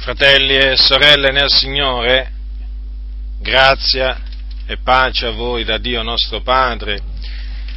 Fratelli 0.00 0.56
e 0.56 0.78
sorelle 0.78 1.30
nel 1.30 1.50
Signore, 1.50 2.32
grazia 3.38 4.18
e 4.64 4.78
pace 4.78 5.26
a 5.26 5.30
voi 5.30 5.62
da 5.62 5.76
Dio 5.76 6.02
nostro 6.02 6.40
Padre 6.40 7.02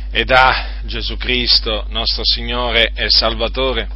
e 0.10 0.24
da 0.24 0.80
Gesù 0.84 1.18
Cristo 1.18 1.86
nostro 1.90 2.24
Signore 2.24 2.94
e 2.96 3.10
Salvatore. 3.10 3.90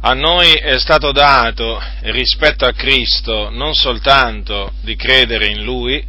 A 0.00 0.12
noi 0.14 0.54
è 0.54 0.76
stato 0.80 1.12
dato 1.12 1.80
rispetto 2.00 2.66
a 2.66 2.72
Cristo 2.72 3.50
non 3.50 3.72
soltanto 3.76 4.72
di 4.80 4.96
credere 4.96 5.46
in 5.46 5.62
Lui, 5.62 6.04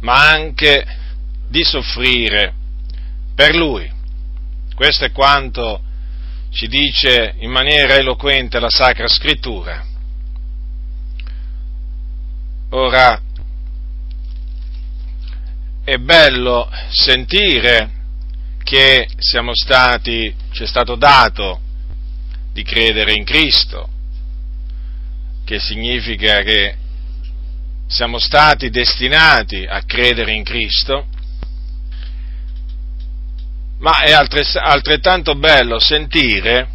ma 0.00 0.28
anche 0.28 0.86
di 1.48 1.64
soffrire 1.64 2.52
per 3.34 3.54
Lui. 3.54 3.90
Questo 4.74 5.06
è 5.06 5.10
quanto 5.10 5.84
ci 6.50 6.66
dice 6.66 7.34
in 7.38 7.50
maniera 7.50 7.94
eloquente 7.94 8.58
la 8.58 8.70
Sacra 8.70 9.08
Scrittura. 9.08 9.84
Ora, 12.70 13.20
è 15.84 15.96
bello 15.96 16.70
sentire 16.90 17.90
che 18.62 19.08
siamo 19.16 19.52
stati, 19.54 20.34
ci 20.50 20.64
è 20.64 20.66
stato 20.66 20.96
dato 20.96 21.60
di 22.52 22.62
credere 22.62 23.14
in 23.14 23.24
Cristo, 23.24 23.88
che 25.44 25.58
significa 25.58 26.42
che 26.42 26.76
siamo 27.86 28.18
stati 28.18 28.68
destinati 28.68 29.64
a 29.64 29.82
credere 29.84 30.32
in 30.32 30.44
Cristo, 30.44 31.06
ma 33.78 34.02
è 34.02 34.12
altrettanto 34.12 35.34
bello 35.34 35.78
sentire 35.78 36.68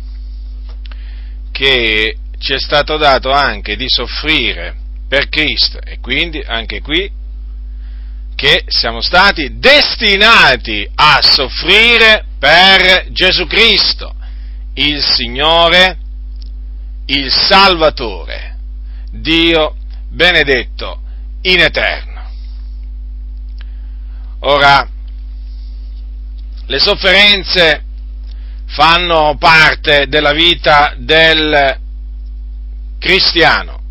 che 1.51 2.17
ci 2.39 2.53
è 2.53 2.59
stato 2.59 2.97
dato 2.97 3.31
anche 3.31 3.75
di 3.75 3.85
soffrire 3.87 4.75
per 5.07 5.29
Cristo 5.29 5.79
e 5.81 5.99
quindi 5.99 6.43
anche 6.45 6.81
qui 6.81 7.09
che 8.35 8.63
siamo 8.67 9.01
stati 9.01 9.59
destinati 9.59 10.89
a 10.95 11.19
soffrire 11.21 12.25
per 12.39 13.11
Gesù 13.11 13.45
Cristo, 13.45 14.13
il 14.73 15.01
Signore, 15.01 15.97
il 17.05 17.31
Salvatore, 17.31 18.57
Dio 19.11 19.75
benedetto 20.09 21.01
in 21.43 21.59
eterno. 21.59 22.11
Ora, 24.39 24.89
le 26.65 26.79
sofferenze 26.79 27.83
fanno 28.67 29.35
parte 29.37 30.07
della 30.07 30.31
vita 30.31 30.93
del 30.97 31.79
cristiano. 32.99 33.81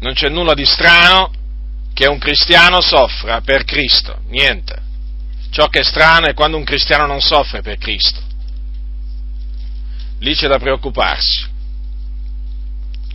Non 0.00 0.14
c'è 0.14 0.28
nulla 0.28 0.54
di 0.54 0.64
strano 0.64 1.30
che 1.92 2.06
un 2.06 2.18
cristiano 2.18 2.80
soffra 2.80 3.40
per 3.40 3.64
Cristo, 3.64 4.20
niente. 4.28 4.82
Ciò 5.50 5.68
che 5.68 5.80
è 5.80 5.84
strano 5.84 6.26
è 6.26 6.34
quando 6.34 6.56
un 6.56 6.64
cristiano 6.64 7.06
non 7.06 7.20
soffre 7.20 7.62
per 7.62 7.78
Cristo. 7.78 8.20
Lì 10.18 10.34
c'è 10.34 10.48
da 10.48 10.58
preoccuparsi. 10.58 11.46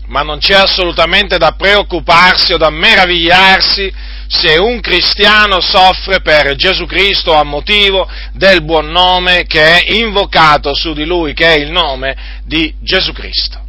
Ma 0.07 0.21
non 0.21 0.39
c'è 0.39 0.55
assolutamente 0.55 1.37
da 1.37 1.51
preoccuparsi 1.51 2.53
o 2.53 2.57
da 2.57 2.69
meravigliarsi 2.69 3.93
se 4.31 4.57
un 4.57 4.79
cristiano 4.79 5.59
soffre 5.59 6.21
per 6.21 6.55
Gesù 6.55 6.85
Cristo 6.85 7.33
a 7.33 7.43
motivo 7.43 8.09
del 8.31 8.63
buon 8.63 8.89
nome 8.89 9.43
che 9.43 9.81
è 9.81 9.93
invocato 9.95 10.73
su 10.73 10.93
di 10.93 11.03
lui, 11.03 11.33
che 11.33 11.53
è 11.53 11.59
il 11.59 11.69
nome 11.69 12.39
di 12.45 12.73
Gesù 12.79 13.11
Cristo. 13.11 13.59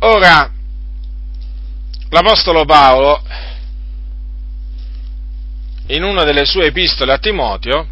Ora, 0.00 0.52
l'Apostolo 2.10 2.66
Paolo, 2.66 3.22
in 5.86 6.02
una 6.02 6.24
delle 6.24 6.44
sue 6.44 6.66
epistole 6.66 7.14
a 7.14 7.18
Timoteo, 7.18 7.88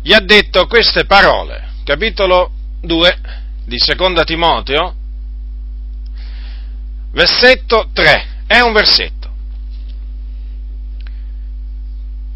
gli 0.00 0.14
ha 0.14 0.20
detto 0.20 0.66
queste 0.68 1.04
parole, 1.04 1.68
capitolo 1.84 2.50
2 2.80 3.18
di 3.66 3.78
Seconda 3.78 4.24
Timoteo, 4.24 4.94
versetto 7.12 7.90
3 7.92 8.35
è 8.46 8.60
un 8.60 8.72
versetto. 8.72 9.14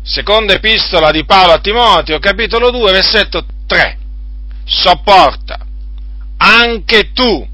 Seconda 0.02 0.54
epistola 0.54 1.10
di 1.10 1.24
Paolo 1.24 1.52
a 1.52 1.60
Timoteo, 1.60 2.18
capitolo 2.18 2.70
2, 2.70 2.92
versetto 2.92 3.44
3. 3.66 3.98
Sopporta 4.64 5.66
anche 6.36 7.12
tu 7.12 7.46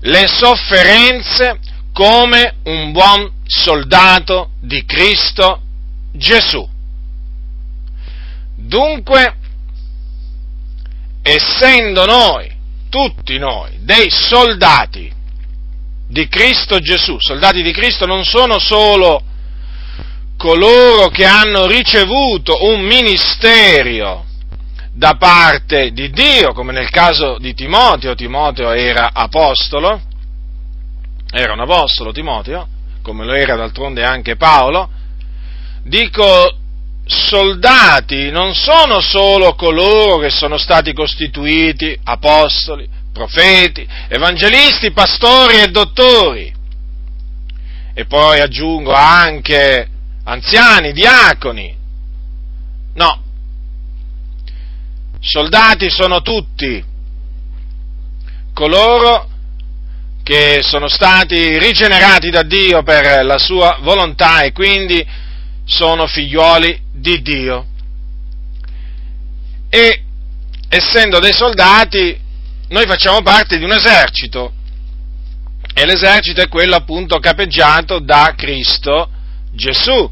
le 0.00 0.26
sofferenze 0.28 1.58
come 1.92 2.56
un 2.64 2.92
buon 2.92 3.32
soldato 3.46 4.50
di 4.60 4.84
Cristo 4.84 5.60
Gesù. 6.12 6.66
Dunque, 8.54 9.36
essendo 11.22 12.06
noi, 12.06 12.54
tutti 12.88 13.38
noi, 13.38 13.78
dei 13.80 14.08
soldati 14.10 15.12
di 16.08 16.28
Cristo 16.28 16.78
Gesù. 16.78 17.16
Soldati 17.18 17.62
di 17.62 17.72
Cristo 17.72 18.06
non 18.06 18.24
sono 18.24 18.58
solo 18.58 19.22
coloro 20.36 21.08
che 21.08 21.24
hanno 21.24 21.66
ricevuto 21.66 22.64
un 22.66 22.82
ministero 22.82 24.24
da 24.92 25.16
parte 25.18 25.92
di 25.92 26.10
Dio, 26.10 26.52
come 26.52 26.72
nel 26.72 26.90
caso 26.90 27.36
di 27.38 27.52
Timoteo, 27.54 28.14
Timoteo 28.14 28.70
era 28.72 29.10
apostolo, 29.12 30.00
era 31.30 31.52
un 31.52 31.60
apostolo 31.60 32.12
Timoteo, 32.12 32.66
come 33.02 33.24
lo 33.24 33.34
era 33.34 33.56
d'altronde 33.56 34.04
anche 34.04 34.36
Paolo, 34.36 34.88
dico 35.82 36.58
soldati 37.04 38.30
non 38.30 38.54
sono 38.54 39.00
solo 39.00 39.54
coloro 39.54 40.18
che 40.18 40.30
sono 40.30 40.58
stati 40.58 40.92
costituiti 40.92 41.96
apostoli, 42.02 42.88
profeti, 43.16 43.88
evangelisti, 44.08 44.92
pastori 44.92 45.58
e 45.58 45.68
dottori. 45.68 46.54
E 47.94 48.04
poi 48.04 48.40
aggiungo 48.40 48.92
anche 48.92 49.88
anziani, 50.24 50.92
diaconi. 50.92 51.74
No, 52.92 53.22
soldati 55.18 55.88
sono 55.88 56.20
tutti 56.20 56.84
coloro 58.52 59.30
che 60.22 60.60
sono 60.62 60.88
stati 60.88 61.58
rigenerati 61.58 62.30
da 62.30 62.42
Dio 62.42 62.82
per 62.82 63.24
la 63.24 63.38
sua 63.38 63.78
volontà 63.80 64.42
e 64.42 64.52
quindi 64.52 65.06
sono 65.64 66.06
figlioli 66.06 66.78
di 66.92 67.22
Dio. 67.22 67.66
E 69.70 70.02
essendo 70.68 71.18
dei 71.18 71.32
soldati 71.32 72.24
noi 72.68 72.86
facciamo 72.86 73.22
parte 73.22 73.58
di 73.58 73.64
un 73.64 73.72
esercito. 73.72 74.52
E 75.72 75.84
l'esercito 75.84 76.40
è 76.40 76.48
quello 76.48 76.74
appunto 76.74 77.18
capeggiato 77.18 77.98
da 78.00 78.32
Cristo 78.36 79.10
Gesù. 79.52 80.10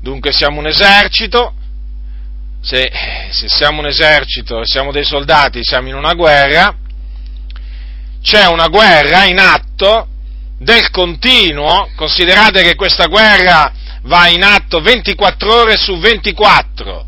Dunque 0.00 0.32
siamo 0.32 0.60
un 0.60 0.66
esercito, 0.66 1.54
se, 2.60 2.90
se 3.30 3.48
siamo 3.48 3.80
un 3.80 3.86
esercito 3.86 4.60
e 4.60 4.66
siamo 4.66 4.92
dei 4.92 5.04
soldati, 5.04 5.60
siamo 5.62 5.88
in 5.88 5.94
una 5.94 6.14
guerra, 6.14 6.76
c'è 8.22 8.46
una 8.46 8.68
guerra 8.68 9.24
in 9.24 9.38
atto 9.38 10.08
del 10.58 10.90
continuo, 10.90 11.90
considerate 11.96 12.62
che 12.62 12.74
questa 12.74 13.06
guerra 13.06 13.72
va 14.02 14.28
in 14.28 14.42
atto 14.44 14.80
24 14.80 15.54
ore 15.54 15.76
su 15.76 15.98
24, 15.98 17.06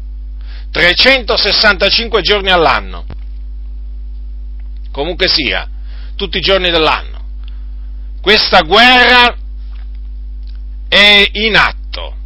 365 0.71 2.23
giorni 2.23 2.51
all'anno 2.51 3.16
comunque 4.97 5.29
sia, 5.29 5.69
tutti 6.17 6.39
i 6.39 6.41
giorni 6.41 6.71
dell'anno. 6.71 7.21
Questa 8.23 8.63
guerra 8.63 9.37
è 10.89 11.29
in 11.33 11.55
atto 11.55 12.17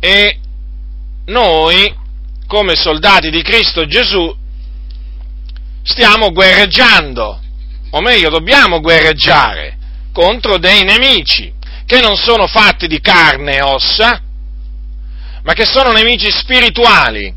e 0.00 0.38
noi, 1.26 1.94
come 2.46 2.74
soldati 2.74 3.28
di 3.28 3.42
Cristo 3.42 3.84
Gesù, 3.84 4.34
stiamo 5.82 6.30
guerreggiando, 6.30 7.40
o 7.90 8.00
meglio 8.00 8.30
dobbiamo 8.30 8.80
guerreggiare 8.80 9.76
contro 10.10 10.56
dei 10.56 10.84
nemici 10.84 11.52
che 11.84 12.00
non 12.00 12.16
sono 12.16 12.46
fatti 12.46 12.86
di 12.86 12.98
carne 12.98 13.56
e 13.56 13.62
ossa, 13.62 14.22
ma 15.42 15.52
che 15.52 15.66
sono 15.66 15.92
nemici 15.92 16.30
spirituali, 16.30 17.34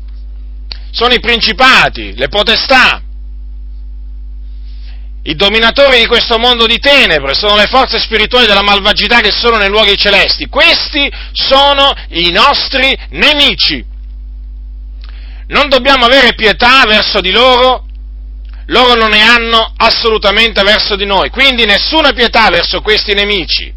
sono 0.90 1.12
i 1.12 1.20
principati, 1.20 2.14
le 2.16 2.28
potestà, 2.28 3.02
i 5.26 5.34
dominatori 5.34 5.98
di 5.98 6.06
questo 6.06 6.38
mondo 6.38 6.66
di 6.66 6.78
tenebre, 6.78 7.34
sono 7.34 7.56
le 7.56 7.66
forze 7.66 7.98
spirituali 7.98 8.46
della 8.46 8.62
malvagità 8.62 9.20
che 9.20 9.32
sono 9.32 9.56
nei 9.56 9.68
luoghi 9.68 9.96
celesti. 9.96 10.46
Questi 10.46 11.10
sono 11.32 11.92
i 12.10 12.30
nostri 12.30 12.96
nemici. 13.10 13.84
Non 15.48 15.68
dobbiamo 15.68 16.04
avere 16.04 16.34
pietà 16.34 16.84
verso 16.86 17.20
di 17.20 17.32
loro, 17.32 17.86
loro 18.66 18.94
non 18.94 19.10
ne 19.10 19.20
hanno 19.20 19.72
assolutamente 19.76 20.62
verso 20.62 20.94
di 20.94 21.06
noi, 21.06 21.30
quindi 21.30 21.64
nessuna 21.64 22.12
pietà 22.12 22.48
verso 22.48 22.80
questi 22.80 23.12
nemici. 23.12 23.74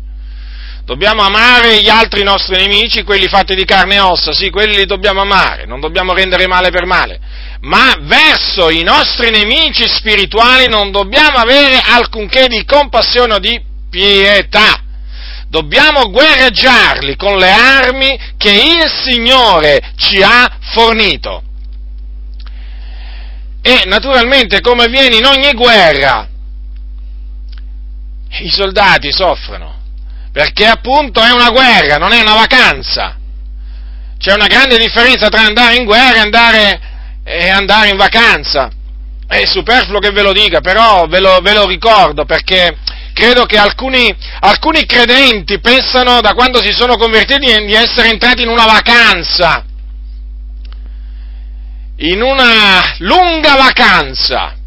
Dobbiamo 0.89 1.21
amare 1.21 1.83
gli 1.83 1.87
altri 1.87 2.23
nostri 2.23 2.55
nemici, 2.55 3.03
quelli 3.03 3.27
fatti 3.27 3.53
di 3.53 3.63
carne 3.63 3.97
e 3.97 3.99
ossa, 3.99 4.33
sì, 4.33 4.49
quelli 4.49 4.75
li 4.75 4.85
dobbiamo 4.87 5.21
amare, 5.21 5.67
non 5.67 5.79
dobbiamo 5.79 6.15
rendere 6.15 6.47
male 6.47 6.71
per 6.71 6.87
male 6.87 7.19
ma 7.61 7.93
verso 7.99 8.69
i 8.69 8.83
nostri 8.83 9.29
nemici 9.29 9.87
spirituali 9.87 10.67
non 10.67 10.91
dobbiamo 10.91 11.37
avere 11.37 11.79
alcunché 11.79 12.47
di 12.47 12.63
compassione 12.65 13.33
o 13.33 13.39
di 13.39 13.61
pietà. 13.89 14.81
Dobbiamo 15.47 16.09
guerreggiarli 16.09 17.15
con 17.15 17.37
le 17.37 17.51
armi 17.51 18.17
che 18.37 18.51
il 18.51 18.89
Signore 19.03 19.93
ci 19.95 20.23
ha 20.23 20.57
fornito. 20.73 21.43
E 23.61 23.83
naturalmente, 23.85 24.61
come 24.61 24.85
avviene 24.85 25.17
in 25.17 25.25
ogni 25.25 25.53
guerra, 25.53 26.27
i 28.41 28.49
soldati 28.49 29.11
soffrono, 29.11 29.78
perché 30.31 30.65
appunto 30.65 31.21
è 31.21 31.31
una 31.31 31.49
guerra, 31.49 31.97
non 31.97 32.11
è 32.11 32.21
una 32.21 32.35
vacanza. 32.35 33.17
C'è 34.17 34.33
una 34.33 34.47
grande 34.47 34.77
differenza 34.77 35.29
tra 35.29 35.41
andare 35.41 35.75
in 35.75 35.85
guerra 35.85 36.15
e 36.15 36.19
andare 36.19 36.81
e 37.23 37.49
andare 37.49 37.89
in 37.89 37.97
vacanza. 37.97 38.69
È 39.27 39.45
superfluo 39.45 39.99
che 39.99 40.11
ve 40.11 40.23
lo 40.23 40.33
dica, 40.33 40.61
però 40.61 41.05
ve 41.05 41.19
lo, 41.19 41.39
ve 41.41 41.53
lo 41.53 41.67
ricordo 41.67 42.25
perché 42.25 42.75
credo 43.13 43.45
che 43.45 43.57
alcuni, 43.57 44.13
alcuni, 44.39 44.85
credenti 44.85 45.59
pensano 45.59 46.21
da 46.21 46.33
quando 46.33 46.61
si 46.61 46.71
sono 46.71 46.97
convertiti 46.97 47.65
di 47.65 47.73
essere 47.73 48.09
entrati 48.09 48.41
in 48.41 48.49
una 48.49 48.65
vacanza, 48.65 49.63
in 51.97 52.21
una 52.21 52.95
lunga 52.99 53.55
vacanza. 53.55 54.58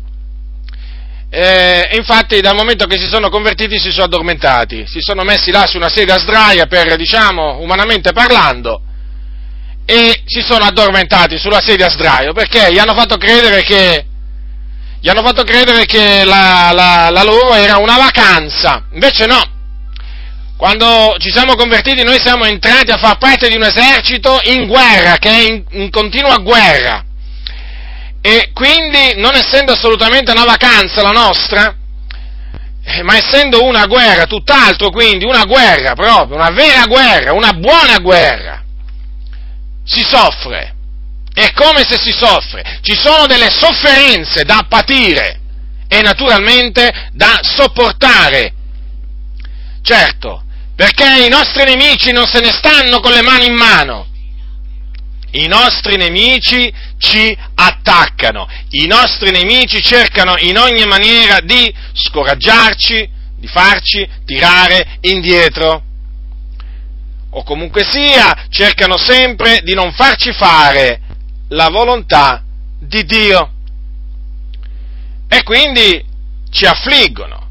Eh, 1.35 1.97
infatti 1.97 2.43
dal 2.43 2.55
momento 2.55 2.85
che 2.85 2.99
si 2.99 3.07
sono 3.07 3.31
convertiti 3.31 3.79
si 3.79 3.91
sono 3.91 4.05
addormentati, 4.05 4.85
si 4.87 5.01
sono 5.01 5.23
messi 5.23 5.51
là 5.51 5.65
su 5.67 5.79
una 5.79 5.89
sedia 5.89 6.17
a 6.17 6.19
sdraia 6.19 6.67
per, 6.67 6.95
diciamo, 6.97 7.57
umanamente 7.61 8.13
parlando, 8.13 8.83
e 9.87 10.21
si 10.27 10.43
sono 10.43 10.67
addormentati 10.67 11.39
sulla 11.39 11.61
sedia 11.61 11.87
a 11.87 11.91
sdraio 11.91 12.35
perché 12.35 12.71
gli 12.71 12.79
hanno 12.79 12.95
fatto 12.95 13.17
credere 13.17 13.63
che, 13.63 14.05
fatto 15.23 15.43
credere 15.43 15.87
che 15.87 16.23
la, 16.23 16.71
la, 16.75 17.09
la 17.11 17.23
loro 17.23 17.55
era 17.55 17.79
una 17.79 17.97
vacanza. 17.97 18.85
Invece 18.93 19.25
no. 19.25 19.43
Quando 20.59 21.17
ci 21.19 21.31
siamo 21.31 21.55
convertiti 21.55 22.03
noi 22.03 22.21
siamo 22.21 22.45
entrati 22.45 22.91
a 22.91 22.99
far 22.99 23.17
parte 23.17 23.49
di 23.49 23.57
un 23.57 23.63
esercito 23.63 24.39
in 24.45 24.67
guerra, 24.67 25.17
che 25.17 25.31
è 25.31 25.41
in, 25.41 25.65
in 25.71 25.91
continua 25.91 26.37
guerra. 26.37 27.07
E 28.25 28.51
quindi, 28.55 29.15
non 29.17 29.35
essendo 29.35 29.73
assolutamente 29.73 30.31
una 30.31 30.45
vacanza 30.45 31.03
la 31.03 31.11
nostra, 31.11 31.77
eh, 32.85 33.03
ma 33.03 33.17
essendo 33.17 33.65
una 33.65 33.87
guerra, 33.87 34.27
tutt'altro 34.27 34.91
quindi, 34.91 35.25
una 35.25 35.45
guerra 35.45 35.95
proprio, 35.95 36.37
una 36.37 36.51
vera 36.51 36.87
guerra, 36.87 37.33
una 37.33 37.53
buona 37.53 37.99
guerra, 37.99 38.63
si 39.85 40.01
soffre. 40.01 40.77
È 41.35 41.53
come 41.53 41.83
se 41.85 41.97
si 41.99 42.13
soffre. 42.13 42.79
Ci 42.83 42.95
sono 42.95 43.27
delle 43.27 43.51
sofferenze 43.51 44.45
da 44.45 44.67
patire 44.69 45.41
e 45.89 46.01
naturalmente 46.01 47.11
da 47.13 47.41
sopportare. 47.43 48.53
Certo, 49.83 50.45
perché 50.77 51.25
i 51.25 51.29
nostri 51.29 51.65
nemici 51.65 52.13
non 52.13 52.27
se 52.27 52.41
ne 52.41 52.53
stanno 52.53 53.01
con 53.01 53.13
le 53.13 53.23
mani 53.23 53.47
in 53.47 53.55
mano. 53.55 54.07
I 55.33 55.47
nostri 55.47 55.97
nemici 55.97 56.73
ci 57.03 57.37
attaccano, 57.57 58.49
i 58.71 58.87
nostri 58.87 59.33
nemici 59.33 59.83
cercano 59.83 60.37
in 60.39 60.57
ogni 60.57 60.87
maniera 60.87 61.41
di 61.41 61.75
scoraggiarci, 61.93 63.11
di 63.37 63.49
farci 63.49 64.09
tirare 64.25 64.99
indietro 65.01 65.83
o 67.31 67.43
comunque 67.43 67.83
sia, 67.83 68.47
cercano 68.51 68.97
sempre 68.97 69.63
di 69.65 69.75
non 69.75 69.93
farci 69.93 70.33
fare 70.33 71.01
la 71.49 71.69
volontà 71.71 72.45
di 72.79 73.05
Dio. 73.05 73.51
E 75.29 75.43
quindi 75.43 76.05
ci 76.51 76.67
affliggono. 76.67 77.49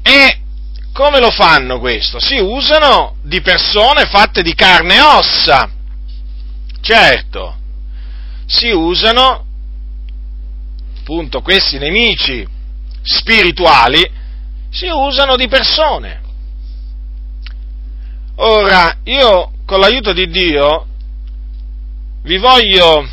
E 0.00 0.40
come 0.94 1.20
lo 1.20 1.30
fanno 1.30 1.80
questo? 1.80 2.18
Si 2.18 2.38
usano 2.38 3.16
di 3.22 3.42
persone 3.42 4.06
fatte 4.06 4.42
di 4.42 4.54
carne 4.54 4.94
e 4.94 5.00
ossa. 5.02 5.70
Certo, 6.80 7.57
si 8.48 8.70
usano 8.70 9.44
appunto 11.00 11.42
questi 11.42 11.78
nemici 11.78 12.46
spirituali, 13.02 14.10
si 14.70 14.88
usano 14.88 15.36
di 15.36 15.46
persone. 15.48 16.20
Ora, 18.36 18.98
io 19.04 19.52
con 19.66 19.80
l'aiuto 19.80 20.12
di 20.12 20.28
Dio 20.28 20.86
vi 22.22 22.38
voglio, 22.38 23.06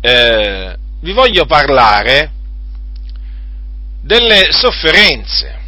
eh, 0.00 0.76
vi 1.00 1.12
voglio 1.12 1.46
parlare 1.46 2.32
delle 4.02 4.50
sofferenze, 4.50 5.58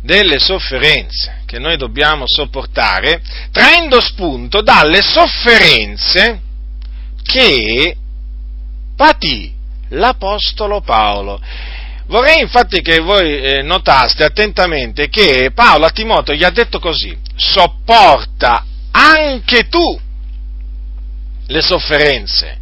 delle 0.00 0.38
sofferenze 0.38 1.39
che 1.50 1.58
noi 1.58 1.76
dobbiamo 1.76 2.26
sopportare, 2.28 3.20
traendo 3.50 4.00
spunto 4.00 4.62
dalle 4.62 5.02
sofferenze 5.02 6.40
che 7.24 7.96
patì 8.94 9.52
l'Apostolo 9.88 10.80
Paolo. 10.80 11.40
Vorrei 12.06 12.40
infatti 12.40 12.80
che 12.82 13.00
voi 13.00 13.40
eh, 13.42 13.62
notaste 13.62 14.22
attentamente 14.22 15.08
che 15.08 15.50
Paolo 15.52 15.86
a 15.86 15.90
Timoteo 15.90 16.36
gli 16.36 16.44
ha 16.44 16.50
detto 16.50 16.78
così, 16.78 17.18
sopporta 17.34 18.64
anche 18.92 19.66
tu 19.66 20.00
le 21.48 21.60
sofferenze. 21.62 22.58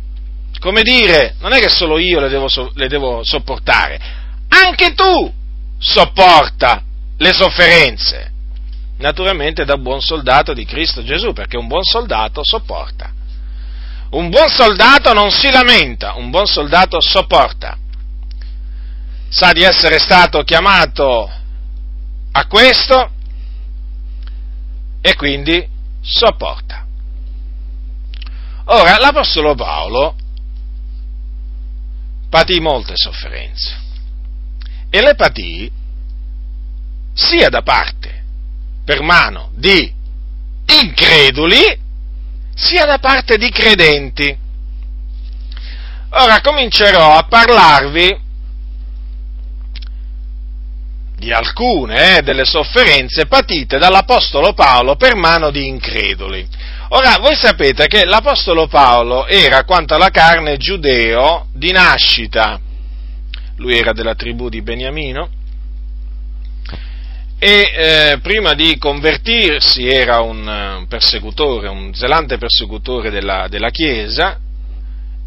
Come 0.61 0.81
dire, 0.81 1.35
non 1.41 1.53
è 1.53 1.61
che 1.61 1.69
solo 1.69 1.99
io 1.99 2.21
le 2.21 2.31
devo, 2.31 2.49
le 2.73 2.89
devo 2.89 3.23
sopportare, 3.23 4.01
anche 4.49 4.95
tu 4.95 5.31
sopporta 5.79 6.83
le 7.19 7.33
sofferenze. 7.35 8.37
Naturalmente 8.99 9.65
da 9.65 9.77
buon 9.77 10.01
soldato 10.01 10.53
di 10.53 10.65
Cristo 10.65 11.03
Gesù, 11.03 11.33
perché 11.33 11.57
un 11.57 11.67
buon 11.67 11.85
soldato 11.85 12.45
sopporta. 12.45 13.13
Un 14.11 14.29
buon 14.29 14.49
soldato 14.49 15.13
non 15.13 15.31
si 15.31 15.51
lamenta, 15.51 16.15
un 16.15 16.31
buon 16.31 16.47
soldato 16.47 17.01
sopporta 17.01 17.77
sa 19.29 19.53
di 19.53 19.63
essere 19.63 19.99
stato 19.99 20.43
chiamato 20.43 21.31
a 22.33 22.47
questo 22.47 23.11
e 25.01 25.15
quindi 25.17 25.67
sopporta. 26.01 26.87
Ora, 28.65 28.99
l'Apostolo 28.99 29.55
Paolo 29.55 30.17
patì 32.29 32.61
molte 32.61 32.93
sofferenze 32.97 33.87
e 34.91 35.01
le 35.01 35.15
patì 35.15 35.71
sia 37.15 37.49
da 37.49 37.63
parte 37.63 38.18
per 38.89 39.03
mano 39.03 39.51
di 39.55 39.93
increduli 40.65 41.61
sia 42.55 42.87
da 42.87 42.99
parte 42.99 43.37
di 43.37 43.51
credenti. 43.51 44.35
Ora 46.13 46.41
comincerò 46.41 47.19
a 47.19 47.25
parlarvi 47.25 48.21
di 51.19 51.31
alcune 51.31 52.17
eh, 52.17 52.23
delle 52.23 52.47
sofferenze 52.47 53.27
patite 53.27 53.77
dall'Apostolo 53.77 54.55
Paolo 54.55 54.97
per 54.97 55.17
mano 55.17 55.51
di 55.51 55.67
increduli. 55.67 56.49
Ora, 56.89 57.19
voi 57.19 57.37
sapete 57.37 57.89
che 57.89 58.07
l'Apostolo 58.07 58.69
Paolo 58.69 59.27
era 59.27 59.65
quanto 59.65 59.97
alla 59.97 60.09
carne 60.09 60.57
giudeo 60.57 61.49
di 61.53 61.73
nascita, 61.73 62.59
lui 63.57 63.77
era 63.77 63.93
della 63.93 64.15
tribù 64.15 64.49
di 64.49 64.63
Beniamino, 64.63 65.37
e 67.41 67.71
eh, 67.73 68.19
prima 68.21 68.55
di 68.55 68.77
convertirsi 68.79 69.87
era 69.87 70.21
un 70.21 70.87
persecutore, 70.89 71.69
un 71.69 71.95
zelante 71.95 72.37
persecutore 72.37 73.11
della, 73.11 73.47
della 73.49 73.71
Chiesa, 73.71 74.39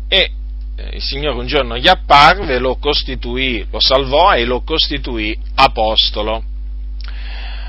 e 0.10 0.32
eh, 0.76 0.96
il 0.96 1.02
Signore 1.02 1.38
un 1.38 1.48
giorno 1.48 1.78
gli 1.78 1.88
apparve, 1.88 2.60
lo 2.60 2.76
costituì, 2.76 3.66
lo 3.72 3.80
salvò 3.80 4.34
e 4.34 4.44
lo 4.44 4.62
costituì 4.62 5.38
apostolo, 5.56 6.44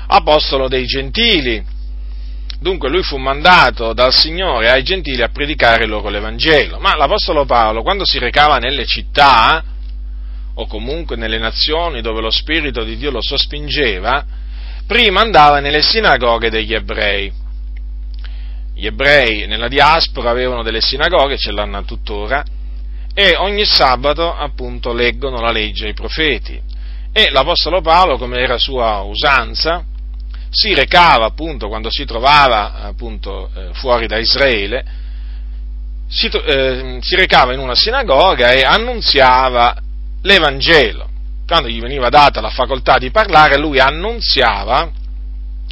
apostolo 0.07 0.67
dei 0.67 0.85
gentili. 0.85 1.71
Dunque 2.59 2.89
lui 2.89 3.03
fu 3.03 3.17
mandato 3.17 3.93
dal 3.93 4.13
Signore 4.13 4.69
ai 4.69 4.83
gentili 4.83 5.21
a 5.21 5.29
predicare 5.29 5.85
loro 5.85 6.09
l'Evangelo. 6.09 6.79
Ma 6.79 6.95
l'Apostolo 6.95 7.45
Paolo, 7.45 7.81
quando 7.81 8.05
si 8.05 8.19
recava 8.19 8.57
nelle 8.57 8.85
città, 8.85 9.63
o 10.55 10.67
comunque 10.67 11.15
nelle 11.15 11.39
nazioni 11.39 12.01
dove 12.01 12.21
lo 12.21 12.29
Spirito 12.29 12.83
di 12.83 12.97
Dio 12.97 13.11
lo 13.11 13.21
sospingeva, 13.21 14.25
prima 14.85 15.21
andava 15.21 15.59
nelle 15.59 15.81
sinagoghe 15.81 16.49
degli 16.49 16.73
ebrei. 16.73 17.31
Gli 18.75 18.85
ebrei 18.85 19.47
nella 19.47 19.67
diaspora 19.67 20.31
avevano 20.31 20.63
delle 20.63 20.81
sinagoghe, 20.81 21.37
ce 21.37 21.51
l'hanno 21.51 21.83
tuttora, 21.83 22.43
e 23.13 23.35
ogni 23.35 23.65
sabato 23.65 24.35
appunto 24.35 24.93
leggono 24.93 25.39
la 25.39 25.51
legge 25.51 25.87
ai 25.87 25.93
profeti. 25.93 26.59
E 27.11 27.29
l'Apostolo 27.29 27.81
Paolo, 27.81 28.17
come 28.17 28.39
era 28.39 28.57
sua 28.57 29.01
usanza, 29.01 29.85
si 30.49 30.73
recava 30.73 31.25
appunto 31.25 31.67
quando 31.67 31.89
si 31.91 32.05
trovava 32.05 32.81
appunto 32.81 33.49
eh, 33.55 33.69
fuori 33.73 34.07
da 34.07 34.17
Israele, 34.17 34.83
si, 36.07 36.27
eh, 36.27 36.97
si 37.01 37.15
recava 37.15 37.53
in 37.53 37.59
una 37.59 37.75
sinagoga 37.75 38.51
e 38.51 38.61
annunziava 38.63 39.82
l'Evangelo. 40.23 41.09
Quando 41.45 41.69
gli 41.69 41.79
veniva 41.79 42.09
data 42.09 42.41
la 42.41 42.49
facoltà 42.49 42.97
di 42.97 43.11
parlare, 43.11 43.57
lui 43.57 43.79
annunziava 43.79 44.91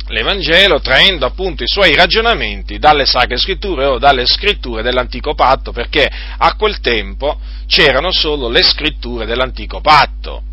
l'Evangelo 0.08 0.80
traendo 0.82 1.26
appunto 1.26 1.64
i 1.64 1.68
suoi 1.68 1.96
ragionamenti 1.96 2.78
dalle 2.78 3.06
sacre 3.06 3.38
scritture 3.38 3.86
o 3.86 3.98
dalle 3.98 4.26
scritture 4.26 4.82
dell'antico 4.82 5.34
patto, 5.34 5.72
perché 5.72 6.10
a 6.38 6.56
quel 6.56 6.80
tempo 6.80 7.40
c'erano 7.68 8.12
solo 8.12 8.50
le 8.50 8.64
scritture 8.64 9.26
dell'antico 9.26 9.80
patto. 9.80 10.44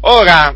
Ora, 0.00 0.54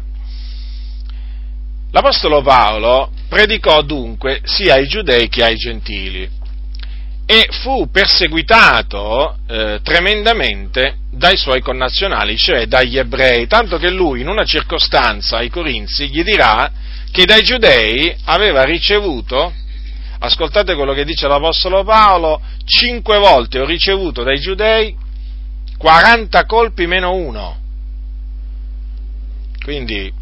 l'Apostolo 1.90 2.42
Paolo 2.42 3.10
predicò 3.28 3.82
dunque 3.82 4.40
sia 4.44 4.74
ai 4.74 4.86
giudei 4.86 5.28
che 5.28 5.42
ai 5.42 5.56
gentili 5.56 6.40
e 7.32 7.48
fu 7.50 7.88
perseguitato 7.90 9.38
eh, 9.48 9.80
tremendamente 9.82 10.96
dai 11.10 11.38
suoi 11.38 11.62
connazionali, 11.62 12.36
cioè 12.36 12.66
dagli 12.66 12.98
ebrei, 12.98 13.46
tanto 13.46 13.78
che 13.78 13.88
lui 13.88 14.20
in 14.20 14.28
una 14.28 14.44
circostanza 14.44 15.38
ai 15.38 15.48
Corinzi 15.48 16.10
gli 16.10 16.22
dirà 16.22 16.70
che 17.10 17.24
dai 17.24 17.40
giudei 17.40 18.14
aveva 18.24 18.64
ricevuto, 18.64 19.50
ascoltate 20.18 20.74
quello 20.74 20.92
che 20.92 21.06
dice 21.06 21.26
l'Apostolo 21.26 21.84
Paolo, 21.84 22.38
cinque 22.66 23.16
volte 23.16 23.60
ho 23.60 23.64
ricevuto 23.64 24.22
dai 24.22 24.38
giudei 24.38 24.94
40 25.78 26.44
colpi 26.44 26.86
meno 26.86 27.14
uno. 27.14 27.56
Quindi 29.64 30.12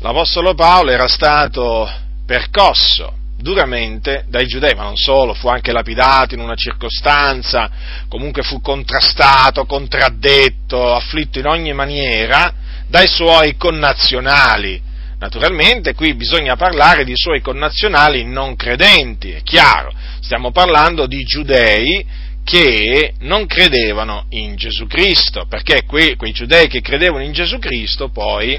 l'Apostolo 0.00 0.54
Paolo 0.54 0.92
era 0.92 1.08
stato 1.08 1.86
percosso 2.24 3.18
duramente 3.44 4.24
dai 4.26 4.46
giudei, 4.46 4.74
ma 4.74 4.84
non 4.84 4.96
solo, 4.96 5.34
fu 5.34 5.48
anche 5.48 5.70
lapidato 5.70 6.34
in 6.34 6.40
una 6.40 6.54
circostanza, 6.54 7.70
comunque 8.08 8.42
fu 8.42 8.62
contrastato, 8.62 9.66
contraddetto, 9.66 10.94
afflitto 10.94 11.40
in 11.40 11.46
ogni 11.46 11.74
maniera, 11.74 12.54
dai 12.88 13.06
suoi 13.06 13.56
connazionali. 13.58 14.80
Naturalmente 15.18 15.92
qui 15.92 16.14
bisogna 16.14 16.56
parlare 16.56 17.04
di 17.04 17.12
suoi 17.14 17.42
connazionali 17.42 18.24
non 18.24 18.56
credenti, 18.56 19.32
è 19.32 19.42
chiaro, 19.42 19.92
stiamo 20.20 20.50
parlando 20.50 21.06
di 21.06 21.22
giudei 21.24 22.04
che 22.44 23.12
non 23.20 23.46
credevano 23.46 24.24
in 24.30 24.56
Gesù 24.56 24.86
Cristo, 24.86 25.44
perché 25.46 25.84
quei, 25.84 26.16
quei 26.16 26.32
giudei 26.32 26.66
che 26.66 26.80
credevano 26.80 27.22
in 27.22 27.32
Gesù 27.32 27.58
Cristo 27.58 28.08
poi 28.08 28.58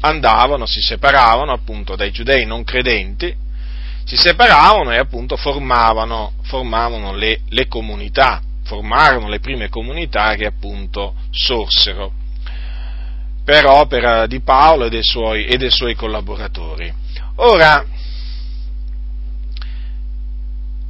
andavano, 0.00 0.66
si 0.66 0.82
separavano 0.82 1.52
appunto 1.52 1.96
dai 1.96 2.10
giudei 2.10 2.44
non 2.44 2.64
credenti, 2.64 3.44
si 4.06 4.16
separavano 4.16 4.92
e 4.92 4.98
appunto 4.98 5.36
formavano, 5.36 6.34
formavano 6.42 7.12
le, 7.16 7.40
le 7.48 7.66
comunità, 7.66 8.40
formarono 8.62 9.28
le 9.28 9.40
prime 9.40 9.68
comunità 9.68 10.34
che 10.36 10.46
appunto 10.46 11.14
sorsero 11.30 12.12
per 13.44 13.66
opera 13.66 14.26
di 14.26 14.40
Paolo 14.40 14.84
e 14.84 14.90
dei 14.90 15.02
suoi, 15.02 15.46
e 15.46 15.56
dei 15.56 15.70
suoi 15.70 15.96
collaboratori. 15.96 16.92
Ora, 17.36 17.84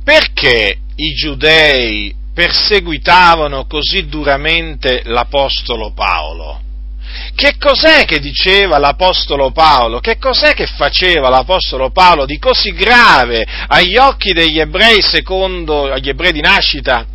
perché 0.04 0.78
i 0.94 1.14
giudei 1.14 2.14
perseguitavano 2.35 3.64
così 3.66 4.06
duramente 4.08 5.02
l'Apostolo 5.04 5.92
Paolo? 5.92 6.61
Che 7.37 7.57
cos'è 7.59 8.07
che 8.07 8.19
diceva 8.19 8.78
l'Apostolo 8.78 9.50
Paolo? 9.50 10.00
Che 10.00 10.16
cos'è 10.16 10.55
che 10.55 10.66
faceva 10.66 11.28
l'Apostolo 11.28 11.90
Paolo 11.90 12.25
di 12.25 12.38
così 12.38 12.73
grave 12.73 13.47
agli 13.69 13.99
occhi 13.99 14.33
degli 14.33 14.59
ebrei 14.59 15.02
secondo 15.02 15.93
agli 15.93 16.09
ebrei 16.09 16.33
di 16.33 16.40
nascita? 16.40 17.07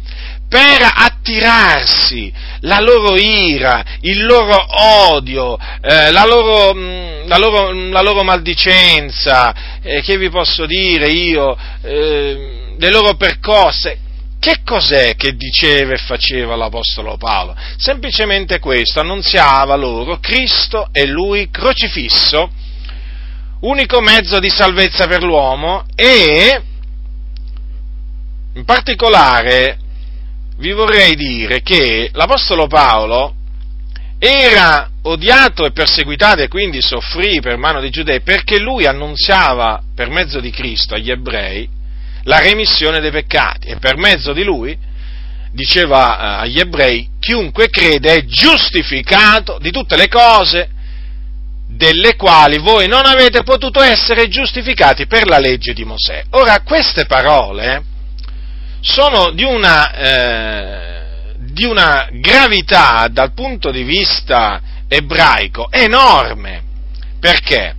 per 0.52 0.82
attirarsi 0.82 2.30
la 2.60 2.82
loro 2.82 3.16
ira, 3.16 3.86
il 4.02 4.26
loro 4.26 4.66
odio, 5.14 5.58
eh, 5.82 6.12
la, 6.12 6.26
loro, 6.26 6.74
mm, 6.76 7.26
la, 7.26 7.38
loro, 7.38 7.72
la, 7.72 8.02
loro, 8.02 8.22
maldicenza, 8.24 9.80
eh, 9.82 10.02
che 10.02 10.18
vi 10.18 10.30
posso 10.30 10.66
dire 10.66 11.08
io, 11.08 11.58
eh, 11.84 12.76
le 12.78 12.90
loro 12.90 13.14
percosse. 13.16 13.98
Che 14.42 14.62
cos'è 14.66 15.16
che 15.16 15.36
diceva 15.36 15.94
e 15.94 15.98
faceva 15.98 16.56
l'Apostolo 16.56 17.16
Paolo? 17.16 17.56
Semplicemente 17.78 18.58
questo, 18.58 19.00
annunziava 19.00 19.76
loro 19.76 20.18
Cristo 20.18 20.90
e 20.92 21.06
Lui 21.06 21.52
crocifisso, 21.52 22.50
unico 23.60 24.02
mezzo 24.02 24.40
di 24.40 24.50
salvezza 24.50 25.06
per 25.06 25.22
l'uomo 25.22 25.86
e 25.94 26.60
in 28.56 28.66
particolare 28.66 29.78
vi 30.58 30.72
vorrei 30.72 31.14
dire 31.16 31.62
che 31.62 32.10
l'Apostolo 32.12 32.66
Paolo 32.66 33.36
era 34.18 34.90
odiato 35.04 35.68
e 35.68 35.72
perseguitato 35.72 36.42
e 36.42 36.48
quindi 36.48 36.82
soffrì 36.82 37.40
per 37.42 37.58
mano 37.58 37.80
dei 37.80 37.92
giudei 37.92 38.22
perché 38.22 38.58
lui 38.58 38.88
annunziava 38.88 39.84
per 39.94 40.10
mezzo 40.10 40.40
di 40.40 40.50
Cristo 40.50 40.96
agli 40.96 41.12
ebrei 41.12 41.70
la 42.24 42.40
remissione 42.40 43.00
dei 43.00 43.12
peccati 43.12 43.68
e 43.68 43.78
per 43.78 43.98
mezzo 43.98 44.34
di 44.34 44.44
lui 44.44 44.78
diceva 45.52 46.18
eh, 46.18 46.44
agli 46.44 46.60
ebrei 46.60 47.10
chiunque 47.20 47.70
crede 47.70 48.16
è 48.16 48.26
giustificato 48.26 49.58
di 49.60 49.72
tutte 49.72 49.98
le 49.98 50.08
cose 50.08 50.70
delle 51.68 52.16
quali 52.16 52.58
voi 52.60 52.88
non 52.88 53.06
avete 53.06 53.44
potuto 53.44 53.82
essere 53.82 54.28
giustificati 54.28 55.08
per 55.08 55.26
la 55.26 55.40
legge 55.40 55.74
di 55.74 55.84
Mosè. 55.84 56.24
Ora 56.32 56.62
queste 56.62 57.06
parole 57.06 57.84
sono 58.82 59.32
di 59.32 59.44
una, 59.44 59.94
eh, 59.94 61.36
di 61.38 61.66
una 61.66 62.08
gravità 62.12 63.08
dal 63.10 63.34
punto 63.34 63.72
di 63.72 63.84
vista 63.84 64.62
ebraico 64.88 65.72
enorme. 65.72 66.64
Perché? 67.20 67.76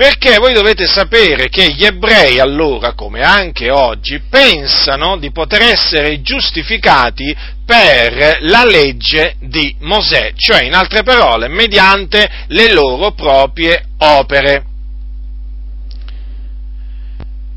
Perché 0.00 0.38
voi 0.38 0.54
dovete 0.54 0.86
sapere 0.86 1.50
che 1.50 1.74
gli 1.74 1.84
ebrei 1.84 2.38
allora, 2.38 2.94
come 2.94 3.20
anche 3.20 3.70
oggi, 3.70 4.18
pensano 4.30 5.18
di 5.18 5.30
poter 5.30 5.60
essere 5.60 6.22
giustificati 6.22 7.36
per 7.66 8.38
la 8.40 8.64
legge 8.64 9.34
di 9.40 9.76
Mosè, 9.80 10.32
cioè 10.36 10.62
in 10.64 10.72
altre 10.72 11.02
parole, 11.02 11.48
mediante 11.48 12.46
le 12.46 12.72
loro 12.72 13.12
proprie 13.12 13.88
opere. 13.98 14.64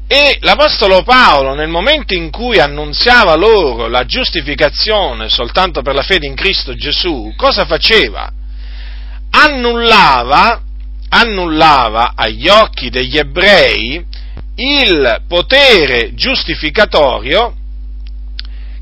E 0.05 0.38
l'Apostolo 0.41 1.01
Paolo, 1.03 1.53
nel 1.53 1.69
momento 1.69 2.13
in 2.13 2.29
cui 2.29 2.59
annunziava 2.59 3.35
loro 3.35 3.88
la 3.88 4.03
giustificazione 4.03 5.29
soltanto 5.29 5.81
per 5.81 5.95
la 5.95 6.03
fede 6.03 6.27
in 6.27 6.35
Cristo 6.35 6.75
Gesù, 6.75 7.33
cosa 7.38 7.63
faceva? 7.63 8.29
Annullava, 9.29 10.62
annullava 11.13 12.13
agli 12.15 12.48
occhi 12.48 12.89
degli 12.89 13.17
ebrei 13.17 14.03
il 14.55 15.24
potere 15.27 16.13
giustificatorio 16.15 17.55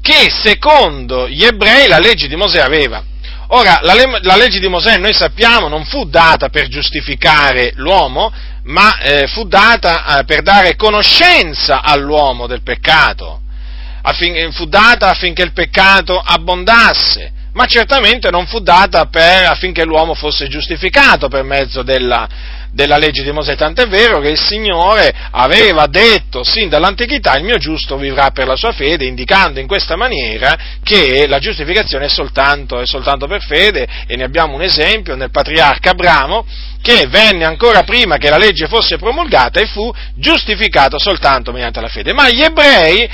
che 0.01 0.31
secondo 0.41 1.27
gli 1.27 1.43
ebrei 1.43 1.87
la 1.87 1.99
legge 1.99 2.27
di 2.27 2.35
Mosè 2.35 2.59
aveva. 2.59 3.03
Ora, 3.53 3.79
la, 3.83 3.93
la, 4.21 4.35
legge 4.37 4.59
di 4.59 4.69
Mosè, 4.69 4.97
noi 4.97 5.13
sappiamo, 5.13 5.67
non 5.67 5.83
fu 5.83 6.05
data 6.05 6.47
per 6.47 6.69
giustificare 6.69 7.73
l'uomo, 7.75 8.31
ma 8.63 8.97
eh, 8.99 9.27
fu 9.27 9.45
data 9.45 10.19
eh, 10.19 10.23
per 10.23 10.41
dare 10.41 10.77
conoscenza 10.77 11.81
all'uomo 11.81 12.47
del 12.47 12.61
peccato, 12.63 13.41
affin- 14.03 14.53
fu 14.53 14.65
data 14.65 15.09
affinché 15.09 15.43
il 15.43 15.51
peccato 15.51 16.17
abbondasse, 16.17 17.31
ma 17.53 17.65
certamente 17.65 18.29
non 18.29 18.47
fu 18.47 18.59
data 18.59 19.05
per, 19.05 19.45
affinché 19.47 19.83
l'uomo 19.83 20.13
fosse 20.13 20.47
giustificato 20.47 21.27
per 21.27 21.43
mezzo 21.43 21.83
della, 21.83 22.27
della 22.71 22.97
legge 22.97 23.23
di 23.23 23.31
Mosè, 23.31 23.55
tant'è 23.55 23.87
vero 23.87 24.19
che 24.19 24.29
il 24.29 24.39
Signore 24.39 25.13
aveva 25.31 25.87
detto 25.87 26.43
sin 26.43 26.69
dall'antichità 26.69 27.35
il 27.35 27.43
mio 27.43 27.57
giusto 27.57 27.97
vivrà 27.97 28.31
per 28.31 28.47
la 28.47 28.55
sua 28.55 28.71
fede, 28.71 29.05
indicando 29.05 29.59
in 29.59 29.67
questa 29.67 29.97
maniera 29.97 30.57
che 30.81 31.27
la 31.27 31.39
giustificazione 31.39 32.05
è 32.05 32.09
soltanto, 32.09 32.79
è 32.79 32.85
soltanto 32.85 33.27
per 33.27 33.43
fede 33.43 33.85
e 34.07 34.15
ne 34.15 34.23
abbiamo 34.23 34.55
un 34.55 34.61
esempio 34.61 35.15
nel 35.15 35.31
patriarca 35.31 35.91
Abramo 35.91 36.45
che 36.81 37.05
venne 37.07 37.45
ancora 37.45 37.83
prima 37.83 38.17
che 38.17 38.29
la 38.29 38.37
legge 38.37 38.67
fosse 38.67 38.97
promulgata 38.97 39.59
e 39.59 39.67
fu 39.67 39.93
giustificato 40.15 40.97
soltanto 40.97 41.51
mediante 41.51 41.81
la 41.81 41.89
fede. 41.89 42.13
Ma 42.13 42.29
gli 42.29 42.41
ebrei 42.41 43.07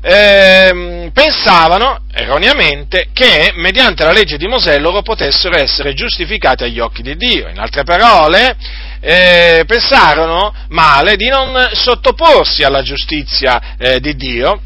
eh, 0.00 1.10
pensavano 1.12 2.00
erroneamente 2.12 3.08
che 3.12 3.52
mediante 3.54 4.04
la 4.04 4.12
legge 4.12 4.36
di 4.36 4.46
Mosè 4.46 4.78
loro 4.78 5.02
potessero 5.02 5.56
essere 5.56 5.94
giustificati 5.94 6.64
agli 6.64 6.80
occhi 6.80 7.02
di 7.02 7.16
Dio. 7.16 7.48
In 7.48 7.58
altre 7.58 7.84
parole, 7.84 8.56
eh, 9.00 9.64
pensarono 9.66 10.54
male 10.68 11.16
di 11.16 11.28
non 11.28 11.70
sottoporsi 11.72 12.62
alla 12.62 12.82
giustizia 12.82 13.76
eh, 13.78 14.00
di 14.00 14.14
Dio, 14.16 14.60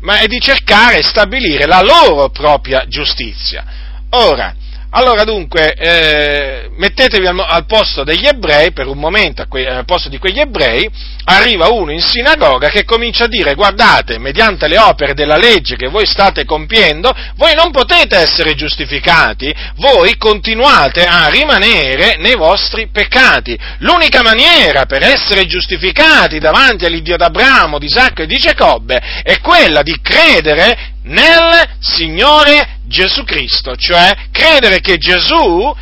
ma 0.00 0.24
di 0.26 0.40
cercare 0.40 0.98
e 0.98 1.02
stabilire 1.02 1.66
la 1.66 1.82
loro 1.82 2.30
propria 2.30 2.86
giustizia. 2.86 3.64
Ora, 4.10 4.54
allora 4.90 5.24
dunque, 5.24 5.74
eh, 5.74 6.70
mettetevi 6.76 7.26
al, 7.26 7.38
al, 7.38 7.66
posto 7.66 8.04
degli 8.04 8.26
ebrei, 8.26 8.72
per 8.72 8.86
un 8.86 8.98
momento 8.98 9.44
que, 9.46 9.66
al 9.66 9.84
posto 9.84 10.08
di 10.08 10.18
quegli 10.18 10.40
ebrei, 10.40 10.88
arriva 11.24 11.68
uno 11.68 11.92
in 11.92 12.00
sinagoga 12.00 12.70
che 12.70 12.84
comincia 12.84 13.24
a 13.24 13.28
dire 13.28 13.54
guardate, 13.54 14.18
mediante 14.18 14.66
le 14.66 14.78
opere 14.78 15.12
della 15.12 15.36
legge 15.36 15.76
che 15.76 15.88
voi 15.88 16.06
state 16.06 16.46
compiendo, 16.46 17.14
voi 17.36 17.54
non 17.54 17.70
potete 17.70 18.16
essere 18.16 18.54
giustificati, 18.54 19.54
voi 19.76 20.16
continuate 20.16 21.04
a 21.04 21.28
rimanere 21.28 22.16
nei 22.18 22.34
vostri 22.34 22.88
peccati. 22.88 23.58
L'unica 23.80 24.22
maniera 24.22 24.86
per 24.86 25.02
essere 25.02 25.44
giustificati 25.44 26.38
davanti 26.38 26.86
all'Iddio 26.86 27.18
d'Abramo, 27.18 27.78
di 27.78 27.86
Isacco 27.86 28.22
e 28.22 28.26
di 28.26 28.36
Giacobbe 28.36 28.98
è 29.22 29.38
quella 29.40 29.82
di 29.82 29.98
credere 30.00 30.96
nel 31.02 31.76
Signore 31.80 32.77
Gesù 32.88 33.22
Cristo, 33.22 33.76
cioè 33.76 34.14
credere 34.32 34.80
che 34.80 34.96
Gesù 34.96 35.74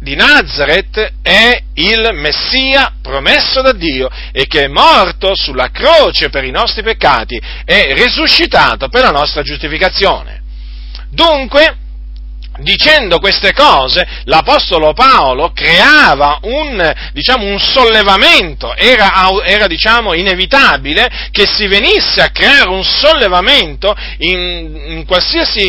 di 0.00 0.14
Nazareth 0.14 1.14
è 1.22 1.60
il 1.74 2.10
Messia 2.12 2.94
promesso 3.02 3.60
da 3.60 3.72
Dio 3.72 4.08
e 4.32 4.46
che 4.46 4.62
è 4.62 4.68
morto 4.68 5.34
sulla 5.34 5.70
croce 5.70 6.30
per 6.30 6.44
i 6.44 6.52
nostri 6.52 6.82
peccati 6.82 7.40
e 7.64 7.92
risuscitato 7.94 8.88
per 8.88 9.02
la 9.02 9.10
nostra 9.10 9.42
giustificazione. 9.42 10.42
Dunque, 11.10 11.76
dicendo 12.58 13.18
queste 13.18 13.52
cose, 13.52 14.06
l'Apostolo 14.24 14.92
Paolo 14.92 15.52
creava 15.52 16.38
un, 16.42 16.94
diciamo, 17.12 17.44
un 17.44 17.58
sollevamento, 17.58 18.74
era, 18.74 19.12
era 19.44 19.66
diciamo, 19.66 20.14
inevitabile 20.14 21.28
che 21.30 21.46
si 21.46 21.66
venisse 21.66 22.20
a 22.20 22.30
creare 22.30 22.68
un 22.68 22.84
sollevamento 22.84 23.94
in, 24.18 25.04
in, 25.06 25.06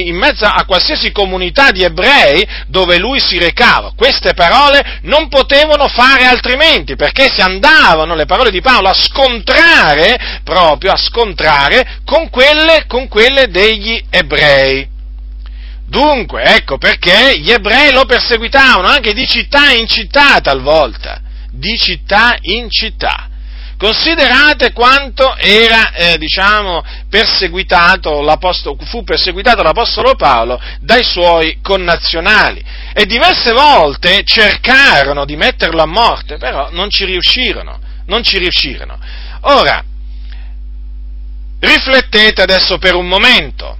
in, 0.05 0.15
mezzo 0.15 0.45
a 0.45 0.65
qualsiasi 0.65 1.11
comunità 1.11 1.71
di 1.71 1.83
ebrei 1.83 2.47
dove 2.67 2.97
lui 2.97 3.19
si 3.19 3.37
recava. 3.37 3.93
Queste 3.95 4.33
parole 4.33 4.99
non 5.03 5.27
potevano 5.27 5.87
fare 5.87 6.25
altrimenti, 6.25 6.95
perché 6.95 7.29
si 7.31 7.41
andavano, 7.41 8.15
le 8.15 8.25
parole 8.25 8.51
di 8.51 8.61
Paolo, 8.61 8.89
a 8.89 8.93
scontrare, 8.93 10.41
proprio 10.43 10.91
a 10.91 10.97
scontrare 10.97 11.99
con 12.05 12.29
quelle, 12.29 12.85
con 12.87 13.07
quelle 13.07 13.47
degli 13.49 14.01
ebrei. 14.09 14.97
Dunque, 15.89 16.43
ecco 16.43 16.77
perché 16.77 17.39
gli 17.39 17.49
ebrei 17.49 17.91
lo 17.91 18.05
perseguitavano 18.05 18.87
anche 18.87 19.11
di 19.11 19.27
città 19.27 19.71
in 19.71 19.87
città 19.87 20.39
talvolta, 20.39 21.19
di 21.51 21.75
città 21.79 22.35
in 22.41 22.69
città. 22.69 23.27
Considerate 23.75 24.71
quanto 24.71 25.35
era, 25.37 25.93
eh, 25.93 26.17
diciamo, 26.19 26.83
perseguitato 27.09 28.23
fu 28.85 29.03
perseguitato 29.03 29.63
l'Apostolo 29.63 30.13
Paolo 30.15 30.61
dai 30.79 31.03
suoi 31.03 31.57
connazionali 31.61 32.63
e 32.93 33.05
diverse 33.05 33.51
volte 33.51 34.23
cercarono 34.25 35.25
di 35.25 35.37
metterlo 35.37 35.81
a 35.81 35.87
morte, 35.87 36.37
però 36.37 36.69
non 36.71 36.91
ci 36.91 37.05
riuscirono, 37.05 37.79
non 38.05 38.21
ci 38.21 38.37
riuscirono. 38.37 38.99
Ora, 39.41 39.83
riflettete 41.59 42.43
adesso 42.43 42.77
per 42.77 42.93
un 42.93 43.07
momento 43.07 43.77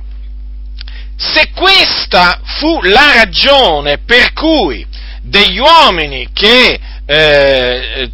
se 1.20 1.50
questa 1.54 2.40
fu 2.44 2.82
la 2.82 3.12
ragione 3.14 3.98
per 3.98 4.32
cui 4.32 4.88
degli 5.22 5.60
uomini 5.60 6.30
che 6.32 6.80
eh, 7.06 8.12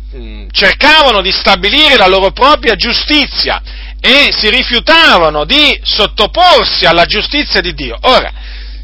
cercavano 0.51 1.21
di 1.21 1.31
stabilire 1.31 1.97
la 1.97 2.07
loro 2.07 2.31
propria 2.31 2.75
giustizia 2.75 3.61
e 4.01 4.29
si 4.31 4.49
rifiutavano 4.49 5.45
di 5.45 5.79
sottoporsi 5.83 6.85
alla 6.85 7.05
giustizia 7.05 7.61
di 7.61 7.73
Dio, 7.73 7.95
ora, 8.01 8.31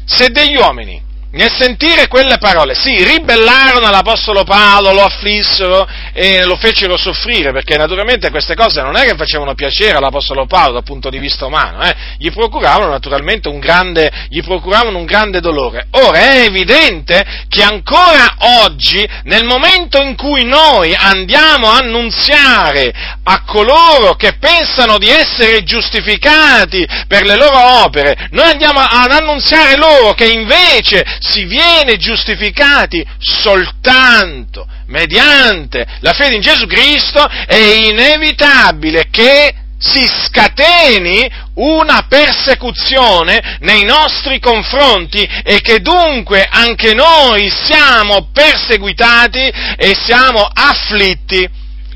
se 0.04 0.28
degli 0.30 0.56
uomini 0.56 1.00
nel 1.32 1.50
sentire 1.50 2.08
quelle 2.08 2.36
parole, 2.38 2.74
si 2.74 3.02
ribellarono 3.04 3.86
all'Apostolo 3.86 4.44
Paolo, 4.44 4.92
lo 4.92 5.02
afflissero 5.02 5.86
e 6.12 6.44
lo 6.44 6.56
fecero 6.56 6.96
soffrire, 6.96 7.52
perché 7.52 7.76
naturalmente 7.76 8.30
queste 8.30 8.54
cose 8.54 8.82
non 8.82 8.96
è 8.96 9.06
che 9.06 9.16
facevano 9.16 9.54
piacere 9.54 9.96
all'Apostolo 9.96 10.46
Paolo 10.46 10.74
dal 10.74 10.84
punto 10.84 11.08
di 11.08 11.18
vista 11.18 11.46
umano, 11.46 11.82
eh? 11.82 11.94
gli 12.18 12.30
procuravano 12.30 12.90
naturalmente 12.90 13.48
un 13.48 13.60
grande, 13.60 14.10
gli 14.28 14.42
procuravano 14.42 14.98
un 14.98 15.06
grande 15.06 15.40
dolore. 15.40 15.86
Ora 15.92 16.18
è 16.18 16.44
evidente 16.44 17.24
che 17.48 17.62
ancora 17.62 18.36
oggi, 18.64 19.08
nel 19.24 19.44
momento 19.44 20.02
in 20.02 20.14
cui 20.16 20.44
noi 20.44 20.94
andiamo 20.94 21.68
a 21.68 21.78
annunziare 21.78 22.92
a 23.24 23.42
coloro 23.46 24.14
che 24.16 24.36
pensano 24.38 24.98
di 24.98 25.08
essere 25.08 25.62
giustificati 25.62 26.86
per 27.08 27.24
le 27.24 27.36
loro 27.36 27.84
opere, 27.84 28.28
noi 28.32 28.50
andiamo 28.50 28.80
ad 28.80 29.10
annunziare 29.10 29.76
loro 29.76 30.12
che 30.12 30.26
invece 30.26 31.20
si 31.22 31.44
viene 31.44 31.96
giustificati 31.96 33.06
soltanto 33.18 34.66
mediante 34.86 35.86
la 36.00 36.12
fede 36.12 36.34
in 36.34 36.42
Gesù 36.42 36.66
Cristo, 36.66 37.26
è 37.26 37.54
inevitabile 37.54 39.06
che 39.10 39.54
si 39.78 40.06
scateni 40.06 41.28
una 41.54 42.06
persecuzione 42.08 43.58
nei 43.60 43.84
nostri 43.84 44.38
confronti 44.38 45.28
e 45.44 45.60
che 45.60 45.80
dunque 45.80 46.46
anche 46.48 46.94
noi 46.94 47.50
siamo 47.50 48.28
perseguitati 48.32 49.52
e 49.76 49.94
siamo 49.94 50.48
afflitti 50.52 51.48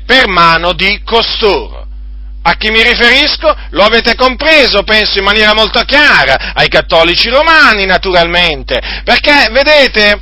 per 0.05 0.27
mano 0.27 0.73
di 0.73 1.01
costoro. 1.03 1.86
A 2.47 2.55
chi 2.55 2.69
mi 2.69 2.81
riferisco? 2.81 3.53
Lo 3.71 3.83
avete 3.83 4.15
compreso, 4.15 4.83
penso 4.83 5.17
in 5.17 5.25
maniera 5.25 5.53
molto 5.53 5.81
chiara, 5.81 6.53
ai 6.53 6.69
cattolici 6.69 7.27
romani 7.27 7.85
naturalmente, 7.85 8.79
perché 9.03 9.49
vedete, 9.51 10.21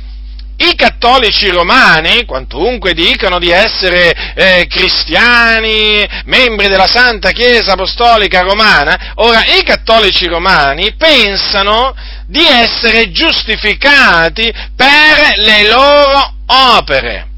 i 0.56 0.74
cattolici 0.74 1.48
romani, 1.50 2.24
quantunque 2.24 2.94
dicano 2.94 3.38
di 3.38 3.50
essere 3.50 4.34
eh, 4.34 4.66
cristiani, 4.68 6.04
membri 6.24 6.66
della 6.66 6.88
Santa 6.88 7.30
Chiesa 7.30 7.74
Apostolica 7.74 8.40
Romana, 8.40 9.12
ora 9.16 9.44
i 9.44 9.62
cattolici 9.62 10.26
romani 10.26 10.96
pensano 10.96 11.94
di 12.26 12.44
essere 12.44 13.12
giustificati 13.12 14.52
per 14.74 15.36
le 15.36 15.68
loro 15.68 16.34
opere 16.46 17.34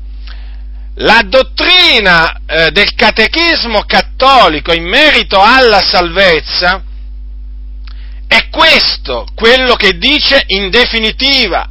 la 0.98 1.22
dottrina 1.24 2.40
eh, 2.46 2.70
del 2.70 2.94
catechismo 2.94 3.82
cattolico 3.84 4.72
in 4.72 4.84
merito 4.84 5.40
alla 5.40 5.80
salvezza 5.80 6.82
è 8.26 8.48
questo, 8.50 9.26
quello 9.34 9.74
che 9.74 9.96
dice 9.96 10.42
in 10.48 10.70
definitiva, 10.70 11.68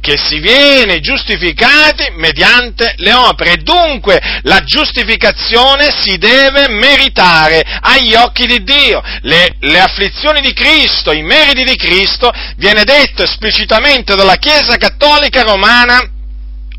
che 0.00 0.16
si 0.16 0.38
viene 0.38 1.00
giustificati 1.00 2.12
mediante 2.12 2.94
le 2.98 3.12
opere. 3.12 3.56
Dunque 3.56 4.20
la 4.42 4.62
giustificazione 4.62 5.90
si 5.90 6.18
deve 6.18 6.68
meritare 6.68 7.64
agli 7.80 8.14
occhi 8.14 8.46
di 8.46 8.62
Dio. 8.62 9.02
Le, 9.22 9.56
le, 9.58 9.80
afflizioni 9.80 10.40
di 10.40 10.52
Cristo, 10.52 11.10
i 11.10 11.22
meriti 11.22 11.64
di 11.64 11.76
Cristo, 11.76 12.30
viene 12.56 12.84
detto 12.84 13.24
esplicitamente 13.24 14.14
dalla 14.14 14.36
Chiesa 14.36 14.76
Cattolica 14.76 15.42
Romana 15.42 16.16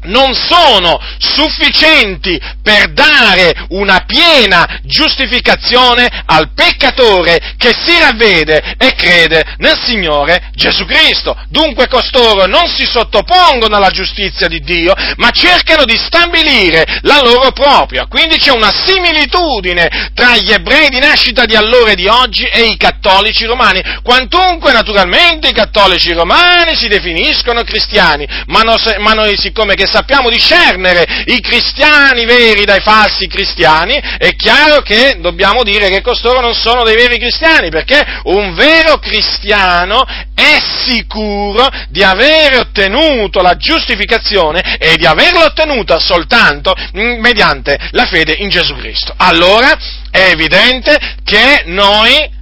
non 0.03 0.33
sono 0.33 0.99
sufficienti 1.17 2.39
per 2.61 2.93
dare 2.93 3.53
una 3.69 4.03
piena 4.05 4.79
giustificazione 4.83 6.07
al 6.25 6.53
peccatore 6.53 7.55
che 7.57 7.73
si 7.73 7.99
ravvede 7.99 8.75
e 8.77 8.93
crede 8.95 9.55
nel 9.57 9.77
Signore 9.83 10.49
Gesù 10.53 10.85
Cristo. 10.85 11.35
Dunque 11.49 11.87
costoro 11.87 12.45
non 12.45 12.67
si 12.67 12.85
sottopongono 12.85 13.75
alla 13.75 13.89
giustizia 13.89 14.47
di 14.47 14.59
Dio, 14.59 14.93
ma 15.17 15.31
cercano 15.31 15.85
di 15.85 15.97
stabilire 15.97 16.99
la 17.01 17.19
loro 17.21 17.51
propria. 17.51 18.05
Quindi 18.07 18.37
c'è 18.37 18.51
una 18.51 18.71
similitudine 18.85 20.11
tra 20.13 20.35
gli 20.37 20.51
ebrei 20.51 20.89
di 20.89 20.99
nascita 20.99 21.45
di 21.45 21.55
allora 21.55 21.91
e 21.91 21.95
di 21.95 22.07
oggi 22.07 22.45
e 22.45 22.61
i 22.61 22.77
cattolici 22.77 23.45
romani. 23.45 23.81
Quantunque 24.03 24.71
naturalmente 24.71 25.49
i 25.49 25.53
cattolici 25.53 26.13
romani 26.13 26.75
si 26.75 26.87
definiscono 26.87 27.63
cristiani, 27.63 28.27
ma, 28.47 28.61
no, 28.61 28.75
ma 28.99 29.13
noi 29.13 29.37
siccome 29.37 29.75
che 29.75 29.87
sappiamo 29.89 30.29
discernere 30.29 31.23
i 31.25 31.39
cristiani 31.41 32.25
veri 32.25 32.65
dai 32.65 32.81
falsi 32.81 33.27
cristiani, 33.27 33.99
è 34.17 34.35
chiaro 34.35 34.81
che 34.81 35.17
dobbiamo 35.19 35.63
dire 35.63 35.89
che 35.89 36.01
costoro 36.01 36.39
non 36.39 36.53
sono 36.53 36.83
dei 36.83 36.95
veri 36.95 37.17
cristiani, 37.17 37.69
perché 37.69 38.03
un 38.25 38.53
vero 38.53 38.97
cristiano 38.99 40.05
è 40.33 40.57
sicuro 40.85 41.67
di 41.89 42.03
aver 42.03 42.59
ottenuto 42.59 43.41
la 43.41 43.55
giustificazione 43.55 44.77
e 44.77 44.95
di 44.95 45.05
averla 45.05 45.45
ottenuta 45.45 45.99
soltanto 45.99 46.73
mediante 46.93 47.77
la 47.91 48.05
fede 48.05 48.33
in 48.33 48.49
Gesù 48.49 48.75
Cristo. 48.75 49.13
Allora 49.17 49.77
è 50.11 50.29
evidente 50.31 50.97
che 51.23 51.63
noi 51.65 52.37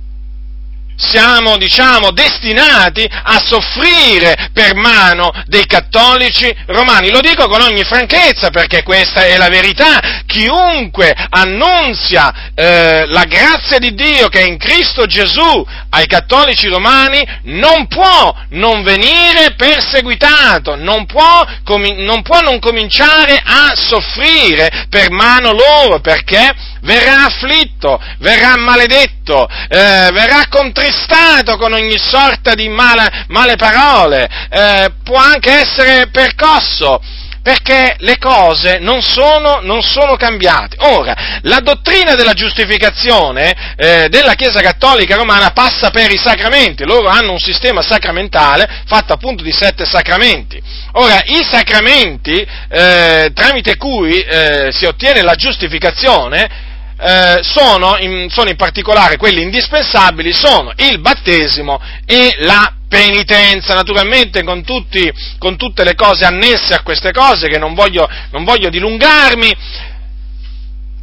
siamo, 0.97 1.57
diciamo, 1.57 2.11
destinati 2.11 3.07
a 3.09 3.39
soffrire 3.39 4.49
per 4.51 4.75
mano 4.75 5.31
dei 5.45 5.65
cattolici 5.65 6.53
romani. 6.65 7.11
Lo 7.11 7.21
dico 7.21 7.47
con 7.47 7.61
ogni 7.61 7.83
franchezza 7.83 8.49
perché 8.49 8.83
questa 8.83 9.23
è 9.25 9.37
la 9.37 9.47
verità. 9.47 10.23
Chiunque 10.25 11.15
annunzia 11.29 12.51
eh, 12.55 13.05
la 13.07 13.23
grazia 13.25 13.77
di 13.77 13.93
Dio 13.93 14.27
che 14.27 14.39
è 14.39 14.47
in 14.47 14.57
Cristo 14.57 15.05
Gesù 15.05 15.65
ai 15.91 16.07
cattolici 16.07 16.67
romani 16.67 17.25
non 17.43 17.87
può 17.87 18.35
non 18.49 18.83
venire 18.83 19.53
perseguitato, 19.55 20.75
non 20.75 21.05
può, 21.05 21.45
com- 21.63 21.85
non 21.97 22.23
può 22.23 22.41
non 22.41 22.59
cominciare 22.59 23.39
a 23.43 23.73
soffrire 23.75 24.87
per 24.89 25.11
mano 25.11 25.51
loro 25.51 25.99
perché 25.99 26.75
verrà 26.87 27.25
afflitto, 27.25 28.01
verrà 28.19 28.57
maledetto, 28.57 29.45
eh, 29.45 30.09
verrà 30.13 30.47
contristato 30.49 31.57
con 31.57 31.73
ogni 31.73 31.97
sorta 31.97 32.53
di 32.53 32.69
male, 32.69 33.25
male 33.27 33.57
parole, 33.57 34.27
eh, 34.49 34.91
può 35.03 35.17
anche 35.17 35.51
essere 35.51 36.07
percosso 36.09 37.01
perché 37.47 37.95
le 37.99 38.17
cose 38.17 38.79
non 38.79 39.01
sono, 39.01 39.59
non 39.61 39.81
sono, 39.81 40.17
cambiate. 40.17 40.75
Ora, 40.79 41.39
la 41.43 41.59
dottrina 41.59 42.13
della 42.13 42.33
giustificazione 42.33 43.73
eh, 43.77 44.07
della 44.09 44.33
Chiesa 44.33 44.59
Cattolica 44.59 45.15
Romana 45.15 45.51
passa 45.51 45.89
per 45.89 46.11
i 46.11 46.17
sacramenti, 46.17 46.83
loro 46.83 47.07
hanno 47.07 47.31
un 47.31 47.39
sistema 47.39 47.81
sacramentale 47.81 48.81
fatto 48.85 49.13
appunto 49.13 49.43
di 49.43 49.53
sette 49.53 49.85
sacramenti. 49.85 50.61
Ora, 50.93 51.21
i 51.23 51.41
sacramenti 51.49 52.45
eh, 52.69 53.31
tramite 53.33 53.77
cui 53.77 54.19
eh, 54.19 54.69
si 54.73 54.83
ottiene 54.83 55.21
la 55.21 55.35
giustificazione 55.35 56.66
eh, 56.99 57.39
sono, 57.43 57.97
in, 57.99 58.27
sono, 58.29 58.49
in, 58.49 58.55
particolare 58.55 59.17
quelli 59.17 59.41
indispensabili, 59.41 60.33
sono 60.33 60.71
il 60.77 60.99
battesimo 60.99 61.79
e 62.05 62.35
la 62.39 62.73
penitenza, 62.87 63.73
naturalmente 63.73 64.43
con, 64.43 64.63
tutti, 64.63 65.11
con 65.37 65.57
tutte 65.57 65.83
le 65.83 65.93
cose 65.93 66.25
annesse 66.25 66.73
a 66.73 66.81
queste 66.81 67.11
cose 67.11 67.47
che 67.47 67.59
non 67.59 67.73
voglio, 67.73 68.09
non 68.31 68.43
voglio 68.43 68.69
dilungarmi, 68.69 69.55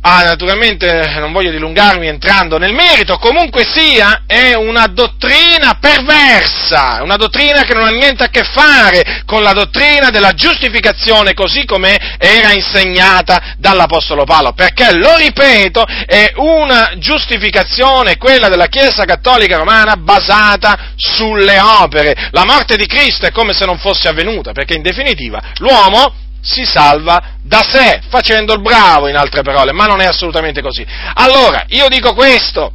Ah, 0.06 0.22
naturalmente 0.22 1.14
non 1.16 1.32
voglio 1.32 1.50
dilungarmi 1.50 2.06
entrando 2.06 2.58
nel 2.58 2.74
merito, 2.74 3.16
comunque 3.16 3.64
sia, 3.64 4.24
è 4.26 4.52
una 4.52 4.86
dottrina 4.86 5.78
perversa, 5.80 7.00
una 7.02 7.16
dottrina 7.16 7.62
che 7.62 7.72
non 7.72 7.84
ha 7.86 7.90
niente 7.90 8.22
a 8.22 8.28
che 8.28 8.44
fare 8.44 9.22
con 9.24 9.42
la 9.42 9.52
dottrina 9.52 10.10
della 10.10 10.34
giustificazione 10.34 11.32
così 11.32 11.64
come 11.64 12.18
era 12.18 12.52
insegnata 12.52 13.54
dall'Apostolo 13.56 14.24
Paolo, 14.24 14.52
perché, 14.52 14.92
lo 14.92 15.16
ripeto, 15.16 15.86
è 16.04 16.32
una 16.36 16.92
giustificazione, 16.98 18.18
quella 18.18 18.48
della 18.48 18.66
Chiesa 18.66 19.06
Cattolica 19.06 19.56
Romana, 19.56 19.96
basata 19.96 20.92
sulle 20.96 21.58
opere. 21.58 22.28
La 22.32 22.44
morte 22.44 22.76
di 22.76 22.84
Cristo 22.84 23.24
è 23.24 23.30
come 23.30 23.54
se 23.54 23.64
non 23.64 23.78
fosse 23.78 24.08
avvenuta, 24.08 24.52
perché 24.52 24.74
in 24.74 24.82
definitiva 24.82 25.40
l'uomo 25.60 26.23
si 26.44 26.64
salva 26.64 27.36
da 27.42 27.62
sé, 27.62 28.02
facendo 28.08 28.52
il 28.52 28.60
bravo 28.60 29.08
in 29.08 29.16
altre 29.16 29.42
parole, 29.42 29.72
ma 29.72 29.86
non 29.86 30.00
è 30.00 30.04
assolutamente 30.04 30.60
così. 30.60 30.86
Allora, 31.14 31.64
io 31.68 31.88
dico 31.88 32.12
questo, 32.12 32.72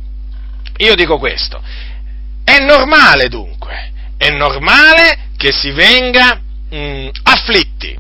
io 0.78 0.96
dico 0.96 1.20
questo, 1.20 1.62
è 2.44 2.58
normale 2.60 3.30
dunque, 3.30 3.92
è 4.18 4.30
normale 4.32 5.28
che 5.38 5.52
si 5.52 5.70
venga 5.70 6.42
mh, 6.70 6.78
mm, 6.78 7.08
afflitti 7.24 7.98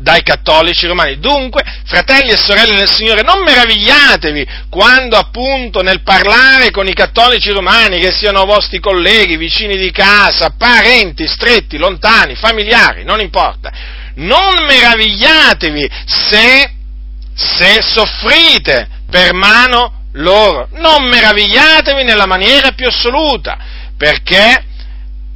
dai 0.00 0.22
cattolici 0.22 0.86
romani. 0.86 1.18
Dunque, 1.18 1.62
fratelli 1.84 2.30
e 2.30 2.38
sorelle 2.38 2.76
nel 2.76 2.90
Signore, 2.90 3.20
non 3.20 3.42
meravigliatevi 3.42 4.46
quando 4.70 5.18
appunto 5.18 5.82
nel 5.82 6.02
parlare 6.02 6.70
con 6.70 6.88
i 6.88 6.94
cattolici 6.94 7.50
romani, 7.50 8.00
che 8.00 8.10
siano 8.10 8.46
vostri 8.46 8.80
colleghi, 8.80 9.36
vicini 9.36 9.76
di 9.76 9.90
casa, 9.90 10.54
parenti, 10.56 11.26
stretti, 11.26 11.76
lontani, 11.76 12.34
familiari, 12.34 13.04
non 13.04 13.20
importa, 13.20 13.70
non 14.16 14.64
meravigliatevi 14.66 15.90
se, 16.04 16.70
se 17.34 17.82
soffrite 17.82 18.88
per 19.10 19.32
mano 19.34 20.04
loro, 20.14 20.68
non 20.72 21.04
meravigliatevi 21.08 22.02
nella 22.04 22.26
maniera 22.26 22.72
più 22.72 22.86
assoluta, 22.86 23.58
perché 23.96 24.64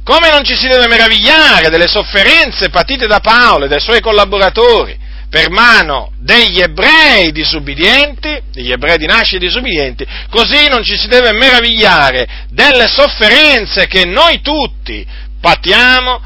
come 0.03 0.29
non 0.29 0.43
ci 0.43 0.55
si 0.55 0.67
deve 0.67 0.87
meravigliare 0.87 1.69
delle 1.69 1.87
sofferenze 1.87 2.69
patite 2.69 3.07
da 3.07 3.19
Paolo 3.19 3.65
e 3.65 3.67
dai 3.67 3.79
suoi 3.79 4.01
collaboratori 4.01 4.95
per 5.29 5.49
mano 5.49 6.11
degli 6.19 6.61
ebrei 6.61 7.31
disubbidienti, 7.31 8.39
degli 8.53 8.71
ebrei 8.71 8.97
di 8.97 9.05
nascita 9.05 9.39
disubbidienti, 9.39 10.05
così 10.29 10.67
non 10.67 10.83
ci 10.83 10.95
si 10.95 11.07
deve 11.07 11.33
meravigliare 11.33 12.45
delle 12.51 12.87
sofferenze 12.87 13.87
che 13.87 14.05
noi 14.05 14.41
tutti 14.41 15.05
patiamo 15.41 16.21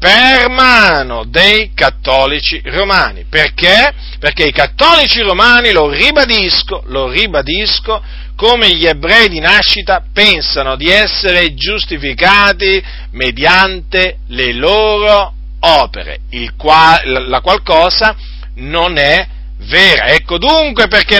per 0.00 0.48
mano 0.48 1.24
dei 1.26 1.72
cattolici 1.74 2.62
romani. 2.64 3.26
Perché? 3.28 3.92
Perché 4.18 4.46
i 4.46 4.52
cattolici 4.52 5.20
romani, 5.20 5.72
lo 5.72 5.90
ribadisco, 5.90 6.82
lo 6.86 7.08
ribadisco, 7.08 8.02
come 8.34 8.70
gli 8.74 8.86
ebrei 8.86 9.28
di 9.28 9.40
nascita 9.40 10.02
pensano 10.10 10.76
di 10.76 10.88
essere 10.88 11.52
giustificati 11.52 12.82
mediante 13.10 14.20
le 14.28 14.54
loro 14.54 15.34
opere, 15.60 16.20
qual, 16.56 17.26
la 17.28 17.42
qual 17.42 17.62
cosa 17.62 18.16
non 18.54 18.96
è 18.96 19.26
vera. 19.60 20.06
Ecco 20.06 20.38
dunque 20.38 20.88
perché 20.88 21.18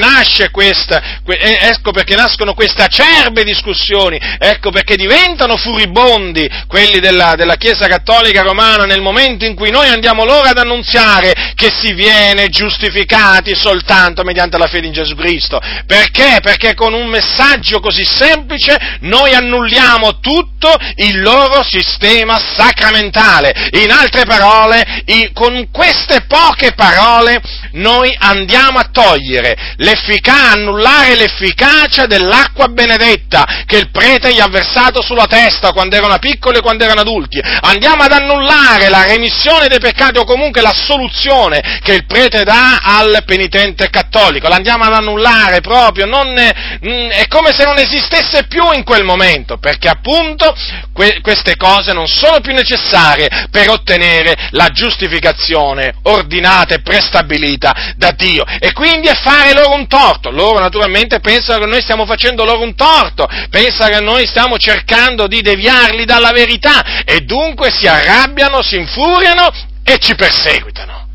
questa, 0.51 1.21
eh, 1.27 1.59
ecco 1.63 1.91
perché 1.91 2.15
nascono 2.15 2.55
queste 2.55 2.83
acerbe 2.83 3.45
discussioni, 3.45 4.19
ecco 4.39 4.71
perché 4.71 4.97
diventano 4.97 5.57
furibondi 5.57 6.49
quelli 6.67 6.99
della, 7.01 7.35
della, 7.37 7.57
Chiesa 7.57 7.89
Cattolica 7.89 8.43
Romana 8.43 8.85
nel 8.85 9.03
momento 9.03 9.45
in 9.45 9.55
cui 9.55 9.71
noi 9.71 9.89
andiamo 9.89 10.25
loro 10.25 10.49
ad 10.49 10.57
annunziare 10.57 11.53
che 11.55 11.71
si 11.71 11.93
viene 11.93 12.49
giustificati 12.49 13.55
soltanto 13.55 14.23
mediante 14.23 14.57
la 14.57 14.67
fede 14.67 14.87
in 14.87 14.93
Gesù 14.93 15.15
Cristo. 15.15 15.61
Perché? 15.87 16.39
Perché 16.43 16.75
con 16.75 16.95
un 16.95 17.07
messaggio 17.07 17.81
così 17.81 18.05
semplice 18.05 18.99
noi 19.01 19.35
annulliamo 19.35 20.21
tutto 20.21 20.75
il 20.97 21.21
loro 21.21 21.63
sistema 21.63 22.41
sacramentale. 22.57 23.69
In 23.83 23.91
altre 23.91 24.25
parole, 24.25 25.03
con 25.35 25.69
queste 25.71 26.25
poche 26.27 26.73
parole 26.73 27.41
noi 27.73 28.15
annulliamo 28.17 28.30
andiamo 28.31 28.79
a 28.79 28.89
togliere 28.91 29.75
l'efficacia, 29.77 30.53
annullare 30.53 31.17
l'efficacia 31.17 32.07
dell'acqua 32.07 32.69
benedetta 32.69 33.65
che 33.67 33.79
il 33.79 33.91
prete 33.91 34.33
gli 34.33 34.41
ha 34.41 34.49
versato 34.49 35.03
sulla 35.03 35.27
testa 35.27 35.73
quando 35.73 35.97
erano 35.97 36.19
piccoli 36.19 36.59
e 36.59 36.61
quando 36.61 36.85
erano 36.85 37.01
adulti. 37.01 37.41
Andiamo 37.41 38.03
ad 38.03 38.13
annullare 38.13 38.89
la 38.89 39.05
remissione 39.05 39.69
dei 39.69 39.81
peccati 39.81 40.19
o 40.19 40.25
comunque 40.25 40.61
la 40.61 40.75
soluzione 40.75 41.81
che 41.83 41.95
il 41.95 42.07
prete 42.07 42.45
dà 42.45 42.79
al 42.83 43.23
penitente 43.25 43.91
cattolico. 43.91 44.49
L'andiamo 44.49 44.85
ad 44.85 44.95
annullare 44.95 45.61
proprio, 45.61 46.07
non, 46.07 46.29
mm, 46.29 47.09
è 47.11 47.27
come 47.29 47.53
se 47.53 47.65
non 47.65 47.79
esistesse 47.79 48.47
più 48.47 48.71
in 48.73 48.85
quel 48.85 49.05
momento, 49.05 49.59
perché 49.59 49.89
appunto 49.89 50.55
que, 50.93 51.21
queste 51.21 51.57
cose 51.57 51.93
non 51.93 52.07
sono 52.07 52.41
più 52.41 52.53
necessarie 52.53 53.49
per 53.51 53.69
ottenere 53.71 54.49
la 54.51 54.69
giustificazione 54.69 55.95
ordinata 56.03 56.75
e 56.75 56.83
prestabilita 56.83 57.95
da 57.97 58.13
Dio 58.21 58.45
e 58.45 58.73
quindi 58.73 59.09
è 59.09 59.15
fare 59.15 59.55
loro 59.55 59.75
un 59.75 59.89
torto. 59.89 60.31
Loro 60.31 60.61
naturalmente 60.61 61.21
pensano 61.21 61.61
che 61.61 61.71
noi 61.71 61.81
stiamo 61.81 62.05
facendo 62.05 62.45
loro 62.45 62.63
un 62.63 62.75
torto, 62.75 63.27
pensano 63.49 63.91
che 63.91 64.01
noi 64.01 64.27
stiamo 64.27 64.59
cercando 64.59 65.27
di 65.27 65.41
deviarli 65.41 66.05
dalla 66.05 66.33
verità 66.33 67.03
e 67.05 67.21
dunque 67.21 67.71
si 67.71 67.87
arrabbiano, 67.87 68.63
si 68.63 68.77
infuriano 68.77 69.51
e 69.83 69.99
ci 69.99 70.15
perseguitano. 70.15 71.09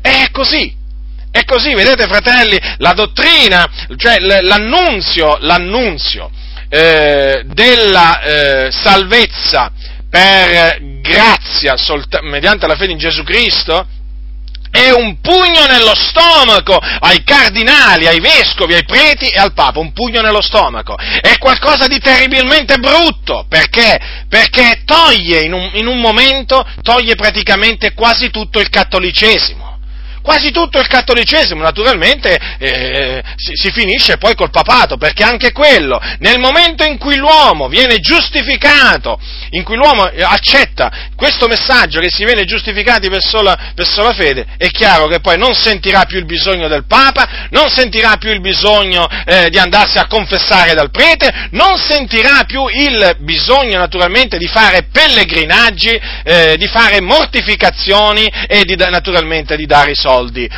È 0.00 0.28
così. 0.30 0.78
È 1.32 1.44
così, 1.44 1.74
vedete 1.74 2.08
fratelli, 2.08 2.58
la 2.78 2.92
dottrina, 2.92 3.64
cioè 3.96 4.18
l'annunzio, 4.18 5.38
l'annunzio 5.40 6.28
eh, 6.68 7.42
della 7.46 8.20
eh, 8.20 8.70
salvezza 8.72 9.70
per 10.10 10.78
grazia 11.00 11.76
solta, 11.76 12.20
mediante 12.22 12.66
la 12.66 12.74
fede 12.74 12.92
in 12.92 12.98
Gesù 12.98 13.22
Cristo 13.22 13.86
è 14.70 14.90
un 14.90 15.20
pugno 15.20 15.66
nello 15.66 15.94
stomaco 15.94 16.76
ai 16.76 17.22
cardinali, 17.24 18.06
ai 18.06 18.20
vescovi, 18.20 18.74
ai 18.74 18.84
preti 18.84 19.28
e 19.28 19.38
al 19.38 19.52
Papa, 19.52 19.80
un 19.80 19.92
pugno 19.92 20.20
nello 20.20 20.40
stomaco. 20.40 20.96
È 20.96 21.36
qualcosa 21.38 21.86
di 21.86 21.98
terribilmente 21.98 22.78
brutto, 22.78 23.46
perché? 23.48 23.98
Perché 24.28 24.82
toglie 24.84 25.40
in 25.40 25.52
un, 25.52 25.70
in 25.74 25.86
un 25.86 25.98
momento, 25.98 26.64
toglie 26.82 27.16
praticamente 27.16 27.94
quasi 27.94 28.30
tutto 28.30 28.60
il 28.60 28.68
cattolicesimo. 28.68 29.69
Quasi 30.22 30.50
tutto 30.50 30.78
il 30.78 30.86
cattolicesimo, 30.86 31.62
naturalmente 31.62 32.38
eh, 32.58 33.22
si, 33.36 33.52
si, 33.54 33.70
finisce 33.70 34.18
poi 34.18 34.34
col 34.34 34.50
papato, 34.50 34.96
perché 34.96 35.22
anche 35.22 35.52
quello, 35.52 36.00
nel 36.18 36.38
momento 36.38 36.84
in 36.84 36.98
cui 36.98 37.16
l'uomo 37.16 37.68
viene 37.68 37.98
giustificato, 37.98 39.18
in 39.50 39.62
cui 39.62 39.76
l'uomo 39.76 40.02
accetta 40.02 41.08
questo 41.16 41.46
messaggio 41.46 42.00
che 42.00 42.10
si 42.10 42.24
viene 42.24 42.44
giustificati 42.44 43.08
per 43.08 43.22
sola, 43.22 43.72
per 43.74 43.86
sola 43.86 44.12
fede, 44.12 44.46
è 44.56 44.68
chiaro 44.68 45.06
che 45.06 45.20
poi 45.20 45.38
non 45.38 45.54
sentirà 45.54 46.04
più 46.04 46.18
il 46.18 46.26
bisogno 46.26 46.68
del 46.68 46.86
Papa, 46.86 47.48
non 47.50 47.68
sentirà 47.68 48.16
più 48.16 48.30
il 48.30 48.40
bisogno 48.40 49.08
eh, 49.24 49.48
di 49.50 49.58
andarsi 49.58 49.98
a 49.98 50.06
confessare 50.06 50.74
dal 50.74 50.90
prete, 50.90 51.48
non 51.52 51.78
sentirà 51.78 52.44
più 52.46 52.66
il 52.66 53.16
bisogno 53.20 53.78
naturalmente 53.78 54.38
di 54.38 54.48
fare 54.48 54.88
pellegrinaggi, 54.92 56.00
eh, 56.24 56.56
di 56.58 56.66
fare 56.66 57.00
mortificazioni 57.00 58.30
e 58.46 58.64
di, 58.64 58.76
naturalmente 58.76 59.56
di 59.56 59.66
dare 59.66 59.92
i 59.92 59.94
soldi 59.94 60.09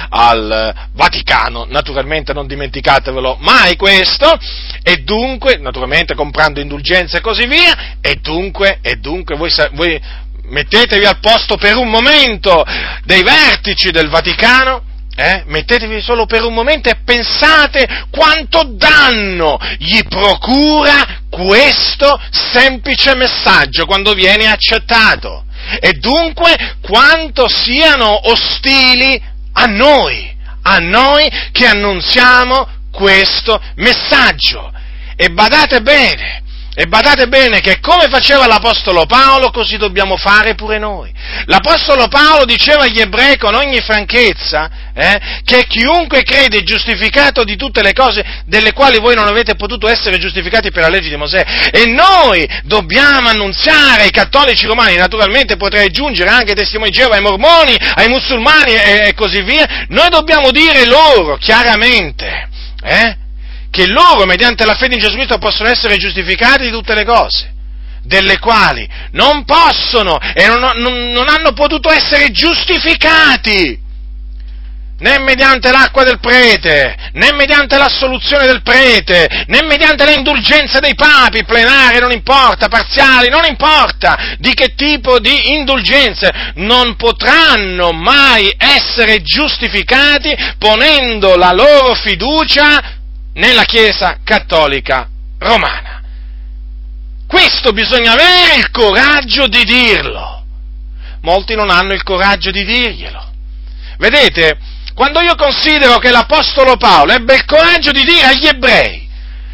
al 0.09 0.75
Vaticano, 0.93 1.67
naturalmente 1.69 2.33
non 2.33 2.47
dimenticatevelo 2.47 3.39
mai 3.41 3.77
questo, 3.77 4.39
e 4.83 4.97
dunque, 4.99 5.57
naturalmente 5.59 6.15
comprando 6.15 6.61
indulgenze 6.61 7.19
e 7.19 7.21
così 7.21 7.47
via, 7.47 7.97
e 8.01 8.17
dunque, 8.17 8.79
e 8.83 8.97
dunque 8.97 9.37
voi, 9.37 9.51
voi 9.73 10.01
mettetevi 10.45 11.05
al 11.05 11.19
posto 11.21 11.57
per 11.57 11.77
un 11.77 11.89
momento 11.89 12.65
dei 13.05 13.23
vertici 13.23 13.91
del 13.91 14.09
Vaticano, 14.09 14.91
eh? 15.15 15.43
mettetevi 15.47 16.01
solo 16.01 16.25
per 16.25 16.43
un 16.43 16.55
momento 16.55 16.89
e 16.89 16.97
pensate 17.05 18.07
quanto 18.11 18.63
danno 18.77 19.59
gli 19.79 20.01
procura 20.09 21.21
questo 21.29 22.19
semplice 22.31 23.15
messaggio 23.15 23.85
quando 23.87 24.15
viene 24.15 24.47
accettato. 24.47 25.45
E 25.81 25.93
dunque 25.93 26.77
quanto 26.81 27.47
siano 27.49 28.29
ostili 28.31 29.21
a 29.53 29.67
noi, 29.67 30.35
a 30.63 30.79
noi 30.79 31.31
che 31.53 31.67
annunziamo 31.67 32.69
questo 32.91 33.61
messaggio. 33.77 34.73
E 35.17 35.31
badate 35.31 35.83
bene, 35.83 36.42
e 36.75 36.87
badate 36.87 37.29
bene 37.29 37.61
che 37.61 37.81
come 37.81 38.09
faceva 38.09 38.47
l'Apostolo 38.47 39.05
Paolo, 39.05 39.51
così 39.51 39.77
dobbiamo 39.77 40.17
fare 40.17 40.55
pure 40.55 40.79
noi. 40.79 41.13
L'Apostolo 41.45 42.09
Paolo 42.09 42.47
diceva 42.47 42.85
agli 42.85 42.99
ebrei 42.99 43.37
con 43.37 43.55
ogni 43.55 43.81
franchezza 43.81 44.71
eh, 44.95 45.21
che 45.45 45.67
chiunque 45.67 46.23
crede 46.23 46.59
è 46.59 46.63
giustificato 46.63 47.45
di 47.45 47.57
tutte 47.57 47.83
le 47.83 47.93
cose 47.93 48.25
delle 48.47 48.73
quali 48.73 48.99
voi 48.99 49.15
non 49.15 49.27
avete 49.27 49.55
potuto 49.55 49.87
essere 49.87 50.19
giustificati 50.19 50.71
per 50.71 50.83
la 50.83 50.89
legge 50.89 51.11
di 51.11 51.17
Mosè. 51.17 51.45
E 51.71 51.85
noi 51.87 52.49
dobbiamo 52.63 53.29
annunziare 53.29 54.05
ai 54.05 54.11
cattolici 54.11 54.67
romani, 54.67 54.97
naturalmente 54.97 55.57
potrei 55.57 55.87
aggiungere 55.87 56.31
anche 56.31 56.51
ai 56.51 56.57
testimoni 56.57 56.91
di 56.91 56.97
Geova, 56.97 57.17
ai 57.17 57.23
mormoni, 57.23 57.77
ai 57.97 58.09
musulmani 58.09 58.73
e, 58.73 59.09
e 59.09 59.15
così 59.15 59.43
via, 59.43 59.87
noi 59.89 60.09
dobbiamo 60.09 60.51
dire 60.51 60.87
loro 60.87 61.37
chiaramente, 61.37 62.49
eh, 62.83 63.17
che 63.73 63.87
loro, 63.87 64.27
mediante 64.27 64.67
la 64.67 64.75
fede 64.75 64.97
in 64.97 65.01
Gesù 65.01 65.15
Cristo, 65.15 65.39
possono 65.39 65.71
essere 65.71 65.97
giustificati 65.97 66.65
di 66.65 66.71
tutte 66.71 66.93
le 66.93 67.07
cose, 67.07 67.55
delle 68.03 68.39
quali 68.39 68.87
non 69.13 69.45
possono 69.45 70.19
e 70.21 70.47
non, 70.47 70.73
non, 70.77 71.11
non 71.11 71.27
hanno 71.29 71.55
potuto 71.55 71.91
essere 71.91 72.31
giustificati 72.33 73.81
né 74.99 75.19
mediante 75.21 75.71
l'acqua 75.73 76.05
del 76.05 76.21
prete, 76.21 76.95
né 77.15 77.33
mediante 77.33 77.79
l'assoluzione 77.79 78.47
del 78.47 78.61
prete, 78.63 79.47
né 79.47 79.63
mediante 79.63 80.05
le 80.05 80.17
indulgenze 80.17 80.79
dei 80.79 80.95
papi, 80.95 81.43
plenarie, 81.43 81.99
non 81.99 82.13
importa, 82.13 82.69
parziali, 82.69 83.31
non 83.31 83.45
importa 83.47 84.37
di 84.39 84.53
che 84.53 84.75
tipo 84.77 85.19
di 85.19 85.55
indulgenze, 85.55 86.53
non 86.57 86.95
potranno 86.97 87.91
mai 87.93 88.55
essere 88.57 89.23
giustificati 89.23 90.37
ponendo 90.59 91.37
la 91.37 91.53
loro 91.53 91.95
fiducia 91.95 93.01
nella 93.35 93.65
Chiesa 93.65 94.19
cattolica 94.25 95.09
romana. 95.39 96.03
Questo 97.27 97.73
bisogna 97.73 98.13
avere 98.13 98.57
il 98.57 98.71
coraggio 98.71 99.47
di 99.47 99.65
dirlo. 99.65 100.45
Molti 101.23 101.55
non 101.55 101.71
hanno 101.71 101.95
il 101.95 102.03
coraggio 102.03 102.51
di 102.51 102.65
dirglielo. 102.65 103.31
Vedete, 103.97 104.59
quando 104.95 105.21
io 105.21 105.35
considero 105.35 105.99
che 105.99 106.11
l'Apostolo 106.11 106.77
Paolo 106.77 107.13
ebbe 107.13 107.35
il 107.35 107.45
coraggio 107.45 107.91
di 107.91 108.05
dire 108.05 108.27
agli 108.27 108.47
ebrei, 108.47 109.09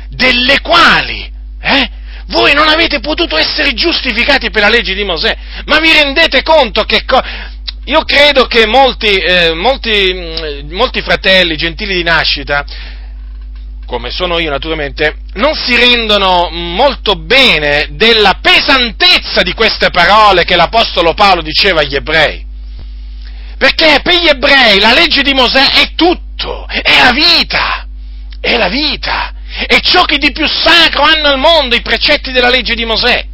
delle 0.08 0.60
quali, 0.60 1.30
eh, 1.60 1.90
voi 2.26 2.52
non 2.54 2.68
avete 2.68 3.00
potuto 3.00 3.36
essere 3.36 3.74
giustificati 3.74 4.50
per 4.50 4.62
la 4.62 4.68
legge 4.68 4.94
di 4.94 5.04
Mosè, 5.04 5.36
ma 5.66 5.78
vi 5.78 5.92
rendete 5.92 6.42
conto 6.42 6.84
che... 6.84 7.04
Co- 7.04 7.22
io 7.84 8.04
credo 8.04 8.46
che 8.46 8.66
molti, 8.66 9.14
eh, 9.14 9.54
molti, 9.54 10.12
mm, 10.12 10.72
molti 10.74 11.00
fratelli 11.00 11.56
gentili 11.56 11.94
di 11.94 12.02
nascita 12.02 12.62
come 13.88 14.10
sono 14.10 14.38
io 14.38 14.50
naturalmente, 14.50 15.16
non 15.36 15.54
si 15.54 15.74
rendono 15.74 16.50
molto 16.50 17.14
bene 17.14 17.88
della 17.92 18.38
pesantezza 18.38 19.40
di 19.40 19.54
queste 19.54 19.88
parole 19.88 20.44
che 20.44 20.56
l'Apostolo 20.56 21.14
Paolo 21.14 21.40
diceva 21.40 21.80
agli 21.80 21.94
ebrei. 21.94 22.44
Perché 23.56 24.00
per 24.02 24.14
gli 24.20 24.28
ebrei 24.28 24.78
la 24.78 24.92
legge 24.92 25.22
di 25.22 25.32
Mosè 25.32 25.70
è 25.72 25.94
tutto, 25.96 26.66
è 26.68 27.02
la 27.02 27.12
vita, 27.12 27.86
è 28.38 28.58
la 28.58 28.68
vita, 28.68 29.32
è 29.66 29.80
ciò 29.80 30.02
che 30.02 30.18
di 30.18 30.32
più 30.32 30.46
sacro 30.46 31.02
hanno 31.02 31.28
al 31.28 31.38
mondo 31.38 31.74
i 31.74 31.80
precetti 31.80 32.30
della 32.30 32.50
legge 32.50 32.74
di 32.74 32.84
Mosè. 32.84 33.24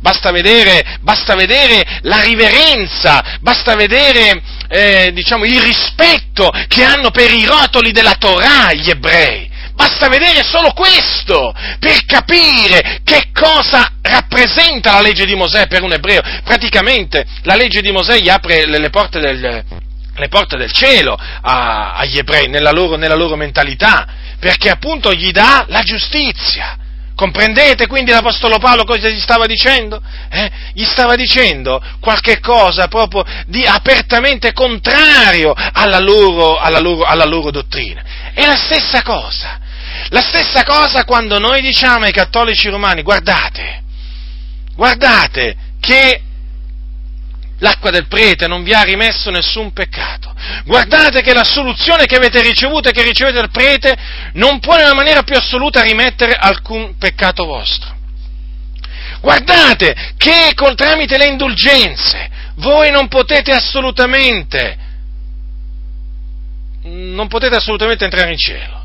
Basta 0.00 0.30
vedere, 0.30 0.98
basta 1.00 1.34
vedere 1.34 1.82
la 2.02 2.20
riverenza, 2.20 3.38
basta 3.40 3.74
vedere 3.74 4.42
eh, 4.68 5.12
diciamo, 5.14 5.46
il 5.46 5.62
rispetto 5.62 6.52
che 6.68 6.84
hanno 6.84 7.10
per 7.10 7.32
i 7.32 7.46
rotoli 7.46 7.90
della 7.90 8.16
Torah 8.16 8.70
gli 8.74 8.90
ebrei. 8.90 9.56
Basta 9.78 10.08
vedere 10.08 10.42
solo 10.42 10.72
questo 10.72 11.54
per 11.78 12.04
capire 12.04 12.98
che 13.04 13.30
cosa 13.32 13.92
rappresenta 14.02 14.90
la 14.90 15.00
legge 15.00 15.24
di 15.24 15.36
Mosè 15.36 15.68
per 15.68 15.84
un 15.84 15.92
ebreo. 15.92 16.20
Praticamente 16.42 17.24
la 17.42 17.54
legge 17.54 17.80
di 17.80 17.92
Mosè 17.92 18.18
gli 18.18 18.28
apre 18.28 18.66
le, 18.66 18.78
le 18.78 18.90
porte 18.90 19.20
del, 19.20 19.64
le 20.16 20.28
porte 20.28 20.56
del 20.56 20.72
cielo 20.72 21.16
a, 21.16 21.92
agli 21.92 22.18
ebrei 22.18 22.48
nella 22.48 22.72
loro, 22.72 22.96
nella 22.96 23.14
loro 23.14 23.36
mentalità, 23.36 24.04
perché 24.40 24.68
appunto 24.68 25.12
gli 25.12 25.30
dà 25.30 25.64
la 25.68 25.82
giustizia. 25.82 26.76
Comprendete 27.14 27.86
quindi 27.86 28.10
l'Apostolo 28.10 28.58
Paolo 28.58 28.82
cosa 28.82 29.08
gli 29.08 29.20
stava 29.20 29.46
dicendo? 29.46 30.02
Eh? 30.28 30.50
Gli 30.74 30.84
stava 30.84 31.14
dicendo 31.14 31.80
qualche 32.00 32.40
cosa 32.40 32.88
proprio 32.88 33.24
di 33.46 33.64
apertamente 33.64 34.52
contrario 34.52 35.54
alla 35.54 36.00
loro, 36.00 36.56
alla 36.58 36.80
loro, 36.80 37.04
alla 37.04 37.26
loro 37.26 37.52
dottrina. 37.52 38.02
È 38.34 38.44
la 38.44 38.56
stessa 38.56 39.02
cosa. 39.02 39.66
La 40.10 40.22
stessa 40.22 40.64
cosa 40.64 41.04
quando 41.04 41.38
noi 41.38 41.60
diciamo 41.60 42.04
ai 42.04 42.12
cattolici 42.12 42.68
romani, 42.68 43.02
guardate, 43.02 43.82
guardate 44.74 45.56
che 45.80 46.22
l'acqua 47.58 47.90
del 47.90 48.06
prete 48.06 48.46
non 48.46 48.62
vi 48.62 48.72
ha 48.72 48.82
rimesso 48.82 49.30
nessun 49.30 49.72
peccato. 49.72 50.34
Guardate 50.64 51.22
che 51.22 51.34
la 51.34 51.44
soluzione 51.44 52.06
che 52.06 52.16
avete 52.16 52.40
ricevuto 52.40 52.88
e 52.88 52.92
che 52.92 53.02
ricevete 53.02 53.36
dal 53.36 53.50
prete 53.50 53.96
non 54.34 54.60
può 54.60 54.76
nella 54.76 54.94
maniera 54.94 55.22
più 55.22 55.36
assoluta 55.36 55.82
rimettere 55.82 56.32
alcun 56.34 56.96
peccato 56.96 57.44
vostro. 57.44 57.96
Guardate 59.20 60.14
che 60.16 60.52
col 60.54 60.76
tramite 60.76 61.18
le 61.18 61.26
indulgenze 61.26 62.30
voi 62.56 62.90
non 62.90 63.08
potete 63.08 63.52
assolutamente 63.52 64.86
non 66.82 67.26
potete 67.28 67.56
assolutamente 67.56 68.04
entrare 68.04 68.30
in 68.30 68.38
cielo 68.38 68.77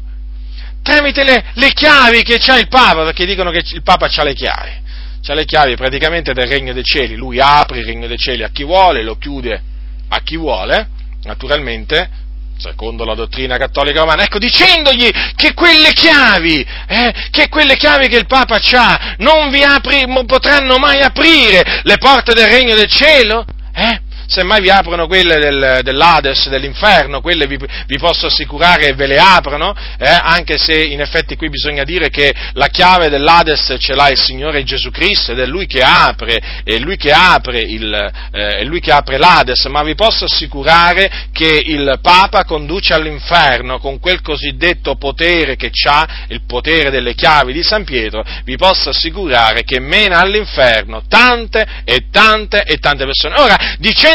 tramite 0.84 1.24
le, 1.24 1.43
le 1.54 1.69
chiavi 1.69 2.22
che 2.22 2.39
ha 2.46 2.58
il 2.58 2.67
Papa, 2.67 3.04
perché 3.04 3.26
dicono 3.26 3.50
che 3.50 3.63
il 3.65 3.82
Papa 3.82 4.08
ha 4.13 4.24
le 4.24 4.34
chiavi. 4.34 4.82
Ha 5.26 5.34
le 5.34 5.46
chiavi 5.46 5.76
praticamente 5.76 6.34
del 6.34 6.48
regno 6.48 6.74
dei 6.74 6.84
cieli. 6.84 7.15
Lui 7.15 7.39
apre 7.39 7.80
il 7.80 7.86
regno 7.86 8.08
dei 8.08 8.17
cieli 8.17 8.43
a 8.43 8.50
chi 8.50 8.63
vuole, 8.63 9.02
lo 9.02 9.17
chiude 9.17 9.62
a 10.10 10.19
chi 10.19 10.36
vuole, 10.36 10.89
naturalmente, 11.24 12.10
secondo 12.58 13.04
la 13.06 13.15
dottrina 13.15 13.58
cattolica 13.58 14.02
romana, 14.02 14.24
ecco, 14.24 14.38
dicendogli 14.38 15.10
che 15.36 15.54
quelle 15.54 15.91
chiavi, 15.93 16.65
eh, 16.88 17.13
che 17.32 17.50
quelle 17.50 17.76
chiavi 17.76 18.08
che 18.08 18.17
il 18.17 18.28
Papa 18.28 18.60
ha, 18.74 19.15
non 19.17 19.50
vi 19.50 19.63
apri, 19.63 20.06
potranno 20.26 20.78
mai 20.78 21.02
aprire 21.02 21.82
le 21.84 21.98
porte 21.98 22.34
del 22.34 22.48
regno 22.48 22.76
del 22.76 22.89
cielo, 22.89 23.46
eh? 23.74 24.02
Semmai 24.28 24.62
vi 24.62 24.70
aprono 24.70 25.08
quelle 25.08 25.40
del, 25.40 25.80
dell'Ades, 25.84 26.50
dell'inferno, 26.50 27.22
quelle 27.22 27.48
vi, 27.48 27.58
vi, 27.58 27.98
posso 27.98 28.28
assicurare 28.28 28.94
ve 28.94 29.08
le 29.08 29.18
aprono, 29.18 29.74
eh, 29.98 30.06
anche 30.08 30.58
se 30.58 30.74
in 30.74 31.02
effetti 31.02 31.36
qui 31.36 31.50
bisogna 31.50 31.84
dire 31.84 32.10
che 32.10 32.34
la 32.54 32.68
chiave 32.68 33.10
dell'Ades 33.10 33.76
ce 33.78 33.94
l'ha 33.94 34.10
il 34.10 34.20
Signore 34.20 34.64
Gesù 34.64 34.90
Cristo 34.90 35.32
ed 35.32 35.40
è 35.40 35.46
Lui 35.46 35.66
che 35.66 35.82
apre, 35.82 36.62
è 36.64 36.78
Lui 36.78 36.98
che 36.98 37.12
apre, 37.12 37.60
il, 37.60 37.94
eh, 37.94 38.58
è 38.58 38.64
Lui 38.64 38.80
che 38.80 38.92
apre 38.92 39.18
l'Ades, 39.18 39.66
ma 39.66 39.84
vi 39.84 39.96
posso 39.96 40.26
assicurare 40.26 41.28
che 41.32 41.62
il 41.66 42.00
Papa 42.02 42.44
conduce 42.44 42.94
all'inferno 42.94 43.80
con 43.80 44.00
quel 44.00 44.22
cosiddetto 44.22 44.96
potere 44.96 45.56
che 45.56 45.72
ha, 45.88 46.26
il 46.30 46.42
potere 46.46 46.90
delle 46.90 47.14
chiavi 47.14 47.54
di 47.54 47.64
San 47.64 47.84
Pietro, 47.84 48.24
vi 48.44 48.56
posso 48.56 48.90
assicurare 48.90 49.64
che 49.64 49.80
mena 49.80 50.20
all'inferno 50.20 51.04
tante 51.08 51.66
e 51.84 52.08
tante 52.12 52.64
e 52.64 52.78
tante 52.78 53.06
persone. 53.06 53.36
Ora, 53.40 53.76
dicendo 53.80 54.12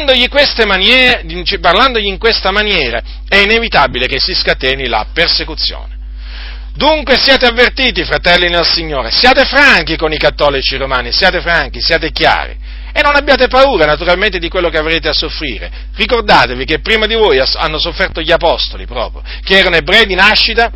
maniere, 0.67 1.23
parlandogli 1.61 2.07
in 2.07 2.19
questa 2.19 2.51
maniera, 2.51 3.03
è 3.29 3.37
inevitabile 3.37 4.07
che 4.07 4.19
si 4.19 4.35
scateni 4.35 4.89
la 4.89 5.07
persecuzione. 5.13 5.97
Dunque 6.75 7.17
siate 7.17 7.47
avvertiti, 7.47 8.05
fratelli 8.05 8.49
nel 8.49 8.65
Signore, 8.65 9.11
siate 9.11 9.45
franchi 9.45 9.97
con 9.97 10.13
i 10.13 10.19
cattolici 10.19 10.77
romani, 10.77 11.11
siate 11.11 11.41
franchi, 11.41 11.81
siate 11.81 12.13
chiari 12.13 12.57
e 12.93 13.03
non 13.03 13.15
abbiate 13.15 13.49
paura 13.49 13.85
naturalmente 13.85 14.39
di 14.39 14.49
quello 14.49 14.71
che 14.71 14.79
avrete 14.79 15.09
a 15.09 15.13
soffrire. 15.13 15.71
Ricordatevi 15.95 16.65
che 16.65 16.81
prima 16.81 17.07
di 17.07 17.15
voi 17.15 17.41
hanno 17.41 17.79
sofferto 17.79 18.21
gli 18.21 18.33
apostoli 18.33 18.87
proprio, 18.87 19.23
che 19.43 19.59
erano 19.59 19.77
ebrei 19.77 20.07
di 20.07 20.15
nascita 20.15 20.71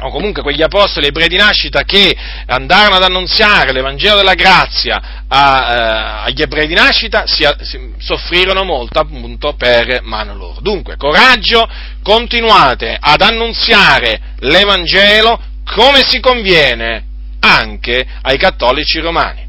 o 0.00 0.10
comunque 0.10 0.42
quegli 0.42 0.62
apostoli 0.62 1.06
ebrei 1.06 1.28
di 1.28 1.36
nascita 1.36 1.82
che 1.84 2.16
andarono 2.46 2.96
ad 2.96 3.02
annunziare 3.04 3.72
l'Evangelo 3.72 4.16
della 4.16 4.34
grazia 4.34 5.24
a, 5.28 6.24
eh, 6.26 6.30
agli 6.30 6.42
ebrei 6.42 6.66
di 6.66 6.74
nascita, 6.74 7.24
si, 7.26 7.46
si, 7.60 7.94
soffrirono 7.98 8.64
molto 8.64 8.98
appunto 8.98 9.54
per 9.54 10.00
mano 10.02 10.34
loro. 10.34 10.60
Dunque, 10.60 10.96
coraggio, 10.96 11.68
continuate 12.02 12.96
ad 12.98 13.20
annunziare 13.20 14.34
l'Evangelo 14.40 15.40
come 15.64 16.02
si 16.06 16.18
conviene 16.20 17.04
anche 17.40 18.04
ai 18.22 18.36
cattolici 18.36 18.98
romani. 18.98 19.46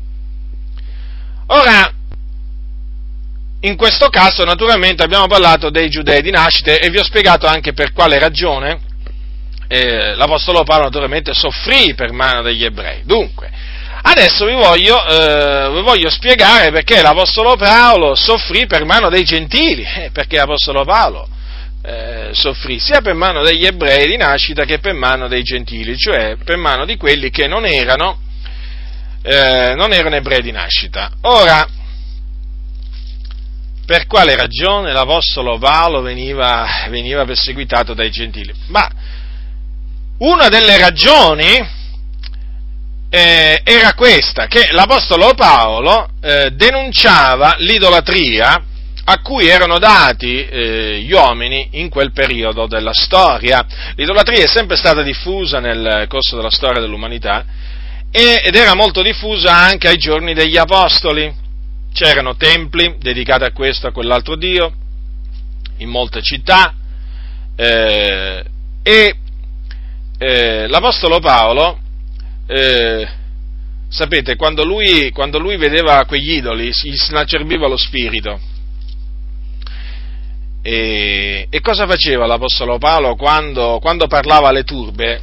Ora, 1.47 1.91
in 3.62 3.75
questo 3.75 4.10
caso 4.10 4.43
naturalmente 4.43 5.03
abbiamo 5.03 5.25
parlato 5.25 5.71
dei 5.71 5.89
giudei 5.89 6.21
di 6.21 6.29
nascita 6.29 6.73
e 6.73 6.89
vi 6.89 6.99
ho 6.99 7.03
spiegato 7.03 7.47
anche 7.47 7.73
per 7.73 7.93
quale 7.93 8.19
ragione 8.19 8.93
eh, 9.67 10.15
l'Apostolo 10.15 10.63
Paolo 10.63 10.84
naturalmente 10.84 11.34
soffrì 11.34 11.93
per 11.95 12.12
mano 12.12 12.41
degli 12.41 12.63
ebrei. 12.63 13.01
Dunque, 13.04 13.49
adesso 14.01 14.45
vi 14.45 14.54
voglio, 14.54 15.06
eh, 15.06 15.71
vi 15.71 15.82
voglio 15.82 16.10
spiegare 16.10 16.71
perché 16.71 17.01
l'Apostolo 17.01 17.56
Paolo 17.56 18.15
soffrì 18.15 18.65
per 18.67 18.86
mano 18.86 19.10
dei 19.10 19.23
gentili, 19.23 19.84
eh, 19.95 20.10
perché 20.12 20.38
l'Apostolo 20.38 20.84
Paolo 20.84 21.28
eh, 21.84 22.30
soffrì 22.34 22.80
sia 22.80 23.01
per 23.01 23.13
mano 23.13 23.43
degli 23.43 23.65
ebrei 23.65 24.08
di 24.08 24.17
nascita 24.17 24.65
che 24.65 24.80
per 24.80 24.93
mano 24.93 25.28
dei 25.28 25.43
gentili, 25.43 25.97
cioè 25.97 26.36
per 26.43 26.58
mano 26.58 26.86
di 26.86 26.97
quelli 26.97 27.30
che 27.30 27.47
non 27.47 27.65
erano, 27.65 28.19
eh, 29.21 29.73
non 29.75 29.93
erano 29.93 30.15
ebrei 30.15 30.41
di 30.41 30.51
nascita. 30.51 31.12
Ora, 31.21 31.67
per 33.86 34.08
quale 34.08 34.36
ragione 34.36 34.91
l'Apostolo 34.91 35.60
Paolo 35.60 36.01
veniva, 36.01 36.67
veniva 36.89 37.23
perseguitato 37.23 37.93
dai 37.93 38.10
gentili? 38.10 38.51
Ma 38.67 38.89
una 40.17 40.47
delle 40.47 40.78
ragioni 40.78 41.73
eh, 43.10 43.62
era 43.63 43.93
questa, 43.93 44.47
che 44.47 44.67
l'Apostolo 44.71 45.34
Paolo 45.34 46.10
eh, 46.21 46.51
denunciava 46.51 47.56
l'idolatria 47.60 48.63
a 49.08 49.21
cui 49.21 49.47
erano 49.47 49.78
dati 49.78 50.45
eh, 50.45 51.01
gli 51.01 51.12
uomini 51.12 51.69
in 51.73 51.89
quel 51.89 52.12
periodo 52.12 52.65
della 52.65 52.93
storia. 52.93 53.65
L'idolatria 53.95 54.43
è 54.43 54.47
sempre 54.47 54.75
stata 54.75 55.01
diffusa 55.01 55.60
nel 55.60 56.06
corso 56.08 56.36
della 56.36 56.49
storia 56.49 56.82
dell'umanità 56.82 57.45
ed 58.10 58.56
era 58.56 58.73
molto 58.75 59.01
diffusa 59.01 59.56
anche 59.56 59.89
ai 59.89 59.97
giorni 59.97 60.34
degli 60.34 60.58
Apostoli. 60.58 61.43
C'erano 61.93 62.36
templi 62.36 62.95
dedicati 62.99 63.43
a 63.43 63.51
questo, 63.51 63.88
a 63.88 63.91
quell'altro 63.91 64.36
Dio, 64.36 64.73
in 65.78 65.89
molte 65.89 66.21
città, 66.21 66.73
eh, 67.56 68.43
e 68.82 69.15
eh, 70.17 70.67
l'Apostolo 70.67 71.19
Paolo, 71.19 71.78
eh, 72.47 73.08
sapete, 73.89 74.36
quando 74.36 74.63
lui, 74.63 75.10
quando 75.12 75.39
lui, 75.39 75.58
vedeva 75.58 76.06
quegli 76.06 76.34
idoli, 76.34 76.69
gli 76.69 76.95
snacerbiva 76.95 77.67
lo 77.67 77.78
spirito. 77.78 78.39
E, 80.62 81.47
e 81.49 81.62
cosa 81.62 81.86
faceva 81.86 82.25
l'Apostolo 82.25 82.78
Paolo 82.78 83.15
quando, 83.15 83.80
quando, 83.80 84.08
parlava 84.08 84.49
alle 84.49 84.63
turbe? 84.63 85.21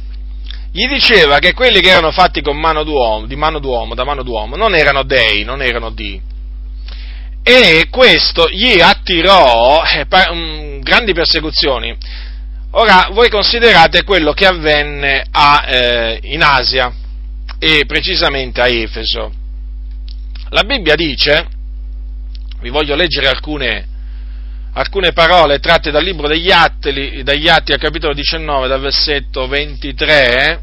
Gli 0.71 0.87
diceva 0.87 1.39
che 1.39 1.53
quelli 1.53 1.81
che 1.81 1.89
erano 1.89 2.11
fatti 2.11 2.41
con 2.41 2.57
mano 2.57 2.83
d'uomo, 2.83 3.25
di 3.27 3.35
mano 3.35 3.59
d'uomo, 3.59 3.93
da 3.93 4.03
mano 4.03 4.23
d'uomo, 4.23 4.55
non 4.55 4.73
erano 4.73 5.03
dei, 5.03 5.43
non 5.43 5.61
erano 5.61 5.91
di. 5.91 6.19
E 7.43 7.87
questo 7.89 8.47
gli 8.49 8.79
attirò 8.79 9.83
eh, 9.83 10.05
pa- 10.05 10.31
um, 10.31 10.79
grandi 10.79 11.13
persecuzioni 11.13 11.95
Ora, 12.75 13.09
voi 13.11 13.29
considerate 13.29 14.03
quello 14.03 14.33
che 14.33 14.47
avvenne 14.47 15.23
a, 15.29 15.63
eh, 15.67 16.19
in 16.23 16.41
Asia 16.41 16.91
e 17.59 17.83
precisamente 17.85 18.61
a 18.61 18.67
Efeso. 18.67 19.31
La 20.49 20.63
Bibbia 20.63 20.95
dice, 20.95 21.47
vi 22.61 22.69
voglio 22.69 22.95
leggere 22.95 23.27
alcune, 23.27 23.87
alcune 24.73 25.11
parole 25.13 25.59
tratte 25.59 25.91
dal 25.91 26.03
libro 26.03 26.27
degli 26.27 26.49
Atti, 26.49 27.21
dagli 27.21 27.47
Atti 27.47 27.73
al 27.73 27.79
capitolo 27.79 28.13
19, 28.13 28.67
dal 28.67 28.81
versetto 28.81 29.47
23 29.47 30.61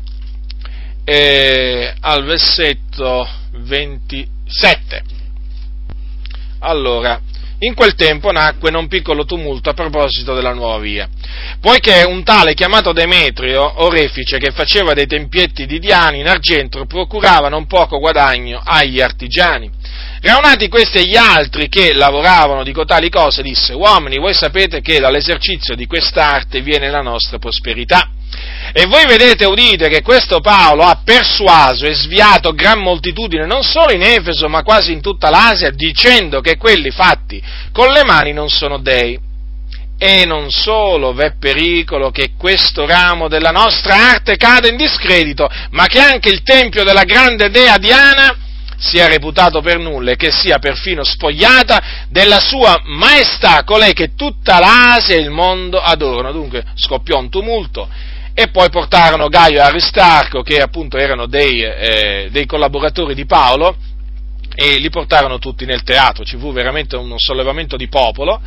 eh, 1.05 1.95
al 2.01 2.25
versetto 2.25 3.29
27. 3.53 5.03
Allora, 6.59 7.21
in 7.63 7.75
quel 7.75 7.95
tempo 7.95 8.31
nacque 8.31 8.71
non 8.71 8.89
piccolo 8.89 9.25
tumulto 9.25 9.71
a 9.71 9.75
proposito 9.75 10.35
della 10.35 10.55
nuova 10.55 10.79
via, 10.79 11.09
poiché 11.61 12.05
un 12.07 12.23
tale 12.23 12.55
chiamato 12.55 12.93
Demetrio, 12.93 13.83
orefice, 13.85 14.39
che 14.39 14.51
faceva 14.51 14.95
dei 14.95 15.07
tempietti 15.07 15.67
di 15.67 15.79
Diani 15.79 16.21
in 16.21 16.29
argento, 16.29 16.87
procurava 16.87 17.49
non 17.49 17.67
poco 17.67 17.99
guadagno 17.99 18.63
agli 18.65 19.01
artigiani. 19.01 19.71
Raunati 20.23 20.69
questi 20.69 20.99
e 20.99 21.05
gli 21.05 21.17
altri 21.17 21.69
che 21.69 21.93
lavoravano 21.93 22.63
di 22.63 22.73
cotali 22.73 23.11
cose, 23.11 23.43
disse, 23.43 23.75
uomini, 23.75 24.19
voi 24.19 24.35
sapete 24.35 24.81
che 24.81 24.99
dall'esercizio 24.99 25.75
di 25.75 25.87
quest'arte 25.87 26.61
viene 26.63 26.91
la 26.91 27.03
nostra 27.03 27.39
prosperità 27.39 28.11
e 28.73 28.87
voi 28.87 29.05
vedete, 29.07 29.47
udite, 29.47 29.89
che 29.89 30.03
questo 30.03 30.41
Paolo 30.41 30.85
ha 30.85 31.01
persuaso 31.05 31.87
e 31.87 31.95
sviato 31.95 32.53
gran 32.53 32.81
moltitudine, 32.81 33.47
non 33.47 33.63
solo 33.63 33.93
in 33.93 34.03
Efeso, 34.03 34.49
ma 34.49 34.63
quasi 34.63 34.93
in 34.93 35.01
tutta 35.01 35.29
l'Asia, 35.29 35.71
dicendo 35.71 36.41
che 36.41 36.57
quelli 36.57 36.91
fatti 36.91 37.43
con 37.73 37.93
le 37.93 38.05
mani 38.05 38.33
non 38.33 38.49
sono 38.49 38.79
dei. 38.79 39.19
E 40.03 40.25
non 40.25 40.51
solo 40.51 41.13
v'è 41.13 41.35
pericolo 41.39 42.11
che 42.11 42.31
questo 42.39 42.87
ramo 42.87 43.29
della 43.29 43.51
nostra 43.51 44.13
arte 44.13 44.37
cada 44.37 44.69
in 44.69 44.77
discredito, 44.77 45.47
ma 45.71 45.87
che 45.87 46.01
anche 46.01 46.31
il 46.31 46.43
tempio 46.43 46.85
della 46.85 47.05
grande 47.05 47.51
dea 47.51 47.77
Diana 47.77 48.35
sia 48.79 49.09
reputato 49.09 49.61
per 49.61 49.79
nulla 49.79 50.13
e 50.13 50.17
che 50.17 50.31
sia 50.31 50.59
perfino 50.59 51.05
spogliata 51.05 52.07
della 52.09 52.41
sua 52.41 52.81
maestà, 52.85 53.63
colei 53.65 53.93
che 53.93 54.15
tutta 54.15 54.59
l'Asia 54.59 55.17
e 55.17 55.21
il 55.21 55.29
mondo 55.29 55.79
adorano. 55.79 56.33
Dunque 56.33 56.65
scoppiò 56.77 57.19
un 57.19 57.29
tumulto 57.29 57.87
e 58.35 58.49
poi 58.49 58.71
portarono 58.71 59.29
Gaio 59.29 59.59
e 59.59 59.63
Aristarco, 59.63 60.43
che 60.43 60.61
appunto 60.61 60.97
erano 60.97 61.27
dei, 61.27 61.63
eh, 61.63 62.29
dei 62.31 62.47
collaboratori 62.47 63.15
di 63.15 63.27
Paolo, 63.27 63.77
e 64.55 64.79
li 64.79 64.91
portarono 64.91 65.39
tutti 65.39 65.65
nel 65.65 65.83
teatro, 65.83 66.25
ci 66.25 66.37
fu 66.37 66.53
veramente 66.53 66.97
un 66.97 67.19
sollevamento 67.19 67.77
di 67.77 67.89
popolo, 67.89 68.41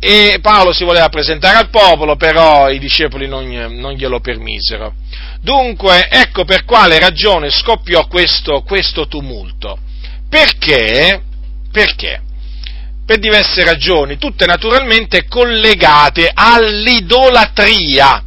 e 0.00 0.38
Paolo 0.40 0.72
si 0.72 0.84
voleva 0.84 1.08
presentare 1.08 1.56
al 1.58 1.70
popolo, 1.70 2.14
però 2.16 2.70
i 2.70 2.78
discepoli 2.78 3.26
non, 3.26 3.48
non 3.48 3.94
glielo 3.94 4.20
permisero. 4.20 4.94
Dunque, 5.40 6.08
ecco 6.08 6.44
per 6.44 6.64
quale 6.64 7.00
ragione 7.00 7.50
scoppiò 7.50 8.06
questo, 8.06 8.62
questo 8.62 9.08
tumulto. 9.08 9.76
Perché? 10.28 11.22
Perché? 11.72 12.22
Per 13.04 13.18
diverse 13.18 13.64
ragioni, 13.64 14.18
tutte 14.18 14.46
naturalmente 14.46 15.26
collegate 15.26 16.30
all'idolatria 16.32 18.22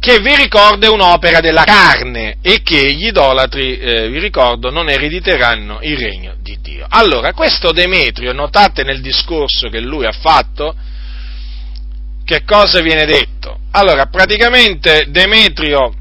che 0.00 0.18
vi 0.20 0.34
ricordo 0.34 0.86
è 0.86 0.88
un'opera 0.88 1.40
della 1.40 1.64
carne 1.64 2.38
e 2.40 2.62
che 2.62 2.94
gli 2.94 3.08
idolatri, 3.08 3.78
eh, 3.78 4.08
vi 4.08 4.18
ricordo, 4.18 4.70
non 4.70 4.88
erediteranno 4.88 5.80
il 5.82 5.98
regno 5.98 6.36
di 6.40 6.58
Dio. 6.62 6.86
Allora, 6.88 7.34
questo 7.34 7.70
Demetrio, 7.70 8.32
notate 8.32 8.82
nel 8.82 9.02
discorso 9.02 9.68
che 9.68 9.78
lui 9.78 10.06
ha 10.06 10.12
fatto, 10.12 10.74
che 12.24 12.44
cosa 12.44 12.80
viene 12.80 13.04
detto? 13.04 13.58
Allora, 13.72 14.06
praticamente 14.06 15.04
Demetrio 15.10 15.92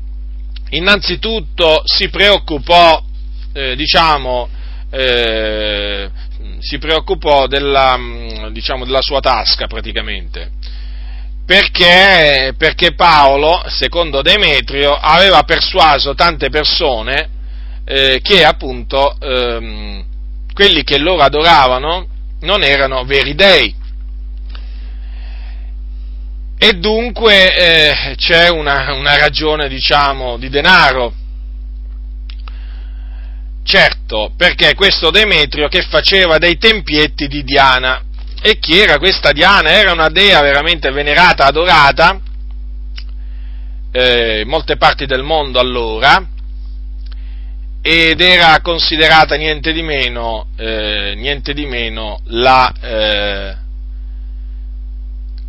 innanzitutto 0.69 1.81
si 1.83 2.07
preoccupò, 2.07 3.03
eh, 3.51 3.75
diciamo, 3.75 4.47
eh, 4.91 6.09
si 6.59 6.77
preoccupò 6.77 7.47
della, 7.47 7.99
diciamo, 8.49 8.85
della 8.85 9.01
sua 9.01 9.19
tasca 9.19 9.67
praticamente 9.67 10.51
perché, 11.49 12.53
perché 12.55 12.93
Paolo, 12.93 13.63
secondo 13.69 14.21
Demetrio, 14.21 14.93
aveva 14.93 15.41
persuaso 15.41 16.13
tante 16.13 16.51
persone 16.51 17.27
eh, 17.85 18.19
che 18.21 18.45
appunto 18.45 19.17
ehm, 19.19 20.05
quelli 20.53 20.83
che 20.83 20.99
loro 20.99 21.23
adoravano 21.23 22.07
non 22.41 22.62
erano 22.62 23.03
veri 23.03 23.33
dei. 23.33 23.73
E 26.56 26.73
dunque 26.73 27.56
eh, 27.56 28.15
c'è 28.15 28.50
una, 28.50 28.93
una 28.93 29.17
ragione, 29.17 29.67
diciamo, 29.67 30.37
di 30.37 30.50
denaro 30.50 31.15
Certo, 33.63 34.33
perché 34.35 34.73
questo 34.73 35.12
Demetrio 35.12 35.67
che 35.67 35.83
faceva 35.83 36.39
dei 36.39 36.58
tempietti 36.58 37.27
di 37.27 37.43
Diana. 37.43 38.02
E 38.42 38.58
chi 38.58 38.79
era 38.79 38.98
questa 38.98 39.33
Diana? 39.33 39.71
Era 39.71 39.92
una 39.92 40.10
dea 40.10 40.42
veramente 40.42 40.90
venerata, 40.92 41.46
adorata, 41.46 42.19
eh, 43.92 44.42
in 44.42 44.48
molte 44.48 44.77
parti 44.77 45.06
del 45.06 45.23
mondo 45.23 45.60
allora, 45.60 46.25
ed 47.81 48.21
era 48.21 48.62
considerata 48.62 49.35
niente 49.35 49.73
di 49.73 49.81
meno, 49.81 50.48
eh, 50.56 51.13
niente 51.17 51.54
di 51.54 51.65
meno 51.65 52.21
la, 52.25 52.71
eh, 52.79 53.56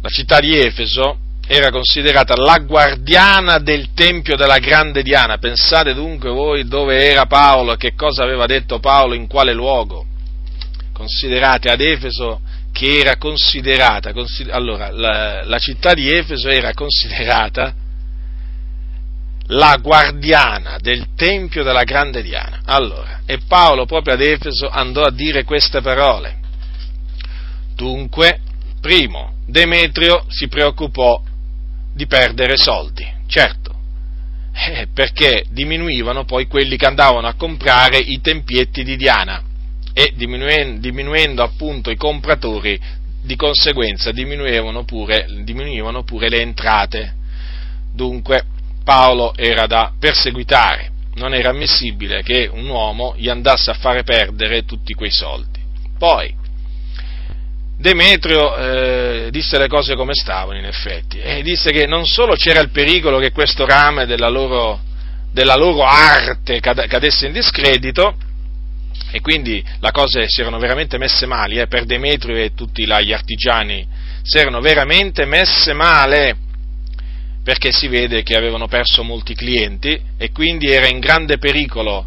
la 0.03 0.09
città 0.09 0.41
di 0.41 0.59
Efeso 0.59 1.18
era 1.47 1.70
considerata 1.70 2.36
la 2.36 2.59
guardiana 2.59 3.59
del 3.59 3.93
tempio 3.93 4.36
della 4.36 4.59
grande 4.59 5.03
Diana. 5.03 5.38
Pensate 5.38 5.95
dunque 5.95 6.30
voi 6.30 6.66
dove 6.66 7.05
era 7.09 7.26
Paolo, 7.26 7.74
che 7.74 7.95
cosa 7.95 8.22
aveva 8.22 8.47
detto 8.47 8.78
Paolo, 8.78 9.14
in 9.14 9.26
quale 9.26 9.53
luogo. 9.53 10.07
Considerate 10.93 11.70
ad 11.70 11.80
Efeso 11.80 12.41
che 12.72 12.98
era 12.98 13.16
considerata, 13.16 14.12
consider- 14.12 14.54
allora 14.54 14.90
la, 14.90 15.44
la 15.44 15.58
città 15.58 15.92
di 15.92 16.08
Efeso 16.10 16.48
era 16.48 16.72
considerata 16.72 17.74
la 19.52 19.76
guardiana 19.82 20.78
del 20.80 21.08
tempio 21.16 21.64
della 21.64 21.82
grande 21.82 22.22
Diana. 22.22 22.60
Allora, 22.64 23.22
e 23.26 23.38
Paolo 23.46 23.84
proprio 23.84 24.14
ad 24.14 24.20
Efeso 24.20 24.68
andò 24.68 25.02
a 25.02 25.10
dire 25.10 25.44
queste 25.44 25.80
parole. 25.80 26.38
Dunque, 27.74 28.40
primo, 28.80 29.34
Demetrio 29.46 30.24
si 30.28 30.46
preoccupò 30.46 31.22
di 31.92 32.06
perdere 32.06 32.56
soldi, 32.56 33.04
certo, 33.26 33.74
eh, 34.52 34.86
perché 34.94 35.44
diminuivano 35.50 36.24
poi 36.24 36.46
quelli 36.46 36.76
che 36.76 36.86
andavano 36.86 37.26
a 37.26 37.34
comprare 37.34 37.98
i 37.98 38.20
tempietti 38.20 38.84
di 38.84 38.96
Diana 38.96 39.42
e 39.93 40.12
diminuendo, 40.14 40.80
diminuendo 40.80 41.43
appunto 41.43 41.91
i 41.91 41.97
compratori, 41.97 42.80
di 43.22 43.36
conseguenza 43.36 44.12
diminuivano 44.12 44.84
pure, 44.84 45.26
diminuivano 45.43 46.05
pure 46.05 46.28
le 46.28 46.41
entrate. 46.41 47.14
Dunque 47.93 48.45
Paolo 48.84 49.34
era 49.36 49.66
da 49.66 49.93
perseguitare, 49.99 50.91
non 51.14 51.34
era 51.34 51.51
ammissibile 51.51 52.22
che 52.22 52.49
un 52.51 52.68
uomo 52.68 53.14
gli 53.16 53.28
andasse 53.28 53.70
a 53.70 53.74
fare 53.74 54.03
perdere 54.05 54.64
tutti 54.64 54.95
quei 54.95 55.11
soldi. 55.11 55.59
Poi, 55.99 56.34
Demetrio 57.76 58.57
eh, 58.57 59.28
disse 59.30 59.59
le 59.59 59.66
cose 59.66 59.95
come 59.95 60.12
stavano 60.14 60.59
in 60.59 60.66
effetti 60.66 61.18
e 61.18 61.43
disse 61.43 61.70
che 61.70 61.86
non 61.86 62.05
solo 62.05 62.34
c'era 62.34 62.61
il 62.61 62.68
pericolo 62.70 63.18
che 63.18 63.32
questo 63.32 63.64
rame 63.64 64.05
della 64.05 64.28
loro, 64.28 64.80
della 65.32 65.57
loro 65.57 65.82
arte 65.84 66.61
cadesse 66.61 67.26
in 67.26 67.32
discredito, 67.32 68.16
e 69.11 69.20
quindi 69.20 69.62
le 69.80 69.90
cose 69.90 70.28
si 70.28 70.40
erano 70.40 70.58
veramente 70.58 70.98
messe 70.98 71.26
male, 71.26 71.62
eh, 71.62 71.66
per 71.66 71.84
Demetrio 71.84 72.36
e 72.36 72.54
tutti 72.54 72.84
gli 72.84 73.12
artigiani 73.12 73.86
si 74.22 74.38
erano 74.38 74.61
veramente 74.61 75.24
messe 75.24 75.72
male, 75.72 76.36
perché 77.42 77.72
si 77.72 77.88
vede 77.88 78.22
che 78.22 78.36
avevano 78.36 78.68
perso 78.68 79.02
molti 79.02 79.34
clienti 79.34 79.98
e 80.18 80.30
quindi 80.30 80.70
era 80.70 80.86
in 80.86 80.98
grande 80.98 81.38
pericolo 81.38 82.06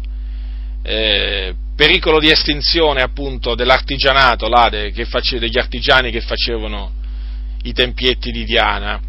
eh, 0.82 1.54
pericolo 1.74 2.20
di 2.20 2.30
estinzione 2.30 3.02
appunto 3.02 3.54
dell'artigianato 3.54 4.48
là, 4.48 4.68
de, 4.68 4.92
face, 5.06 5.38
degli 5.38 5.58
artigiani 5.58 6.10
che 6.10 6.20
facevano 6.20 6.92
i 7.62 7.72
tempietti 7.72 8.30
di 8.30 8.44
Diana. 8.44 9.00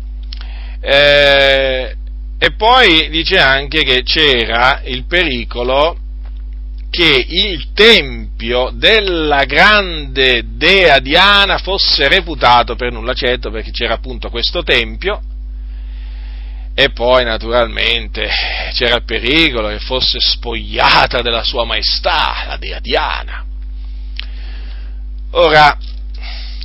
Eh, 0.79 1.95
e 2.37 2.51
poi 2.51 3.09
dice 3.09 3.37
anche 3.37 3.83
che 3.83 4.03
c'era 4.03 4.81
il 4.85 5.05
pericolo 5.05 5.97
che 6.95 7.25
il 7.27 7.73
tempio 7.73 8.71
della 8.73 9.43
grande 9.43 10.43
dea 10.55 10.99
Diana 10.99 11.57
fosse 11.57 12.07
reputato 12.07 12.75
per 12.75 12.93
nulla 12.93 13.13
certo 13.13 13.51
perché 13.51 13.71
c'era 13.71 13.95
appunto 13.95 14.29
questo 14.29 14.63
tempio 14.63 15.19
e 16.73 16.91
poi 16.91 17.25
naturalmente 17.25 18.29
c'era 18.73 18.95
il 18.95 19.03
pericolo 19.03 19.67
che 19.67 19.79
fosse 19.79 20.19
spogliata 20.21 21.21
della 21.21 21.43
sua 21.43 21.65
maestà, 21.65 22.45
la 22.47 22.57
dea 22.57 22.79
Diana. 22.79 23.43
Ora, 25.31 25.77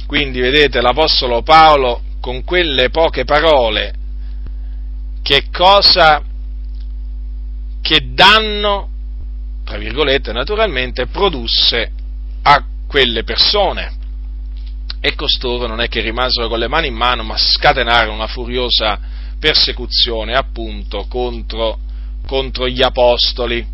quindi 0.07 0.39
vedete 0.41 0.81
l'Apostolo 0.81 1.43
Paolo 1.43 2.03
con 2.21 2.45
quelle 2.45 2.91
poche 2.91 3.25
parole, 3.25 3.95
che 5.23 5.47
cosa, 5.51 6.23
che 7.83 8.13
danno, 8.13 8.90
tra 9.71 9.79
virgolette 9.79 10.33
naturalmente, 10.33 11.07
produsse 11.07 11.93
a 12.43 12.65
quelle 12.89 13.23
persone. 13.23 13.99
E 15.01 15.15
costoro 15.15 15.69
non 15.69 15.81
è 15.81 15.87
che 15.87 16.01
rimasero 16.01 16.49
con 16.49 16.59
le 16.59 16.67
mani 16.67 16.89
in 16.89 16.95
mano, 16.95 17.23
ma 17.23 17.37
scatenarono 17.37 18.15
una 18.15 18.27
furiosa 18.27 18.99
persecuzione 19.39 20.35
appunto 20.35 21.07
contro, 21.09 21.79
contro 22.27 22.67
gli 22.67 22.83
apostoli. 22.83 23.65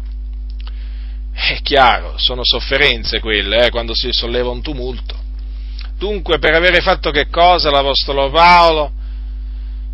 È 1.33 1.61
chiaro, 1.63 2.19
sono 2.19 2.43
sofferenze 2.45 3.19
quelle, 3.21 3.65
eh, 3.65 3.71
quando 3.71 3.95
si 3.95 4.13
solleva 4.13 4.51
un 4.51 4.61
tumulto. 4.61 5.17
Dunque, 5.97 6.39
per 6.39 6.53
avere 6.53 6.83
fatto 6.83 7.11
che 7.11 7.29
cosa 7.31 7.71
l'Apostolo 7.71 8.29
Paolo? 8.29 8.93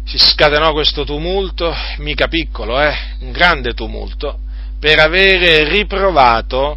Si 0.05 0.19
scatenò 0.19 0.73
questo 0.73 1.05
tumulto, 1.05 1.73
mica 1.99 2.27
piccolo, 2.27 2.81
eh, 2.81 2.93
un 3.21 3.31
grande 3.31 3.73
tumulto, 3.73 4.41
per 4.83 4.99
avere 4.99 5.63
riprovato 5.69 6.77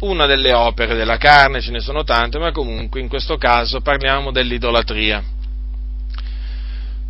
una 0.00 0.26
delle 0.26 0.52
opere 0.52 0.94
della 0.94 1.16
carne, 1.16 1.62
ce 1.62 1.70
ne 1.70 1.80
sono 1.80 2.04
tante, 2.04 2.38
ma 2.38 2.52
comunque 2.52 3.00
in 3.00 3.08
questo 3.08 3.38
caso 3.38 3.80
parliamo 3.80 4.30
dell'idolatria. 4.30 5.24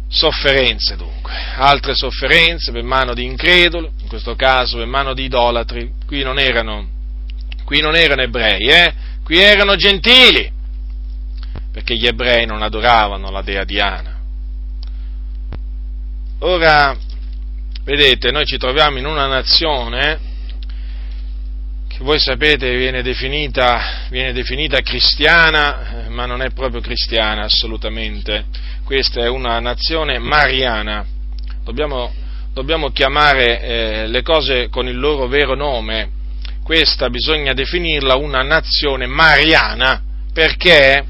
Sofferenze 0.06 0.94
dunque, 0.94 1.32
altre 1.56 1.96
sofferenze 1.96 2.70
per 2.70 2.84
mano 2.84 3.12
di 3.12 3.24
increduli, 3.24 3.90
in 4.02 4.06
questo 4.06 4.36
caso 4.36 4.76
per 4.76 4.86
mano 4.86 5.14
di 5.14 5.24
idolatri, 5.24 5.92
qui 6.06 6.22
non 6.22 6.38
erano, 6.38 6.88
qui 7.64 7.80
non 7.80 7.96
erano 7.96 8.22
ebrei, 8.22 8.68
eh? 8.68 8.94
qui 9.24 9.40
erano 9.40 9.74
gentili, 9.74 10.48
perché 11.72 11.96
gli 11.96 12.06
ebrei 12.06 12.46
non 12.46 12.62
adoravano 12.62 13.32
la 13.32 13.42
dea 13.42 13.64
Diana. 13.64 14.20
Ora, 16.38 16.96
vedete, 17.84 18.30
noi 18.30 18.46
ci 18.46 18.58
troviamo 18.58 18.98
in 18.98 19.06
una 19.06 19.26
nazione 19.26 20.30
che 21.88 21.98
voi 22.00 22.18
sapete 22.18 22.74
viene 22.76 23.02
definita, 23.02 24.06
viene 24.08 24.32
definita 24.32 24.80
cristiana, 24.80 26.04
eh, 26.06 26.08
ma 26.08 26.24
non 26.26 26.40
è 26.40 26.50
proprio 26.50 26.80
cristiana 26.80 27.42
assolutamente. 27.42 28.46
Questa 28.84 29.20
è 29.20 29.28
una 29.28 29.58
nazione 29.60 30.18
mariana, 30.18 31.04
dobbiamo, 31.64 32.12
dobbiamo 32.52 32.90
chiamare 32.90 33.60
eh, 33.60 34.06
le 34.06 34.22
cose 34.22 34.68
con 34.68 34.86
il 34.88 34.98
loro 34.98 35.26
vero 35.26 35.54
nome, 35.54 36.10
questa 36.62 37.10
bisogna 37.10 37.52
definirla 37.52 38.14
una 38.14 38.42
nazione 38.42 39.06
mariana, 39.06 40.00
perché? 40.32 41.04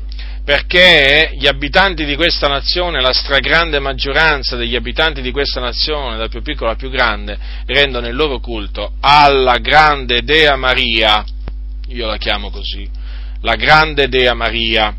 Perché 0.44 1.36
gli 1.38 1.46
abitanti 1.46 2.04
di 2.04 2.16
questa 2.16 2.48
nazione, 2.48 3.00
la 3.00 3.12
stragrande 3.12 3.78
maggioranza 3.78 4.56
degli 4.56 4.74
abitanti 4.74 5.22
di 5.22 5.30
questa 5.30 5.60
nazione, 5.60 6.16
dal 6.16 6.30
più 6.30 6.42
piccolo 6.42 6.70
al 6.70 6.76
più 6.76 6.90
grande, 6.90 7.38
rendono 7.66 8.08
il 8.08 8.16
loro 8.16 8.40
culto 8.40 8.94
alla 8.98 9.58
grande 9.58 10.22
Dea 10.22 10.56
Maria, 10.56 11.24
io 11.88 12.06
la 12.08 12.16
chiamo 12.16 12.50
così, 12.50 12.88
la 13.42 13.54
grande 13.54 14.08
Dea 14.08 14.34
Maria, 14.34 14.92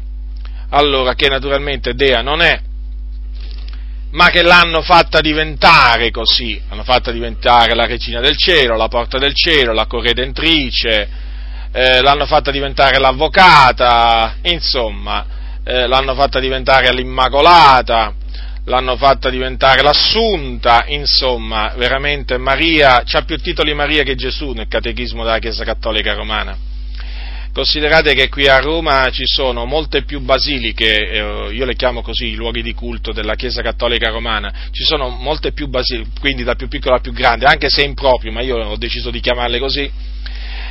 allora 0.69 1.13
che 1.13 1.27
naturalmente 1.27 1.93
Dea 1.93 2.21
non 2.21 2.41
è, 2.41 2.61
ma 4.11 4.29
che 4.29 4.43
l'hanno 4.43 4.81
fatta 4.81 5.19
diventare 5.19 6.09
così, 6.09 6.61
l'hanno 6.69 6.83
fatta 6.83 7.11
diventare 7.11 7.75
la 7.75 7.85
regina 7.85 8.21
del 8.21 8.37
cielo, 8.37 8.77
la 8.77 8.87
porta 8.87 9.17
del 9.17 9.33
cielo, 9.35 9.73
la 9.73 9.87
corredentrice, 9.87 11.09
eh, 11.73 12.01
l'hanno 12.01 12.27
fatta 12.27 12.51
diventare 12.51 12.99
l'avvocata, 12.99 14.35
insomma, 14.43 15.25
eh, 15.63 15.87
l'hanno 15.87 16.13
fatta 16.13 16.39
diventare 16.39 16.93
l'immacolata, 16.93 18.13
l'hanno 18.65 18.95
fatta 18.95 19.31
diventare 19.31 19.81
l'assunta, 19.81 20.85
insomma, 20.87 21.73
veramente 21.75 22.37
Maria, 22.37 23.01
c'ha 23.03 23.23
più 23.23 23.37
titoli 23.37 23.73
Maria 23.73 24.03
che 24.03 24.13
Gesù 24.15 24.51
nel 24.51 24.67
catechismo 24.67 25.23
della 25.23 25.39
Chiesa 25.39 25.63
Cattolica 25.63 26.13
Romana. 26.13 26.55
Considerate 27.51 28.13
che 28.13 28.29
qui 28.29 28.47
a 28.47 28.59
Roma 28.59 29.09
ci 29.11 29.25
sono 29.25 29.65
molte 29.65 30.03
più 30.03 30.21
basiliche, 30.21 31.09
eh, 31.09 31.49
io 31.51 31.65
le 31.65 31.75
chiamo 31.75 32.01
così 32.01 32.27
i 32.27 32.35
luoghi 32.35 32.61
di 32.61 32.73
culto 32.73 33.11
della 33.11 33.33
Chiesa 33.33 33.63
Cattolica 33.63 34.09
Romana, 34.09 34.51
ci 34.71 34.83
sono 34.83 35.09
molte 35.09 35.53
più 35.53 35.67
basiliche, 35.67 36.09
quindi 36.19 36.43
da 36.43 36.53
più 36.53 36.67
piccola 36.67 36.97
a 36.97 36.99
più 36.99 37.13
grande, 37.13 37.45
anche 37.45 37.69
se 37.69 37.83
improprio, 37.83 38.31
ma 38.31 38.41
io 38.41 38.57
ho 38.57 38.77
deciso 38.77 39.09
di 39.09 39.19
chiamarle 39.19 39.59
così, 39.59 39.91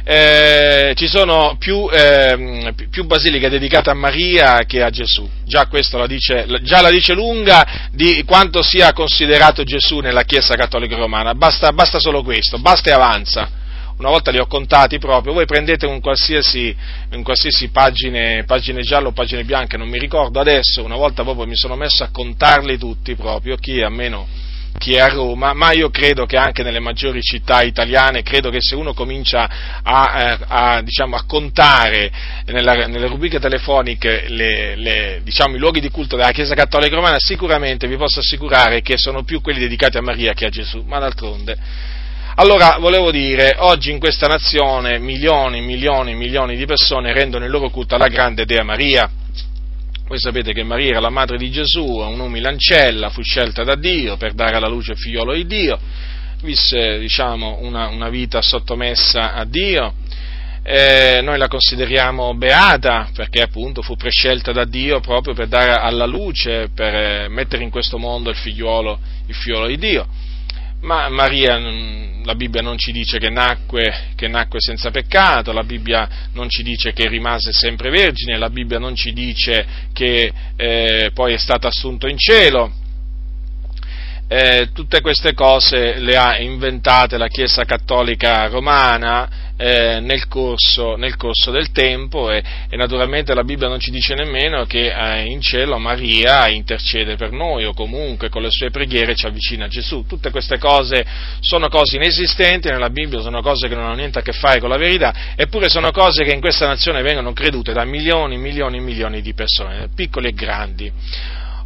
eh, 0.04 0.92
ci 0.96 1.06
sono 1.06 1.56
più, 1.58 1.88
eh, 1.90 2.74
più, 2.90 3.04
basiliche 3.04 3.48
dedicate 3.48 3.90
a 3.90 3.94
Maria 3.94 4.64
che 4.66 4.82
a 4.82 4.90
Gesù. 4.90 5.28
Già 5.44 5.68
la 5.70 6.06
dice, 6.06 6.46
già 6.62 6.80
la 6.80 6.90
dice 6.90 7.14
lunga 7.14 7.88
di 7.92 8.24
quanto 8.24 8.62
sia 8.62 8.92
considerato 8.92 9.62
Gesù 9.62 10.00
nella 10.00 10.24
Chiesa 10.24 10.54
Cattolica 10.54 10.96
Romana. 10.96 11.34
Basta, 11.34 11.72
basta 11.72 11.98
solo 11.98 12.22
questo, 12.22 12.58
basta 12.58 12.90
e 12.90 12.92
avanza 12.92 13.60
una 13.98 14.10
volta 14.10 14.32
li 14.32 14.38
ho 14.38 14.46
contati 14.46 14.98
proprio, 14.98 15.32
voi 15.32 15.46
prendete 15.46 15.86
un 15.86 16.00
qualsiasi, 16.00 16.74
un 17.12 17.22
qualsiasi 17.22 17.68
pagine, 17.68 18.42
pagine 18.44 18.80
gialle 18.80 19.08
o 19.08 19.12
pagine 19.12 19.44
bianche, 19.44 19.76
non 19.76 19.88
mi 19.88 19.98
ricordo 19.98 20.40
adesso, 20.40 20.82
una 20.82 20.96
volta 20.96 21.22
proprio 21.22 21.46
mi 21.46 21.54
sono 21.54 21.76
messo 21.76 22.02
a 22.02 22.08
contarli 22.10 22.78
tutti 22.78 23.14
proprio, 23.14 23.54
chi 23.56 23.80
a 23.80 23.90
meno 23.90 24.26
chi 24.78 24.94
è 24.94 25.00
a 25.00 25.08
Roma, 25.08 25.52
ma 25.52 25.72
io 25.72 25.90
credo 25.90 26.26
che 26.26 26.36
anche 26.36 26.62
nelle 26.62 26.80
maggiori 26.80 27.22
città 27.22 27.62
italiane, 27.62 28.22
credo 28.22 28.50
che 28.50 28.60
se 28.60 28.74
uno 28.74 28.94
comincia 28.94 29.48
a, 29.82 30.20
eh, 30.20 30.38
a, 30.46 30.82
diciamo, 30.82 31.16
a 31.16 31.24
contare 31.24 32.10
nella, 32.46 32.86
nelle 32.86 33.06
rubriche 33.06 33.38
telefoniche 33.38 34.24
le, 34.28 34.76
le, 34.76 35.20
diciamo, 35.22 35.56
i 35.56 35.58
luoghi 35.58 35.80
di 35.80 35.90
culto 35.90 36.16
della 36.16 36.30
Chiesa 36.30 36.54
Cattolica 36.54 36.94
Romana, 36.94 37.18
sicuramente 37.18 37.86
vi 37.86 37.96
posso 37.96 38.20
assicurare 38.20 38.82
che 38.82 38.96
sono 38.96 39.22
più 39.22 39.40
quelli 39.40 39.60
dedicati 39.60 39.98
a 39.98 40.02
Maria 40.02 40.32
che 40.32 40.46
a 40.46 40.50
Gesù, 40.50 40.82
ma 40.86 40.98
d'altronde. 40.98 41.56
Allora, 42.36 42.78
volevo 42.80 43.10
dire, 43.10 43.56
oggi 43.58 43.90
in 43.90 43.98
questa 43.98 44.26
nazione 44.26 44.98
milioni, 44.98 45.60
milioni, 45.60 46.14
milioni 46.14 46.56
di 46.56 46.64
persone 46.64 47.12
rendono 47.12 47.44
il 47.44 47.50
loro 47.50 47.68
culto 47.68 47.94
alla 47.94 48.08
grande 48.08 48.46
Dea 48.46 48.62
Maria, 48.62 49.10
voi 50.12 50.20
sapete 50.20 50.52
che 50.52 50.62
Maria 50.62 50.90
era 50.90 51.00
la 51.00 51.08
madre 51.08 51.38
di 51.38 51.50
Gesù, 51.50 51.86
un'umile 51.86 52.46
ancella, 52.46 53.08
fu 53.08 53.22
scelta 53.22 53.64
da 53.64 53.76
Dio 53.76 54.18
per 54.18 54.34
dare 54.34 54.56
alla 54.56 54.68
luce 54.68 54.92
il 54.92 54.98
figliolo 54.98 55.32
di 55.32 55.46
Dio, 55.46 55.78
visse 56.42 56.98
diciamo, 56.98 57.60
una, 57.62 57.88
una 57.88 58.10
vita 58.10 58.42
sottomessa 58.42 59.32
a 59.32 59.46
Dio, 59.46 59.94
eh, 60.64 61.20
noi 61.22 61.38
la 61.38 61.48
consideriamo 61.48 62.34
beata 62.34 63.08
perché 63.14 63.40
appunto 63.40 63.80
fu 63.80 63.96
prescelta 63.96 64.52
da 64.52 64.66
Dio 64.66 65.00
proprio 65.00 65.32
per 65.32 65.46
dare 65.46 65.72
alla 65.72 66.04
luce, 66.04 66.68
per 66.74 66.94
eh, 66.94 67.28
mettere 67.28 67.62
in 67.62 67.70
questo 67.70 67.96
mondo 67.96 68.28
il 68.28 68.36
figliolo, 68.36 68.98
il 69.28 69.34
figliolo 69.34 69.66
di 69.66 69.78
Dio 69.78 70.06
ma 70.82 71.08
Maria, 71.08 71.58
la 72.24 72.34
Bibbia 72.34 72.60
non 72.60 72.76
ci 72.76 72.92
dice 72.92 73.18
che 73.18 73.30
nacque, 73.30 74.10
che 74.16 74.28
nacque, 74.28 74.58
senza 74.60 74.90
peccato, 74.90 75.52
la 75.52 75.64
Bibbia 75.64 76.08
non 76.32 76.48
ci 76.48 76.62
dice 76.62 76.92
che 76.92 77.08
rimase 77.08 77.52
sempre 77.52 77.90
vergine, 77.90 78.38
la 78.38 78.50
Bibbia 78.50 78.78
non 78.78 78.94
ci 78.94 79.12
dice 79.12 79.66
che 79.92 80.32
eh, 80.56 81.10
poi 81.14 81.34
è 81.34 81.38
stata 81.38 81.68
assunto 81.68 82.06
in 82.08 82.18
cielo. 82.18 82.72
Eh, 84.34 84.70
tutte 84.72 85.02
queste 85.02 85.34
cose 85.34 85.98
le 85.98 86.16
ha 86.16 86.38
inventate 86.38 87.18
la 87.18 87.28
Chiesa 87.28 87.66
Cattolica 87.66 88.46
Romana 88.46 89.52
eh, 89.58 90.00
nel, 90.00 90.26
corso, 90.26 90.96
nel, 90.96 91.16
corso, 91.16 91.50
del 91.50 91.70
tempo 91.70 92.30
e, 92.30 92.42
e, 92.70 92.74
naturalmente 92.78 93.34
la 93.34 93.44
Bibbia 93.44 93.68
non 93.68 93.78
ci 93.78 93.90
dice 93.90 94.14
nemmeno 94.14 94.64
che 94.64 94.90
eh, 94.90 95.24
in 95.26 95.42
cielo 95.42 95.76
Maria 95.76 96.48
intercede 96.48 97.16
per 97.16 97.30
noi 97.30 97.66
o 97.66 97.74
comunque 97.74 98.30
con 98.30 98.40
le 98.40 98.48
sue 98.50 98.70
preghiere 98.70 99.14
ci 99.14 99.26
avvicina 99.26 99.66
a 99.66 99.68
Gesù. 99.68 100.06
Tutte 100.06 100.30
queste 100.30 100.56
cose 100.56 101.04
sono 101.40 101.68
cose 101.68 101.96
inesistenti 101.96 102.70
nella 102.70 102.88
Bibbia, 102.88 103.20
sono 103.20 103.42
cose 103.42 103.68
che 103.68 103.74
non 103.74 103.84
hanno 103.84 103.96
niente 103.96 104.20
a 104.20 104.22
che 104.22 104.32
fare 104.32 104.60
con 104.60 104.70
la 104.70 104.78
verità, 104.78 105.12
eppure 105.36 105.68
sono 105.68 105.90
cose 105.90 106.24
che 106.24 106.32
in 106.32 106.40
questa 106.40 106.66
nazione 106.66 107.02
vengono 107.02 107.34
credute 107.34 107.74
da 107.74 107.84
milioni, 107.84 108.38
milioni 108.38 108.78
e 108.78 108.80
milioni 108.80 109.20
di 109.20 109.34
persone, 109.34 109.90
piccoli 109.94 110.28
e 110.28 110.32
grandi. 110.32 110.92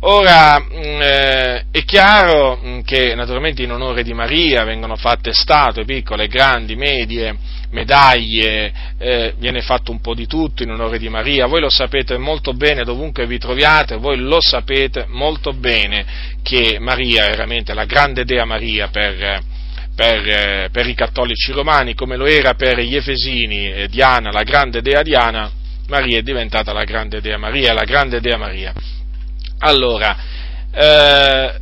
Ora 0.09 0.61
mm, 0.61 1.01
eh, 1.03 1.65
è 1.73 1.85
chiaro 1.85 2.61
mm, 2.63 2.81
che 2.83 3.17
naturalmente 3.17 3.65
in 3.65 3.73
onore 3.73 4.05
di 4.05 4.13
Maria 4.13 4.63
vengono 4.63 4.95
fatte 4.95 5.33
statue 5.33 5.85
piccole, 5.85 6.29
grandi, 6.29 6.77
medie, 6.77 7.37
medaglie, 7.71 8.73
eh, 8.99 9.35
viene 9.39 9.63
fatto 9.63 9.91
un 9.91 10.01
po' 10.01 10.15
di 10.15 10.29
tutto 10.29 10.63
in 10.63 10.71
onore 10.71 10.99
di 10.99 11.09
Maria, 11.09 11.47
voi 11.47 11.61
lo 11.61 11.71
sapete 11.71 12.19
molto 12.19 12.55
bene 12.55 12.85
dovunque 12.85 13.27
vi 13.27 13.39
troviate, 13.39 13.97
voi 13.97 14.19
lo 14.19 14.41
sapete 14.41 15.07
molto 15.09 15.53
bene 15.53 16.39
che 16.41 16.79
Maria 16.79 17.27
è 17.27 17.31
veramente 17.31 17.75
la 17.75 17.85
grande 17.85 18.25
dea 18.25 18.45
Maria 18.45 18.87
per, 18.87 19.43
per, 19.93 20.29
eh, 20.29 20.69
per 20.71 20.87
i 20.87 20.95
cattolici 20.95 21.51
romani, 21.51 21.95
come 21.95 22.17
lo 22.17 22.27
era 22.27 22.55
per 22.55 22.79
gli 22.79 22.95
Efesini, 22.95 23.73
eh, 23.73 23.89
Diana, 23.89 24.31
la 24.31 24.45
grande 24.45 24.83
dea 24.83 25.03
Diana, 25.03 25.51
Maria 25.89 26.19
è 26.19 26.23
diventata 26.23 26.73
la 26.73 26.85
grande 26.85 27.21
dea 27.21 27.39
Maria, 27.39 27.73
la 27.73 27.85
grande 27.85 28.21
dea 28.21 28.37
Maria. 28.37 28.73
Allora, 29.59 30.17
eh, 30.71 31.55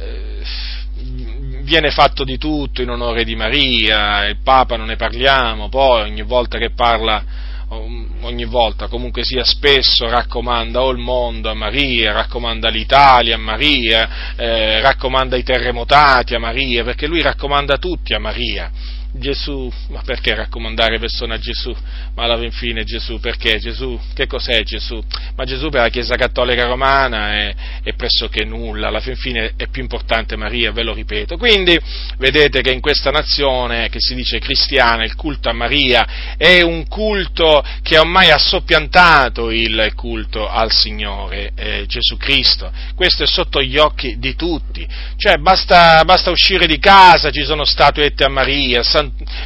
viene 1.63 1.91
fatto 1.91 2.25
di 2.25 2.39
tutto 2.39 2.83
in 2.83 2.91
onore 2.91 3.25
di 3.25 3.37
Maria, 3.37 4.27
il 4.27 4.39
Papa 4.43 4.77
non 4.77 4.87
ne 4.87 4.97
parliamo, 4.97 5.69
poi 5.69 6.03
ogni 6.03 6.23
volta 6.23 6.59
che 6.59 6.71
parla, 6.71 7.25
ogni 7.69 8.45
volta, 8.45 8.89
comunque 8.89 9.25
sia 9.25 9.45
spesso, 9.45 10.09
raccomanda 10.09 10.83
o 10.83 10.91
il 10.91 10.99
mondo 10.99 11.51
a 11.51 11.55
Maria, 11.55 12.13
raccomanda 12.13 12.69
l'Italia 12.69 13.37
a 13.37 13.39
Maria, 13.39 14.35
eh, 14.37 14.81
raccomanda 14.81 15.37
i 15.37 15.43
terremotati 15.43 16.35
a 16.35 16.39
Maria, 16.39 16.85
perché 16.85 17.07
lui 17.07 17.23
raccomanda 17.23 17.79
tutti 17.79 18.13
a 18.13 18.19
Maria. 18.19 18.71
Gesù, 19.17 19.73
ma 19.91 20.03
perché 20.05 20.35
raccomandare 20.35 20.99
persone 20.99 21.35
a 21.35 21.39
Gesù? 21.39 21.73
Ma 22.15 22.25
alla 22.25 22.51
fine 22.51 22.83
Gesù, 22.83 23.21
perché 23.21 23.59
Gesù? 23.59 23.99
Che 24.13 24.27
cos'è 24.27 24.63
Gesù? 24.65 25.01
Ma 25.37 25.45
Gesù 25.45 25.69
per 25.69 25.83
la 25.83 25.89
Chiesa 25.89 26.17
Cattolica 26.17 26.67
Romana 26.67 27.33
è, 27.33 27.55
è 27.85 27.95
pressoché 27.95 28.45
nulla, 28.45 28.89
alla 28.89 28.99
fin 28.99 29.15
fine 29.15 29.53
è 29.57 29.69
più 29.69 29.83
importante 29.83 30.35
Maria, 30.37 30.73
ve 30.73 30.83
lo 30.83 30.93
ripeto. 30.93 31.37
Quindi 31.37 31.79
vedete 32.19 32.61
che 32.61 32.73
in 32.73 32.81
questa 32.81 33.11
nazione 33.11 33.89
che 33.89 34.01
si 34.01 34.17
dice 34.17 34.41
cristiana 34.41 35.05
il 35.05 35.15
culto 35.15 35.49
a 35.49 35.53
Maria 35.53 36.35
è 36.37 36.61
un 36.63 36.89
culto 36.89 37.65
che 37.83 37.99
ormai 37.99 38.31
ha 38.31 38.39
soppiantato 38.39 39.51
il 39.51 39.93
culto 39.95 40.49
al 40.49 40.73
Signore 40.73 41.53
eh, 41.55 41.85
Gesù 41.87 42.17
Cristo. 42.17 42.73
Questo 42.97 43.23
è 43.23 43.27
sotto 43.27 43.63
gli 43.63 43.79
occhi 43.79 44.19
di 44.19 44.35
tutti. 44.35 44.87
Cioè 45.17 45.37
basta, 45.37 46.03
basta 46.05 46.33
uscire 46.33 46.67
di 46.67 46.81
casa, 46.81 47.31
ci 47.31 47.45
sono 47.45 47.65
statuette 47.65 48.25
a 48.25 48.29
Maria, 48.29 48.83
San 48.83 49.04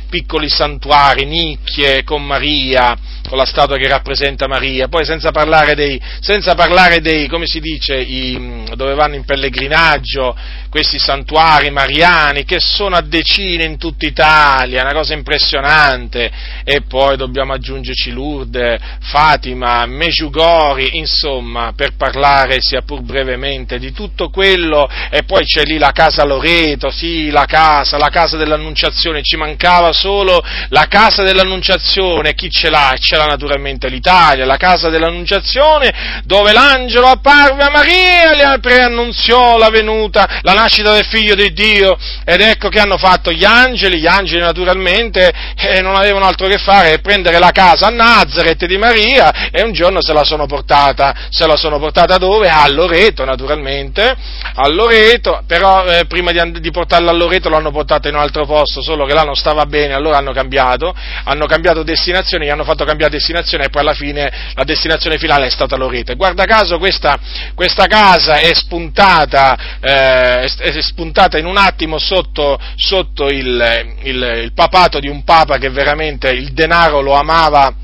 piccoli 0.08 0.48
santuari, 0.48 1.24
nicchie 1.24 2.04
con 2.04 2.24
Maria, 2.24 2.96
con 3.28 3.38
la 3.38 3.44
statua 3.44 3.76
che 3.76 3.86
rappresenta 3.86 4.48
Maria, 4.48 4.88
poi 4.88 5.04
senza 5.04 5.30
parlare 5.30 5.74
dei, 5.74 6.00
senza 6.20 6.54
parlare 6.54 7.00
dei 7.00 7.28
come 7.28 7.46
si 7.46 7.60
dice, 7.60 7.96
i, 7.96 8.64
dove 8.74 8.94
vanno 8.94 9.14
in 9.14 9.24
pellegrinaggio, 9.24 10.36
questi 10.70 10.98
santuari 10.98 11.70
mariani 11.70 12.44
che 12.44 12.58
sono 12.58 12.96
a 12.96 13.00
decine 13.00 13.64
in 13.64 13.78
tutta 13.78 14.06
Italia, 14.06 14.82
una 14.82 14.92
cosa 14.92 15.14
impressionante, 15.14 16.30
e 16.64 16.82
poi 16.82 17.16
dobbiamo 17.16 17.52
aggiungerci 17.52 18.10
Lourdes, 18.10 18.80
Fatima, 19.00 19.86
Mejugori, 19.86 20.96
insomma, 20.98 21.72
per 21.74 21.94
parlare 21.96 22.58
sia 22.60 22.82
pur 22.82 23.02
brevemente 23.02 23.78
di 23.78 23.92
tutto 23.92 24.30
quello, 24.30 24.88
e 25.10 25.22
poi 25.24 25.44
c'è 25.44 25.64
lì 25.64 25.78
la 25.78 25.92
casa 25.92 26.24
Loreto, 26.24 26.90
sì, 26.90 27.30
la 27.30 27.44
casa, 27.44 27.98
la 27.98 28.08
casa 28.08 28.36
dell'Annunciazione, 28.36 29.22
ci 29.22 29.36
mancava 29.36 29.92
solo 29.92 30.42
la 30.68 30.86
casa 30.88 31.22
dell'Annunciazione, 31.22 32.34
chi 32.34 32.50
ce 32.50 32.70
l'ha? 32.70 32.94
Ce 32.98 33.16
l'ha 33.18 33.26
naturalmente 33.26 33.88
l'Italia, 33.88 34.44
la 34.46 34.56
casa 34.56 34.88
dell'Annunciazione, 34.88 36.22
dove 36.24 36.52
l'angelo 36.52 37.06
apparve 37.08 37.62
a 37.62 37.70
Maria, 37.70 38.34
le 38.34 38.58
preannunziò 38.60 39.58
la 39.58 39.70
venuta, 39.70 40.40
la 40.42 40.52
nascita 40.52 40.92
del 40.92 41.04
figlio 41.04 41.34
di 41.34 41.52
Dio, 41.52 41.96
ed 42.24 42.40
ecco 42.40 42.68
che 42.68 42.80
hanno 42.80 42.96
fatto 42.96 43.30
gli 43.30 43.44
angeli, 43.44 43.98
gli 43.98 44.06
angeli 44.06 44.40
naturalmente 44.40 45.32
eh, 45.56 45.80
non 45.80 45.96
avevano 45.96 46.26
altro 46.26 46.46
che 46.46 46.58
fare 46.58 46.90
che 46.90 46.98
prendere 47.00 47.38
la 47.38 47.50
casa 47.50 47.86
a 47.86 47.90
Nazareth 47.90 48.66
di 48.66 48.76
Maria 48.76 49.50
e 49.50 49.62
un 49.62 49.72
giorno 49.72 50.02
se 50.02 50.12
la 50.12 50.24
sono 50.24 50.46
portata, 50.46 51.14
se 51.30 51.46
la 51.46 51.56
sono 51.56 51.78
portata 51.78 52.16
dove? 52.18 52.48
A 52.48 52.68
Loreto 52.68 53.24
naturalmente, 53.24 54.14
a 54.54 54.68
Loreto, 54.68 55.42
però 55.46 55.84
eh, 55.84 56.06
prima 56.06 56.32
di, 56.32 56.60
di 56.60 56.70
portarla 56.70 57.10
a 57.10 57.14
Loreto 57.14 57.48
l'hanno 57.48 57.70
portata 57.70 58.08
in 58.08 58.14
un 58.14 58.20
altro 58.20 58.46
posto, 58.46 58.82
solo 58.82 59.04
che 59.06 59.14
là 59.14 59.22
non 59.22 59.34
stava 59.34 59.66
bene, 59.66 59.94
allora 59.94 60.18
hanno 60.18 60.32
cambiato, 60.32 60.94
hanno 61.24 61.46
cambiato 61.46 61.82
destinazione, 61.82 62.44
gli 62.44 62.50
hanno 62.50 62.64
fatto 62.64 62.84
cambiare 62.84 63.07
destinazione 63.08 63.64
e 63.64 63.68
poi 63.68 63.82
alla 63.82 63.94
fine 63.94 64.30
la 64.54 64.64
destinazione 64.64 65.18
finale 65.18 65.46
è 65.46 65.50
stata 65.50 65.76
Loreto. 65.76 66.12
E 66.12 66.16
guarda 66.16 66.44
caso 66.44 66.78
questa, 66.78 67.18
questa 67.54 67.86
casa 67.86 68.38
è 68.38 68.52
spuntata, 68.54 69.78
eh, 69.80 70.40
è 70.42 70.80
spuntata 70.80 71.38
in 71.38 71.46
un 71.46 71.56
attimo 71.56 71.98
sotto, 71.98 72.58
sotto 72.76 73.28
il, 73.28 73.96
il, 74.02 74.40
il 74.44 74.52
papato 74.52 74.98
di 74.98 75.08
un 75.08 75.24
papa 75.24 75.58
che 75.58 75.70
veramente 75.70 76.30
il 76.30 76.52
denaro 76.52 77.00
lo 77.00 77.14
amava 77.14 77.74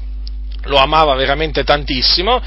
lo 0.67 0.79
amava 0.79 1.15
veramente 1.15 1.63
tantissimo 1.63 2.41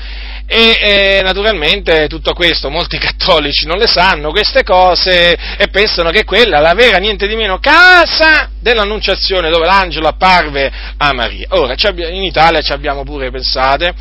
e 0.49 0.77
eh, 0.79 1.21
naturalmente 1.23 2.07
tutto 2.07 2.31
questo 2.33 2.69
molti 2.69 2.97
cattolici 2.97 3.65
non 3.65 3.77
le 3.77 3.87
sanno 3.87 4.29
queste 4.29 4.63
cose 4.63 5.37
e 5.57 5.67
pensano 5.69 6.09
che 6.09 6.23
quella 6.23 6.61
la 6.61 6.73
vera 6.73 6.99
niente 6.99 7.27
di 7.27 7.35
meno 7.35 7.59
casa 7.59 8.49
dell'annunciazione 8.57 9.49
dove 9.49 9.65
l'angelo 9.65 10.07
apparve 10.07 10.71
a 10.95 11.13
Maria. 11.13 11.47
Ora 11.49 11.75
in 11.85 12.23
Italia 12.23 12.61
ci 12.61 12.71
abbiamo 12.71 13.03
pure 13.03 13.29
pensate 13.29 13.93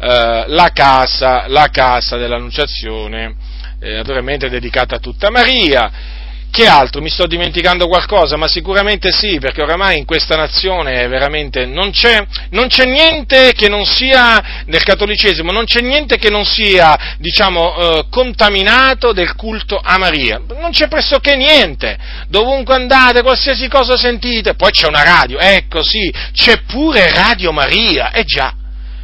eh, 0.00 0.44
la, 0.48 0.70
casa, 0.74 1.46
la 1.46 1.68
casa 1.70 2.16
dell'annunciazione 2.16 3.36
eh, 3.80 3.92
naturalmente 3.92 4.48
dedicata 4.48 4.96
a 4.96 4.98
tutta 4.98 5.30
Maria 5.30 6.16
Che 6.50 6.66
altro? 6.66 7.00
Mi 7.00 7.10
sto 7.10 7.26
dimenticando 7.26 7.86
qualcosa? 7.86 8.36
Ma 8.36 8.48
sicuramente 8.48 9.12
sì, 9.12 9.38
perché 9.38 9.62
oramai 9.62 9.98
in 9.98 10.04
questa 10.04 10.34
nazione 10.34 11.06
veramente 11.06 11.66
non 11.66 11.90
c'è, 11.90 12.24
non 12.50 12.68
c'è 12.68 12.84
niente 12.84 13.52
che 13.52 13.68
non 13.68 13.84
sia, 13.84 14.64
nel 14.66 14.82
cattolicesimo, 14.82 15.52
non 15.52 15.64
c'è 15.66 15.80
niente 15.80 16.16
che 16.16 16.30
non 16.30 16.44
sia, 16.44 17.16
diciamo, 17.18 17.76
eh, 17.76 18.04
contaminato 18.10 19.12
del 19.12 19.34
culto 19.36 19.78
a 19.80 19.98
Maria. 19.98 20.40
Non 20.58 20.70
c'è 20.70 20.88
pressoché 20.88 21.36
niente. 21.36 21.96
Dovunque 22.28 22.74
andate, 22.74 23.22
qualsiasi 23.22 23.68
cosa 23.68 23.96
sentite. 23.96 24.54
Poi 24.54 24.70
c'è 24.70 24.88
una 24.88 25.04
radio, 25.04 25.38
ecco 25.38 25.82
sì, 25.82 26.12
c'è 26.32 26.62
pure 26.66 27.12
Radio 27.12 27.52
Maria, 27.52 28.10
eh 28.10 28.24
già. 28.24 28.52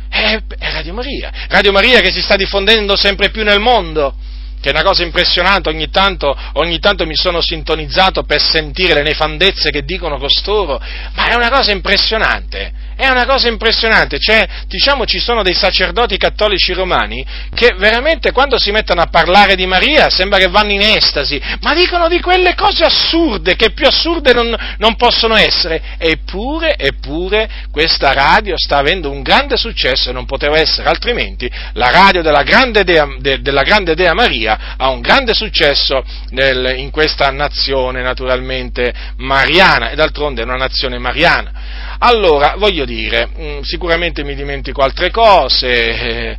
È, 0.08 0.40
è 0.58 0.72
Radio 0.72 0.94
Maria. 0.94 1.30
Radio 1.48 1.72
Maria 1.72 2.00
che 2.00 2.10
si 2.10 2.22
sta 2.22 2.36
diffondendo 2.36 2.96
sempre 2.96 3.30
più 3.30 3.44
nel 3.44 3.60
mondo 3.60 4.16
che 4.64 4.70
è 4.70 4.72
una 4.72 4.82
cosa 4.82 5.02
impressionante, 5.02 5.68
ogni 5.68 5.90
tanto, 5.90 6.34
ogni 6.54 6.78
tanto, 6.78 7.04
mi 7.04 7.16
sono 7.16 7.42
sintonizzato 7.42 8.22
per 8.22 8.40
sentire 8.40 8.94
le 8.94 9.02
nefandezze 9.02 9.68
che 9.68 9.82
dicono 9.82 10.16
costoro, 10.16 10.80
ma 11.12 11.28
è 11.28 11.34
una 11.34 11.50
cosa 11.50 11.70
impressionante, 11.70 12.72
è 12.96 13.08
una 13.08 13.26
cosa 13.26 13.48
impressionante, 13.48 14.18
cioè, 14.18 14.46
diciamo 14.66 15.04
ci 15.04 15.18
sono 15.18 15.42
dei 15.42 15.54
sacerdoti 15.54 16.16
cattolici 16.16 16.72
romani 16.72 17.24
che 17.54 17.74
veramente 17.76 18.32
quando 18.32 18.58
si 18.58 18.70
mettono 18.70 19.00
a 19.00 19.06
parlare 19.06 19.54
di 19.54 19.66
Maria 19.66 20.10
sembra 20.10 20.38
che 20.38 20.48
vanno 20.48 20.72
in 20.72 20.80
estasi, 20.80 21.40
ma 21.60 21.74
dicono 21.74 22.08
di 22.08 22.20
quelle 22.20 22.54
cose 22.54 22.84
assurde, 22.84 23.56
che 23.56 23.72
più 23.72 23.86
assurde 23.86 24.32
non, 24.32 24.54
non 24.78 24.96
possono 24.96 25.34
essere, 25.34 25.96
eppure, 25.98 26.76
eppure 26.76 27.48
questa 27.70 28.12
radio 28.12 28.54
sta 28.56 28.78
avendo 28.78 29.10
un 29.10 29.22
grande 29.22 29.56
successo 29.56 30.10
e 30.10 30.12
non 30.12 30.26
poteva 30.26 30.58
essere 30.58 30.88
altrimenti 30.88 31.50
la 31.72 31.90
radio 31.90 32.22
della 32.22 32.42
grande 32.42 32.84
dea, 32.84 33.06
de, 33.18 33.40
della 33.40 33.62
grande 33.62 33.94
dea 33.94 34.14
Maria 34.14 34.74
ha 34.76 34.88
un 34.88 35.00
grande 35.00 35.34
successo 35.34 36.04
nel, 36.30 36.74
in 36.76 36.90
questa 36.90 37.30
nazione 37.30 38.02
naturalmente 38.02 38.92
mariana 39.16 39.90
e 39.90 39.94
d'altronde 39.94 40.42
è 40.42 40.44
una 40.44 40.56
nazione 40.56 40.98
mariana. 40.98 41.93
Allora, 42.06 42.56
voglio 42.58 42.84
dire, 42.84 43.30
mm, 43.34 43.60
sicuramente 43.62 44.24
mi 44.24 44.34
dimentico 44.34 44.82
altre 44.82 45.10
cose, 45.10 45.68
eh, 45.68 46.36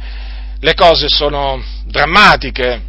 le 0.60 0.74
cose 0.76 1.10
sono 1.10 1.60
drammatiche, 1.86 2.82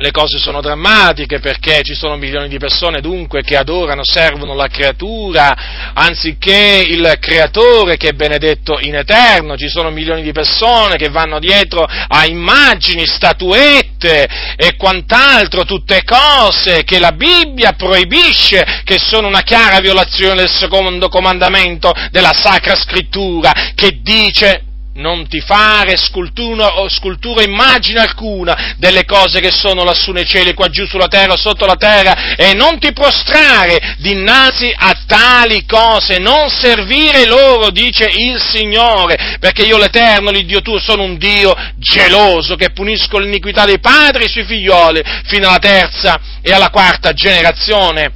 le 0.00 0.12
cose 0.12 0.38
sono 0.38 0.62
drammatiche 0.62 1.40
perché 1.40 1.82
ci 1.82 1.94
sono 1.94 2.16
milioni 2.16 2.48
di 2.48 2.56
persone 2.56 3.02
dunque 3.02 3.42
che 3.42 3.54
adorano, 3.54 4.02
servono 4.02 4.54
la 4.54 4.68
creatura 4.68 5.92
anziché 5.92 6.82
il 6.86 7.16
creatore 7.20 7.98
che 7.98 8.08
è 8.08 8.12
benedetto 8.12 8.78
in 8.80 8.96
eterno, 8.96 9.58
ci 9.58 9.68
sono 9.68 9.90
milioni 9.90 10.22
di 10.22 10.32
persone 10.32 10.96
che 10.96 11.10
vanno 11.10 11.38
dietro 11.38 11.84
a 11.84 12.24
immagini, 12.24 13.06
statuette 13.06 14.26
e 14.56 14.76
quant'altro, 14.76 15.64
tutte 15.64 16.02
cose 16.04 16.82
che 16.84 16.98
la 16.98 17.12
Bibbia 17.12 17.72
proibisce, 17.72 18.80
che 18.84 18.98
sono 18.98 19.28
una 19.28 19.42
chiara 19.42 19.80
violazione 19.80 20.36
del 20.36 20.50
secondo 20.50 21.08
comandamento 21.08 21.92
della 22.10 22.32
Sacra 22.32 22.74
Scrittura, 22.74 23.52
che 23.74 23.98
dice 24.00 24.62
non 25.00 25.26
ti 25.26 25.40
fare 25.40 25.96
scultura 25.96 26.70
scultura 26.88 27.42
immagine 27.42 28.00
alcuna 28.00 28.74
delle 28.76 29.04
cose 29.04 29.40
che 29.40 29.50
sono 29.50 29.82
lassù 29.82 30.12
nei 30.12 30.26
cieli, 30.26 30.54
qua 30.54 30.68
giù 30.68 30.86
sulla 30.86 31.08
terra, 31.08 31.36
sotto 31.36 31.66
la 31.66 31.76
terra, 31.76 32.36
e 32.36 32.54
non 32.54 32.78
ti 32.78 32.92
prostrare 32.92 33.96
dinanzi 33.98 34.72
a 34.76 34.92
tali 35.06 35.64
cose, 35.66 36.18
non 36.18 36.50
servire 36.50 37.26
loro, 37.26 37.70
dice 37.70 38.04
il 38.04 38.40
Signore, 38.40 39.36
perché 39.40 39.62
io 39.62 39.78
l'Eterno, 39.78 40.30
l'Iddio 40.30 40.60
tuo, 40.60 40.78
sono 40.78 41.02
un 41.02 41.16
Dio 41.16 41.54
geloso 41.76 42.54
che 42.56 42.70
punisco 42.70 43.18
l'iniquità 43.18 43.64
dei 43.64 43.80
padri 43.80 44.28
sui 44.28 44.44
figlioli 44.44 45.02
fino 45.24 45.48
alla 45.48 45.58
terza 45.58 46.20
e 46.42 46.52
alla 46.52 46.70
quarta 46.70 47.12
generazione 47.12 48.12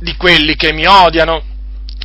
di 0.00 0.16
quelli 0.16 0.56
che 0.56 0.72
mi 0.72 0.86
odiano 0.86 1.50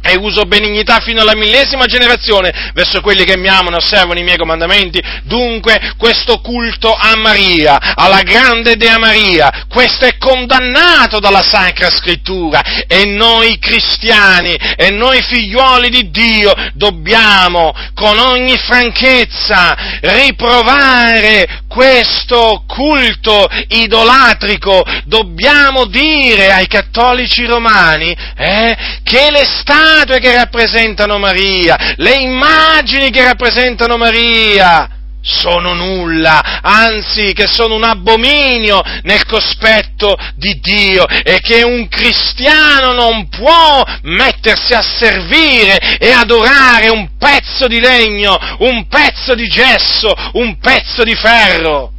e 0.08 0.18
uso 0.18 0.44
benignità 0.44 1.00
fino 1.00 1.22
alla 1.22 1.36
millesima 1.36 1.86
generazione 1.86 2.72
verso 2.74 3.02
quelli 3.02 3.24
che 3.24 3.38
mi 3.38 3.48
amano 3.48 3.76
e 3.76 3.80
osservano 3.80 4.20
i 4.20 4.24
miei 4.24 4.38
comandamenti. 4.38 5.02
Dunque, 5.24 5.94
questo 5.98 6.40
culto 6.40 6.94
a 6.94 7.16
Maria, 7.16 7.96
alla 7.96 8.22
grande 8.22 8.76
Dea 8.78 8.98
Maria, 8.98 9.66
questo 9.70 10.06
è 10.06 10.18
condannato 10.18 11.20
dalla 11.20 11.42
Sacra 11.42 11.90
Scrittura 11.90 12.86
e 12.88 13.06
noi 13.06 13.60
cristiani 13.60 14.56
e 14.76 14.90
noi 14.92 15.22
figliuoli 15.22 15.90
di 15.90 16.10
Dio 16.10 16.54
dobbiamo 16.74 17.74
con 17.94 18.18
ogni 18.18 18.58
franchezza 18.58 20.00
riprovare 20.02 21.66
questo 21.78 22.64
culto 22.66 23.48
idolatrico, 23.68 24.84
dobbiamo 25.06 25.86
dire 25.86 26.52
ai 26.52 26.66
cattolici 26.66 27.46
romani 27.46 28.18
eh, 28.36 28.76
che 29.04 29.30
le 29.30 29.46
statue 29.46 30.18
che 30.18 30.34
rappresentano 30.34 31.20
Maria, 31.20 31.94
le 31.98 32.16
immagini 32.16 33.12
che 33.12 33.24
rappresentano 33.24 33.96
Maria, 33.96 34.90
sono 35.28 35.74
nulla, 35.74 36.62
anzi 36.62 37.34
che 37.34 37.48
sono 37.48 37.76
un 37.76 37.84
abominio 37.84 38.82
nel 39.04 39.26
cospetto 39.26 40.16
di 40.36 40.60
Dio 40.62 41.06
e 41.06 41.40
che 41.42 41.64
un 41.64 41.88
cristiano 41.90 42.94
non 42.94 43.28
può 43.28 43.84
mettersi 44.04 44.74
a 44.74 44.82
servire 44.82 45.98
e 45.98 46.12
adorare 46.12 46.88
un 46.88 47.10
pezzo 47.18 47.68
di 47.68 47.80
legno, 47.80 48.38
un 48.60 48.88
pezzo 48.88 49.36
di 49.36 49.48
gesso, 49.48 50.14
un 50.34 50.58
pezzo 50.60 51.04
di 51.04 51.16
ferro 51.16 51.92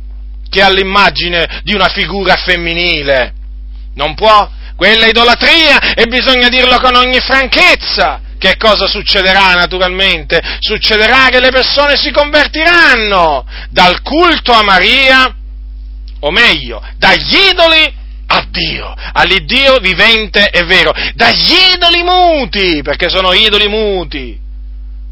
che 0.49 0.62
ha 0.62 0.70
l'immagine 0.70 1.61
di 1.62 1.74
una 1.74 1.89
figura 1.89 2.35
femminile. 2.37 3.35
Non 3.95 4.14
può? 4.14 4.49
Quella 4.74 5.07
è 5.07 5.09
idolatria 5.09 5.95
e 5.95 6.07
bisogna 6.07 6.49
dirlo 6.49 6.79
con 6.81 6.95
ogni 6.95 7.20
franchezza 7.20 8.20
che 8.39 8.57
cosa 8.57 8.86
succederà 8.86 9.55
naturalmente? 9.55 10.41
Succederà 10.61 11.28
che 11.30 11.41
le 11.41 11.51
persone 11.51 11.97
si 11.97 12.11
convertiranno 12.11 13.45
dal 13.70 14.01
culto 14.03 14.53
a 14.53 14.62
Maria, 14.62 15.34
o 16.20 16.30
meglio, 16.30 16.82
dagli 16.97 17.36
idoli 17.51 17.97
a 18.30 18.47
Dio, 18.51 18.95
all'Iddio 19.12 19.78
vivente 19.78 20.51
e 20.51 20.64
vero, 20.64 20.93
dagli 21.14 21.55
idoli 21.74 22.03
muti, 22.03 22.82
perché 22.82 23.09
sono 23.09 23.32
idoli 23.32 23.68
muti. 23.68 24.39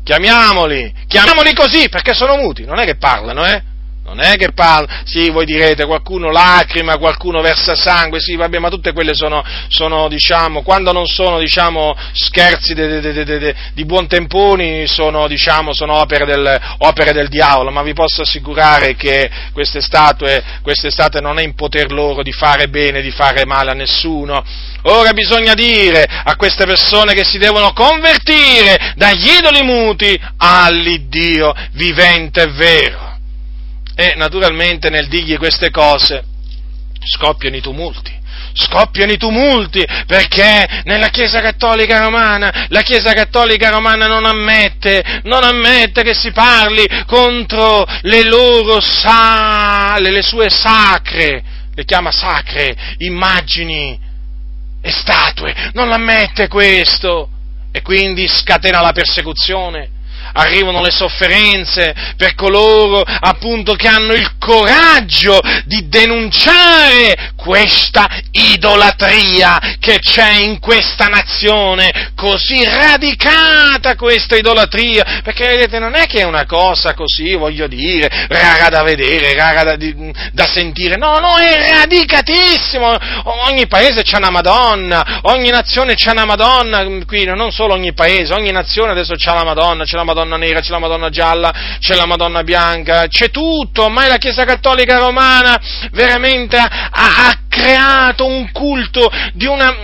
Chiamiamoli, 0.05 0.95
chiamiamoli 1.09 1.53
così 1.53 1.89
perché 1.89 2.15
sono 2.15 2.37
muti, 2.37 2.65
non 2.65 2.79
è 2.79 2.85
che 2.85 2.97
parlano, 2.97 3.45
eh? 3.45 3.61
Non 4.07 4.21
è 4.21 4.37
che 4.37 4.53
parla, 4.53 5.03
sì, 5.05 5.31
voi 5.31 5.45
direte, 5.45 5.85
qualcuno 5.85 6.31
lacrima, 6.31 6.97
qualcuno 6.97 7.41
versa 7.41 7.75
sangue, 7.75 8.21
sì, 8.21 8.37
vabbè, 8.37 8.61
ma 8.61 8.69
tutte 8.69 8.93
quelle 8.93 9.15
sono, 9.15 9.43
sono 9.67 10.07
diciamo, 10.09 10.63
quando 10.63 10.93
non 10.93 11.07
sono, 11.07 11.41
diciamo, 11.41 11.93
scherzi 12.13 12.73
de, 12.73 13.01
de, 13.01 13.25
de, 13.25 13.55
di 13.75 13.85
buon 13.85 14.07
temponi, 14.07 14.87
sono, 14.87 15.27
diciamo, 15.27 15.73
sono 15.73 15.95
opere, 15.95 16.25
del, 16.25 16.61
opere, 16.79 17.13
del, 17.13 17.27
diavolo, 17.29 17.73
ma 17.73 17.83
vi 17.83 17.95
posso 17.95 18.23
assicurare 18.23 18.95
che 18.95 19.29
queste 19.53 19.81
statue, 19.81 20.41
queste 20.63 20.93
statue 20.93 21.21
non 21.21 21.41
è 21.41 21.43
in 21.43 21.57
poter 21.57 21.91
loro 21.91 22.23
di 22.23 22.33
fare 22.33 22.69
bene, 22.69 23.03
di 23.03 23.11
fare 23.11 23.45
male 23.45 23.73
a 23.73 23.75
nessuno. 23.75 24.41
Ora 24.83 25.13
bisogna 25.15 25.55
dire 25.55 26.05
a 26.05 26.37
queste 26.37 26.65
persone 26.65 27.13
che 27.13 27.25
si 27.25 27.39
devono 27.39 27.73
convertire 27.73 28.93
dagli 28.95 29.31
idoli 29.37 29.65
muti 29.65 30.17
all'Iddio 30.37 31.53
vivente 31.73 32.43
e 32.43 32.47
vero. 32.53 33.06
E 33.97 34.15
naturalmente 34.17 34.91
nel 34.91 35.09
dirgli 35.09 35.39
queste 35.39 35.71
cose 35.71 36.23
scoppiano 37.03 37.57
i 37.57 37.61
tumulti. 37.61 38.15
Scoppiano 38.53 39.13
i 39.13 39.17
tumulti 39.17 39.85
perché 40.07 40.83
nella 40.85 41.09
Chiesa 41.09 41.41
Cattolica 41.41 42.01
Romana 42.01 42.67
la 42.69 42.83
Chiesa 42.83 43.13
Cattolica 43.13 43.71
Romana 43.71 44.07
non 44.07 44.25
ammette, 44.27 45.23
non 45.25 45.45
ammette 45.45 46.03
che 46.03 46.15
si 46.15 46.31
parli 46.33 46.87
contro 47.07 47.87
le 48.03 48.23
loro 48.25 48.81
sa, 48.81 49.97
le 49.99 50.23
sue 50.23 50.49
sacre, 50.51 51.43
le 51.75 51.85
chiama 51.85 52.11
sacre, 52.11 52.77
immagini 52.99 53.99
e 54.83 54.91
statue. 54.91 55.71
Non 55.73 55.91
ammette 55.93 56.49
questo 56.49 57.31
e 57.73 57.83
quindi 57.83 58.27
scatena 58.29 58.81
la 58.81 58.93
persecuzione 58.93 59.91
arrivano 60.37 60.81
le 60.83 60.91
sofferenze 60.91 61.95
per 62.17 62.35
coloro 62.35 63.03
appunto 63.03 63.75
che 63.75 63.89
hanno 63.89 64.13
il 64.13 64.37
coraggio 64.39 65.41
di 65.65 65.89
denunciare 65.89 67.33
questa 67.47 68.09
idolatria 68.33 69.77
che 69.79 70.01
c'è 70.01 70.33
in 70.41 70.59
questa 70.59 71.07
nazione, 71.07 72.11
così 72.17 72.65
radicata 72.65 73.95
questa 73.95 74.35
idolatria, 74.35 75.21
perché 75.23 75.47
vedete 75.47 75.79
non 75.79 75.95
è 75.95 76.07
che 76.07 76.23
è 76.23 76.25
una 76.25 76.45
cosa 76.45 76.93
così, 76.95 77.37
voglio 77.37 77.69
dire, 77.69 78.27
rara 78.29 78.69
da 78.69 78.83
vedere, 78.83 79.33
rara 79.35 79.63
da, 79.63 79.77
da 80.33 80.45
sentire, 80.45 80.97
no, 80.97 81.21
no, 81.21 81.37
è 81.37 81.71
radicatissimo, 81.71 82.97
ogni 83.47 83.69
paese 83.69 84.03
c'è 84.03 84.17
una 84.17 84.31
Madonna, 84.31 85.21
ogni 85.23 85.51
nazione 85.51 85.95
c'è 85.95 86.11
una 86.11 86.25
Madonna, 86.25 86.85
qui 87.07 87.25
non 87.27 87.53
solo 87.53 87.75
ogni 87.75 87.93
paese, 87.93 88.35
ogni 88.35 88.51
nazione 88.51 88.91
adesso 88.91 89.15
c'è 89.15 89.33
la 89.33 89.45
Madonna, 89.45 89.85
c'è 89.85 89.95
la 89.95 90.03
Madonna 90.03 90.37
nera, 90.37 90.59
c'è 90.59 90.71
la 90.71 90.81
Madonna 90.81 91.11
gialla, 91.11 91.55
c'è 91.79 91.95
la 91.95 92.07
Madonna 92.07 92.43
bianca, 92.43 93.07
c'è 93.07 93.31
tutto, 93.31 93.85
ormai 93.85 94.09
la 94.09 94.17
Chiesa 94.17 94.45
Cattolica 94.45 94.99
Romana 94.99 95.61
veramente 95.93 96.57
ha, 96.57 96.69
ha 96.91 97.36
creato 97.57 98.27
un 98.27 98.51
culto 98.53 99.11
di 99.33 99.47
una, 99.47 99.75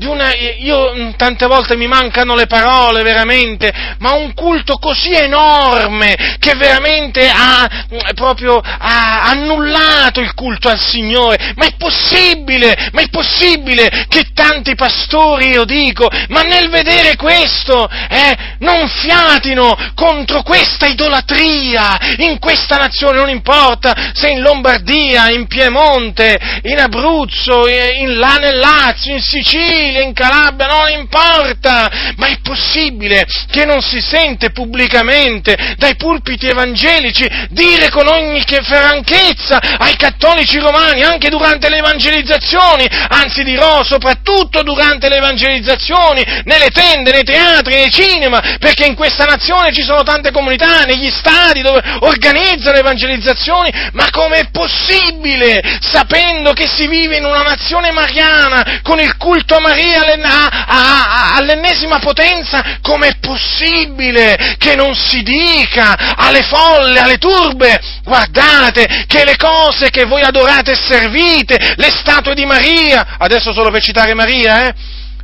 di 0.00 0.06
una, 0.06 0.34
io 0.34 1.12
tante 1.18 1.44
volte 1.44 1.76
mi 1.76 1.86
mancano 1.86 2.34
le 2.34 2.46
parole 2.46 3.02
veramente, 3.02 3.70
ma 3.98 4.14
un 4.14 4.32
culto 4.32 4.78
così 4.78 5.12
enorme 5.12 6.36
che 6.38 6.54
veramente 6.54 7.28
ha 7.28 7.68
proprio 8.14 8.62
ha 8.62 9.24
annullato 9.24 10.20
il 10.20 10.32
culto 10.32 10.70
al 10.70 10.80
Signore. 10.80 11.52
Ma 11.56 11.66
è 11.66 11.74
possibile, 11.76 12.88
ma 12.92 13.02
è 13.02 13.10
possibile 13.10 14.06
che 14.08 14.28
tanti 14.32 14.74
pastori, 14.74 15.50
io 15.50 15.66
dico, 15.66 16.08
ma 16.28 16.40
nel 16.40 16.70
vedere 16.70 17.16
questo, 17.16 17.86
eh, 17.86 18.36
non 18.60 18.88
fiatino 18.88 19.92
contro 19.94 20.42
questa 20.42 20.86
idolatria 20.86 22.16
in 22.16 22.38
questa 22.38 22.78
nazione, 22.78 23.18
non 23.18 23.28
importa 23.28 24.12
se 24.14 24.30
in 24.30 24.40
Lombardia, 24.40 25.28
in 25.28 25.46
Piemonte, 25.46 26.38
in 26.62 26.78
Abruzzo, 26.78 27.68
in, 27.68 28.16
là 28.16 28.36
nel 28.36 28.56
Lazio, 28.56 29.12
in 29.12 29.20
Sicilia, 29.20 29.88
in 29.98 30.12
Calabria, 30.12 30.66
non 30.68 30.90
importa, 30.90 31.90
ma 32.16 32.28
è 32.28 32.38
possibile 32.42 33.26
che 33.50 33.64
non 33.64 33.80
si 33.80 34.00
sente 34.00 34.50
pubblicamente 34.50 35.74
dai 35.76 35.96
pulpiti 35.96 36.46
evangelici 36.46 37.28
dire 37.50 37.88
con 37.90 38.06
ogni 38.06 38.44
franchezza 38.62 39.58
ai 39.78 39.96
cattolici 39.96 40.58
romani, 40.58 41.02
anche 41.02 41.28
durante 41.28 41.68
le 41.68 41.78
evangelizzazioni, 41.78 42.86
anzi 43.08 43.42
dirò 43.42 43.82
soprattutto 43.82 44.62
durante 44.62 45.08
le 45.08 45.16
evangelizzazioni, 45.16 46.24
nelle 46.44 46.68
tende, 46.68 47.10
nei 47.12 47.24
teatri, 47.24 47.74
nei 47.74 47.90
cinema, 47.90 48.56
perché 48.58 48.86
in 48.86 48.94
questa 48.94 49.24
nazione 49.24 49.72
ci 49.72 49.82
sono 49.82 50.02
tante 50.02 50.30
comunità, 50.30 50.84
negli 50.84 51.10
stadi 51.10 51.62
dove 51.62 51.82
organizzano 52.00 52.78
evangelizzazioni, 52.78 53.70
ma 53.92 54.08
com'è 54.10 54.50
possibile, 54.50 55.62
sapendo 55.80 56.52
che 56.52 56.66
si 56.66 56.86
vive 56.86 57.16
in 57.16 57.24
una 57.24 57.42
nazione 57.42 57.90
mariana, 57.90 58.80
con 58.82 58.98
il 58.98 59.16
culto 59.16 59.56
a 59.56 59.60
Maria 59.80 61.36
all'ennesima 61.36 61.98
potenza, 61.98 62.78
com'è 62.82 63.18
possibile 63.20 64.56
che 64.58 64.74
non 64.74 64.94
si 64.94 65.22
dica 65.22 66.14
alle 66.16 66.42
folle, 66.42 67.00
alle 67.00 67.18
turbe, 67.18 67.80
guardate 68.04 69.04
che 69.06 69.24
le 69.24 69.36
cose 69.36 69.90
che 69.90 70.04
voi 70.04 70.22
adorate 70.22 70.72
e 70.72 70.76
servite, 70.76 71.74
le 71.76 71.90
statue 71.90 72.34
di 72.34 72.44
Maria, 72.44 73.16
adesso 73.18 73.52
solo 73.52 73.70
per 73.70 73.82
citare 73.82 74.14
Maria, 74.14 74.68
eh? 74.68 74.74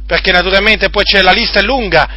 perché 0.06 0.30
naturalmente 0.30 0.88
poi 0.88 1.04
c'è 1.04 1.20
la 1.20 1.32
lista 1.32 1.58
è 1.58 1.62
lunga, 1.62 2.08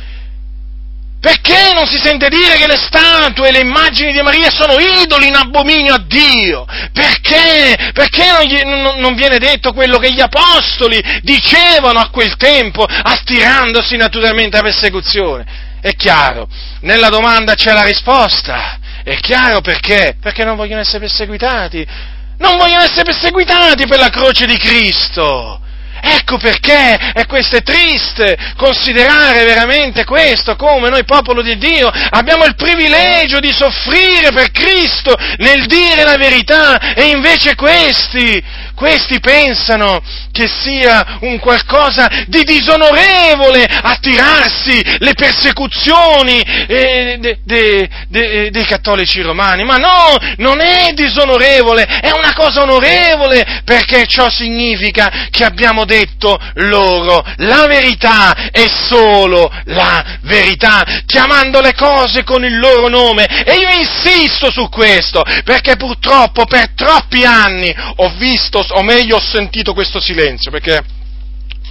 perché 1.20 1.74
non 1.74 1.86
si 1.86 1.98
sente 1.98 2.30
dire 2.30 2.56
che 2.56 2.66
le 2.66 2.78
statue 2.78 3.50
e 3.50 3.52
le 3.52 3.60
immagini 3.60 4.14
di 4.14 4.22
Maria 4.22 4.50
sono 4.50 4.76
idoli 4.80 5.28
in 5.28 5.36
abominio 5.36 5.96
a 5.96 6.04
Dio? 6.06 6.66
Perché? 6.94 7.92
Perché 7.92 8.32
non, 8.32 8.44
gli, 8.44 8.62
non, 8.64 9.00
non, 9.00 9.16
viene 9.16 9.38
detto 9.38 9.74
quello 9.74 9.98
che 9.98 10.14
gli 10.14 10.22
apostoli 10.22 11.02
dicevano 11.22 12.00
a 12.00 12.10
quel 12.10 12.38
tempo, 12.38 12.86
astirandosi 12.86 13.98
naturalmente 13.98 14.58
a 14.58 14.62
persecuzione? 14.62 15.46
È 15.82 15.94
chiaro, 15.96 16.48
nella 16.82 17.10
domanda 17.10 17.54
c'è 17.54 17.74
la 17.74 17.84
risposta. 17.84 18.80
È 19.04 19.18
chiaro 19.20 19.60
perché? 19.60 20.16
Perché 20.22 20.46
non 20.46 20.56
vogliono 20.56 20.82
essere 20.82 21.00
perseguitati. 21.00 21.86
Non 22.38 22.58
vogliono 22.58 22.84
essere 22.84 23.04
perseguitati 23.04 23.88
per 23.88 24.00
la 24.00 24.10
croce 24.10 24.46
di 24.46 24.58
Cristo. 24.58 25.60
Ecco 26.02 26.38
perché, 26.38 27.12
e 27.14 27.26
questo 27.26 27.58
è 27.58 27.62
triste, 27.64 28.38
considerare 28.56 29.44
veramente 29.44 30.06
questo 30.06 30.56
come 30.56 30.90
noi 30.90 31.04
popolo 31.04 31.42
di 31.42 31.58
Dio 31.58 31.90
abbiamo 31.90 32.46
il 32.46 32.56
privilegio 32.56 33.40
di 33.40 33.52
soffrire 33.52 34.32
per 34.32 34.52
Cristo 34.52 35.16
nel 35.38 35.66
dire 35.66 36.04
la 36.04 36.18
verità 36.18 36.94
e 36.94 37.10
invece 37.10 37.56
questi, 37.56 38.44
questi 38.80 39.20
pensano 39.20 40.02
che 40.32 40.48
sia 40.48 41.18
un 41.20 41.38
qualcosa 41.40 42.08
di 42.28 42.46
disonorevole 42.46 43.66
attirarsi 43.66 44.82
le 45.00 45.14
persecuzioni 45.16 46.42
eh, 46.42 47.18
de, 47.20 47.40
de, 47.44 47.90
de, 48.08 48.50
dei 48.50 48.64
cattolici 48.64 49.20
romani, 49.20 49.66
ma 49.66 49.76
no, 49.76 50.16
non 50.38 50.62
è 50.62 50.94
disonorevole, 50.94 51.84
è 51.84 52.12
una 52.12 52.34
cosa 52.34 52.62
onorevole 52.62 53.64
perché 53.66 54.08
ciò 54.08 54.30
significa 54.30 55.28
che 55.30 55.44
abbiamo 55.44 55.84
detto 55.84 56.40
loro 56.54 57.22
la 57.40 57.66
verità 57.68 58.50
è 58.50 58.66
solo 58.88 59.52
la 59.66 60.20
verità, 60.22 60.86
chiamando 61.06 61.60
le 61.60 61.74
cose 61.74 62.24
con 62.24 62.46
il 62.46 62.58
loro 62.58 62.88
nome. 62.88 63.26
E 63.26 63.56
io 63.56 63.70
insisto 63.78 64.50
su 64.50 64.70
questo 64.70 65.22
perché 65.44 65.76
purtroppo 65.76 66.46
per 66.46 66.70
troppi 66.76 67.26
anni 67.26 67.76
ho 67.98 68.14
visto 68.16 68.64
o 68.72 68.84
meglio 68.84 69.18
ho 69.18 69.22
sentito 69.22 69.74
questo 69.74 70.00
silenzio, 70.00 70.52
perché, 70.52 70.84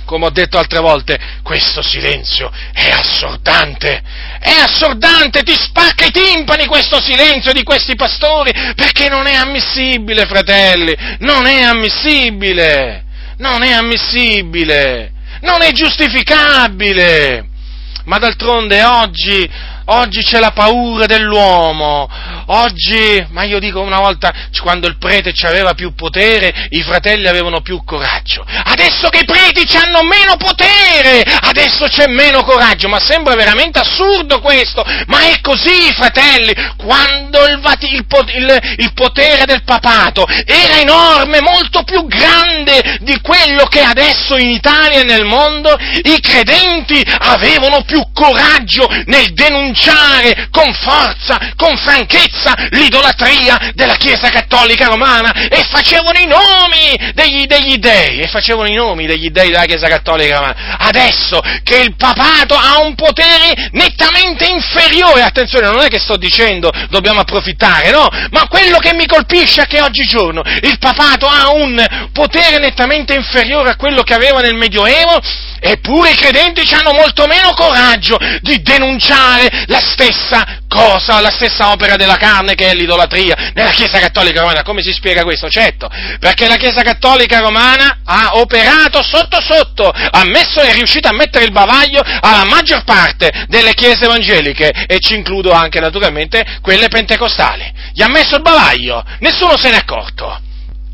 come 0.04 0.26
ho 0.26 0.30
detto 0.30 0.58
altre 0.58 0.80
volte, 0.80 1.18
questo 1.42 1.82
silenzio 1.82 2.50
è 2.72 2.90
assordante, 2.90 4.02
è 4.40 4.54
assordante, 4.60 5.42
ti 5.42 5.54
spacca 5.54 6.06
i 6.06 6.10
timpani 6.10 6.66
questo 6.66 7.00
silenzio 7.00 7.52
di 7.52 7.62
questi 7.62 7.94
pastori, 7.94 8.52
perché 8.74 9.08
non 9.08 9.26
è 9.26 9.34
ammissibile, 9.34 10.26
fratelli, 10.26 10.96
non 11.20 11.46
è 11.46 11.62
ammissibile, 11.62 13.04
non 13.38 13.62
è 13.62 13.72
ammissibile, 13.72 15.12
non 15.42 15.62
è 15.62 15.72
giustificabile. 15.72 17.46
Ma 18.04 18.18
d'altronde 18.18 18.82
oggi 18.84 19.48
Oggi 19.90 20.22
c'è 20.22 20.38
la 20.38 20.50
paura 20.50 21.06
dell'uomo, 21.06 22.06
oggi, 22.48 23.24
ma 23.30 23.44
io 23.44 23.58
dico 23.58 23.80
una 23.80 24.00
volta, 24.00 24.30
quando 24.60 24.86
il 24.86 24.98
prete 24.98 25.32
aveva 25.46 25.72
più 25.72 25.94
potere, 25.94 26.66
i 26.70 26.82
fratelli 26.82 27.26
avevano 27.26 27.62
più 27.62 27.82
coraggio. 27.84 28.44
Adesso 28.44 29.08
che 29.08 29.20
i 29.20 29.24
preti 29.24 29.64
hanno 29.78 30.02
meno 30.02 30.36
potere, 30.36 31.22
adesso 31.22 31.86
c'è 31.86 32.06
meno 32.06 32.44
coraggio, 32.44 32.88
ma 32.88 33.00
sembra 33.00 33.34
veramente 33.34 33.78
assurdo 33.78 34.40
questo, 34.42 34.84
ma 35.06 35.22
è 35.30 35.40
così, 35.40 35.90
fratelli, 35.94 36.52
quando 36.76 37.46
il, 37.46 37.58
il, 37.80 38.06
il, 38.34 38.74
il 38.76 38.92
potere 38.92 39.46
del 39.46 39.62
papato 39.64 40.26
era 40.44 40.80
enorme, 40.80 41.40
molto 41.40 41.82
più 41.84 42.06
grande 42.06 42.98
di 43.00 43.18
quello 43.22 43.64
che 43.64 43.80
adesso 43.80 44.36
in 44.36 44.50
Italia 44.50 45.00
e 45.00 45.04
nel 45.04 45.24
mondo, 45.24 45.74
i 46.02 46.20
credenti 46.20 47.02
avevano 47.20 47.84
più 47.84 48.04
coraggio 48.12 48.86
nel 49.06 49.32
denunciare 49.32 49.76
denunciare 49.78 50.48
con 50.50 50.72
forza, 50.74 51.52
con 51.56 51.76
franchezza 51.76 52.54
l'idolatria 52.70 53.70
della 53.74 53.94
Chiesa 53.94 54.28
Cattolica 54.28 54.86
Romana 54.86 55.32
e 55.48 55.64
facevano 55.70 56.18
i 56.18 56.26
nomi 56.26 57.12
degli, 57.14 57.46
degli 57.46 57.76
dei, 57.76 58.20
e 58.20 58.28
facevano 58.28 58.68
i 58.68 58.74
nomi 58.74 59.06
degli 59.06 59.30
dei 59.30 59.50
della 59.50 59.64
Chiesa 59.64 59.88
Cattolica 59.88 60.36
Romana. 60.36 60.76
Adesso 60.78 61.40
che 61.62 61.78
il 61.78 61.94
papato 61.96 62.54
ha 62.56 62.80
un 62.80 62.94
potere 62.94 63.68
nettamente 63.72 64.46
inferiore, 64.46 65.22
attenzione, 65.22 65.68
non 65.68 65.80
è 65.80 65.88
che 65.88 65.98
sto 65.98 66.16
dicendo 66.16 66.70
dobbiamo 66.90 67.20
approfittare, 67.20 67.90
no, 67.90 68.08
ma 68.30 68.46
quello 68.48 68.78
che 68.78 68.94
mi 68.94 69.06
colpisce 69.06 69.62
è 69.62 69.66
che 69.66 69.80
oggigiorno 69.80 70.42
il 70.62 70.78
papato 70.78 71.26
ha 71.26 71.50
un 71.52 72.10
potere 72.12 72.58
nettamente 72.58 73.14
inferiore 73.14 73.70
a 73.70 73.76
quello 73.76 74.02
che 74.02 74.14
aveva 74.14 74.40
nel 74.40 74.54
Medioevo, 74.54 75.20
eppure 75.60 76.10
i 76.10 76.16
credenti 76.16 76.66
hanno 76.74 76.92
molto 76.92 77.26
meno 77.26 77.52
coraggio 77.54 78.18
di 78.40 78.60
denunciare 78.62 79.64
la 79.68 79.80
stessa 79.80 80.60
cosa, 80.68 81.20
la 81.20 81.30
stessa 81.30 81.70
opera 81.70 81.96
della 81.96 82.16
carne 82.16 82.54
che 82.54 82.70
è 82.70 82.74
l'idolatria 82.74 83.52
nella 83.54 83.70
Chiesa 83.70 83.98
Cattolica 83.98 84.40
Romana. 84.40 84.62
Come 84.62 84.82
si 84.82 84.92
spiega 84.92 85.22
questo? 85.22 85.48
Certo, 85.48 85.88
perché 86.18 86.48
la 86.48 86.56
Chiesa 86.56 86.82
Cattolica 86.82 87.38
Romana 87.40 88.00
ha 88.04 88.30
operato 88.34 89.02
sotto 89.02 89.40
sotto, 89.40 89.88
ha 89.88 90.24
messo, 90.24 90.60
è 90.60 90.72
riuscita 90.72 91.10
a 91.10 91.14
mettere 91.14 91.44
il 91.44 91.52
bavaglio 91.52 92.02
alla 92.02 92.44
maggior 92.44 92.84
parte 92.84 93.46
delle 93.48 93.74
chiese 93.74 94.04
evangeliche 94.04 94.70
e 94.86 94.98
ci 95.00 95.14
includo 95.14 95.52
anche 95.52 95.80
naturalmente 95.80 96.58
quelle 96.60 96.88
pentecostali. 96.88 97.72
Gli 97.92 98.02
ha 98.02 98.08
messo 98.08 98.36
il 98.36 98.42
bavaglio, 98.42 99.04
nessuno 99.20 99.56
se 99.56 99.70
n'è 99.70 99.76
accorto. 99.76 100.46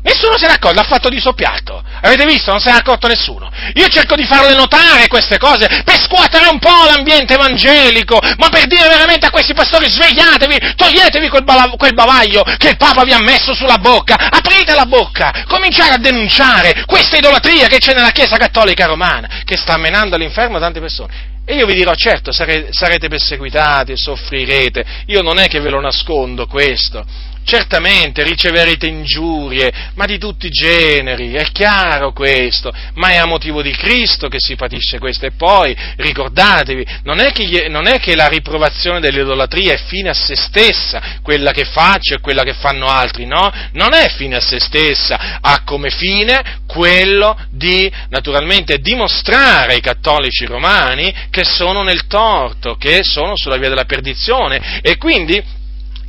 Nessuno 0.05 0.37
se 0.37 0.45
ne 0.45 0.53
accorge, 0.53 0.75
l'ha 0.75 0.83
fatto 0.83 1.09
di 1.09 1.19
soppiatto. 1.19 1.83
Avete 2.01 2.25
visto? 2.25 2.51
Non 2.51 2.59
se 2.59 2.69
ne 2.69 2.75
è 2.75 2.79
accorto 2.79 3.07
nessuno. 3.07 3.49
Io 3.73 3.87
cerco 3.87 4.15
di 4.15 4.23
farle 4.23 4.53
notare 4.53 5.07
queste 5.07 5.39
cose 5.39 5.65
per 5.83 5.99
scuotere 5.99 6.47
un 6.47 6.59
po' 6.59 6.85
l'ambiente 6.85 7.33
evangelico, 7.33 8.19
ma 8.37 8.49
per 8.49 8.67
dire 8.67 8.87
veramente 8.87 9.25
a 9.25 9.31
questi 9.31 9.55
pastori 9.55 9.89
svegliatevi, 9.89 10.75
toglietevi 10.75 11.27
quel, 11.27 11.43
bala- 11.43 11.73
quel 11.75 11.95
bavaglio 11.95 12.43
che 12.57 12.69
il 12.69 12.77
Papa 12.77 13.03
vi 13.03 13.13
ha 13.13 13.19
messo 13.19 13.55
sulla 13.55 13.79
bocca, 13.79 14.29
aprite 14.29 14.75
la 14.75 14.85
bocca, 14.85 15.43
cominciare 15.47 15.95
a 15.95 15.97
denunciare 15.97 16.83
questa 16.85 17.17
idolatria 17.17 17.65
che 17.65 17.79
c'è 17.79 17.95
nella 17.95 18.11
Chiesa 18.11 18.37
Cattolica 18.37 18.85
Romana, 18.85 19.41
che 19.43 19.57
sta 19.57 19.75
menando 19.77 20.13
all'inferno 20.13 20.59
tante 20.59 20.79
persone. 20.79 21.33
E 21.47 21.55
io 21.55 21.65
vi 21.65 21.73
dirò, 21.73 21.95
certo, 21.95 22.31
sarete, 22.31 22.67
sarete 22.69 23.07
perseguitati, 23.07 23.97
soffrirete, 23.97 24.85
io 25.07 25.23
non 25.23 25.39
è 25.39 25.47
che 25.47 25.59
ve 25.59 25.69
lo 25.71 25.81
nascondo 25.81 26.45
questo, 26.45 27.33
certamente 27.45 28.23
riceverete 28.23 28.87
ingiurie, 28.87 29.71
ma 29.93 30.05
di 30.05 30.17
tutti 30.17 30.47
i 30.47 30.49
generi, 30.49 31.33
è 31.33 31.45
chiaro 31.51 32.11
questo, 32.11 32.73
ma 32.95 33.09
è 33.09 33.17
a 33.17 33.25
motivo 33.25 33.61
di 33.61 33.71
Cristo 33.71 34.27
che 34.27 34.39
si 34.39 34.55
patisce 34.55 34.99
questo. 34.99 35.25
E 35.25 35.31
poi 35.31 35.75
ricordatevi, 35.95 36.85
non 37.03 37.19
è 37.19 37.31
che, 37.31 37.69
non 37.69 37.87
è 37.87 37.99
che 37.99 38.15
la 38.15 38.27
riprovazione 38.27 38.99
dell'idolatria 38.99 39.73
è 39.73 39.77
fine 39.85 40.09
a 40.09 40.13
se 40.13 40.35
stessa, 40.35 41.19
quella 41.21 41.51
che 41.51 41.65
faccio 41.65 42.15
e 42.15 42.19
quella 42.19 42.43
che 42.43 42.53
fanno 42.53 42.87
altri, 42.87 43.25
no? 43.25 43.51
Non 43.73 43.93
è 43.93 44.09
fine 44.09 44.35
a 44.35 44.41
se 44.41 44.59
stessa, 44.59 45.39
ha 45.39 45.61
come 45.63 45.89
fine 45.91 46.63
quello 46.65 47.37
di 47.51 47.89
naturalmente 48.09 48.79
dimostrare 48.79 49.73
ai 49.73 49.81
cattolici 49.81 50.45
romani 50.45 51.13
che 51.29 51.43
sono 51.45 51.83
nel 51.83 52.07
torto, 52.07 52.75
che 52.75 53.01
sono 53.03 53.35
sulla 53.35 53.57
via 53.57 53.69
della 53.69 53.85
perdizione 53.85 54.81
e 54.81 54.97
quindi 54.97 55.54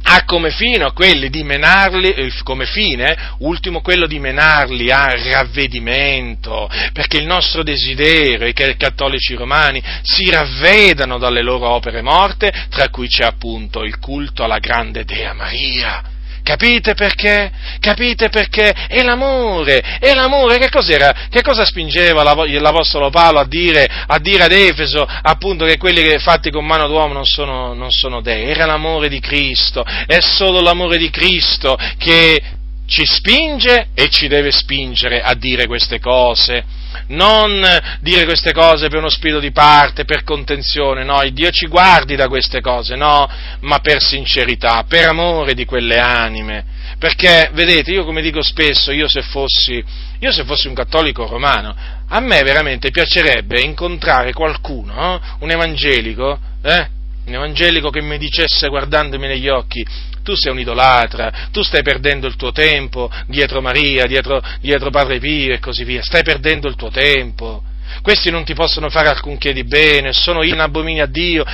ha 0.08 0.24
come 0.24 0.50
fine 0.50 0.92
quelli 0.92 1.28
di 1.28 1.42
menarli, 1.42 2.12
eh, 2.12 2.32
come 2.42 2.64
fine 2.66 3.34
ultimo 3.38 3.80
quello 3.80 4.06
di 4.06 4.18
menarli 4.18 4.90
a 4.90 5.08
ravvedimento, 5.08 6.70
perché 6.92 7.18
il 7.18 7.26
nostro 7.26 7.62
desiderio 7.62 8.46
è 8.46 8.52
che 8.52 8.70
i 8.70 8.76
cattolici 8.76 9.34
romani 9.34 9.82
si 10.02 10.30
ravvedano 10.30 11.18
dalle 11.18 11.42
loro 11.42 11.68
opere 11.68 12.02
morte, 12.02 12.52
tra 12.70 12.88
cui 12.88 13.08
c'è 13.08 13.24
appunto 13.24 13.82
il 13.82 13.98
culto 13.98 14.44
alla 14.44 14.58
grande 14.58 15.04
Dea 15.04 15.32
Maria 15.32 16.14
Capite 16.46 16.94
perché? 16.94 17.50
Capite 17.80 18.28
perché? 18.28 18.70
È 18.86 19.02
l'amore, 19.02 19.98
è 19.98 20.14
l'amore. 20.14 20.58
Che 20.58 20.70
cos'era? 20.70 21.26
Che 21.28 21.42
cosa 21.42 21.64
spingeva 21.64 22.22
l'Apostolo 22.22 23.10
Paolo 23.10 23.40
a 23.40 23.46
dire, 23.48 23.84
a 24.06 24.16
dire 24.20 24.44
ad 24.44 24.52
Efeso 24.52 25.04
appunto 25.04 25.64
che 25.64 25.76
quelli 25.76 26.16
fatti 26.20 26.52
con 26.52 26.64
mano 26.64 26.86
d'uomo 26.86 27.12
non 27.12 27.24
sono, 27.24 27.74
non 27.74 27.90
sono 27.90 28.20
dei? 28.20 28.48
Era 28.48 28.64
l'amore 28.64 29.08
di 29.08 29.18
Cristo. 29.18 29.82
È 29.82 30.20
solo 30.20 30.60
l'amore 30.60 30.98
di 30.98 31.10
Cristo 31.10 31.76
che 31.98 32.40
ci 32.86 33.04
spinge 33.04 33.88
e 33.94 34.08
ci 34.08 34.28
deve 34.28 34.50
spingere 34.52 35.20
a 35.20 35.34
dire 35.34 35.66
queste 35.66 35.98
cose 35.98 36.64
non 37.08 37.62
dire 38.00 38.24
queste 38.24 38.52
cose 38.52 38.88
per 38.88 38.98
uno 38.98 39.08
spirito 39.08 39.38
di 39.38 39.52
parte, 39.52 40.04
per 40.04 40.24
contenzione, 40.24 41.04
no, 41.04 41.22
il 41.22 41.32
Dio 41.32 41.50
ci 41.50 41.66
guardi 41.66 42.16
da 42.16 42.28
queste 42.28 42.60
cose, 42.60 42.96
no, 42.96 43.28
ma 43.60 43.78
per 43.78 44.02
sincerità, 44.02 44.84
per 44.88 45.08
amore 45.08 45.54
di 45.54 45.64
quelle 45.64 45.98
anime. 45.98 46.64
Perché, 46.98 47.50
vedete, 47.52 47.92
io 47.92 48.04
come 48.04 48.22
dico 48.22 48.42
spesso, 48.42 48.90
io 48.90 49.08
se 49.08 49.22
fossi, 49.22 49.84
io 50.18 50.32
se 50.32 50.44
fossi 50.44 50.66
un 50.66 50.74
cattolico 50.74 51.26
romano, 51.26 51.74
a 52.08 52.20
me 52.20 52.42
veramente 52.42 52.90
piacerebbe 52.90 53.60
incontrare 53.60 54.32
qualcuno, 54.32 55.16
eh, 55.16 55.20
un 55.40 55.50
evangelico, 55.50 56.38
eh, 56.62 56.88
un 57.26 57.34
evangelico 57.34 57.90
che 57.90 58.00
mi 58.00 58.16
dicesse 58.18 58.68
guardandomi 58.68 59.26
negli 59.26 59.48
occhi, 59.48 59.84
tu 60.26 60.34
sei 60.34 60.50
un 60.50 60.58
idolatra, 60.58 61.48
tu 61.52 61.62
stai 61.62 61.82
perdendo 61.82 62.26
il 62.26 62.34
tuo 62.34 62.50
tempo 62.50 63.08
dietro 63.28 63.60
Maria, 63.60 64.06
dietro, 64.06 64.42
dietro 64.60 64.90
Padre 64.90 65.20
Pio 65.20 65.54
e 65.54 65.60
così 65.60 65.84
via, 65.84 66.02
stai 66.02 66.24
perdendo 66.24 66.66
il 66.66 66.74
tuo 66.74 66.90
tempo. 66.90 67.62
Questi 68.02 68.28
non 68.32 68.42
ti 68.42 68.52
possono 68.52 68.90
fare 68.90 69.08
alcunché 69.08 69.52
di 69.52 69.62
bene, 69.62 70.12
sono 70.12 70.42
in 70.42 70.58
abominio 70.58 71.04
a 71.04 71.06
Dio, 71.06 71.44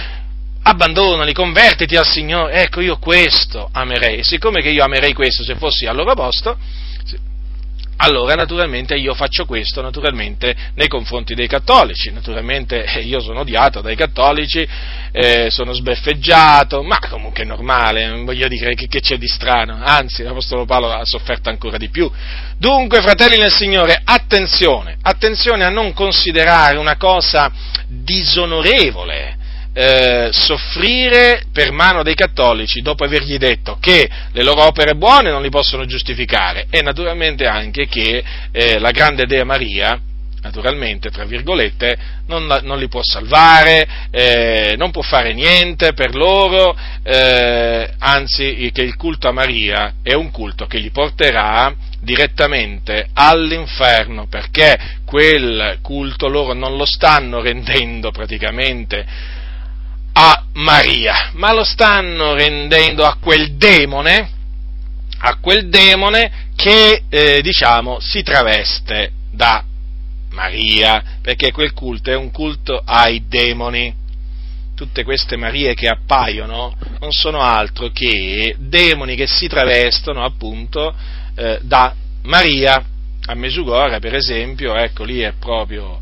abbandonali, 0.63 1.35
convertiti 1.35 1.97
al 1.97 2.07
Signore. 2.07 2.63
Ecco, 2.63 2.81
io 2.81 2.97
questo 2.97 3.69
amerei. 3.71 4.25
Siccome 4.25 4.63
che 4.63 4.71
io 4.71 4.83
amerei 4.83 5.13
questo 5.13 5.45
se 5.45 5.55
fossi 5.57 5.85
al 5.85 5.95
loro 5.95 6.15
posto, 6.15 6.57
allora 8.03 8.35
naturalmente 8.35 8.97
io 8.97 9.15
faccio 9.15 9.45
questo 9.45 9.81
naturalmente 9.81 10.55
nei 10.75 10.89
confronti 10.89 11.35
dei 11.35 11.47
cattolici, 11.47 12.11
naturalmente 12.11 12.85
eh, 12.85 13.01
io 13.01 13.21
sono 13.21 13.41
odiato 13.41 13.81
dai 13.81 13.95
cattolici, 13.95 14.67
eh, 15.13 15.51
sono 15.51 15.73
sbeffeggiato, 15.73 16.83
ma 16.83 16.99
comunque 16.99 17.45
è 17.45 17.47
normale, 17.47 18.09
non 18.09 18.25
voglio 18.25 18.49
dire 18.49 18.75
che, 18.75 18.89
che, 18.89 19.01
c'è 19.01 19.19
di 19.19 19.29
strano, 19.29 19.79
anzi 19.81 20.25
l'Apostolo 20.25 20.65
Paolo 20.65 20.91
ha 20.91 21.05
sofferto 21.05 21.49
ancora 21.49 21.77
di 21.77 21.91
più. 21.91 22.11
Dunque, 22.59 23.01
fratelli 23.03 23.39
nel 23.39 23.53
Signore, 23.53 24.01
attenzione, 24.05 24.97
attenzione 25.01 25.65
a 25.65 25.71
non 25.71 25.93
considerare 25.93 26.79
una 26.79 26.97
cosa 26.97 27.53
disonorevole, 27.87 29.37
eh, 29.75 30.29
soffrire 30.33 31.45
per 31.53 31.73
mano 31.73 32.03
dei 32.03 32.15
cattolici 32.15 32.83
dopo 32.83 33.05
avergli 33.05 33.39
detto 33.39 33.79
che 33.81 34.09
le 34.33 34.43
loro 34.43 34.67
opere 34.67 34.95
buone 34.95 35.31
non 35.31 35.43
li 35.43 35.49
possono 35.49 35.87
giustificare 35.87 36.67
e 36.69 36.83
naturalmente 36.83 37.47
anche 37.47 37.87
che 37.87 38.23
eh, 38.51 38.79
la 38.79 38.91
grande 38.91 39.25
Dea 39.25 39.45
Maria, 39.45 39.99
naturalmente, 40.43 41.11
tra 41.11 41.25
virgolette, 41.25 41.97
non, 42.27 42.45
non 42.63 42.79
li 42.79 42.89
può 42.89 43.01
salvare, 43.03 43.87
eh, 44.11 44.75
non 44.77 44.91
può 44.91 45.03
fare 45.03 45.33
niente 45.33 45.93
per 45.95 46.15
loro, 46.15 46.77
eh, 47.03 47.89
anzi 47.99 48.71
che 48.73 48.83
il 48.83 48.97
culto 48.97 49.29
a 49.29 49.33
Maria 49.33 49.95
è 50.03 50.13
un 50.13 50.31
culto 50.31 50.67
che 50.67 50.79
li 50.79 50.91
porterà 50.91 51.75
direttamente 52.01 53.09
all'inferno 53.15 54.27
perché 54.27 54.99
quel 55.07 55.79
culto 55.81 56.29
loro 56.29 56.53
non 56.53 56.77
lo 56.77 56.85
stanno 56.85 57.41
rendendo 57.41 58.11
praticamente 58.11 59.07
a 60.13 60.45
Maria, 60.55 61.31
ma 61.35 61.53
lo 61.53 61.65
stanno 61.65 62.35
rendendo 62.35 63.05
a 63.05 63.17
quel 63.21 63.57
demone, 63.57 64.31
a 65.19 65.37
quel 65.37 65.69
demone 65.69 66.51
che 66.55 67.05
eh, 67.09 67.41
diciamo 67.41 67.99
si 68.01 68.23
traveste 68.23 69.13
da 69.31 69.65
Maria, 70.31 71.03
perché 71.23 71.53
quel 71.53 71.73
culto 71.73 72.11
è 72.11 72.17
un 72.17 72.31
culto 72.31 72.83
ai 72.85 73.25
demoni. 73.29 74.01
Tutte 74.75 75.05
queste 75.05 75.37
Marie 75.37 75.75
che 75.75 75.87
appaiono 75.87 76.75
non 76.99 77.13
sono 77.13 77.41
altro 77.41 77.91
che 77.91 78.57
demoni 78.59 79.15
che 79.15 79.27
si 79.27 79.47
travestono 79.47 80.25
appunto 80.25 80.95
eh, 81.35 81.59
da 81.63 81.95
Maria. 82.23 82.85
A 83.25 83.35
Mesugora, 83.35 84.01
per 84.01 84.17
esempio, 84.17 84.75
ecco 84.75 85.05
lì 85.05 85.21
è 85.21 85.35
proprio 85.39 86.01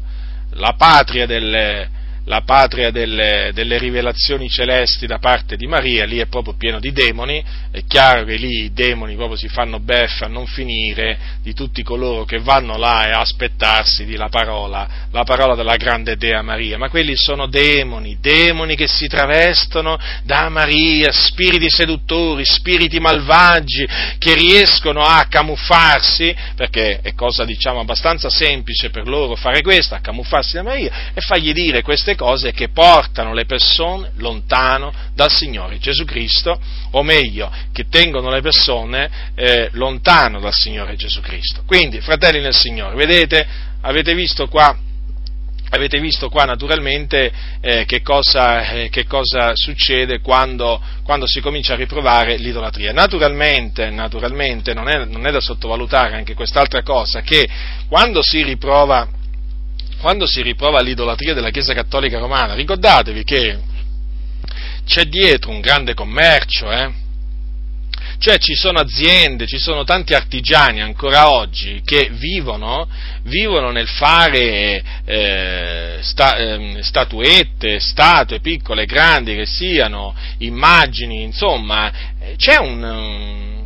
la 0.53 0.75
patria 0.77 1.27
delle, 1.27 1.91
la 2.31 2.43
patria 2.43 2.91
delle, 2.91 3.51
delle, 3.55 3.79
rivelazioni 3.79 4.49
celesti 4.49 5.07
da 5.07 5.19
parte 5.19 5.57
di 5.57 5.67
Maria, 5.67 6.05
lì 6.05 6.19
è 6.19 6.27
proprio 6.27 6.55
pieno 6.55 6.79
di 6.79 6.93
demoni, 6.93 7.43
è 7.73 7.83
chiaro 7.87 8.25
che 8.25 8.37
lì 8.37 8.65
i 8.65 8.73
demoni 8.73 9.17
proprio 9.17 9.37
si 9.37 9.49
fanno 9.49 9.81
beffa 9.81 10.27
a 10.27 10.29
non 10.29 10.47
finire 10.47 11.19
di 11.43 11.55
tutti 11.55 11.83
coloro 11.83 12.25
che 12.25 12.39
vanno 12.39 12.77
là 12.77 13.07
e 13.07 13.11
aspettarsi 13.13 14.05
di 14.05 14.17
la 14.17 14.29
parola, 14.29 14.89
la 15.11 15.25
parola 15.25 15.55
della 15.55 15.77
grande 15.77 16.17
Dea 16.17 16.43
Maria, 16.43 16.79
ma 16.79 16.89
quelli 16.89 17.17
sono 17.17 17.47
demoni, 17.47 18.19
demoni 18.21 18.77
che 18.77 18.87
si 18.87 19.07
travestono 19.07 19.99
da 20.23 20.49
Maria, 20.49 21.11
spiriti 21.13 21.69
seduttori, 21.69 22.45
spiriti 22.45 23.01
malvagi, 23.01 23.89
che 24.19 24.35
riescono 24.35 25.03
a 25.03 25.27
camuffarsi, 25.29 26.35
perché 26.55 27.01
è 27.03 27.15
cosa 27.15 27.45
diciamo 27.45 27.81
abbastanza 27.81 28.31
semplice 28.31 28.91
per 28.91 29.09
loro 29.09 29.35
fare 29.37 29.63
questo, 29.63 29.95
a 29.95 30.01
camuffarsi 30.01 30.57
da 30.57 30.63
Maria 30.63 30.93
e 31.15 31.21
fargli 31.21 31.53
dire 31.53 31.83
queste 31.83 32.11
queste 32.11 32.15
cose 32.21 32.53
che 32.53 32.69
portano 32.69 33.33
le 33.33 33.47
persone 33.47 34.11
lontano 34.17 34.93
dal 35.15 35.31
Signore 35.31 35.79
Gesù 35.79 36.05
Cristo, 36.05 36.61
o 36.91 37.03
meglio, 37.03 37.51
che 37.73 37.89
tengono 37.89 38.29
le 38.29 38.43
persone 38.43 39.11
eh, 39.35 39.71
lontano 39.73 40.39
dal 40.39 40.53
Signore 40.53 40.97
Gesù 40.97 41.23
Cristo. 41.23 41.63
Quindi, 41.65 42.03
fratelli 42.03 42.41
nel 42.41 42.53
Signore, 42.55 42.95
vedete, 42.95 43.47
avete 43.81 44.15
visto 44.15 44.49
qua 44.49 44.77
avete 45.73 46.01
visto 46.01 46.29
qua 46.29 46.45
naturalmente 46.45 47.31
eh, 47.61 47.85
che, 47.85 48.03
cosa, 48.03 48.71
eh, 48.71 48.89
che, 48.89 49.07
cosa, 49.07 49.53
succede 49.55 50.21
quando, 50.21 50.83
quando, 51.05 51.29
si 51.29 51.41
comincia 51.41 51.75
a 51.75 51.77
riprovare 51.77 52.37
l'idolatria. 52.39 52.93
Naturalmente, 52.93 53.89
naturalmente 53.89 54.75
non, 54.75 54.89
è, 54.89 55.05
non, 55.05 55.29
è, 55.29 55.31
da 55.31 55.41
sottovalutare 55.41 56.17
anche 56.17 56.35
quest'altra 56.35 56.83
cosa, 56.83 57.21
che 57.21 57.49
quando 57.89 58.21
si 58.21 58.43
riprova 58.43 59.09
quando 60.01 60.27
si 60.27 60.41
riprova 60.43 60.81
l'idolatria 60.81 61.35
della 61.35 61.51
Chiesa 61.51 61.75
Cattolica 61.75 62.19
Romana, 62.19 62.55
ricordatevi 62.55 63.23
che 63.23 63.59
c'è 64.87 65.05
dietro 65.05 65.51
un 65.51 65.61
grande 65.61 65.95
commercio, 65.95 66.71
eh? 66.71 67.09
Cioè 68.19 68.39
ci 68.39 68.55
sono 68.55 68.81
aziende, 68.81 69.47
ci 69.47 69.59
sono 69.59 69.85
tanti 69.85 70.13
artigiani 70.13 70.83
ancora 70.83 71.31
oggi 71.31 71.81
che 71.85 72.11
vivono, 72.13 72.87
vivono 73.23 73.71
nel 73.71 73.89
fare 73.89 74.83
eh, 75.07 75.99
sta, 76.01 76.37
eh, 76.37 76.79
statuette, 76.83 77.81
statue 77.81 78.41
piccole, 78.41 78.85
grandi 78.85 79.35
che 79.35 79.47
siano, 79.47 80.15
immagini, 80.39 81.23
insomma, 81.23 81.91
c'è 82.37 82.59
un, 82.59 83.60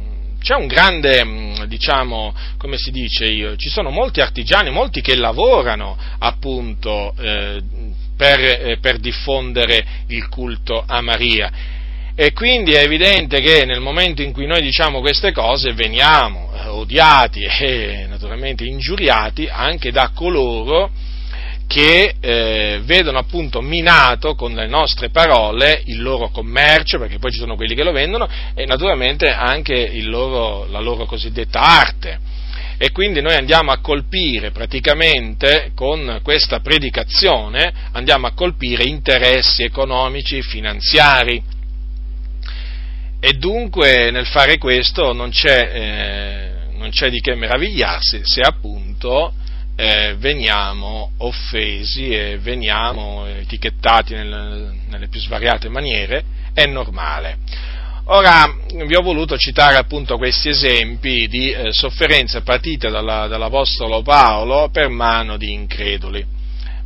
c'è 0.44 0.54
un 0.54 0.66
grande, 0.66 1.24
mm, 1.24 1.62
diciamo, 1.64 2.34
come 2.58 2.76
si 2.76 2.90
dice 2.90 3.24
io, 3.24 3.56
ci 3.56 3.70
sono 3.70 3.88
molti 3.88 4.20
artigiani, 4.20 4.68
molti 4.70 5.00
che 5.00 5.16
lavorano 5.16 5.96
appunto 6.18 7.14
eh, 7.18 7.62
per, 8.14 8.40
eh, 8.40 8.78
per 8.78 8.98
diffondere 8.98 9.84
il 10.08 10.28
culto 10.28 10.84
a 10.86 11.00
Maria. 11.00 11.50
E 12.14 12.32
quindi 12.32 12.72
è 12.72 12.82
evidente 12.84 13.40
che 13.40 13.64
nel 13.64 13.80
momento 13.80 14.20
in 14.20 14.32
cui 14.32 14.46
noi 14.46 14.60
diciamo 14.60 15.00
queste 15.00 15.32
cose 15.32 15.72
veniamo 15.72 16.52
eh, 16.54 16.68
odiati 16.68 17.40
e 17.40 18.04
naturalmente 18.06 18.64
ingiuriati 18.64 19.48
anche 19.50 19.90
da 19.90 20.10
coloro 20.14 20.90
che 21.66 22.14
eh, 22.20 22.80
vedono 22.84 23.18
appunto 23.18 23.60
minato 23.60 24.34
con 24.34 24.52
le 24.54 24.66
nostre 24.66 25.10
parole 25.10 25.82
il 25.86 26.00
loro 26.00 26.28
commercio, 26.28 26.98
perché 26.98 27.18
poi 27.18 27.32
ci 27.32 27.38
sono 27.38 27.56
quelli 27.56 27.74
che 27.74 27.84
lo 27.84 27.92
vendono, 27.92 28.28
e 28.54 28.64
naturalmente 28.66 29.28
anche 29.28 29.90
loro, 30.02 30.66
la 30.70 30.80
loro 30.80 31.06
cosiddetta 31.06 31.60
arte. 31.60 32.32
E 32.76 32.90
quindi 32.90 33.20
noi 33.20 33.34
andiamo 33.34 33.70
a 33.70 33.78
colpire 33.78 34.50
praticamente 34.50 35.70
con 35.74 36.20
questa 36.22 36.60
predicazione, 36.60 37.72
andiamo 37.92 38.26
a 38.26 38.32
colpire 38.32 38.84
interessi 38.84 39.62
economici, 39.62 40.42
finanziari. 40.42 41.42
E 43.20 43.32
dunque 43.34 44.10
nel 44.10 44.26
fare 44.26 44.58
questo 44.58 45.12
non 45.12 45.30
c'è, 45.30 45.70
eh, 45.72 46.76
non 46.76 46.90
c'è 46.90 47.10
di 47.10 47.20
che 47.20 47.34
meravigliarsi 47.34 48.20
se 48.22 48.42
appunto 48.42 49.32
eh, 49.76 50.14
veniamo 50.18 51.12
offesi 51.18 52.10
e 52.10 52.38
veniamo 52.38 53.26
etichettati 53.26 54.14
nel, 54.14 54.72
nelle 54.88 55.08
più 55.08 55.20
svariate 55.20 55.68
maniere, 55.68 56.24
è 56.52 56.66
normale. 56.66 57.38
Ora 58.06 58.54
vi 58.84 58.94
ho 58.94 59.00
voluto 59.00 59.38
citare 59.38 59.76
appunto 59.76 60.18
questi 60.18 60.50
esempi 60.50 61.26
di 61.26 61.50
eh, 61.50 61.72
sofferenze 61.72 62.42
patite 62.42 62.90
dalla, 62.90 63.26
dall'Apostolo 63.26 64.02
Paolo 64.02 64.68
per 64.70 64.88
mano 64.88 65.38
di 65.38 65.52
increduli. 65.52 66.24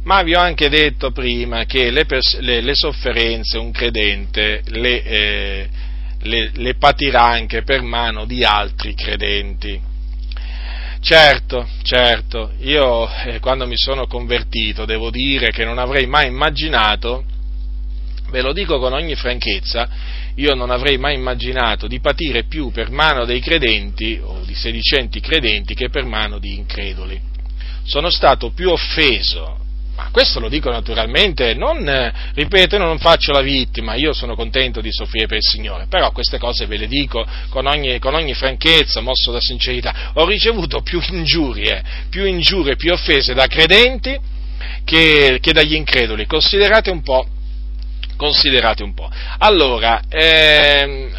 Ma 0.05 0.23
vi 0.23 0.35
ho 0.35 0.41
anche 0.41 0.69
detto 0.69 1.11
prima 1.11 1.65
che 1.65 1.91
le, 1.91 2.07
pers- 2.07 2.39
le, 2.39 2.61
le 2.61 2.75
sofferenze 2.75 3.59
un 3.59 3.73
credente 3.73 4.63
le, 4.67 5.03
eh, 5.03 5.69
le 6.21 6.75
patirà 6.77 7.25
anche 7.25 7.63
per 7.63 7.83
mano 7.83 8.25
di 8.25 8.45
altri 8.45 8.95
credenti. 8.95 9.88
Certo, 11.09 11.67
certo, 11.85 12.53
io 12.59 13.09
eh, 13.25 13.41
quando 13.41 13.67
mi 13.67 13.79
sono 13.79 14.07
convertito 14.07 14.85
devo 14.85 15.09
dire 15.09 15.51
che 15.53 15.65
non 15.65 15.79
avrei 15.79 16.07
mai 16.07 16.27
immaginato, 16.27 17.25
ve 18.29 18.43
lo 18.43 18.53
dico 18.53 18.79
con 18.79 18.93
ogni 18.93 19.15
franchezza, 19.15 19.89
io 20.35 20.55
non 20.55 20.69
avrei 20.69 20.99
mai 20.99 21.15
immaginato 21.15 21.87
di 21.87 21.99
patire 21.99 22.45
più 22.45 22.71
per 22.71 22.91
mano 22.91 23.25
dei 23.25 23.41
credenti 23.41 24.21
o 24.23 24.43
di 24.45 24.55
sedicenti 24.55 25.21
credenti 25.21 25.73
che 25.73 25.89
per 25.89 26.05
mano 26.05 26.39
di 26.39 26.57
increduli. 26.57 27.19
Sono 27.85 28.11
stato 28.11 28.51
più 28.51 28.69
offeso 28.69 29.61
ma 29.99 30.11
questo 30.13 30.39
lo 30.39 30.49
dico 30.49 30.71
naturalmente, 30.71 31.55
non, 31.55 32.13
ripeto, 32.33 32.79
non 32.79 33.01
faccio 33.01 33.33
la 33.33 33.41
vittima, 33.41 33.95
io 33.95 34.13
sono 34.13 34.37
contento 34.37 34.81
di 34.81 34.93
soffrire 34.93 35.27
per 35.27 35.39
il 35.39 35.43
Signore, 35.43 35.87
però 35.89 36.13
queste 36.13 36.39
cose 36.39 36.67
ve 36.67 36.77
le 36.77 36.87
dico 36.87 37.27
con 37.49 37.67
ogni, 37.67 37.99
con 37.99 38.15
ogni 38.15 38.33
franchezza, 38.33 39.01
mosso 39.01 39.33
da 39.33 39.41
sincerità. 39.41 40.13
Ho 40.15 40.25
ricevuto 40.25 40.83
più 40.83 41.01
ingiurie, 41.11 41.83
più 42.11 42.25
ingiurie, 42.25 42.77
più 42.77 42.93
offese 42.93 43.35
da 43.35 43.49
credenti 43.49 44.17
che, 44.85 45.39
che 45.41 45.53
dagli 45.53 45.75
increduli. 45.75 46.27
Considerate 46.27 46.91
un 46.91 47.03
po', 47.03 47.27
considerate 48.17 48.85
un 48.85 48.95
po'. 48.95 49.11
Allora, 49.39 50.01
ehm, 50.09 51.11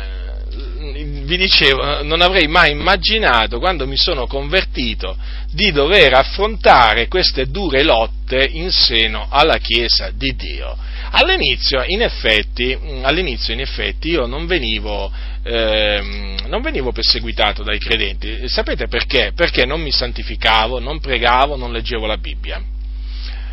vi 0.92 1.38
dicevo, 1.38 2.04
non 2.04 2.22
avrei 2.22 2.48
mai 2.48 2.72
immaginato 2.72 3.60
quando 3.60 3.88
mi 3.88 3.98
sono 3.98 4.28
convertito 4.28 5.18
di 5.52 5.72
dover 5.72 6.14
affrontare 6.14 7.08
queste 7.08 7.48
dure 7.48 7.84
lotte 7.84 8.48
in 8.52 8.72
seno 8.72 9.28
alla 9.30 9.58
Chiesa 9.58 10.12
di 10.14 10.36
Dio. 10.36 10.76
All'inizio, 11.12 11.84
in 11.86 12.02
effetti, 12.02 12.78
all'inizio, 13.02 13.54
in 13.54 13.62
effetti 13.62 14.10
io 14.10 14.26
non 14.26 14.46
venivo, 14.46 15.12
eh, 15.44 16.36
non 16.48 16.62
venivo 16.62 16.92
perseguitato 16.92 17.64
dai 17.64 17.80
credenti. 17.80 18.48
Sapete 18.48 18.88
perché? 18.88 19.32
Perché 19.36 19.66
non 19.66 19.82
mi 19.82 19.92
santificavo, 19.92 20.80
non 20.80 21.00
pregavo, 21.00 21.56
non 21.56 21.72
leggevo 21.72 22.06
la 22.06 22.18
Bibbia. 22.18 22.62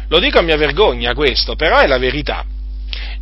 Lo 0.08 0.18
dico 0.18 0.38
a 0.38 0.42
mia 0.42 0.56
vergogna 0.56 1.14
questo, 1.14 1.56
però 1.56 1.78
è 1.78 1.86
la 1.86 1.98
verità. 1.98 2.44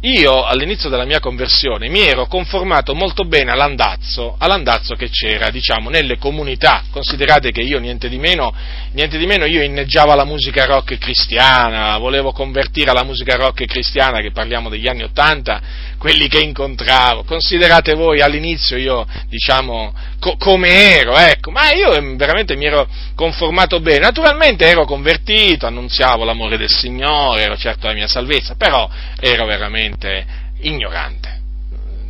Io 0.04 0.44
all'inizio 0.44 0.90
della 0.90 1.06
mia 1.06 1.18
conversione 1.18 1.88
mi 1.88 2.06
ero 2.06 2.26
conformato 2.26 2.94
molto 2.94 3.24
bene 3.24 3.52
all'andazzo, 3.52 4.36
all'andazzo 4.38 4.96
che 4.96 5.08
c'era, 5.08 5.48
diciamo, 5.48 5.88
nelle 5.88 6.18
comunità. 6.18 6.82
Considerate 6.90 7.50
che 7.52 7.62
io 7.62 7.78
niente 7.78 8.10
di 8.10 8.18
meno, 8.18 8.52
niente 8.92 9.16
di 9.16 9.24
meno 9.24 9.46
io 9.46 9.62
inneggiavo 9.62 10.12
alla 10.12 10.26
musica 10.26 10.66
rock 10.66 10.98
cristiana, 10.98 11.96
volevo 11.96 12.32
convertire 12.32 12.90
alla 12.90 13.02
musica 13.02 13.36
rock 13.36 13.64
cristiana, 13.64 14.20
che 14.20 14.30
parliamo 14.30 14.68
degli 14.68 14.86
anni 14.86 15.04
Ottanta, 15.04 15.62
quelli 16.04 16.28
che 16.28 16.40
incontravo. 16.40 17.24
Considerate 17.24 17.94
voi 17.94 18.20
all'inizio 18.20 18.76
io, 18.76 19.06
diciamo, 19.26 19.94
co- 20.18 20.36
come 20.36 20.98
ero, 20.98 21.16
ecco, 21.16 21.50
ma 21.50 21.72
io 21.72 21.92
veramente 22.14 22.56
mi 22.56 22.66
ero 22.66 22.86
conformato 23.14 23.80
bene. 23.80 24.00
Naturalmente 24.00 24.66
ero 24.66 24.84
convertito, 24.84 25.64
annunziavo 25.64 26.22
l'amore 26.24 26.58
del 26.58 26.68
Signore, 26.68 27.44
ero 27.44 27.56
certo 27.56 27.86
la 27.86 27.94
mia 27.94 28.06
salvezza, 28.06 28.54
però 28.54 28.86
ero 29.18 29.46
veramente 29.46 30.26
ignorante. 30.60 31.40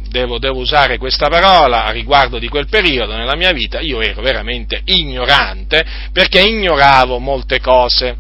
Devo, 0.09 0.40
devo, 0.40 0.59
usare 0.59 0.99
questa 0.99 1.28
parola 1.28 1.84
a 1.84 1.90
riguardo 1.92 2.40
di 2.40 2.49
quel 2.49 2.66
periodo 2.66 3.14
nella 3.14 3.36
mia 3.36 3.53
vita, 3.53 3.78
io 3.78 4.01
ero 4.01 4.22
veramente 4.22 4.80
ignorante 4.86 5.84
perché 6.12 6.40
ignoravo 6.40 7.20
molte 7.20 7.61
cose. 7.61 8.16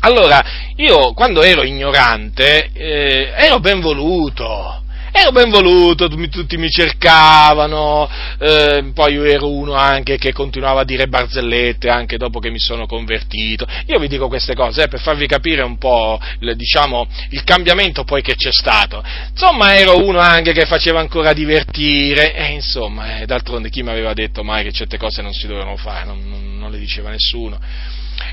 Allora, 0.00 0.44
io 0.76 1.14
quando 1.14 1.42
ero 1.42 1.62
ignorante 1.62 2.70
eh, 2.74 3.32
ero 3.36 3.60
ben 3.60 3.80
voluto, 3.80 4.81
ero 5.12 5.30
ben 5.30 5.50
voluto, 5.50 6.08
tutti 6.08 6.56
mi 6.56 6.70
cercavano, 6.70 8.08
eh, 8.38 8.90
poi 8.94 9.12
io 9.12 9.24
ero 9.24 9.50
uno 9.50 9.74
anche 9.74 10.16
che 10.16 10.32
continuava 10.32 10.80
a 10.80 10.84
dire 10.84 11.06
barzellette 11.06 11.88
anche 11.88 12.16
dopo 12.16 12.38
che 12.38 12.50
mi 12.50 12.58
sono 12.58 12.86
convertito. 12.86 13.66
Io 13.86 13.98
vi 13.98 14.08
dico 14.08 14.28
queste 14.28 14.54
cose 14.54 14.84
eh, 14.84 14.88
per 14.88 15.00
farvi 15.00 15.26
capire 15.26 15.62
un 15.62 15.76
po' 15.76 16.18
il, 16.40 16.56
diciamo, 16.56 17.06
il 17.30 17.44
cambiamento 17.44 18.04
poi 18.04 18.22
che 18.22 18.34
c'è 18.34 18.52
stato. 18.52 19.04
Insomma, 19.30 19.76
ero 19.76 20.04
uno 20.04 20.18
anche 20.18 20.52
che 20.52 20.64
faceva 20.64 21.00
ancora 21.00 21.32
divertire, 21.32 22.34
e 22.34 22.52
insomma, 22.52 23.20
eh, 23.20 23.26
d'altronde 23.26 23.68
chi 23.68 23.82
mi 23.82 23.90
aveva 23.90 24.14
detto 24.14 24.42
mai 24.42 24.64
che 24.64 24.72
certe 24.72 24.96
cose 24.96 25.22
non 25.22 25.32
si 25.32 25.46
dovevano 25.46 25.76
fare, 25.76 26.06
non, 26.06 26.26
non, 26.26 26.58
non 26.58 26.70
le 26.70 26.78
diceva 26.78 27.10
nessuno. 27.10 27.60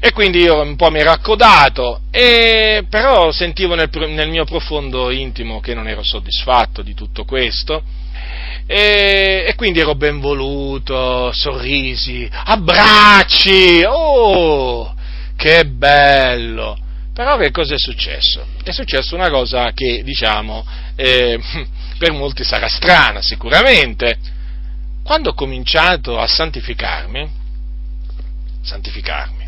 E 0.01 0.11
quindi 0.11 0.39
io 0.39 0.61
un 0.61 0.75
po' 0.75 0.89
mi 0.91 0.99
ero 0.99 1.11
accodato, 1.11 2.01
e, 2.11 2.85
però 2.89 3.31
sentivo 3.31 3.75
nel, 3.75 3.89
nel 3.91 4.29
mio 4.29 4.45
profondo 4.45 5.09
intimo 5.09 5.59
che 5.59 5.73
non 5.73 5.87
ero 5.87 6.03
soddisfatto 6.03 6.81
di 6.81 6.93
tutto 6.93 7.25
questo. 7.25 7.83
E, 8.65 9.45
e, 9.47 9.55
quindi 9.55 9.79
ero 9.79 9.95
ben 9.95 10.19
voluto, 10.19 11.31
sorrisi, 11.33 12.29
abbracci, 12.31 13.83
oh, 13.85 14.93
che 15.35 15.65
bello! 15.65 16.77
Però 17.13 17.35
che 17.35 17.51
cosa 17.51 17.73
è 17.73 17.77
successo? 17.77 18.45
È 18.63 18.71
successa 18.71 19.13
una 19.15 19.29
cosa 19.29 19.71
che, 19.73 20.03
diciamo, 20.03 20.65
eh, 20.95 21.37
per 21.97 22.13
molti 22.13 22.45
sarà 22.45 22.69
strana 22.69 23.21
sicuramente. 23.21 24.17
Quando 25.03 25.31
ho 25.31 25.33
cominciato 25.33 26.17
a 26.17 26.27
santificarmi, 26.27 27.29
santificarmi, 28.61 29.38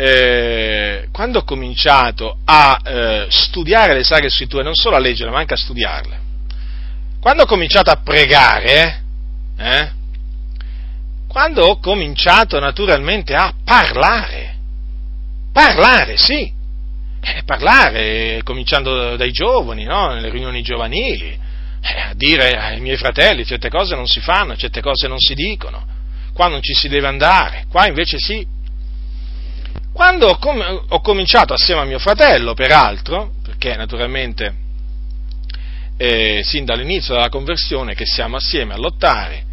eh, 0.00 1.08
quando 1.10 1.40
ho 1.40 1.42
cominciato 1.42 2.38
a 2.44 2.80
eh, 2.84 3.26
studiare 3.30 3.94
le 3.94 4.04
Sacre 4.04 4.28
Scritture, 4.28 4.62
non 4.62 4.74
solo 4.74 4.94
a 4.94 5.00
leggerle, 5.00 5.32
ma 5.32 5.40
anche 5.40 5.54
a 5.54 5.56
studiarle, 5.56 6.20
quando 7.20 7.42
ho 7.42 7.46
cominciato 7.46 7.90
a 7.90 7.96
pregare, 7.96 9.02
eh, 9.58 9.90
quando 11.26 11.62
ho 11.64 11.80
cominciato 11.80 12.60
naturalmente 12.60 13.34
a 13.34 13.52
parlare, 13.64 14.54
parlare, 15.52 16.16
sì, 16.16 16.48
eh, 17.20 17.42
parlare, 17.44 18.42
cominciando 18.44 19.16
dai 19.16 19.32
giovani, 19.32 19.82
no? 19.82 20.12
nelle 20.12 20.30
riunioni 20.30 20.62
giovanili, 20.62 21.36
eh, 21.80 22.00
a 22.00 22.12
dire 22.14 22.50
ai 22.50 22.78
miei 22.78 22.96
fratelli 22.96 23.44
certe 23.44 23.68
cose 23.68 23.96
non 23.96 24.06
si 24.06 24.20
fanno, 24.20 24.54
certe 24.54 24.80
cose 24.80 25.08
non 25.08 25.18
si 25.18 25.34
dicono, 25.34 25.84
qua 26.32 26.46
non 26.46 26.62
ci 26.62 26.72
si 26.72 26.88
deve 26.88 27.08
andare, 27.08 27.64
qua 27.68 27.88
invece 27.88 28.18
sì, 28.20 28.46
quando 29.98 30.28
ho, 30.28 30.38
com- 30.38 30.84
ho 30.90 31.00
cominciato 31.00 31.54
assieme 31.54 31.80
a 31.80 31.84
mio 31.84 31.98
fratello, 31.98 32.54
peraltro, 32.54 33.32
perché 33.42 33.74
naturalmente 33.74 34.54
eh, 35.96 36.40
sin 36.44 36.64
dall'inizio 36.64 37.14
della 37.14 37.28
conversione 37.28 37.96
che 37.96 38.06
siamo 38.06 38.36
assieme 38.36 38.74
a 38.74 38.76
lottare, 38.76 39.44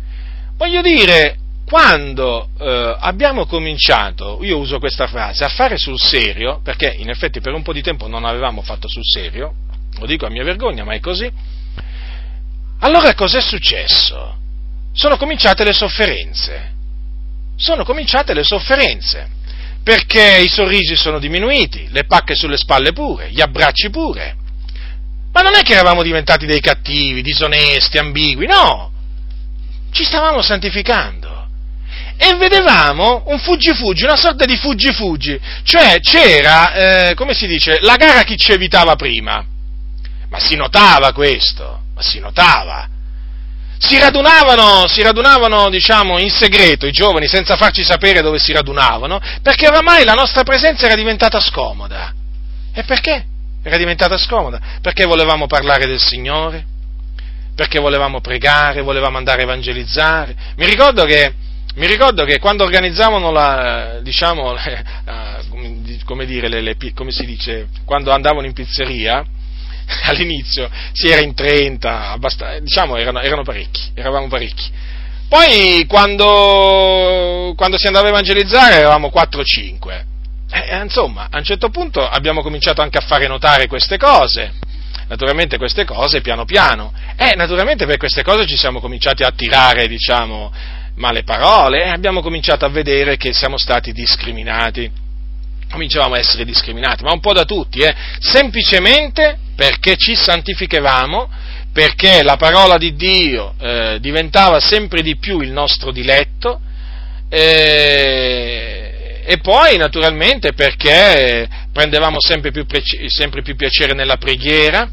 voglio 0.55 0.81
dire, 0.81 1.37
quando 1.65 2.49
eh, 2.59 2.95
abbiamo 2.99 3.47
cominciato, 3.47 4.37
io 4.43 4.59
uso 4.59 4.77
questa 4.77 5.07
frase, 5.07 5.43
a 5.43 5.49
fare 5.49 5.77
sul 5.77 5.99
serio, 5.99 6.61
perché 6.63 6.93
in 6.95 7.09
effetti 7.09 7.41
per 7.41 7.53
un 7.53 7.63
po' 7.63 7.73
di 7.73 7.81
tempo 7.81 8.07
non 8.07 8.23
avevamo 8.23 8.61
fatto 8.61 8.87
sul 8.87 9.03
serio, 9.03 9.51
lo 9.97 10.05
dico 10.05 10.27
a 10.27 10.29
mia 10.29 10.43
vergogna, 10.43 10.83
ma 10.83 10.93
è 10.93 10.99
così, 10.99 11.27
allora 12.81 13.15
cos'è 13.15 13.41
successo? 13.41 14.37
Sono 14.93 15.17
cominciate 15.17 15.63
le 15.63 15.73
sofferenze. 15.73 16.73
Sono 17.55 17.83
cominciate 17.83 18.35
le 18.35 18.43
sofferenze 18.43 19.35
perché 19.86 20.39
i 20.39 20.49
sorrisi 20.49 20.95
sono 20.95 21.19
diminuiti, 21.19 21.88
le 21.91 22.05
pacche 22.05 22.33
sulle 22.33 22.57
spalle 22.57 22.91
pure, 22.91 23.29
gli 23.29 23.39
abbracci 23.39 23.91
pure. 23.91 24.36
Ma 25.31 25.41
non 25.41 25.53
è 25.53 25.61
che 25.61 25.73
eravamo 25.73 26.01
diventati 26.01 26.47
dei 26.47 26.59
cattivi, 26.59 27.21
disonesti, 27.21 27.99
ambigui, 27.99 28.47
no! 28.47 28.91
Ci 29.91 30.03
stavamo 30.03 30.41
santificando. 30.41 31.47
e 32.17 32.33
vedevamo 32.38 33.25
un 33.27 33.38
fuggi-fuggi, 33.38 34.05
una 34.05 34.15
sorta 34.15 34.45
di 34.45 34.55
fuggi-fuggi, 34.57 35.39
cioè 35.63 35.99
c'era, 35.99 37.09
eh, 37.09 37.13
come 37.13 37.36
si 37.36 37.45
dice, 37.45 37.77
la 37.81 37.97
gara 37.97 38.23
chi 38.23 38.38
ci 38.38 38.53
evitava 38.53 38.95
prima. 38.95 39.45
Ma 40.29 40.39
si 40.39 40.55
notava 40.55 41.13
questo, 41.13 41.81
ma 41.93 42.01
si 42.01 42.17
notava. 42.17 42.88
Si 43.78 43.99
radunavano, 43.99 44.88
si 44.88 45.01
radunavano, 45.01 45.69
diciamo, 45.69 46.17
in 46.19 46.30
segreto 46.30 46.86
i 46.86 46.91
giovani 46.91 47.28
senza 47.28 47.55
farci 47.55 47.84
sapere 47.84 48.21
dove 48.21 48.39
si 48.39 48.51
radunavano, 48.53 49.19
perché 49.41 49.67
oramai 49.67 50.03
la 50.05 50.13
nostra 50.13 50.43
presenza 50.43 50.86
era 50.86 50.95
diventata 50.95 51.39
scomoda. 51.39 52.13
E 52.73 52.84
perché? 52.84 53.26
Era 53.63 53.78
diventata 53.78 54.17
scomoda? 54.17 54.59
Perché 54.82 55.05
volevamo 55.05 55.47
parlare 55.47 55.88
del 55.88 55.99
Signore, 55.99 56.65
perché 57.55 57.80
volevamo 57.80 58.21
pregare, 58.21 58.82
volevamo 58.82 59.17
andare 59.17 59.41
a 59.41 59.43
evangelizzare. 59.43 60.36
Mi 60.57 60.65
ricordo 60.65 61.05
che, 61.05 61.34
mi 61.76 61.88
ricordo 61.88 62.26
che 62.26 62.38
quando 62.39 62.63
organizzavano 62.63 63.32
la, 63.32 63.99
diciamo, 64.01 64.51
la, 65.05 65.41
come, 66.05 66.26
dire, 66.26 66.47
le, 66.47 66.61
le, 66.61 66.78
come 66.93 67.11
si 67.11 67.26
dice, 67.26 67.67
quando 67.86 68.11
andavano 68.11 68.45
in 68.45 68.53
pizzeria, 68.53 69.26
all'inizio 70.05 70.69
si 70.93 71.07
era 71.07 71.21
in 71.21 71.33
30, 71.33 72.17
diciamo 72.61 72.97
erano, 72.97 73.21
erano 73.21 73.43
parecchi, 73.43 73.91
eravamo 73.93 74.27
parecchi. 74.27 74.71
Poi 75.27 75.86
quando, 75.88 77.53
quando, 77.55 77.77
si 77.77 77.88
andava 77.88 78.07
a 78.07 78.09
evangelizzare 78.09 78.75
eravamo 78.75 79.09
4 79.09 79.41
o 79.41 79.43
5. 79.43 80.05
Eh, 80.51 80.81
insomma, 80.81 81.27
a 81.31 81.38
un 81.38 81.43
certo 81.43 81.69
punto 81.69 82.07
abbiamo 82.07 82.41
cominciato 82.41 82.81
anche 82.81 82.99
a 82.99 83.01
fare 83.01 83.27
notare 83.27 83.67
queste 83.67 83.97
cose. 83.97 84.53
Naturalmente 85.07 85.57
queste 85.57 85.83
cose 85.83 86.21
piano 86.21 86.45
piano. 86.45 86.93
E 87.15 87.29
eh, 87.29 87.36
naturalmente 87.36 87.86
per 87.86 87.97
queste 87.97 88.23
cose 88.23 88.45
ci 88.45 88.55
siamo 88.55 88.79
cominciati 88.79 89.23
a 89.23 89.31
tirare, 89.31 89.88
diciamo, 89.88 90.51
male 90.95 91.23
parole 91.23 91.83
e 91.83 91.89
abbiamo 91.89 92.21
cominciato 92.21 92.65
a 92.65 92.69
vedere 92.69 93.17
che 93.17 93.33
siamo 93.33 93.57
stati 93.57 93.91
discriminati 93.91 95.03
cominciavamo 95.76 96.15
a 96.15 96.19
essere 96.19 96.45
discriminati, 96.45 97.03
ma 97.03 97.11
un 97.11 97.19
po' 97.19 97.34
da 97.34 97.43
tutti, 97.43 97.82
eh? 97.82 97.93
semplicemente 98.19 99.38
perché 99.55 99.97
ci 99.97 100.15
santificavamo, 100.15 101.30
perché 101.73 102.23
la 102.23 102.38
parola 102.38 102.78
di 102.78 102.95
Dio 102.95 103.53
eh, 103.59 103.97
diventava 103.99 104.61
sempre 104.61 105.01
di 105.01 105.17
più 105.17 105.41
il 105.41 105.51
nostro 105.51 105.91
diletto, 105.91 106.61
eh, 107.28 109.21
e 109.26 109.38
poi 109.39 109.76
naturalmente 109.76 110.53
perché 110.53 111.47
prendevamo 111.73 112.21
sempre 112.21 112.51
più, 112.51 112.65
sempre 113.07 113.41
più 113.41 113.57
piacere 113.57 113.93
nella 113.93 114.15
preghiera, 114.15 114.89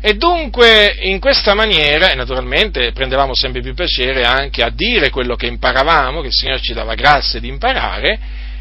e 0.00 0.14
dunque 0.14 0.96
in 1.00 1.18
questa 1.18 1.54
maniera, 1.54 2.12
naturalmente 2.14 2.92
prendevamo 2.92 3.34
sempre 3.34 3.62
più 3.62 3.74
piacere 3.74 4.22
anche 4.24 4.62
a 4.62 4.68
dire 4.68 5.08
quello 5.08 5.34
che 5.34 5.46
imparavamo, 5.46 6.20
che 6.20 6.26
il 6.26 6.34
Signore 6.34 6.60
ci 6.60 6.74
dava 6.74 6.94
grazia 6.94 7.40
di 7.40 7.48
imparare, 7.48 8.18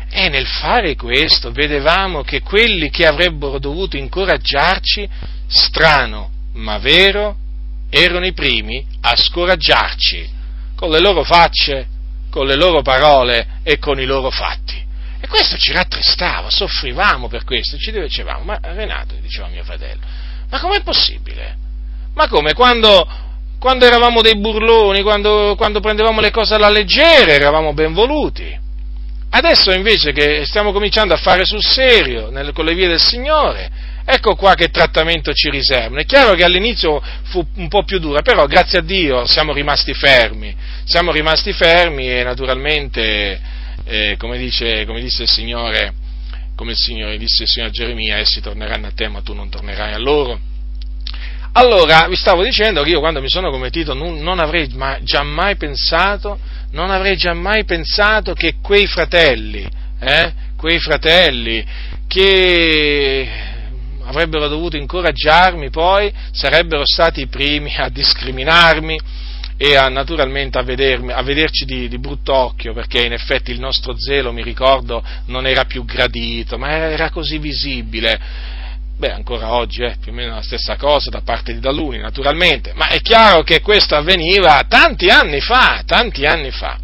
e 0.09 0.29
nel 0.29 0.47
fare 0.47 0.95
questo 0.95 1.51
vedevamo 1.51 2.23
che 2.23 2.41
quelli 2.41 2.89
che 2.89 3.05
avrebbero 3.05 3.59
dovuto 3.59 3.97
incoraggiarci, 3.97 5.07
strano 5.47 6.31
ma 6.53 6.77
vero, 6.79 7.35
erano 7.89 8.25
i 8.25 8.33
primi 8.33 8.85
a 9.01 9.15
scoraggiarci 9.15 10.35
con 10.75 10.89
le 10.89 10.99
loro 10.99 11.23
facce, 11.23 11.87
con 12.29 12.45
le 12.45 12.55
loro 12.55 12.81
parole 12.81 13.59
e 13.63 13.77
con 13.79 13.99
i 13.99 14.05
loro 14.05 14.29
fatti. 14.29 14.85
E 15.19 15.27
questo 15.27 15.57
ci 15.57 15.71
rattristava, 15.71 16.49
soffrivamo 16.49 17.27
per 17.27 17.43
questo, 17.43 17.77
ci 17.77 17.91
dicevamo, 17.91 18.43
ma 18.43 18.59
Renato, 18.61 19.15
diceva 19.19 19.47
mio 19.47 19.63
fratello, 19.63 20.01
ma 20.49 20.59
com'è 20.59 20.81
possibile? 20.83 21.55
Ma 22.13 22.27
come 22.27 22.53
quando, 22.53 23.07
quando 23.59 23.85
eravamo 23.85 24.21
dei 24.21 24.37
burloni, 24.37 25.01
quando, 25.01 25.55
quando 25.57 25.79
prendevamo 25.79 26.21
le 26.21 26.31
cose 26.31 26.55
alla 26.55 26.69
leggera, 26.69 27.31
eravamo 27.31 27.73
ben 27.73 27.93
voluti? 27.93 28.65
Adesso 29.29 29.71
invece 29.73 30.13
che 30.13 30.45
stiamo 30.45 30.71
cominciando 30.71 31.13
a 31.13 31.17
fare 31.17 31.45
sul 31.45 31.63
serio 31.63 32.29
nel, 32.29 32.53
con 32.53 32.65
le 32.65 32.73
vie 32.73 32.87
del 32.87 33.01
Signore, 33.01 33.69
ecco 34.05 34.35
qua 34.35 34.55
che 34.55 34.69
trattamento 34.69 35.33
ci 35.33 35.49
riservano. 35.49 35.99
È 35.99 36.05
chiaro 36.05 36.33
che 36.33 36.43
all'inizio 36.43 37.01
fu 37.23 37.45
un 37.55 37.67
po' 37.67 37.83
più 37.83 37.99
dura, 37.99 38.21
però 38.21 38.45
grazie 38.45 38.79
a 38.79 38.81
Dio 38.81 39.25
siamo 39.25 39.51
rimasti 39.51 39.93
fermi, 39.93 40.55
siamo 40.85 41.11
rimasti 41.11 41.51
fermi 41.51 42.09
e 42.09 42.23
naturalmente, 42.23 43.41
eh, 43.83 44.15
come, 44.17 44.37
dice, 44.37 44.85
come 44.85 45.01
disse 45.01 45.23
il 45.23 45.29
Signore, 45.29 45.93
come 46.55 46.71
il 46.71 46.77
Signore 46.77 47.17
disse 47.17 47.43
il 47.43 47.49
Signore 47.49 47.71
Geremia, 47.71 48.17
essi 48.17 48.39
torneranno 48.39 48.87
a 48.87 48.91
te 48.95 49.09
ma 49.09 49.21
tu 49.21 49.33
non 49.33 49.49
tornerai 49.49 49.93
a 49.93 49.99
loro. 49.99 50.39
Allora, 51.53 52.07
vi 52.07 52.15
stavo 52.15 52.43
dicendo 52.43 52.83
che 52.83 52.91
io 52.91 52.99
quando 52.99 53.19
mi 53.19 53.29
sono 53.29 53.49
convertito 53.49 53.93
non, 53.93 54.19
non 54.19 54.39
avrei 54.39 54.69
mai, 54.73 55.03
già 55.03 55.23
mai 55.23 55.55
pensato, 55.55 56.39
non 56.71 56.89
avrei 56.91 57.15
già 57.15 57.33
mai 57.33 57.65
pensato 57.65 58.33
che 58.33 58.55
quei 58.61 58.87
fratelli, 58.87 59.67
eh, 59.99 60.33
quei 60.55 60.79
fratelli 60.79 61.65
che 62.07 63.29
avrebbero 64.03 64.47
dovuto 64.47 64.77
incoraggiarmi 64.77 65.69
poi 65.69 66.11
sarebbero 66.31 66.83
stati 66.85 67.21
i 67.21 67.27
primi 67.27 67.75
a 67.75 67.89
discriminarmi 67.89 68.97
e 69.57 69.75
a, 69.75 69.89
naturalmente 69.89 70.59
a, 70.59 70.61
vedermi, 70.61 71.11
a 71.11 71.21
vederci 71.23 71.65
di, 71.65 71.87
di, 71.87 71.97
brutto 71.97 72.33
occhio 72.33 72.73
perché 72.73 73.03
in 73.03 73.11
effetti 73.11 73.51
il 73.51 73.59
nostro 73.59 73.95
zelo, 73.97 74.31
mi 74.31 74.43
ricordo, 74.43 75.03
non 75.25 75.47
era 75.47 75.65
più 75.65 75.83
gradito, 75.83 76.57
ma 76.57 76.69
era 76.69 77.09
così 77.09 77.39
visibile 77.39 78.19
Beh, 78.97 79.11
ancora 79.11 79.53
oggi 79.53 79.83
è 79.83 79.95
più 80.01 80.11
o 80.11 80.15
meno 80.15 80.33
la 80.33 80.41
stessa 80.41 80.75
cosa 80.75 81.11
da 81.11 81.21
parte 81.21 81.53
di 81.53 81.59
taluni, 81.59 81.99
naturalmente, 81.99 82.73
ma 82.73 82.87
è 82.87 82.99
chiaro 82.99 83.43
che 83.43 83.61
questo 83.61 83.95
avveniva 83.95 84.65
tanti 84.67 85.07
anni 85.09 85.39
fa, 85.39 85.83
tanti 85.85 86.25
anni 86.25 86.49
fa. 86.49 86.79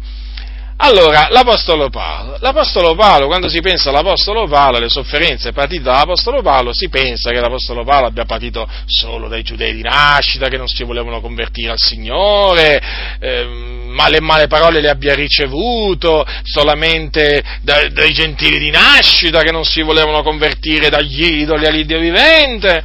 Allora, 0.76 1.28
l'Apostolo 1.30 1.88
Paolo, 1.88 2.36
l'Apostolo 2.40 2.94
Paolo, 2.96 3.26
quando 3.26 3.48
si 3.48 3.60
pensa 3.60 3.90
all'Apostolo 3.90 4.48
Paolo, 4.48 4.78
alle 4.78 4.88
sofferenze 4.88 5.52
patite 5.52 5.82
dall'Apostolo 5.82 6.42
Paolo, 6.42 6.72
si 6.74 6.88
pensa 6.88 7.30
che 7.30 7.38
l'Apostolo 7.38 7.84
Paolo 7.84 8.06
abbia 8.06 8.24
patito 8.24 8.68
solo 8.86 9.28
dai 9.28 9.44
giudei 9.44 9.72
di 9.72 9.82
nascita, 9.82 10.48
che 10.48 10.56
non 10.56 10.66
si 10.66 10.82
volevano 10.82 11.20
convertire 11.20 11.70
al 11.70 11.78
Signore, 11.78 12.82
ehm, 13.20 13.92
male 13.94 14.20
male 14.20 14.48
parole 14.48 14.80
le 14.80 14.90
abbia 14.90 15.14
ricevuto 15.14 16.26
solamente 16.42 17.42
da, 17.62 17.88
dai 17.88 18.12
gentili 18.12 18.58
di 18.58 18.70
nascita, 18.70 19.42
che 19.42 19.52
non 19.52 19.64
si 19.64 19.80
volevano 19.80 20.24
convertire 20.24 20.90
dagli 20.90 21.40
idoli 21.40 21.66
all'Iddio 21.66 22.00
vivente. 22.00 22.84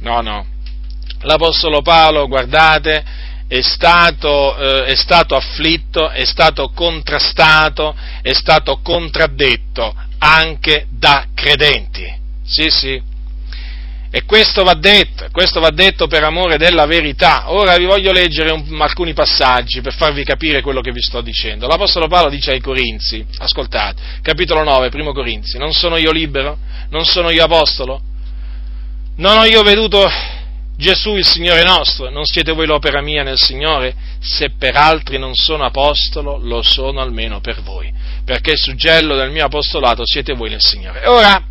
No, 0.00 0.20
no. 0.20 0.46
L'Apostolo 1.22 1.80
Paolo, 1.80 2.26
guardate, 2.26 3.04
è 3.50 3.62
stato, 3.62 4.56
eh, 4.56 4.84
è 4.84 4.94
stato 4.94 5.34
afflitto, 5.34 6.08
è 6.08 6.24
stato 6.24 6.70
contrastato, 6.72 7.96
è 8.22 8.32
stato 8.32 8.78
contraddetto 8.80 9.92
anche 10.18 10.86
da 10.88 11.26
credenti. 11.34 12.04
Sì, 12.44 12.70
sì. 12.70 13.02
E 14.12 14.24
questo 14.24 14.62
va 14.62 14.74
detto, 14.74 15.26
questo 15.32 15.58
va 15.58 15.70
detto 15.70 16.06
per 16.06 16.22
amore 16.22 16.58
della 16.58 16.86
verità. 16.86 17.50
Ora 17.50 17.76
vi 17.76 17.86
voglio 17.86 18.12
leggere 18.12 18.52
un, 18.52 18.80
alcuni 18.80 19.14
passaggi 19.14 19.80
per 19.80 19.94
farvi 19.94 20.22
capire 20.22 20.62
quello 20.62 20.80
che 20.80 20.92
vi 20.92 21.02
sto 21.02 21.20
dicendo. 21.20 21.66
L'Apostolo 21.66 22.06
Paolo 22.06 22.30
dice 22.30 22.52
ai 22.52 22.60
Corinzi, 22.60 23.26
ascoltate, 23.38 24.00
capitolo 24.22 24.62
9, 24.62 24.90
primo 24.90 25.12
Corinzi, 25.12 25.58
non 25.58 25.72
sono 25.72 25.96
io 25.96 26.12
libero? 26.12 26.56
Non 26.90 27.04
sono 27.04 27.30
io 27.30 27.42
apostolo? 27.42 28.00
Non 29.16 29.38
ho 29.38 29.44
io 29.44 29.62
veduto 29.62 30.08
Gesù 30.80 31.14
il 31.16 31.26
Signore 31.26 31.62
nostro, 31.62 32.08
non 32.08 32.24
siete 32.24 32.52
voi 32.52 32.66
l'opera 32.66 33.02
mia 33.02 33.22
nel 33.22 33.36
Signore? 33.36 33.94
Se 34.18 34.50
per 34.58 34.74
altri 34.76 35.18
non 35.18 35.34
sono 35.34 35.64
apostolo, 35.64 36.38
lo 36.38 36.62
sono 36.62 37.02
almeno 37.02 37.40
per 37.40 37.60
voi, 37.60 37.92
perché 38.24 38.52
il 38.52 38.58
suggello 38.58 39.14
del 39.14 39.30
mio 39.30 39.44
apostolato 39.44 40.06
siete 40.06 40.32
voi 40.32 40.48
nel 40.48 40.62
Signore. 40.62 41.06
Ora, 41.06 41.44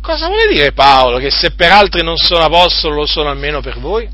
cosa 0.00 0.28
vuole 0.28 0.46
dire 0.46 0.72
Paolo 0.72 1.18
che 1.18 1.30
se 1.30 1.50
per 1.50 1.72
altri 1.72 2.04
non 2.04 2.16
sono 2.16 2.44
apostolo, 2.44 2.94
lo 2.94 3.06
sono 3.06 3.28
almeno 3.28 3.60
per 3.60 3.80
voi? 3.80 4.08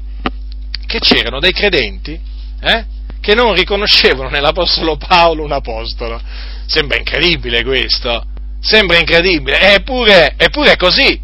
Che 0.86 0.98
c'erano 1.00 1.38
dei 1.38 1.52
credenti, 1.52 2.18
eh? 2.62 2.86
Che 3.20 3.34
non 3.34 3.52
riconoscevano 3.52 4.30
nell'apostolo 4.30 4.96
Paolo 4.96 5.44
un 5.44 5.52
apostolo. 5.52 6.18
Sembra 6.64 6.96
incredibile 6.96 7.62
questo, 7.62 8.24
sembra 8.59 8.96
incredibile, 8.98 9.74
eppure, 9.74 10.32
eppure 10.38 10.72
è 10.72 10.76
così. 10.76 11.20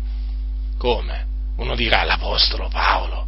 Come? 0.76 1.23
Uno 1.56 1.74
dirà 1.74 2.02
l'Apostolo 2.04 2.68
Paolo. 2.68 3.26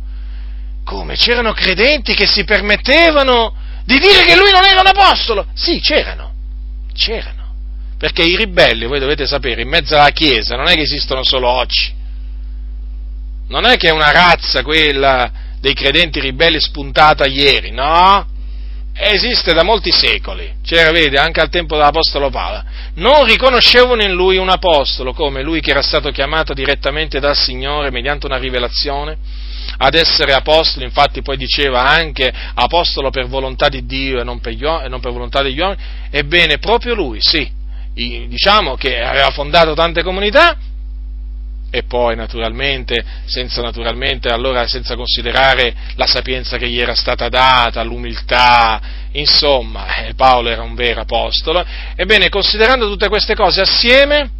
Come? 0.85 1.17
C'erano 1.17 1.53
credenti 1.53 2.15
che 2.15 2.27
si 2.27 2.45
permettevano 2.45 3.55
di 3.85 3.99
dire 3.99 4.25
che 4.25 4.37
lui 4.37 4.51
non 4.51 4.65
era 4.65 4.81
un 4.81 4.87
apostolo? 4.87 5.47
Sì, 5.55 5.81
c'erano. 5.81 6.33
C'erano. 6.93 7.55
Perché 7.99 8.23
i 8.23 8.37
ribelli, 8.37 8.87
voi 8.87 8.99
dovete 8.99 9.27
sapere, 9.27 9.63
in 9.63 9.69
mezzo 9.69 9.95
alla 9.95 10.11
Chiesa 10.11 10.57
non 10.57 10.69
è 10.69 10.75
che 10.75 10.83
esistono 10.83 11.25
solo 11.25 11.49
oggi. 11.49 11.95
Non 13.49 13.65
è 13.65 13.77
che 13.77 13.89
è 13.89 13.93
una 13.93 14.11
razza 14.11 14.63
quella 14.63 15.31
dei 15.61 15.73
credenti 15.73 16.21
ribelli 16.21 16.61
spuntata 16.61 17.27
ieri, 17.27 17.71
no? 17.71 18.27
Esiste 18.99 19.53
da 19.53 19.63
molti 19.63 19.93
secoli, 19.93 20.55
c'era, 20.63 20.91
vede, 20.91 21.19
anche 21.19 21.41
al 21.41 21.51
tempo 21.51 21.77
dell'Apostolo 21.77 22.31
Paolo, 22.31 22.65
non 22.95 23.25
riconoscevano 23.25 24.03
in 24.03 24.13
lui 24.13 24.39
un 24.39 24.49
apostolo, 24.49 25.13
come 25.13 25.43
lui 25.43 25.61
che 25.61 25.71
era 25.71 25.83
stato 25.83 26.11
chiamato 26.11 26.55
direttamente 26.55 27.21
dal 27.21 27.37
Signore 27.37 27.91
mediante 27.91 28.27
una 28.27 28.39
rivelazione, 28.39 29.19
ad 29.79 29.95
essere 29.95 30.33
apostolo, 30.33 30.87
infatti 30.87 31.21
poi 31.23 31.37
diceva 31.37 31.83
anche 31.83 32.33
apostolo 32.55 33.11
per 33.11 33.27
volontà 33.27 33.69
di 33.69 33.85
Dio 33.85 34.21
e 34.21 34.25
non 34.25 34.41
per, 34.41 34.53
e 34.53 34.89
non 34.89 35.01
per 35.01 35.13
volontà 35.13 35.43
degli 35.43 35.59
uomini, 35.59 35.81
ebbene 36.11 36.59
proprio 36.59 36.95
lui, 36.95 37.19
sì, 37.21 37.49
diciamo 37.93 38.77
che 38.77 39.01
aveva 39.01 39.31
fondato 39.31 39.75
tante 39.75 40.03
comunità, 40.03 40.57
e 41.77 41.83
poi 41.83 42.17
naturalmente 42.17 43.05
senza, 43.27 43.61
naturalmente, 43.61 44.29
allora, 44.29 44.67
senza 44.67 44.97
considerare 44.97 45.75
la 45.97 46.07
sapienza 46.07 46.57
che 46.57 46.71
gli 46.71 46.81
era 46.81 46.95
stata 46.95 47.29
data, 47.29 47.83
l'umiltà, 47.83 48.81
insomma, 49.13 50.07
eh, 50.07 50.15
Paolo 50.15 50.49
era 50.49 50.63
un 50.63 50.75
vero 50.75 51.03
apostolo. 51.03 51.63
Ebbene, 51.95 52.31
considerando 52.31 52.89
tutte 52.89 53.09
queste 53.09 53.35
cose 53.35 53.61
assieme, 53.61 54.31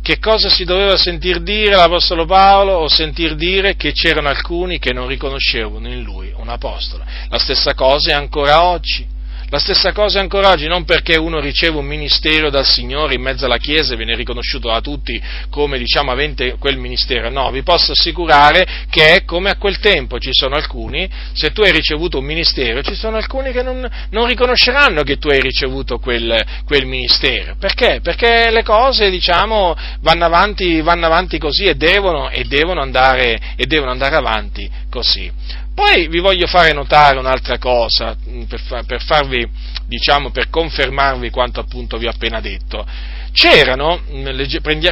che 0.00 0.18
cosa 0.18 0.48
si 0.48 0.64
doveva 0.64 0.96
sentir 0.96 1.40
dire 1.40 1.76
l'Apostolo 1.76 2.24
Paolo 2.24 2.72
o 2.72 2.88
sentir 2.88 3.34
dire 3.34 3.76
che 3.76 3.92
c'erano 3.92 4.28
alcuni 4.28 4.78
che 4.78 4.94
non 4.94 5.06
riconoscevano 5.06 5.88
in 5.88 6.02
lui 6.02 6.32
un 6.34 6.48
apostolo? 6.48 7.04
La 7.28 7.38
stessa 7.38 7.74
cosa 7.74 8.12
è 8.12 8.14
ancora 8.14 8.64
oggi. 8.64 9.13
La 9.50 9.58
stessa 9.58 9.92
cosa 9.92 10.20
ancora 10.20 10.50
oggi, 10.50 10.66
non 10.66 10.84
perché 10.84 11.16
uno 11.16 11.38
riceve 11.38 11.76
un 11.76 11.84
ministero 11.84 12.50
dal 12.50 12.64
Signore 12.64 13.14
in 13.14 13.20
mezzo 13.20 13.44
alla 13.44 13.58
Chiesa 13.58 13.92
e 13.92 13.96
viene 13.96 14.16
riconosciuto 14.16 14.68
da 14.68 14.80
tutti 14.80 15.20
come 15.50 15.78
diciamo 15.78 16.10
avente 16.10 16.56
quel 16.58 16.78
ministero, 16.78 17.30
no, 17.30 17.50
vi 17.50 17.62
posso 17.62 17.92
assicurare 17.92 18.66
che 18.88 19.14
è 19.14 19.24
come 19.24 19.50
a 19.50 19.56
quel 19.56 19.78
tempo, 19.78 20.18
ci 20.18 20.30
sono 20.32 20.56
alcuni, 20.56 21.08
se 21.32 21.52
tu 21.52 21.62
hai 21.62 21.72
ricevuto 21.72 22.18
un 22.18 22.24
ministero, 22.24 22.82
ci 22.82 22.94
sono 22.94 23.16
alcuni 23.16 23.52
che 23.52 23.62
non, 23.62 23.88
non 24.10 24.26
riconosceranno 24.26 25.02
che 25.02 25.18
tu 25.18 25.28
hai 25.28 25.40
ricevuto 25.40 25.98
quel, 25.98 26.44
quel, 26.64 26.86
ministero, 26.86 27.56
perché? 27.58 28.00
Perché 28.02 28.50
le 28.50 28.62
cose 28.62 29.10
diciamo 29.10 29.76
vanno 30.00 30.24
avanti, 30.24 30.80
vanno 30.80 31.06
avanti 31.06 31.38
così 31.38 31.64
e 31.64 31.74
devono, 31.74 32.30
e 32.30 32.44
devono, 32.44 32.80
andare, 32.80 33.38
e 33.56 33.66
devono 33.66 33.90
andare 33.90 34.16
avanti 34.16 34.68
così. 34.90 35.30
Poi 35.74 36.06
vi 36.06 36.20
voglio 36.20 36.46
fare 36.46 36.72
notare 36.72 37.18
un'altra 37.18 37.58
cosa, 37.58 38.16
mm, 38.28 38.42
per, 38.44 38.60
far, 38.60 38.84
per 38.86 39.02
farvi, 39.02 39.44
diciamo, 39.86 40.30
per 40.30 40.48
confermarvi 40.48 41.30
quanto 41.30 41.58
appunto 41.58 41.98
vi 41.98 42.06
ho 42.06 42.10
appena 42.10 42.40
detto. 42.40 42.86
C'erano, 43.32 44.00
mm, 44.08 44.28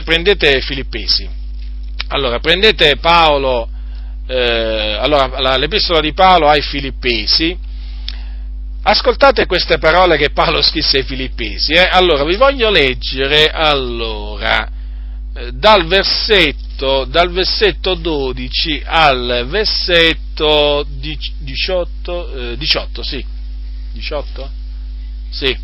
prendete 0.05 0.61
Filippesi, 0.61 1.29
allora 2.09 2.41
prendete 2.41 2.97
Paolo, 2.97 3.69
eh, 4.27 4.97
allora, 4.99 5.57
l'epistola 5.57 6.01
di 6.01 6.13
Paolo 6.13 6.49
ai 6.49 6.63
Filippesi, 6.63 7.57
ascoltate 8.83 9.47
queste 9.47 9.79
parole 9.79 10.17
che 10.17 10.31
Paolo 10.31 10.61
scrisse 10.67 10.99
ai 10.99 11.05
Filippesi, 11.05 11.75
eh? 11.75 11.89
allora 11.91 12.25
vi 12.25 12.35
voglio 12.35 12.71
leggere, 12.71 13.51
allora, 13.51 14.69
eh, 15.33 15.53
dal 15.53 15.87
versetto, 15.87 17.05
dal 17.05 17.31
versetto 17.31 17.95
12 17.95 18.83
al 18.85 19.47
versetto 19.49 20.32
18, 20.89 22.53
eh, 22.53 22.57
18, 22.57 23.03
sì, 23.03 23.25
18? 23.93 24.51
Sì, 25.31 25.57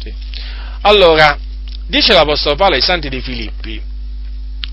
sì. 0.00 0.14
Allora, 0.82 1.38
dice 1.86 2.12
l'Apostolo 2.12 2.56
Paolo 2.56 2.74
ai 2.74 2.82
Santi 2.82 3.08
di 3.08 3.20
Filippi, 3.20 3.80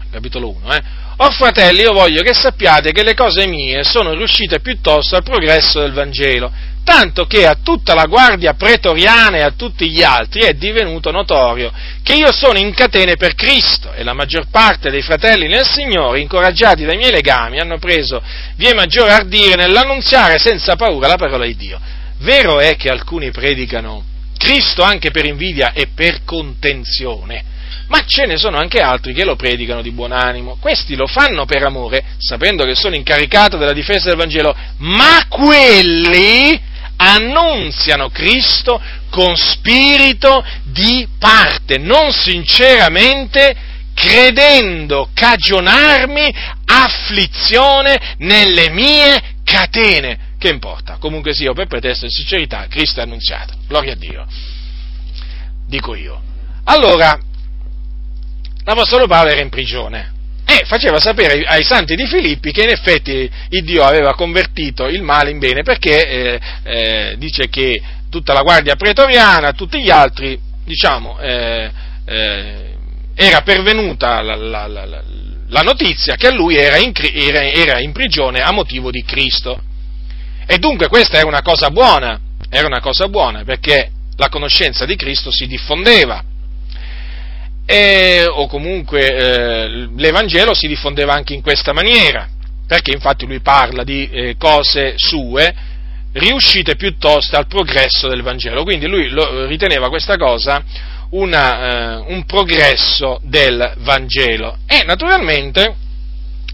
capitolo 0.10 0.49
1, 0.52 0.73
eh, 0.73 0.84
Or 1.22 1.34
fratelli, 1.34 1.81
io 1.81 1.91
voglio 1.91 2.22
che 2.22 2.34
sappiate 2.34 2.94
che 2.94 3.03
le 3.03 3.14
cose 3.14 3.45
mie 3.45 3.84
sono 3.84 4.14
riuscite 4.14 4.61
piuttosto 4.61 5.18
al 5.18 5.23
progresso 5.23 5.81
del 5.81 5.91
Vangelo, 5.91 6.49
tanto 6.84 7.26
che 7.26 7.45
a 7.45 7.57
tutta 7.61 7.93
la 7.93 8.06
guardia 8.06 8.53
pretoriana 8.53 9.38
e 9.38 9.41
a 9.41 9.51
tutti 9.51 9.89
gli 9.89 10.01
altri 10.01 10.41
è 10.41 10.53
divenuto 10.53 11.11
notorio 11.11 11.72
che 12.01 12.15
io 12.15 12.31
sono 12.31 12.57
in 12.57 12.73
catene 12.73 13.15
per 13.15 13.35
Cristo 13.35 13.93
e 13.93 14.03
la 14.03 14.14
maggior 14.14 14.47
parte 14.49 14.89
dei 14.89 15.01
fratelli 15.01 15.47
nel 15.47 15.65
Signore, 15.65 16.19
incoraggiati 16.19 16.85
dai 16.85 16.97
miei 16.97 17.11
legami, 17.11 17.60
hanno 17.60 17.77
preso 17.77 18.22
vie 18.56 18.73
maggiore 18.73 19.11
ardire 19.11 19.56
nell'annunziare 19.56 20.39
senza 20.39 20.76
paura 20.76 21.07
la 21.07 21.18
parola 21.18 21.45
di 21.45 21.56
Dio. 21.56 21.80
Vero 22.19 22.60
è 22.60 22.76
che 22.76 22.89
alcuni 22.89 23.31
predicano 23.31 24.03
Cristo 24.38 24.81
anche 24.81 25.11
per 25.11 25.26
invidia 25.26 25.73
e 25.73 25.88
per 25.93 26.23
contenzione, 26.23 27.43
ma 27.90 28.03
ce 28.06 28.26
ne 28.26 28.38
sono 28.38 28.57
anche 28.57 28.80
altri 28.80 29.14
che 29.14 29.26
lo 29.26 29.36
predicano 29.36 29.82
di 29.82 29.91
buon 29.91 30.11
animo. 30.11 30.57
Questi 30.60 30.95
lo 30.95 31.07
fanno 31.07 31.45
per 31.45 31.64
amore, 31.64 32.03
sapendo 32.18 32.64
che 32.66 32.76
sono 32.76 32.95
incaricato 32.95 33.57
della 33.57 33.74
difesa 33.74 34.10
del 34.10 34.18
Vangelo, 34.18 34.56
ma 34.78 35.26
quelli 35.28 36.60
annunziano 36.98 38.10
Cristo 38.10 38.82
con 39.10 39.36
spirito 39.36 40.44
di 40.64 41.07
parte, 41.18 41.78
non 41.78 42.11
sinceramente 42.11 43.56
credendo 43.94 45.10
cagionarmi 45.14 46.34
afflizione 46.66 48.16
nelle 48.20 48.70
mie 48.70 49.38
catene. 49.44 50.28
Che 50.38 50.48
importa? 50.48 50.98
Comunque 50.99 51.34
sia, 51.34 51.53
per 51.53 51.68
pretesto 51.68 52.06
di 52.06 52.11
sincerità, 52.11 52.68
Cristo 52.70 52.99
è 52.99 53.03
annunziato. 53.03 53.56
Gloria 53.68 53.94
a 53.94 53.95
Dio. 53.95 54.26
Dico 55.68 55.95
io. 55.95 56.22
Allora, 56.66 57.20
l'Apostolo 58.70 59.08
Paolo 59.08 59.32
era 59.32 59.41
in 59.41 59.50
prigione 59.50 60.14
e 60.46 60.64
faceva 60.66 61.00
sapere 61.00 61.44
ai 61.44 61.64
santi 61.64 61.96
di 61.96 62.06
Filippi 62.06 62.52
che 62.52 62.62
in 62.62 62.70
effetti 62.70 63.30
Dio 63.50 63.84
aveva 63.84 64.14
convertito 64.14 64.88
il 64.88 65.02
male 65.02 65.32
in 65.32 65.40
bene 65.40 65.64
perché 65.64 66.08
eh, 66.08 66.40
eh, 66.64 67.16
dice 67.18 67.50
che 67.50 67.82
tutta 68.12 68.34
la 68.34 68.41
guardia 68.41 68.76
pretoriana, 68.76 69.54
tutti 69.54 69.82
gli 69.82 69.90
altri, 69.90 70.40
diciamo, 70.66 71.20
eh, 71.20 71.72
eh 72.06 72.68
era 73.16 73.41
pervenuta 73.41 74.22
la, 74.22 74.36
la, 74.36 74.66
la, 74.68 74.86
la, 74.86 75.62
notizia 75.62 76.16
che 76.16 76.32
lui 76.32 76.56
era 76.56 76.78
in, 76.78 76.94
era, 76.96 77.41
era 77.41 77.80
in 77.82 77.91
prigione 77.91 78.40
a 78.40 78.54
motivo 78.54 78.91
di 78.91 79.04
Cristo. 79.04 79.62
E 80.46 80.58
dunque 80.58 80.88
questa 80.88 81.18
era 81.18 81.28
una 81.28 81.41
cosa 81.41 81.70
buona, 81.70 82.18
era 82.50 82.66
una 82.66 82.80
cosa 82.80 83.10
buona 83.10 83.44
perché 83.44 83.91
la 84.16 84.30
conoscenza 84.30 84.86
di 84.86 84.96
Cristo 84.96 85.32
si 85.32 85.48
diffondeva 85.48 86.24
e, 87.72 88.26
o 88.26 88.48
comunque 88.48 89.06
eh, 89.06 89.68
l'Evangelo 89.96 90.56
si 90.56 90.66
diffondeva 90.66 91.14
anche 91.14 91.36
in 91.36 91.44
questa 91.44 91.72
maniera, 91.72 92.28
perché 92.66 92.90
infatti 92.91 93.28
lui 93.28 93.41
parla 93.41 93.84
di 93.84 94.10
eh, 94.10 94.36
cose 94.40 94.94
sue 94.96 95.54
riuscite 96.14 96.76
piuttosto 96.76 97.38
al 97.38 97.46
progresso 97.46 98.08
del 98.08 98.24
Vangelo, 98.24 98.64
quindi 98.64 98.88
lui 98.88 99.10
lo, 99.10 99.46
riteneva 99.46 99.90
questa 99.90 100.18
cosa 100.18 100.64
una, 101.12 102.00
eh, 102.00 102.12
un 102.12 102.26
progresso 102.26 103.20
del 103.22 103.76
Vangelo. 103.78 104.58
E 104.66 104.82
naturalmente 104.84 105.76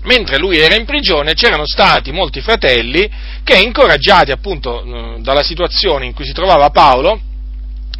mentre 0.03 0.37
lui 0.37 0.57
era 0.57 0.75
in 0.75 0.83
prigione 0.83 1.33
c'erano 1.33 1.65
stati 1.65 2.11
molti 2.11 2.41
fratelli 2.41 3.09
che 3.41 3.57
incoraggiati 3.57 4.31
appunto 4.31 4.83
eh, 4.83 5.21
dalla 5.21 5.43
situazione 5.43 6.05
in 6.05 6.13
cui 6.13 6.25
si 6.25 6.33
trovava 6.33 6.71
Paolo, 6.71 7.21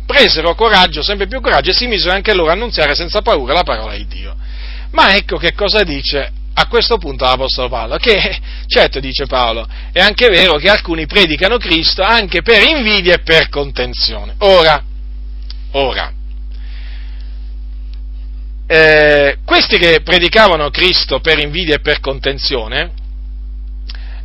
presero 0.06 0.56
coraggio, 0.56 1.02
sempre 1.04 1.28
più 1.28 1.42
coraggio, 1.42 1.72
e 1.72 1.74
si 1.74 1.88
misero 1.88 2.14
anche 2.14 2.34
loro 2.34 2.52
a 2.52 2.54
annunziare 2.54 2.96
senza 2.96 3.22
paura 3.22 3.54
la 3.54 3.64
parola 3.64 3.96
di 3.96 4.06
Dio. 4.08 4.36
Ma 4.92 5.16
ecco 5.16 5.38
che 5.38 5.54
cosa 5.54 5.84
dice 5.84 6.32
a 6.58 6.68
questo 6.68 6.98
punto 6.98 7.26
l'Apostolo 7.26 7.68
Paolo, 7.68 7.98
che 7.98 8.40
certo 8.68 9.00
dice 9.00 9.26
Paolo, 9.26 9.68
è 9.92 10.00
anche 10.00 10.30
vero 10.30 10.54
che 10.58 10.70
alcuni 10.70 11.06
predicano 11.06 11.58
Cristo 11.58 12.02
anche 12.02 12.42
per 12.42 12.64
invidia 12.64 13.16
e 13.16 13.20
per 13.20 13.50
contenzione. 13.50 14.36
Ora, 14.40 14.82
ora, 15.72 16.14
eh, 18.68 19.38
questi 19.44 19.78
che 19.78 20.02
predicavano 20.02 20.70
Cristo 20.70 21.20
per 21.20 21.40
invidia 21.40 21.76
e 21.76 21.82
per 21.82 22.00
contenzione, 22.00 22.92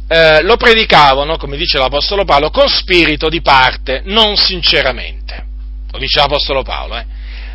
eh, 0.06 0.42
lo 0.42 0.56
predicavano, 0.56 1.36
come 1.36 1.56
dice 1.56 1.78
l'Apostolo 1.78 2.24
Paolo, 2.24 2.50
con 2.50 2.68
spirito 2.68 3.28
di 3.28 3.40
parte, 3.42 4.02
non 4.04 4.36
sinceramente 4.36 5.48
lo 5.90 5.98
dice 5.98 6.20
l'Apostolo 6.20 6.62
Paolo, 6.62 6.96
eh. 6.98 7.06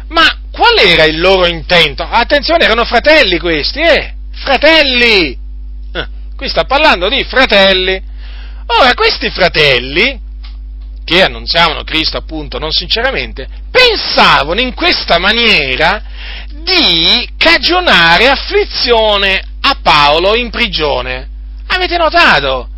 Ma 0.07 0.39
qual 0.51 0.77
era 0.77 1.03
il 1.03 1.19
loro 1.19 1.47
intento? 1.47 2.03
Attenzione, 2.03 2.63
erano 2.65 2.85
fratelli 2.85 3.39
questi, 3.39 3.79
eh? 3.79 4.13
Fratelli! 4.31 5.37
Eh, 5.93 6.07
qui 6.35 6.47
sta 6.47 6.65
parlando 6.65 7.09
di 7.09 7.23
fratelli. 7.23 8.01
Ora, 8.67 8.93
questi 8.93 9.29
fratelli, 9.29 10.19
che 11.03 11.23
annunziavano 11.23 11.83
Cristo 11.83 12.17
appunto 12.17 12.59
non 12.59 12.71
sinceramente, 12.71 13.47
pensavano 13.71 14.59
in 14.59 14.73
questa 14.73 15.17
maniera 15.19 16.01
di 16.49 17.29
cagionare 17.37 18.27
afflizione 18.27 19.41
a 19.61 19.77
Paolo 19.81 20.35
in 20.35 20.49
prigione. 20.49 21.29
Avete 21.67 21.97
notato? 21.97 22.69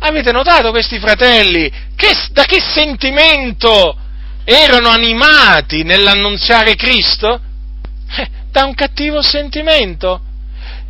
Avete 0.00 0.32
notato 0.32 0.70
questi 0.70 0.98
fratelli? 0.98 1.70
Che, 1.94 2.10
da 2.32 2.44
che 2.44 2.60
sentimento 2.60 3.96
erano 4.44 4.88
animati 4.88 5.82
nell'annunziare 5.82 6.74
Cristo? 6.74 7.40
Eh, 8.16 8.28
da 8.50 8.64
un 8.64 8.74
cattivo 8.74 9.22
sentimento, 9.22 10.20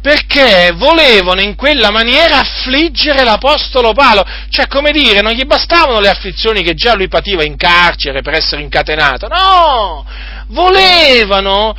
perché 0.02 0.72
volevano 0.74 1.40
in 1.40 1.54
quella 1.54 1.90
maniera 1.90 2.40
affliggere 2.40 3.24
l'Apostolo 3.24 3.92
Paolo, 3.92 4.22
cioè 4.50 4.66
come 4.66 4.90
dire, 4.90 5.22
non 5.22 5.32
gli 5.32 5.46
bastavano 5.46 6.00
le 6.00 6.10
afflizioni 6.10 6.62
che 6.62 6.74
già 6.74 6.94
lui 6.94 7.08
pativa 7.08 7.42
in 7.42 7.56
carcere 7.56 8.20
per 8.20 8.34
essere 8.34 8.60
incatenato, 8.60 9.28
no, 9.28 10.04
volevano 10.48 11.74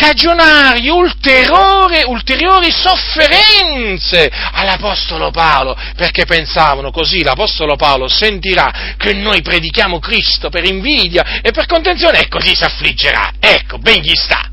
cagionare 0.00 0.88
ulteriori, 0.88 2.02
ulteriori 2.06 2.70
sofferenze 2.72 4.30
all'Apostolo 4.52 5.30
Paolo, 5.30 5.76
perché 5.94 6.24
pensavano 6.24 6.90
così, 6.90 7.22
l'Apostolo 7.22 7.76
Paolo 7.76 8.08
sentirà 8.08 8.94
che 8.96 9.12
noi 9.12 9.42
predichiamo 9.42 9.98
Cristo 9.98 10.48
per 10.48 10.64
invidia 10.64 11.42
e 11.42 11.50
per 11.50 11.66
contenzione 11.66 12.20
e 12.20 12.28
così 12.28 12.54
si 12.56 12.64
affliggerà. 12.64 13.32
Ecco, 13.38 13.76
ben 13.76 14.00
gli 14.00 14.14
sta. 14.14 14.48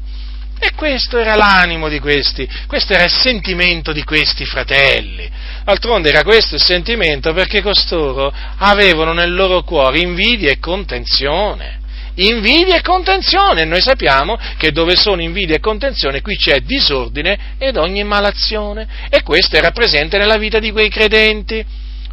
E 0.60 0.74
questo 0.76 1.18
era 1.18 1.36
l'animo 1.36 1.88
di 1.88 2.00
questi, 2.00 2.50
questo 2.66 2.94
era 2.94 3.04
il 3.04 3.12
sentimento 3.12 3.94
di 3.94 4.04
questi 4.04 4.44
fratelli. 4.44 5.30
D'altronde 5.64 6.10
era 6.10 6.24
questo 6.24 6.56
il 6.56 6.62
sentimento 6.62 7.32
perché 7.32 7.62
costoro 7.62 8.34
avevano 8.58 9.14
nel 9.14 9.34
loro 9.34 9.62
cuore 9.62 10.00
invidia 10.00 10.52
e 10.52 10.60
contenzione. 10.60 11.86
Invidia 12.20 12.78
e 12.78 12.82
contenzione, 12.82 13.62
e 13.62 13.66
noi 13.66 13.82
sappiamo 13.82 14.38
che 14.58 14.72
dove 14.72 14.96
sono 14.96 15.22
invidia 15.22 15.56
e 15.56 15.60
contenzione 15.60 16.22
qui 16.22 16.36
c'è 16.36 16.60
disordine 16.60 17.56
ed 17.58 17.78
ogni 17.78 18.04
malazione, 18.04 18.88
e 19.10 19.24
questo 19.24 19.56
era 19.56 19.72
presente 19.72 20.18
nella 20.18 20.38
vita 20.38 20.60
di 20.60 20.72
quei 20.72 20.90
credenti. 20.90 21.64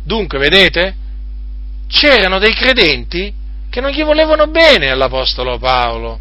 Dunque, 0.02 0.38
vedete, 0.38 0.94
c'erano 1.88 2.38
dei 2.38 2.54
credenti 2.54 3.32
che 3.70 3.80
non 3.80 3.90
gli 3.90 4.02
volevano 4.02 4.46
bene 4.48 4.90
all'Apostolo 4.90 5.58
Paolo 5.58 6.20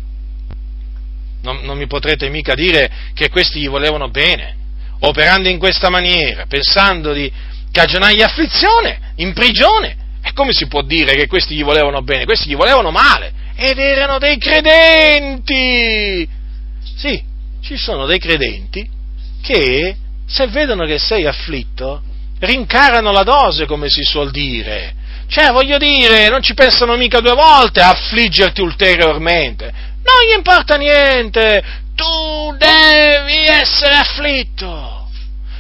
non, 1.43 1.60
non 1.64 1.77
mi 1.77 1.88
potrete 1.88 2.30
mica 2.30 2.55
dire 2.55 2.89
che 3.14 3.30
questi 3.30 3.60
gli 3.60 3.68
volevano 3.68 4.10
bene, 4.10 4.55
operando 4.99 5.49
in 5.49 5.60
questa 5.60 5.89
maniera, 5.89 6.45
pensando 6.47 7.14
di 7.14 7.31
cagionargli 7.72 8.22
afflizione, 8.22 9.14
in 9.18 9.34
prigione. 9.34 9.97
E 10.23 10.31
come 10.34 10.53
si 10.53 10.68
può 10.68 10.81
dire 10.81 11.15
che 11.15 11.27
questi 11.27 11.55
gli 11.55 11.64
volevano 11.64 12.01
bene? 12.01 12.23
Questi 12.23 12.49
gli 12.49 12.55
volevano 12.55 12.91
male. 12.91 13.41
Ed 13.65 13.80
erano 13.80 14.18
dei 14.18 14.38
credenti. 14.38 16.27
Sì, 16.98 17.23
ci 17.61 17.77
sono 17.77 18.06
dei 18.06 18.19
credenti 18.19 18.85
che 19.41 19.95
se 20.26 20.48
vedono 20.48 20.85
che 20.85 20.99
sei 20.99 21.26
afflitto, 21.26 22.02
rincarano 22.40 23.14
la 23.14 23.23
dose, 23.23 23.65
come 23.65 23.88
si 23.88 24.03
suol 24.03 24.31
dire. 24.31 24.94
Cioè, 25.27 25.52
voglio 25.52 25.77
dire, 25.77 26.27
non 26.27 26.41
ci 26.41 26.53
pensano 26.53 26.98
mica 26.98 27.22
due 27.22 27.35
volte 27.35 27.80
a 27.80 27.91
affliggerti 27.91 28.60
ulteriormente. 28.60 29.72
Non 30.03 30.27
gli 30.27 30.35
importa 30.35 30.76
niente, 30.76 31.64
tu 31.95 32.53
devi 32.57 33.45
essere 33.45 33.94
afflitto, 33.94 35.10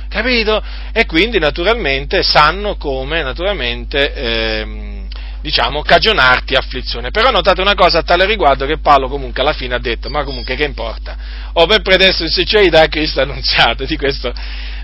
capito? 0.09 0.61
E 0.91 1.05
quindi 1.05 1.39
naturalmente 1.39 2.21
sanno 2.21 2.75
come, 2.75 3.23
naturalmente, 3.23 4.13
ehm, 4.13 4.92
diciamo, 5.43 5.81
cagionarti 5.81 6.55
afflizione. 6.55 7.11
Però 7.11 7.29
notate 7.29 7.59
una 7.59 7.75
cosa 7.75 7.99
a 7.99 8.03
tale 8.03 8.25
riguardo 8.25 8.65
che 8.65 8.79
Paolo 8.79 9.09
comunque 9.09 9.41
alla 9.41 9.51
fine 9.51 9.75
ha 9.75 9.79
detto, 9.79 10.09
ma 10.09 10.23
comunque 10.23 10.55
che 10.55 10.63
importa? 10.63 11.17
O 11.53 11.65
per 11.65 11.81
predesto 11.81 12.23
in 12.23 12.29
sincerità 12.29 12.87
Cristo 12.87 13.21
annunziato, 13.21 13.83
di 13.83 13.97
questo, 13.97 14.33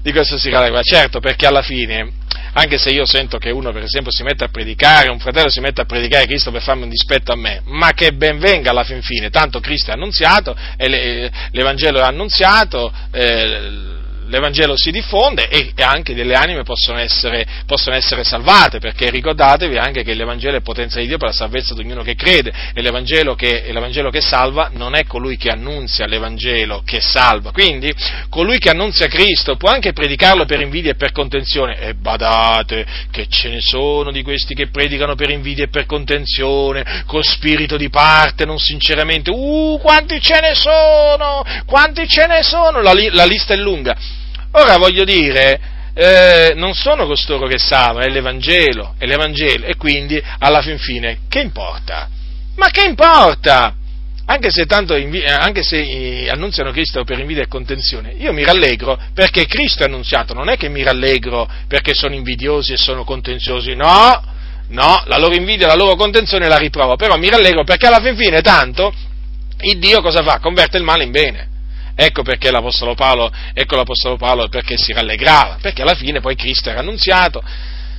di 0.02 0.12
questo 0.12 0.38
si 0.38 0.50
rallegra. 0.50 0.82
Certo, 0.84 1.22
perché 1.22 1.48
alla 1.48 1.62
fine 1.62 2.12
anche 2.52 2.78
se 2.78 2.90
io 2.90 3.06
sento 3.06 3.38
che 3.38 3.52
uno 3.52 3.72
per 3.72 3.84
esempio 3.84 4.12
si 4.12 4.24
mette 4.24 4.44
a 4.44 4.48
predicare, 4.50 5.10
un 5.10 5.20
fratello 5.20 5.50
si 5.50 5.60
mette 5.60 5.82
a 5.82 5.86
predicare 5.86 6.26
Cristo 6.26 6.52
per 6.52 6.62
farmi 6.62 6.84
un 6.84 6.90
dispetto 6.90 7.32
a 7.32 7.36
me, 7.36 7.62
ma 7.66 7.94
che 7.94 8.12
ben 8.12 8.40
venga 8.40 8.72
alla 8.72 8.84
fin 8.84 9.02
fine, 9.02 9.30
tanto 9.30 9.60
Cristo 9.60 9.92
è 9.92 9.94
annunziato, 9.94 10.56
e 10.76 11.32
l'Evangelo 11.52 12.00
è 12.00 12.04
annunziato, 12.04 12.92
eh, 13.12 13.98
l'Evangelo 14.30 14.78
si 14.78 14.92
diffonde 14.92 15.50
e 15.50 15.74
anche 15.78 16.14
delle 16.14 16.36
anime 16.36 16.64
possono 16.64 17.00
essere, 17.00 17.46
possono 17.66 17.96
essere, 17.96 18.24
salvate, 18.24 18.80
perché 18.80 19.10
ricordatevi 19.10 19.78
anche 19.78 20.04
che 20.04 20.14
l'Evangelo 20.14 20.58
è 20.58 20.62
potenza 20.62 21.00
di 21.00 21.08
Dio 21.08 21.18
per 21.18 21.30
la 21.30 21.34
salvezza 21.34 21.74
di 21.74 21.82
ognuno 21.82 22.04
che 22.04 22.16
crede 22.16 22.54
e 22.74 22.82
l'Evangelo 22.82 23.36
che, 23.36 23.66
l'Evangelo 23.72 24.10
che 24.10 24.22
salva 24.22 24.70
non 24.74 24.96
è 24.96 25.06
colui 25.06 25.38
che 25.38 25.50
annunzia 25.50 26.06
l'Evangelo 26.06 26.82
che 26.86 27.02
salva. 27.02 27.52
Quindi 27.52 27.92
colui 28.30 28.60
che 28.60 28.70
annunzia 28.70 29.08
Cristo 29.08 29.56
può 29.56 29.70
anche 29.70 29.94
predicarlo 29.94 30.46
per 30.46 30.62
invidia 30.62 30.92
e 30.92 30.96
per 30.96 31.12
contenzione 31.12 31.80
e 31.80 31.96
badate 31.96 32.86
che 33.12 33.28
ce 33.28 33.50
ne 33.50 33.62
sono 33.62 34.12
di 34.12 34.22
questi 34.22 34.54
che 34.54 34.70
predicano 34.70 35.16
per 35.16 35.30
invidia 35.32 35.66
e 35.66 35.70
per 35.70 35.86
contenzione, 35.86 37.04
con 37.06 37.24
spirito 37.24 37.78
di 37.78 37.90
parte, 37.90 38.46
non 38.46 38.60
sinceramente. 38.60 39.32
Uh, 39.32 39.80
quanti 39.82 40.22
ce 40.22 40.40
ne 40.40 40.54
sono! 40.54 41.44
Quanti 41.66 42.08
ce 42.08 42.28
ne 42.28 42.44
sono! 42.44 42.82
La, 42.82 42.94
la 43.12 43.26
lista 43.26 43.54
è 43.54 43.58
lunga. 43.58 44.19
Ora 44.52 44.78
voglio 44.78 45.04
dire, 45.04 45.60
eh, 45.94 46.54
non 46.56 46.74
sono 46.74 47.06
costoro 47.06 47.48
che 47.48 47.58
salvano, 47.58 48.06
è 48.06 48.10
l'Evangelo, 48.10 48.96
è 48.98 49.06
l'Evangelo, 49.06 49.66
e 49.66 49.76
quindi 49.76 50.22
alla 50.40 50.62
fin 50.62 50.78
fine 50.78 51.20
che 51.28 51.42
importa? 51.42 52.10
Ma 52.56 52.70
che 52.70 52.84
importa? 52.86 53.76
Anche 54.26 54.52
se, 54.52 54.66
tanto, 54.66 54.94
eh, 54.94 55.26
anche 55.26 55.64
se 55.64 55.78
eh, 55.78 56.30
annunziano 56.30 56.72
Cristo 56.72 57.04
per 57.04 57.18
invidia 57.20 57.44
e 57.44 57.48
contenzione, 57.48 58.14
io 58.14 58.32
mi 58.32 58.44
rallegro 58.44 58.98
perché 59.14 59.46
Cristo 59.46 59.84
è 59.84 59.88
annunziato, 59.88 60.34
non 60.34 60.50
è 60.50 60.58
che 60.58 60.70
mi 60.70 60.84
rallegro 60.84 61.50
perché 61.68 61.94
sono 61.96 62.14
invidiosi 62.14 62.74
e 62.74 62.78
sono 62.78 63.04
contenziosi, 63.04 63.74
no, 63.74 64.24
no, 64.68 65.04
la 65.06 65.18
loro 65.18 65.34
invidia 65.34 65.66
e 65.66 65.70
la 65.70 65.76
loro 65.76 65.96
contenzione 65.96 66.48
la 66.48 66.58
riprovo, 66.58 66.96
però 66.96 67.18
mi 67.18 67.30
rallegro 67.30 67.64
perché 67.64 67.88
alla 67.88 68.02
fin 68.02 68.16
fine 68.16 68.42
tanto 68.42 68.94
il 69.62 69.80
Dio 69.80 70.02
cosa 70.02 70.22
fa? 70.22 70.40
Converte 70.40 70.78
il 70.78 70.84
male 70.84 71.04
in 71.04 71.12
bene. 71.12 71.48
Ecco 72.02 72.24
perché 72.24 72.50
l'Apostolo 72.50 72.96
Paolo, 72.96 73.30
ecco 73.54 73.76
l'Apostolo 73.76 74.16
Paolo 74.16 74.48
perché 74.48 74.78
si 74.78 74.94
rallegrava, 74.94 75.58
perché 75.60 75.82
alla 75.82 75.96
fine 75.96 76.22
poi 76.22 76.34
Cristo 76.34 76.70
era 76.70 76.80
annunziato, 76.80 77.44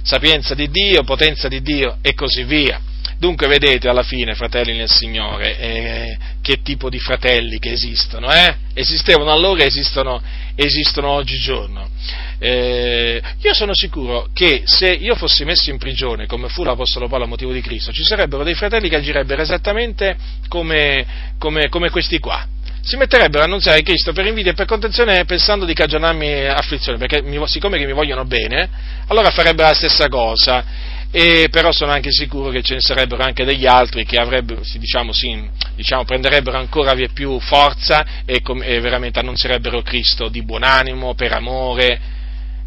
sapienza 0.02 0.55
di 0.55 0.70
Dio, 0.70 1.02
potenza 1.02 1.48
di 1.48 1.60
Dio 1.60 1.98
e 2.01 2.14
così 2.14 2.44
via. 2.44 2.81
Dunque 3.18 3.47
vedete 3.47 3.90
alla 3.90 4.02
fine, 4.02 4.35
fratelli 4.35 4.74
nel 4.74 4.89
Signore, 4.89 5.59
eh, 5.59 6.18
che 6.40 6.62
tipo 6.62 6.89
di 6.89 6.98
fratelli 6.98 7.59
che 7.59 7.72
esistono, 7.72 8.32
eh? 8.32 8.56
Esistevano 8.72 9.32
allora 9.32 9.64
e 9.64 9.66
esistono, 9.66 10.22
esistono 10.55 11.10
oggigiorno. 11.10 11.90
Eh, 12.39 13.20
io 13.43 13.52
sono 13.52 13.74
sicuro 13.74 14.31
che 14.32 14.62
se 14.64 14.90
io 14.90 15.14
fossi 15.14 15.44
messo 15.44 15.68
in 15.68 15.77
prigione, 15.77 16.24
come 16.24 16.48
fu 16.48 16.64
l'Apostolo 16.64 17.06
Paolo 17.06 17.24
a 17.24 17.28
motivo 17.28 17.52
di 17.52 17.60
Cristo, 17.60 17.93
ci 17.93 18.02
sarebbero 18.02 18.44
dei 18.44 18.55
fratelli 18.55 18.89
che 18.89 18.97
agirebbero 18.97 19.43
esattamente 19.43 20.16
come, 20.48 21.35
come, 21.36 21.68
come 21.68 21.90
questi 21.90 22.18
qua 22.18 22.48
si 22.82 22.97
metterebbero 22.97 23.43
a 23.43 23.47
annunziare 23.47 23.82
Cristo 23.82 24.12
per 24.12 24.27
invidia 24.27 24.52
e 24.52 24.55
per 24.55 24.66
contenzione 24.66 25.24
pensando 25.24 25.65
di 25.65 25.74
cagionarmi 25.74 26.47
afflizione, 26.47 26.98
perché 26.98 27.23
mi, 27.23 27.40
siccome 27.47 27.78
che 27.78 27.86
mi 27.86 27.93
vogliono 27.93 28.24
bene, 28.24 28.69
allora 29.07 29.31
farebbero 29.31 29.69
la 29.69 29.74
stessa 29.74 30.09
cosa. 30.09 30.98
E 31.12 31.48
però 31.51 31.73
sono 31.73 31.90
anche 31.90 32.12
sicuro 32.12 32.51
che 32.51 32.62
ce 32.62 32.74
ne 32.74 32.81
sarebbero 32.81 33.24
anche 33.24 33.44
degli 33.44 33.66
altri 33.66 34.05
che 34.05 34.16
avrebbero, 34.16 34.61
diciamo, 34.74 35.12
sì, 35.12 35.44
diciamo, 35.74 36.05
prenderebbero 36.05 36.57
ancora 36.57 36.94
più 37.12 37.40
forza 37.40 38.07
e, 38.24 38.40
e 38.62 38.81
veramente 38.81 39.19
annunzierebbero 39.19 39.82
Cristo 39.82 40.28
di 40.28 40.44
buon 40.44 40.62
animo, 40.62 41.15
per 41.15 41.32
amore, 41.32 42.01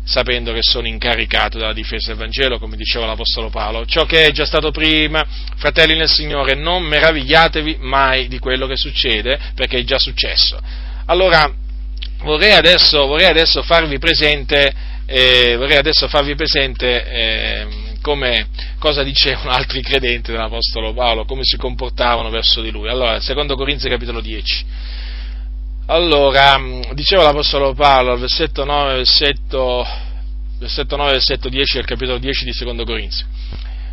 sapendo 0.04 0.52
che 0.52 0.62
sono 0.62 0.88
incaricato 0.88 1.58
della 1.58 1.74
difesa 1.74 2.08
del 2.08 2.18
Vangelo, 2.18 2.60
come 2.60 2.76
diceva 2.76 3.06
l'Apostolo 3.06 3.50
Paolo. 3.50 3.86
Ciò 3.86 4.06
che 4.06 4.26
è 4.26 4.32
già 4.32 4.46
stato 4.46 4.72
prima, 4.72 5.26
fratelli 5.56 5.96
nel 5.96 6.10
Signore, 6.10 6.56
non 6.56 6.84
meravigliatevi 6.84 7.78
mai 7.80 8.28
di 8.28 8.40
quello 8.40 8.68
che 8.68 8.76
succede, 8.76 9.40
perché 9.56 9.80
è 9.80 9.84
già 9.84 9.98
successo. 9.98 10.60
Allora, 11.06 11.52
vorrei 12.24 12.52
adesso, 12.52 13.06
vorrei 13.06 13.28
adesso 13.28 13.64
farvi 13.64 13.98
presente, 13.98 14.74
eh, 15.06 15.56
vorrei 15.58 15.78
adesso 15.78 16.08
farvi 16.08 16.36
presente 16.36 17.06
eh, 17.06 17.68
come, 18.02 18.48
cosa 18.80 19.04
dicevano 19.04 19.50
altri 19.56 19.82
credenti 19.82 20.32
dell'Apostolo 20.32 20.94
Paolo, 20.94 21.26
come 21.26 21.44
si 21.44 21.58
comportavano 21.58 22.30
verso 22.30 22.62
di 22.62 22.72
lui. 22.72 22.90
Allora, 22.90 23.20
secondo 23.22 23.56
Corinzi 23.56 23.90
capitolo 23.90 24.20
10. 24.20 24.66
Allora, 25.88 26.58
mm, 26.58 26.82
diceva 26.94 27.24
l'Apostolo 27.24 27.74
Paolo 27.74 28.14
al 28.14 28.20
versetto 28.20 28.64
9, 28.64 28.96
versetto, 28.96 29.86
versetto 30.58 30.96
9, 30.96 31.12
versetto 31.12 31.50
10 31.50 31.76
del 31.76 31.86
capitolo 31.86 32.18
10 32.20 32.46
di 32.46 32.54
Secondo 32.54 32.86
Corinzi. 32.86 33.26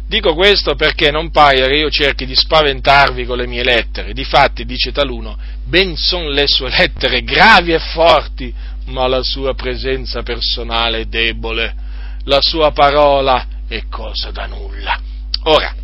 Dico 0.07 0.35
questo 0.35 0.77
perché 0.77 1.11
non 1.11 1.31
paia 1.31 1.67
che 1.67 1.75
io 1.75 1.91
cerchi 1.91 2.27
di 2.27 2.35
spaventarvi 2.35 3.25
con 3.25 3.39
le 3.39 3.47
mie 3.47 3.65
lettere. 3.65 4.13
Difatti, 4.13 4.65
dice 4.65 4.93
taluno, 4.93 5.37
ben 5.65 5.97
sono 5.97 6.29
le 6.29 6.47
sue 6.47 6.69
lettere 6.69 7.23
gravi 7.23 7.73
e 7.73 7.79
forti, 7.81 8.53
ma 8.87 9.09
la 9.09 9.23
sua 9.23 9.55
presenza 9.55 10.23
personale 10.23 11.01
è 11.01 11.05
debole. 11.07 11.75
La 12.25 12.41
sua 12.41 12.71
parola 12.71 13.47
è 13.67 13.83
cosa 13.89 14.31
da 14.31 14.47
nulla. 14.47 14.99
Ora, 15.45 15.75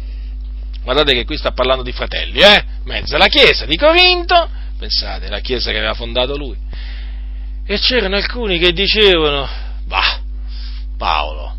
guardate 0.82 1.14
che 1.14 1.24
qui 1.24 1.36
sta 1.36 1.52
parlando 1.52 1.82
di 1.82 1.92
fratelli, 1.92 2.40
eh? 2.40 2.64
Mezza 2.84 3.16
la 3.18 3.28
chiesa 3.28 3.64
di 3.64 3.76
Corinto, 3.76 4.48
pensate, 4.77 5.28
la 5.28 5.40
chiesa 5.40 5.70
che 5.70 5.78
aveva 5.78 5.94
fondato 5.94 6.36
lui. 6.36 6.57
E 7.65 7.78
c'erano 7.78 8.16
alcuni 8.16 8.59
che 8.59 8.73
dicevano, 8.73 9.48
bah, 9.85 10.20
Paolo, 10.97 11.57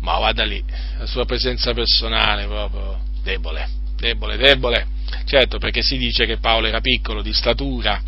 ma 0.00 0.16
guarda 0.16 0.44
lì, 0.44 0.62
la 0.98 1.06
sua 1.06 1.24
presenza 1.24 1.72
personale 1.72 2.46
proprio 2.46 3.00
debole, 3.22 3.68
debole, 3.96 4.36
debole. 4.36 4.86
Certo, 5.24 5.58
perché 5.58 5.82
si 5.82 5.96
dice 5.96 6.26
che 6.26 6.38
Paolo 6.38 6.66
era 6.66 6.80
piccolo, 6.80 7.22
di 7.22 7.32
statura, 7.32 8.00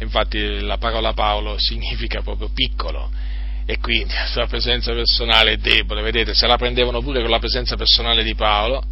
infatti 0.00 0.60
la 0.60 0.78
parola 0.78 1.12
Paolo 1.12 1.56
significa 1.58 2.22
proprio 2.22 2.50
piccolo, 2.52 3.10
e 3.64 3.78
quindi 3.78 4.14
la 4.14 4.26
sua 4.26 4.46
presenza 4.46 4.92
personale 4.92 5.52
è 5.52 5.56
debole, 5.56 6.02
vedete, 6.02 6.34
se 6.34 6.46
la 6.46 6.56
prendevano 6.56 7.02
pure 7.02 7.20
con 7.20 7.30
la 7.30 7.38
presenza 7.38 7.76
personale 7.76 8.22
di 8.22 8.34
Paolo, 8.34 8.82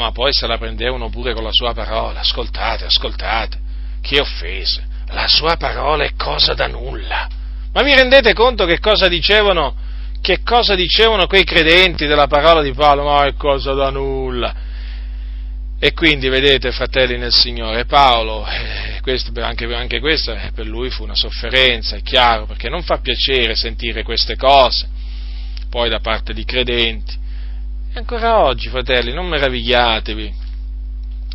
ma 0.00 0.12
poi 0.12 0.32
se 0.32 0.46
la 0.46 0.56
prendevano 0.56 1.10
pure 1.10 1.34
con 1.34 1.44
la 1.44 1.52
sua 1.52 1.74
parola, 1.74 2.20
ascoltate, 2.20 2.86
ascoltate, 2.86 3.58
che 4.00 4.18
offese. 4.18 4.88
La 5.08 5.28
sua 5.28 5.56
parola 5.56 6.04
è 6.04 6.14
cosa 6.16 6.54
da 6.54 6.66
nulla. 6.66 7.28
Ma 7.72 7.82
vi 7.82 7.94
rendete 7.94 8.32
conto 8.32 8.64
che 8.64 8.78
cosa 8.78 9.08
dicevano, 9.08 9.74
che 10.20 10.40
cosa 10.42 10.74
dicevano 10.74 11.26
quei 11.26 11.44
credenti 11.44 12.06
della 12.06 12.26
parola 12.26 12.62
di 12.62 12.72
Paolo? 12.72 13.04
Ma 13.04 13.26
è 13.26 13.34
cosa 13.34 13.74
da 13.74 13.90
nulla. 13.90 14.54
E 15.78 15.92
quindi, 15.92 16.28
vedete, 16.28 16.72
fratelli 16.72 17.18
nel 17.18 17.32
Signore, 17.32 17.84
Paolo, 17.84 18.46
eh, 18.46 19.00
questo, 19.02 19.32
anche, 19.40 19.64
anche 19.74 20.00
questa 20.00 20.42
eh, 20.42 20.52
per 20.52 20.66
lui 20.66 20.90
fu 20.90 21.04
una 21.04 21.14
sofferenza, 21.14 21.96
è 21.96 22.02
chiaro, 22.02 22.46
perché 22.46 22.68
non 22.68 22.82
fa 22.82 22.98
piacere 22.98 23.54
sentire 23.54 24.02
queste 24.02 24.36
cose, 24.36 24.88
poi 25.68 25.88
da 25.88 26.00
parte 26.00 26.32
di 26.32 26.44
credenti. 26.44 27.19
E 27.92 27.98
ancora 27.98 28.44
oggi, 28.44 28.68
fratelli, 28.68 29.12
non 29.12 29.26
meravigliatevi, 29.26 30.32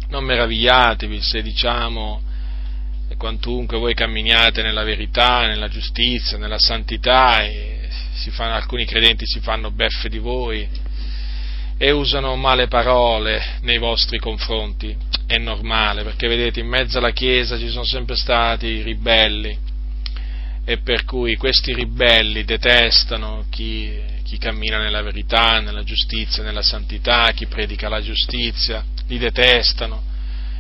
non 0.07 0.23
meravigliatevi 0.23 1.21
se 1.21 1.41
diciamo 1.41 2.21
quantunque 3.17 3.77
voi 3.77 3.93
camminiate 3.93 4.61
nella 4.61 4.83
verità, 4.83 5.47
nella 5.47 5.67
giustizia, 5.67 6.37
nella 6.37 6.57
santità 6.57 7.43
fanno, 8.31 8.53
alcuni 8.53 8.85
credenti 8.85 9.25
si 9.25 9.41
fanno 9.41 9.69
beffe 9.69 10.07
di 10.07 10.17
voi 10.17 10.65
e 11.77 11.91
usano 11.91 12.35
male 12.37 12.67
parole 12.67 13.57
nei 13.61 13.77
vostri 13.77 14.17
confronti. 14.17 14.95
È 15.27 15.37
normale, 15.37 16.03
perché 16.03 16.29
vedete, 16.29 16.61
in 16.61 16.67
mezzo 16.67 16.99
alla 16.99 17.11
Chiesa 17.11 17.57
ci 17.57 17.67
sono 17.67 17.83
sempre 17.83 18.15
stati 18.15 18.81
ribelli 18.81 19.57
e 20.63 20.77
per 20.77 21.03
cui 21.03 21.35
questi 21.35 21.73
ribelli 21.73 22.45
detestano 22.45 23.45
chi, 23.49 23.91
chi 24.25 24.39
cammina 24.39 24.79
nella 24.79 25.03
verità, 25.03 25.59
nella 25.59 25.83
giustizia, 25.83 26.41
nella 26.41 26.63
santità, 26.63 27.31
chi 27.33 27.45
predica 27.45 27.87
la 27.89 28.01
giustizia, 28.01 28.83
li 29.07 29.19
detestano 29.19 30.01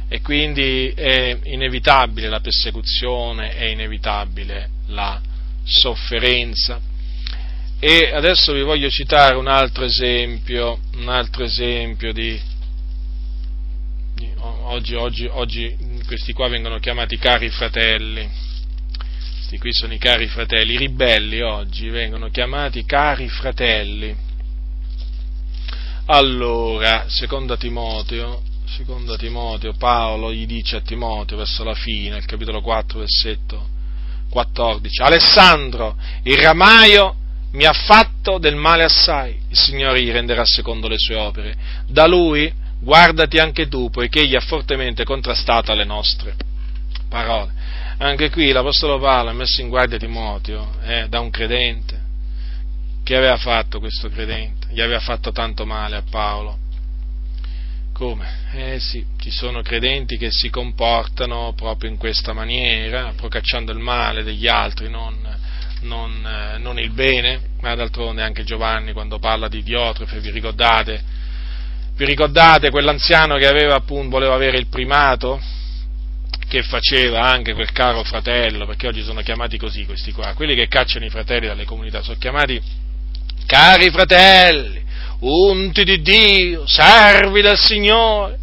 e 0.07 0.21
quindi 0.21 0.89
è 0.89 1.37
inevitabile 1.45 2.29
la 2.29 2.39
persecuzione, 2.39 3.55
è 3.55 3.65
inevitabile 3.65 4.69
la 4.87 5.19
sofferenza. 5.63 6.79
E 7.79 8.11
adesso 8.13 8.53
vi 8.53 8.61
voglio 8.61 8.89
citare 8.89 9.35
un 9.35 9.47
altro 9.47 9.83
esempio, 9.83 10.79
un 10.97 11.09
altro 11.09 11.43
esempio 11.43 12.13
di, 12.13 12.39
di 14.13 14.31
oggi, 14.37 14.93
oggi, 14.93 15.25
oggi 15.25 15.75
questi 16.05 16.33
qua 16.33 16.47
vengono 16.49 16.77
chiamati 16.77 17.17
cari 17.17 17.49
fratelli, 17.49 18.29
questi 19.55 19.57
qui 19.57 19.73
sono 19.73 19.93
i 19.93 19.97
cari 19.97 20.27
fratelli, 20.27 20.73
i 20.73 20.77
ribelli 20.77 21.41
oggi 21.41 21.89
vengono 21.89 22.29
chiamati 22.29 22.85
cari 22.85 23.27
fratelli. 23.27 24.15
Allora, 26.07 27.05
secondo 27.07 27.57
Timoteo, 27.57 28.41
secondo 28.65 29.17
Timoteo, 29.17 29.73
Paolo 29.73 30.31
gli 30.31 30.45
dice 30.45 30.77
a 30.77 30.81
Timoteo 30.81 31.37
verso 31.37 31.63
la 31.63 31.73
fine, 31.73 32.17
il 32.17 32.25
capitolo 32.25 32.61
4, 32.61 32.99
versetto 32.99 33.67
14, 34.29 35.01
Alessandro, 35.01 35.95
il 36.23 36.37
ramaio 36.37 37.15
mi 37.51 37.65
ha 37.65 37.73
fatto 37.73 38.37
del 38.37 38.55
male 38.55 38.83
assai, 38.83 39.39
il 39.49 39.57
Signore 39.57 40.01
gli 40.01 40.11
renderà 40.11 40.43
secondo 40.45 40.87
le 40.87 40.97
sue 40.97 41.15
opere. 41.15 41.55
Da 41.87 42.05
lui 42.05 42.51
guardati 42.79 43.37
anche 43.39 43.67
tu, 43.67 43.89
poiché 43.89 44.19
egli 44.19 44.35
ha 44.35 44.41
fortemente 44.41 45.03
contrastato 45.05 45.73
le 45.73 45.85
nostre 45.85 46.35
parole. 47.07 47.64
Anche 47.97 48.29
qui 48.29 48.51
l'Apostolo 48.51 48.99
Paolo 48.99 49.29
ha 49.29 49.33
messo 49.33 49.61
in 49.61 49.69
guardia 49.69 49.97
Timoteo 49.97 50.69
eh, 50.83 51.07
da 51.07 51.21
un 51.21 51.29
credente. 51.29 52.03
Che 53.03 53.15
aveva 53.15 53.37
fatto 53.37 53.79
questo 53.79 54.09
credente? 54.09 54.67
Gli 54.71 54.81
aveva 54.81 54.99
fatto 54.99 55.31
tanto 55.31 55.65
male 55.65 55.95
a 55.95 56.03
Paolo. 56.09 56.57
Come? 57.93 58.49
Eh 58.51 58.79
sì, 58.79 59.05
ci 59.17 59.29
sono 59.29 59.61
credenti 59.61 60.17
che 60.17 60.29
si 60.29 60.49
comportano 60.49 61.53
proprio 61.55 61.89
in 61.89 61.95
questa 61.95 62.33
maniera, 62.33 63.13
procacciando 63.15 63.71
il 63.71 63.79
male 63.79 64.23
degli 64.23 64.47
altri, 64.47 64.89
non, 64.89 65.15
non, 65.81 66.25
eh, 66.25 66.57
non 66.57 66.77
il 66.77 66.91
bene, 66.91 67.39
ma 67.61 67.75
d'altronde 67.75 68.21
anche 68.21 68.43
Giovanni 68.43 68.91
quando 68.91 69.19
parla 69.19 69.47
di 69.47 69.63
Diotrefe, 69.63 70.19
vi 70.19 70.31
ricordate? 70.31 71.01
Vi 71.95 72.03
ricordate 72.03 72.69
quell'anziano 72.69 73.37
che 73.37 73.47
aveva 73.47 73.75
appunto, 73.75 74.09
voleva 74.09 74.33
avere 74.33 74.57
il 74.57 74.67
primato? 74.67 75.39
Che 76.47 76.61
faceva 76.63 77.21
anche 77.21 77.53
quel 77.53 77.71
caro 77.71 78.03
fratello, 78.03 78.65
perché 78.65 78.87
oggi 78.87 79.03
sono 79.03 79.21
chiamati 79.21 79.57
così 79.57 79.83
questi 79.85 80.11
qua, 80.11 80.33
quelli 80.35 80.55
che 80.55 80.67
cacciano 80.67 81.03
i 81.03 81.09
fratelli 81.09 81.47
dalle 81.47 81.65
comunità, 81.65 82.01
sono 82.01 82.17
chiamati 82.17 82.61
cari 83.45 83.89
fratelli, 83.89 84.83
unti 85.19 85.83
di 85.83 86.01
Dio, 86.01 86.65
servi 86.67 87.41
del 87.41 87.57
Signore. 87.57 88.39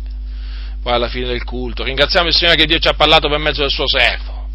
Poi 0.82 0.92
alla 0.92 1.08
fine 1.08 1.28
del 1.28 1.44
culto 1.44 1.84
ringraziamo 1.84 2.26
il 2.26 2.34
Signore 2.34 2.56
che 2.56 2.66
Dio 2.66 2.78
ci 2.78 2.88
ha 2.88 2.94
parlato 2.94 3.28
per 3.28 3.38
mezzo 3.38 3.60
del 3.60 3.70
suo 3.70 3.86
servo, 3.86 4.48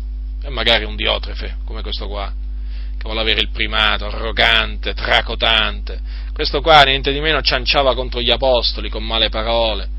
e 0.43 0.49
magari 0.49 0.83
un 0.83 0.95
diotrefe 0.97 1.57
come 1.65 1.81
questo 1.81 2.07
qua, 2.07 2.31
che 2.97 3.03
vuole 3.03 3.21
avere 3.21 3.39
il 3.39 3.49
primato, 3.49 4.07
arrogante, 4.07 4.93
tracotante. 4.93 5.99
Questo 6.33 6.61
qua 6.61 6.83
niente 6.83 7.13
di 7.13 7.21
meno 7.21 7.41
cianciava 7.41 7.95
contro 7.95 8.21
gli 8.21 8.29
apostoli 8.29 8.89
con 8.89 9.03
male 9.03 9.29
parole 9.29 9.95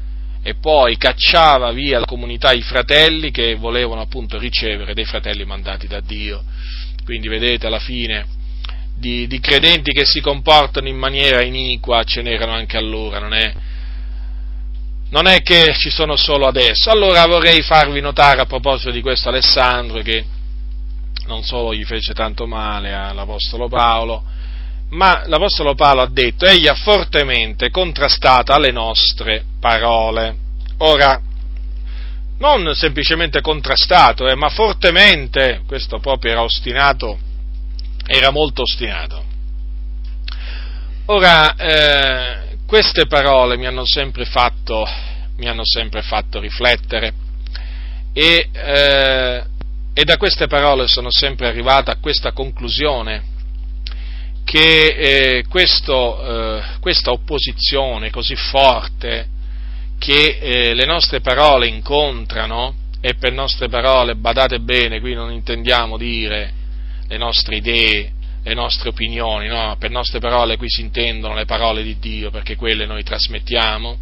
e 0.48 0.54
poi 0.54 0.96
cacciava 0.96 1.72
via 1.72 1.98
la 1.98 2.06
comunità 2.06 2.52
i 2.52 2.62
fratelli 2.62 3.30
che 3.30 3.54
volevano 3.56 4.00
appunto 4.00 4.38
ricevere 4.38 4.94
dei 4.94 5.04
fratelli 5.04 5.44
mandati 5.44 5.86
da 5.86 6.00
Dio. 6.00 6.42
Quindi 7.04 7.28
vedete 7.28 7.66
alla 7.66 7.78
fine 7.78 8.26
di, 8.96 9.26
di, 9.26 9.40
credenti 9.40 9.92
che 9.92 10.06
si 10.06 10.22
comportano 10.22 10.88
in 10.88 10.96
maniera 10.96 11.42
iniqua 11.42 12.02
ce 12.04 12.22
n'erano 12.22 12.52
anche 12.52 12.78
allora, 12.78 13.18
non 13.18 13.34
è, 13.34 13.52
non 15.10 15.26
è 15.26 15.42
che 15.42 15.74
ci 15.74 15.90
sono 15.90 16.16
solo 16.16 16.46
adesso. 16.46 16.88
Allora 16.88 17.26
vorrei 17.26 17.60
farvi 17.60 18.00
notare 18.00 18.40
a 18.40 18.46
proposito 18.46 18.90
di 18.90 19.02
questo 19.02 19.28
Alessandro 19.28 20.00
che 20.00 20.24
non 21.26 21.42
solo 21.42 21.74
gli 21.74 21.84
fece 21.84 22.14
tanto 22.14 22.46
male 22.46 22.94
all'Apostolo 22.94 23.68
Paolo, 23.68 24.22
ma 24.90 25.22
l'Apostolo 25.26 25.74
Paolo 25.74 26.02
ha 26.02 26.08
detto, 26.08 26.46
egli 26.46 26.66
ha 26.66 26.74
fortemente 26.74 27.70
contrastato 27.70 28.56
le 28.58 28.70
nostre 28.70 29.44
parole. 29.60 30.36
Ora, 30.78 31.20
non 32.38 32.74
semplicemente 32.74 33.40
contrastato, 33.40 34.28
eh, 34.28 34.34
ma 34.34 34.48
fortemente, 34.48 35.62
questo 35.66 35.98
proprio 35.98 36.32
era 36.32 36.42
ostinato 36.42 37.18
era 38.08 38.30
molto 38.30 38.62
ostinato. 38.62 39.22
Ora, 41.06 41.54
eh, 41.56 42.56
queste 42.66 43.06
parole 43.06 43.58
mi 43.58 43.66
hanno 43.66 43.84
sempre 43.84 44.24
fatto, 44.24 44.86
hanno 45.44 45.64
sempre 45.64 46.02
fatto 46.02 46.40
riflettere 46.40 47.12
e, 48.12 48.48
eh, 48.50 49.44
e, 49.92 50.04
da 50.04 50.16
queste 50.16 50.46
parole 50.46 50.88
sono 50.88 51.10
sempre 51.10 51.48
arrivato 51.48 51.90
a 51.90 51.96
questa 52.00 52.32
conclusione 52.32 53.36
che 54.48 54.86
eh, 54.86 55.44
questo, 55.46 56.56
eh, 56.56 56.62
questa 56.80 57.10
opposizione 57.10 58.08
così 58.08 58.34
forte 58.34 59.28
che 59.98 60.38
eh, 60.40 60.74
le 60.74 60.86
nostre 60.86 61.20
parole 61.20 61.66
incontrano, 61.66 62.74
e 63.02 63.14
per 63.16 63.30
nostre 63.32 63.68
parole, 63.68 64.16
badate 64.16 64.60
bene, 64.60 65.00
qui 65.00 65.12
non 65.12 65.30
intendiamo 65.30 65.98
dire 65.98 66.50
le 67.06 67.18
nostre 67.18 67.56
idee, 67.56 68.10
le 68.42 68.54
nostre 68.54 68.88
opinioni, 68.88 69.48
no? 69.48 69.76
per 69.78 69.90
nostre 69.90 70.18
parole 70.18 70.56
qui 70.56 70.70
si 70.70 70.80
intendono 70.80 71.34
le 71.34 71.44
parole 71.44 71.82
di 71.82 71.98
Dio 71.98 72.30
perché 72.30 72.56
quelle 72.56 72.86
noi 72.86 73.02
trasmettiamo. 73.02 73.98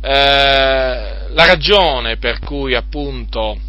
Eh, 0.00 0.08
la 0.08 1.44
ragione 1.44 2.16
per 2.16 2.38
cui 2.38 2.74
appunto 2.74 3.60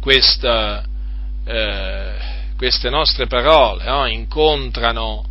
questa, 0.00 0.84
eh, 1.46 2.33
queste 2.56 2.88
nostre 2.88 3.26
parole 3.26 3.84
no? 3.84 4.06
incontrano 4.06 5.24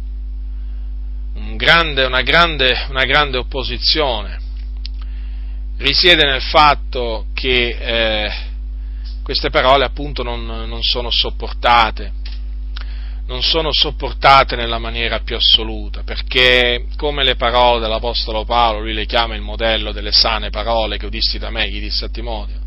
un 1.36 1.56
grande, 1.56 2.06
una, 2.06 2.22
grande, 2.22 2.86
una, 2.90 3.06
grande, 3.06 3.38
opposizione 3.38 4.40
risiede 5.78 6.24
nel 6.26 6.42
fatto 6.42 7.26
che 7.34 7.78
eh, 7.80 8.32
queste 9.24 9.50
parole 9.50 9.86
appunto 9.86 10.22
non, 10.22 10.46
non 10.46 10.84
sono 10.84 11.10
sopportate, 11.10 12.12
non 13.26 13.42
sono 13.42 13.70
sopportate 13.72 14.56
nella 14.56 14.78
maniera 14.78 15.20
più 15.20 15.36
assoluta, 15.36 16.04
perché 16.04 16.86
come 16.98 17.24
le 17.24 17.36
parole 17.36 17.80
dell'Apostolo 17.80 18.44
Paolo, 18.44 18.82
lui 18.82 18.94
le 18.94 19.06
chiama 19.06 19.36
il 19.36 19.42
modello 19.42 19.92
delle 19.92 20.12
sane 20.12 20.50
parole 20.50 20.98
che 20.98 21.06
udisti 21.06 21.40
da 21.40 21.50
me, 21.50 21.70
gli 21.70 21.80
disse 21.80 22.06
a 22.06 22.10
Timoteo. 22.10 22.63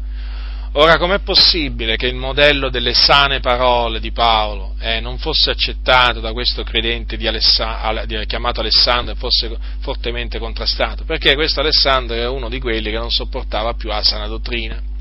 Ora, 0.79 0.99
com'è 0.99 1.21
possibile 1.21 1.97
che 1.97 2.07
il 2.07 2.17
modello 2.17 2.69
delle 2.69 2.93
sane 2.93 3.41
parole 3.41 3.99
di 3.99 4.13
Paolo 4.13 4.75
eh, 4.79 5.01
non 5.01 5.17
fosse 5.17 5.51
accettato 5.51 6.21
da 6.21 6.33
questo 6.33 6.65
credente 6.65 7.17
Alessa, 7.27 8.05
chiamato 8.27 8.61
Alessandro 8.61 9.15
e 9.15 9.17
fosse 9.17 9.57
fortemente 9.81 10.39
contrastato? 10.39 11.05
Perché 11.05 11.35
questo 11.35 11.61
Alessandro 11.61 12.15
era 12.15 12.31
uno 12.31 12.51
di 12.51 12.61
quelli 12.61 12.91
che 12.91 12.99
non 12.99 13.11
sopportava 13.11 13.73
più 13.73 13.89
la 13.89 14.03
sana 14.03 14.27
dottrina 14.27 14.95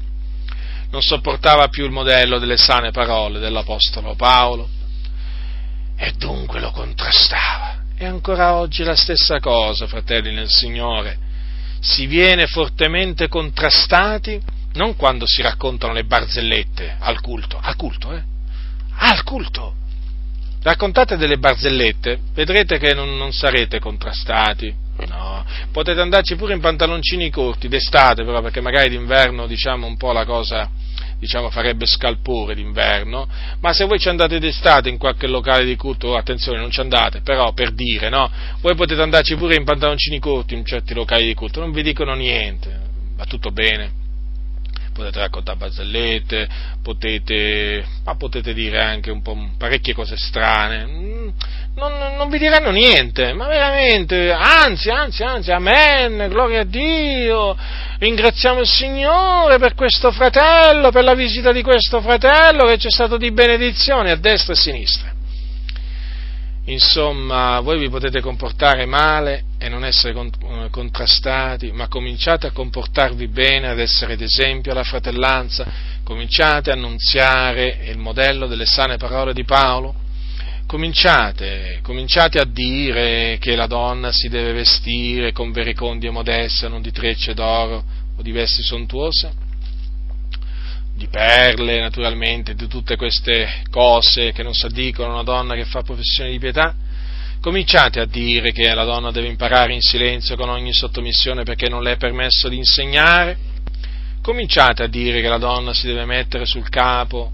non 0.92 1.02
sopportava 1.02 1.68
più 1.68 1.84
il 1.84 1.92
modello 1.92 2.40
delle 2.40 2.56
sane 2.56 2.92
parole 2.92 3.40
dell'Apostolo 3.40 4.16
Paolo 4.16 4.70
e 5.98 6.14
dunque 6.14 6.62
lo 6.62 6.72
contrastava. 6.72 7.84
E 7.98 8.06
ancora 8.06 8.54
oggi 8.54 8.84
la 8.84 8.96
stessa 8.96 9.42
cosa, 9.42 9.88
fratelli 9.88 10.34
nel 10.34 10.50
Signore. 10.50 11.18
Si 11.82 12.06
viene 12.06 12.48
fortemente 12.48 13.28
contrastati 13.28 14.42
non 14.76 14.96
quando 14.96 15.26
si 15.26 15.42
raccontano 15.42 15.94
le 15.94 16.04
barzellette 16.04 16.98
al 17.00 17.20
culto, 17.22 17.60
al 17.62 17.76
culto, 17.76 18.14
eh? 18.14 18.24
Al 18.98 19.24
culto! 19.24 19.74
Raccontate 20.62 21.18
delle 21.18 21.38
barzellette, 21.38 22.20
vedrete 22.34 22.78
che 22.80 22.94
non, 22.94 23.18
non 23.18 23.32
sarete 23.32 23.80
contrastati. 23.80 24.84
No, 25.08 25.46
potete 25.72 26.00
andarci 26.00 26.36
pure 26.36 26.54
in 26.54 26.62
pantaloncini 26.62 27.30
corti, 27.30 27.68
d'estate 27.68 28.24
però, 28.24 28.42
perché 28.42 28.62
magari 28.62 28.90
d'inverno, 28.90 29.46
diciamo, 29.46 29.86
un 29.86 29.98
po' 29.98 30.14
la 30.14 30.26
cosa, 30.26 30.70
diciamo, 31.20 31.50
farebbe 31.50 31.86
scalpore 31.86 32.56
d'inverno, 32.56 33.28
ma 33.60 33.74
se 33.74 33.86
voi 33.86 34.00
ci 34.00 34.08
andate 34.08 34.40
d'estate 34.40 34.90
in 34.90 34.98
qualche 34.98 35.28
locale 35.28 35.66
di 35.66 35.76
culto, 35.76 36.16
attenzione, 36.16 36.60
non 36.60 36.72
ci 36.72 36.80
andate, 36.80 37.22
però 37.22 37.52
per 37.52 37.72
dire, 37.74 38.10
no? 38.10 38.30
Voi 38.62 38.76
potete 38.76 39.02
andarci 39.02 39.36
pure 39.36 39.56
in 39.56 39.66
pantaloncini 39.66 40.18
corti 40.20 40.56
in 40.56 40.66
certi 40.66 40.94
locali 40.94 41.26
di 41.26 41.34
culto, 41.34 41.60
non 41.60 41.72
vi 41.72 41.84
dicono 41.84 42.16
niente, 42.16 42.80
va 43.16 43.26
tutto 43.26 43.52
bene 43.52 44.04
potete 44.96 45.20
raccontare 45.20 45.58
barzellette, 45.58 46.48
potete, 46.82 47.86
ma 48.06 48.16
potete 48.16 48.54
dire 48.54 48.82
anche 48.82 49.12
un 49.12 49.22
po' 49.22 49.36
parecchie 49.58 49.94
cose 49.94 50.16
strane, 50.16 50.86
mm, 50.86 51.30
non, 51.76 52.16
non, 52.16 52.30
vi 52.30 52.38
diranno 52.38 52.72
niente, 52.72 53.34
ma 53.34 53.48
veramente, 53.48 54.32
anzi, 54.32 54.90
anzi, 54.90 55.24
anzi, 55.24 55.52
amen, 55.52 56.30
gloria 56.30 56.62
a 56.62 56.64
Dio, 56.64 57.58
ringraziamo 58.00 58.62
il 58.62 58.68
Signore 58.68 59.60
per 59.60 59.76
questo 59.76 60.12
fratello, 60.12 60.92
per 60.92 61.04
la 61.04 61.14
visita 61.14 61.52
di 61.52 61.62
questo 61.62 62.00
fratello 62.00 62.66
che 62.66 62.78
c'è 62.78 62.90
stato 62.90 63.18
di 63.18 63.32
benedizione 63.32 64.12
a 64.12 64.16
destra 64.16 64.54
e 64.54 64.56
a 64.56 64.60
sinistra. 64.60 65.15
Insomma, 66.68 67.60
voi 67.60 67.78
vi 67.78 67.90
potete 67.90 68.22
comportare 68.22 68.88
male 68.88 69.44
e 69.60 69.70
non 69.70 69.86
essere 69.86 70.20
eh, 70.20 70.70
contrastati, 70.72 71.72
ma 71.72 71.88
cominciate 71.88 72.48
a 72.48 72.52
comportarvi 72.52 73.28
bene, 73.28 73.68
ad 73.68 73.80
essere 73.80 74.16
d'esempio 74.16 74.72
alla 74.72 74.84
fratellanza, 74.84 75.66
cominciate 76.04 76.72
a 76.72 76.74
annunziare 76.74 77.86
il 77.86 78.00
modello 78.00 78.48
delle 78.48 78.66
sane 78.66 78.98
parole 78.98 79.34
di 79.34 79.44
Paolo, 79.44 79.94
cominciate, 80.66 81.82
cominciate 81.84 82.40
a 82.40 82.46
dire 82.46 83.38
che 83.40 83.56
la 83.56 83.68
donna 83.68 84.12
si 84.12 84.28
deve 84.28 84.54
vestire 84.54 85.34
con 85.34 85.52
verecondie 85.52 86.10
modeste, 86.10 86.68
non 86.68 86.82
di 86.82 86.92
trecce 86.92 87.36
d'oro 87.36 87.84
o 88.18 88.22
di 88.24 88.32
vesti 88.32 88.64
sontuose, 88.64 89.32
di 90.96 91.08
perle 91.08 91.82
naturalmente, 91.82 92.56
di 92.56 92.68
tutte 92.68 92.96
queste 92.96 93.64
cose 93.70 94.32
che 94.32 94.44
non 94.44 94.54
si 94.54 94.66
addicono 94.66 95.10
a 95.10 95.14
una 95.14 95.24
donna 95.24 95.56
che 95.56 95.66
fa 95.66 95.82
professione 95.82 96.32
di 96.32 96.40
pietà, 96.40 96.74
cominciate 97.42 98.00
a 98.00 98.06
dire 98.06 98.52
che 98.52 98.74
la 98.74 98.86
donna 98.86 99.12
deve 99.12 99.28
imparare 99.28 99.74
in 99.74 99.82
silenzio 99.82 100.36
con 100.36 100.50
ogni 100.50 100.74
sottomissione 100.74 101.44
perché 101.44 101.68
non 101.68 101.84
le 101.84 101.94
è 101.94 101.98
permesso 101.98 102.48
di 102.48 102.58
insegnare, 102.58 103.38
cominciate 104.22 104.84
a 104.84 104.88
dire 104.88 105.22
che 105.22 105.28
la 105.28 105.38
donna 105.38 105.74
si 105.74 105.86
deve 105.86 106.06
mettere 106.06 106.46
sul 106.46 106.68
capo 106.70 107.32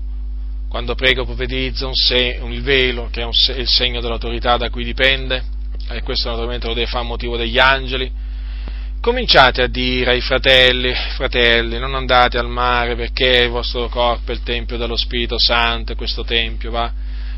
quando 0.67 0.95
prega 0.95 1.21
o 1.21 1.25
profetizza 1.25 1.85
un 1.85 1.93
se, 1.93 2.39
il 2.43 2.61
velo, 2.61 3.09
che 3.11 3.21
è, 3.21 3.25
un, 3.25 3.31
è 3.31 3.59
il 3.59 3.67
segno 3.67 3.99
dell'autorità 3.99 4.57
da 4.57 4.69
cui 4.69 4.85
dipende, 4.85 5.43
e 5.89 6.01
questo 6.01 6.29
naturalmente 6.29 6.67
lo 6.67 6.73
deve 6.73 6.87
fare 6.87 7.03
a 7.03 7.07
motivo 7.07 7.35
degli 7.35 7.59
angeli, 7.59 8.09
cominciate 9.01 9.63
a 9.63 9.67
dire 9.67 10.11
ai 10.11 10.21
fratelli, 10.21 10.93
fratelli, 11.15 11.79
non 11.79 11.95
andate 11.95 12.37
al 12.37 12.47
mare 12.47 12.95
perché 12.95 13.43
il 13.43 13.49
vostro 13.49 13.89
corpo 13.89 14.31
è 14.31 14.35
il 14.35 14.43
Tempio 14.43 14.77
dello 14.77 14.95
Spirito 14.95 15.39
Santo 15.39 15.95
questo 15.95 16.23
Tempio 16.23 16.69
va 16.69 16.93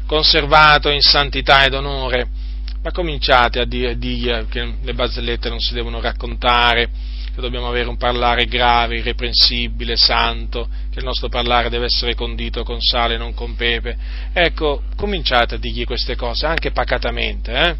conservato 0.06 0.90
in 0.90 1.02
santità 1.02 1.64
ed 1.64 1.74
onore, 1.74 2.28
ma 2.84 2.92
cominciate 2.92 3.60
a 3.60 3.66
dire, 3.66 3.98
dire 3.98 4.46
che 4.50 4.74
le 4.82 4.94
barzellette 4.94 5.48
non 5.48 5.60
si 5.60 5.74
devono 5.74 6.02
raccontare, 6.02 6.90
che 7.34 7.40
dobbiamo 7.40 7.70
avere 7.70 7.88
un 7.88 7.96
parlare 7.96 8.46
grave, 8.46 8.98
irreprensibile, 8.98 9.96
santo, 9.96 10.68
che 10.92 11.00
il 11.00 11.06
nostro 11.06 11.30
parlare 11.30 11.70
deve 11.70 11.86
essere 11.86 12.14
condito 12.14 12.64
con 12.64 12.82
sale, 12.82 13.18
non 13.18 13.34
con 13.34 13.56
pepe. 13.56 13.98
Ecco, 14.34 14.84
cominciate 14.98 15.56
a 15.56 15.58
dirgli 15.58 15.86
queste 15.86 16.18
cose, 16.18 16.46
anche 16.46 16.72
pacatamente. 16.72 17.54
Eh? 17.54 17.76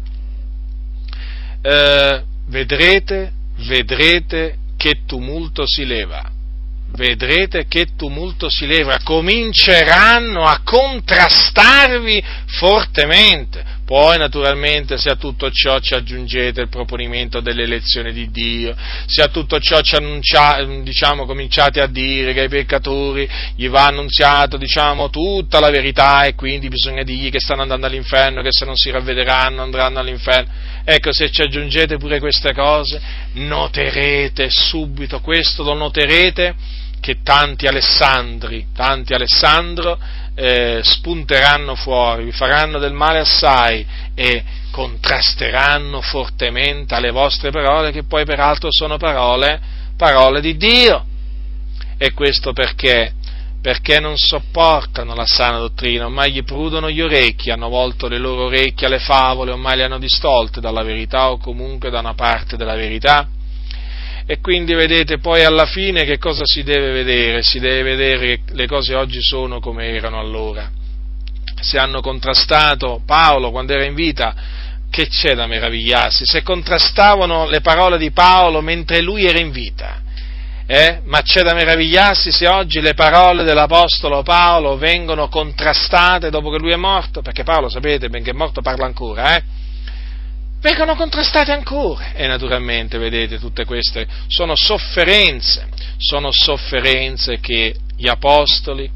Eh, 1.70 2.24
vedrete 2.46 3.42
vedrete 3.58 4.56
che 4.76 5.02
tumulto 5.06 5.64
si 5.66 5.84
leva. 5.86 6.30
Vedrete 6.96 7.66
che 7.66 7.88
tumulto 7.96 8.48
si 8.48 8.66
leva, 8.66 8.98
cominceranno 9.02 10.44
a 10.44 10.60
contrastarvi 10.62 12.22
fortemente. 12.46 13.64
Poi 13.84 14.16
naturalmente 14.16 14.96
se 14.96 15.10
a 15.10 15.16
tutto 15.16 15.50
ciò 15.50 15.78
ci 15.80 15.92
aggiungete 15.94 16.62
il 16.62 16.68
proponimento 16.68 17.40
dell'elezione 17.40 18.12
di 18.12 18.30
Dio, 18.30 18.74
se 19.06 19.22
a 19.22 19.28
tutto 19.28 19.58
ciò 19.58 19.80
ci 19.82 19.96
diciamo, 20.82 21.26
cominciate 21.26 21.80
a 21.80 21.86
dire 21.86 22.32
che 22.32 22.42
ai 22.42 22.48
peccatori 22.48 23.28
gli 23.56 23.68
va 23.68 23.86
annunziato 23.86 24.56
diciamo, 24.56 25.10
tutta 25.10 25.60
la 25.60 25.70
verità 25.70 26.24
e 26.24 26.34
quindi 26.34 26.68
bisogna 26.68 27.02
dirgli 27.02 27.30
che 27.30 27.40
stanno 27.40 27.62
andando 27.62 27.86
all'inferno, 27.86 28.40
che 28.40 28.52
se 28.52 28.64
non 28.64 28.76
si 28.76 28.90
ravvederanno 28.90 29.62
andranno 29.62 29.98
all'inferno. 29.98 30.52
Ecco, 30.84 31.12
se 31.12 31.30
ci 31.30 31.40
aggiungete 31.40 31.96
pure 31.96 32.20
queste 32.20 32.52
cose, 32.52 33.00
noterete 33.32 34.50
subito, 34.50 35.20
questo 35.20 35.62
lo 35.62 35.72
noterete, 35.72 36.54
che 37.00 37.22
tanti 37.22 37.66
Alessandri, 37.66 38.66
tanti 38.74 39.12
Alessandro 39.14 39.98
eh, 40.34 40.80
spunteranno 40.82 41.74
fuori, 41.74 42.24
vi 42.24 42.32
faranno 42.32 42.78
del 42.78 42.92
male 42.92 43.20
assai 43.20 43.86
e 44.14 44.42
contrasteranno 44.70 46.00
fortemente 46.00 46.94
alle 46.94 47.10
vostre 47.10 47.50
parole, 47.50 47.92
che 47.92 48.04
poi 48.04 48.24
peraltro 48.24 48.68
sono 48.70 48.96
parole, 48.96 49.60
parole 49.96 50.40
di 50.40 50.56
Dio. 50.56 51.04
E 51.96 52.12
questo 52.12 52.52
perché? 52.52 53.12
Perché 53.64 53.98
non 53.98 54.18
sopportano 54.18 55.14
la 55.14 55.24
sana 55.24 55.56
dottrina, 55.56 56.04
ormai 56.04 56.32
gli 56.32 56.44
prudono 56.44 56.90
gli 56.90 57.00
orecchi, 57.00 57.50
hanno 57.50 57.70
volto 57.70 58.08
le 58.08 58.18
loro 58.18 58.44
orecchie 58.44 58.86
alle 58.86 58.98
favole, 58.98 59.52
ormai 59.52 59.78
le 59.78 59.84
hanno 59.84 59.98
distolte 59.98 60.60
dalla 60.60 60.82
verità 60.82 61.30
o 61.30 61.38
comunque 61.38 61.88
da 61.88 62.00
una 62.00 62.12
parte 62.12 62.58
della 62.58 62.74
verità 62.74 63.26
e 64.26 64.40
quindi 64.40 64.74
vedete 64.74 65.16
poi 65.16 65.44
alla 65.44 65.64
fine 65.64 66.04
che 66.04 66.18
cosa 66.18 66.44
si 66.44 66.62
deve 66.62 66.92
vedere? 66.92 67.42
Si 67.42 67.58
deve 67.58 67.82
vedere 67.82 68.18
che 68.18 68.40
le 68.52 68.66
cose 68.66 68.94
oggi 68.94 69.22
sono 69.22 69.60
come 69.60 69.88
erano 69.88 70.18
allora. 70.18 70.70
Se 71.60 71.78
hanno 71.78 72.02
contrastato 72.02 73.00
Paolo 73.06 73.50
quando 73.50 73.72
era 73.72 73.84
in 73.84 73.94
vita, 73.94 74.34
che 74.90 75.08
c'è 75.08 75.34
da 75.34 75.46
meravigliarsi? 75.46 76.26
Se 76.26 76.42
contrastavano 76.42 77.48
le 77.48 77.62
parole 77.62 77.96
di 77.96 78.10
Paolo 78.10 78.60
mentre 78.60 79.00
lui 79.00 79.24
era 79.24 79.38
in 79.38 79.50
vita, 79.50 80.02
eh? 80.66 81.00
ma 81.04 81.20
c'è 81.20 81.42
da 81.42 81.52
meravigliarsi 81.52 82.32
se 82.32 82.48
oggi 82.48 82.80
le 82.80 82.94
parole 82.94 83.44
dell'Apostolo 83.44 84.22
Paolo 84.22 84.76
vengono 84.78 85.28
contrastate 85.28 86.30
dopo 86.30 86.50
che 86.50 86.58
lui 86.58 86.72
è 86.72 86.76
morto, 86.76 87.20
perché 87.20 87.42
Paolo, 87.42 87.68
sapete, 87.68 88.08
benché 88.08 88.30
è 88.30 88.34
morto, 88.34 88.62
parla 88.62 88.86
ancora, 88.86 89.36
eh? 89.36 89.42
vengono 90.60 90.94
contrastate 90.94 91.52
ancora. 91.52 92.12
E 92.14 92.26
naturalmente, 92.26 92.96
vedete, 92.96 93.38
tutte 93.38 93.66
queste 93.66 94.06
sono 94.28 94.54
sofferenze, 94.56 95.68
sono 95.98 96.30
sofferenze 96.32 97.38
che 97.40 97.76
gli 97.94 98.08
apostoli 98.08 98.90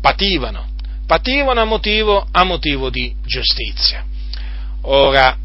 pativano, 0.00 0.70
pativano 1.06 1.60
a 1.60 1.64
motivo, 1.64 2.26
a 2.30 2.42
motivo 2.42 2.90
di 2.90 3.14
giustizia. 3.24 4.04
Ora, 4.82 5.38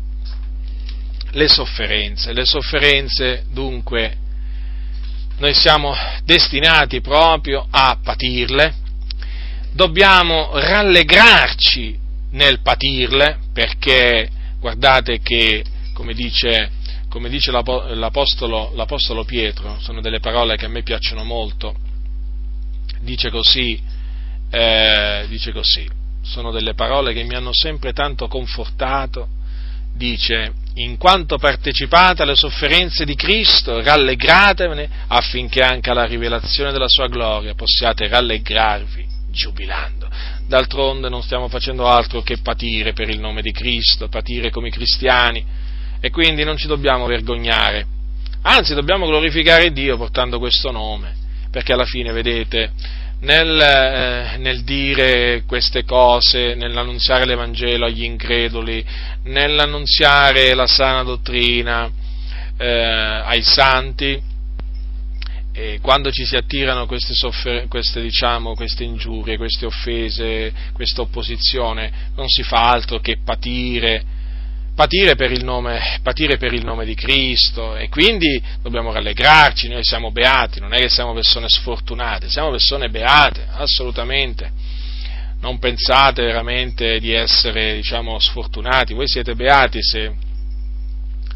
le 1.31 1.47
sofferenze, 1.47 2.33
le 2.33 2.45
sofferenze 2.45 3.45
dunque 3.51 4.27
noi 5.39 5.53
siamo 5.53 5.93
destinati 6.25 6.99
proprio 7.01 7.65
a 7.69 7.97
patirle, 8.03 8.75
dobbiamo 9.71 10.49
rallegrarci 10.53 11.97
nel 12.31 12.61
patirle 12.61 13.39
perché 13.53 14.29
guardate 14.59 15.19
che, 15.21 15.63
come 15.93 16.13
dice, 16.13 16.71
come 17.07 17.29
dice 17.29 17.51
l'apostolo, 17.51 18.71
l'apostolo, 18.75 19.23
Pietro, 19.23 19.77
sono 19.79 20.01
delle 20.01 20.19
parole 20.19 20.57
che 20.57 20.65
a 20.65 20.69
me 20.69 20.83
piacciono 20.83 21.23
molto, 21.23 21.73
dice 22.99 23.29
così, 23.29 23.81
eh, 24.49 25.25
dice 25.29 25.53
così, 25.53 25.87
sono 26.21 26.51
delle 26.51 26.73
parole 26.73 27.13
che 27.13 27.23
mi 27.23 27.35
hanno 27.35 27.53
sempre 27.53 27.93
tanto 27.93 28.27
confortato, 28.27 29.27
dice, 29.93 30.51
in 30.79 30.97
quanto 30.97 31.37
partecipate 31.37 32.21
alle 32.21 32.35
sofferenze 32.35 33.03
di 33.03 33.15
Cristo, 33.15 33.81
rallegratevene 33.81 34.89
affinché 35.07 35.61
anche 35.61 35.89
alla 35.89 36.05
rivelazione 36.05 36.71
della 36.71 36.87
sua 36.87 37.07
gloria 37.07 37.53
possiate 37.53 38.07
rallegrarvi 38.07 39.07
giubilando. 39.29 40.09
D'altronde 40.47 41.09
non 41.09 41.21
stiamo 41.21 41.49
facendo 41.49 41.85
altro 41.85 42.21
che 42.21 42.37
patire 42.37 42.93
per 42.93 43.09
il 43.09 43.19
nome 43.19 43.41
di 43.41 43.51
Cristo, 43.51 44.07
patire 44.07 44.49
come 44.51 44.69
cristiani 44.69 45.45
e 45.99 46.09
quindi 46.11 46.45
non 46.45 46.55
ci 46.55 46.67
dobbiamo 46.67 47.05
vergognare, 47.07 47.85
anzi 48.43 48.73
dobbiamo 48.73 49.05
glorificare 49.05 49.71
Dio 49.71 49.97
portando 49.97 50.39
questo 50.39 50.71
nome, 50.71 51.13
perché 51.51 51.73
alla 51.73 51.85
fine, 51.85 52.13
vedete, 52.13 52.71
nel, 53.21 53.59
eh, 53.59 54.37
nel, 54.37 54.63
dire 54.63 55.43
queste 55.45 55.83
cose, 55.83 56.55
nell'annunziare 56.55 57.25
l'Evangelo 57.25 57.85
agli 57.85 58.03
increduli, 58.03 58.83
nell'annunziare 59.23 60.53
la 60.53 60.67
sana 60.67 61.03
dottrina 61.03 61.91
eh, 62.57 62.67
ai 62.67 63.41
santi, 63.41 64.21
e 65.51 65.79
quando 65.81 66.11
ci 66.11 66.23
si 66.23 66.37
attirano 66.37 66.85
queste, 66.85 67.13
soffer- 67.13 67.67
queste, 67.67 68.01
diciamo, 68.01 68.53
queste 68.53 68.85
ingiurie, 68.85 69.35
queste 69.35 69.65
offese, 69.65 70.53
questa 70.71 71.01
opposizione, 71.01 71.91
non 72.15 72.29
si 72.29 72.43
fa 72.43 72.69
altro 72.71 72.99
che 72.99 73.17
patire, 73.23 74.17
patire 74.79 75.15
per, 75.15 75.43
nome, 75.43 75.99
patire 76.01 76.37
per 76.37 76.53
il 76.53 76.63
nome 76.63 76.85
di 76.85 76.95
Cristo 76.95 77.75
e 77.75 77.89
quindi 77.89 78.41
dobbiamo 78.61 78.93
rallegrarci, 78.93 79.67
noi 79.67 79.83
siamo 79.83 80.09
beati, 80.09 80.61
non 80.61 80.73
è 80.73 80.77
che 80.77 80.87
siamo 80.87 81.13
persone 81.13 81.49
sfortunate, 81.49 82.29
siamo 82.29 82.49
persone 82.49 82.89
beate, 82.89 83.45
assolutamente. 83.51 84.49
Non 85.41 85.59
pensate 85.59 86.23
veramente 86.23 86.97
di 87.01 87.11
essere, 87.11 87.75
diciamo, 87.75 88.19
sfortunati, 88.19 88.93
voi 88.93 89.09
siete 89.09 89.35
beati 89.35 89.83
se 89.83 90.15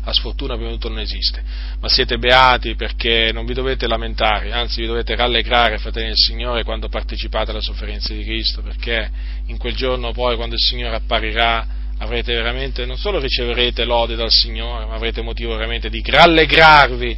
la 0.06 0.14
sfortuna 0.14 0.54
prima 0.54 0.70
di 0.70 0.76
tutto 0.76 0.88
non 0.88 1.00
esiste, 1.00 1.44
ma 1.82 1.90
siete 1.90 2.18
beati 2.18 2.76
perché 2.76 3.32
non 3.34 3.46
vi 3.46 3.54
dovete 3.54 3.88
lamentare, 3.88 4.54
anzi 4.54 4.80
vi 4.80 4.88
dovete 4.88 5.18
rallegrare, 5.18 5.80
fratelli 5.80 6.08
del 6.08 6.16
Signore, 6.16 6.64
quando 6.64 6.88
partecipate 6.88 7.52
alla 7.52 7.60
sofferenza 7.60 8.14
di 8.14 8.24
Cristo, 8.24 8.62
perché 8.62 9.12
in 9.48 9.58
quel 9.58 9.76
giorno 9.76 10.14
poi, 10.14 10.38
quando 10.38 10.56
il 10.56 10.62
Signore 10.62 10.96
apparirà, 10.96 11.82
avrete 12.00 12.34
veramente, 12.34 12.86
non 12.86 12.98
solo 12.98 13.20
riceverete 13.20 13.86
lode 13.86 14.16
dal 14.16 14.32
Signore, 14.32 14.86
ma 14.86 14.96
avrete 14.96 15.22
motivo 15.22 15.56
veramente 15.56 15.90
di 15.90 16.04
rallegrarvi, 16.06 17.18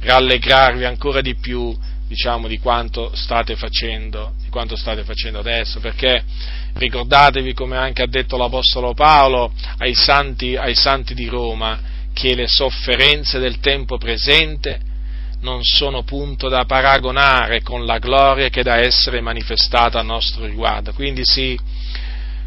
rallegrarvi 0.00 0.84
ancora 0.84 1.20
di 1.20 1.36
più, 1.36 1.76
diciamo, 2.06 2.48
di 2.48 2.58
quanto 2.58 3.10
state 3.14 3.56
facendo, 3.56 4.34
di 4.42 4.48
quanto 4.48 4.76
state 4.76 5.04
facendo 5.04 5.38
adesso, 5.38 5.80
perché 5.80 6.24
ricordatevi, 6.74 7.54
come 7.54 7.76
anche 7.76 8.02
ha 8.02 8.08
detto 8.08 8.36
l'Apostolo 8.36 8.94
Paolo 8.94 9.52
ai 9.78 9.94
santi, 9.94 10.56
ai 10.56 10.74
santi 10.74 11.14
di 11.14 11.26
Roma, 11.26 11.94
che 12.12 12.34
le 12.34 12.46
sofferenze 12.46 13.38
del 13.38 13.60
tempo 13.60 13.98
presente 13.98 14.80
non 15.40 15.62
sono 15.62 16.02
punto 16.02 16.48
da 16.48 16.64
paragonare 16.64 17.60
con 17.62 17.84
la 17.84 17.98
gloria 17.98 18.48
che 18.48 18.62
da 18.62 18.78
essere 18.78 19.20
manifestata 19.20 19.98
a 19.98 20.02
nostro 20.02 20.46
riguardo. 20.46 20.92
Quindi 20.92 21.24
sì, 21.24 21.58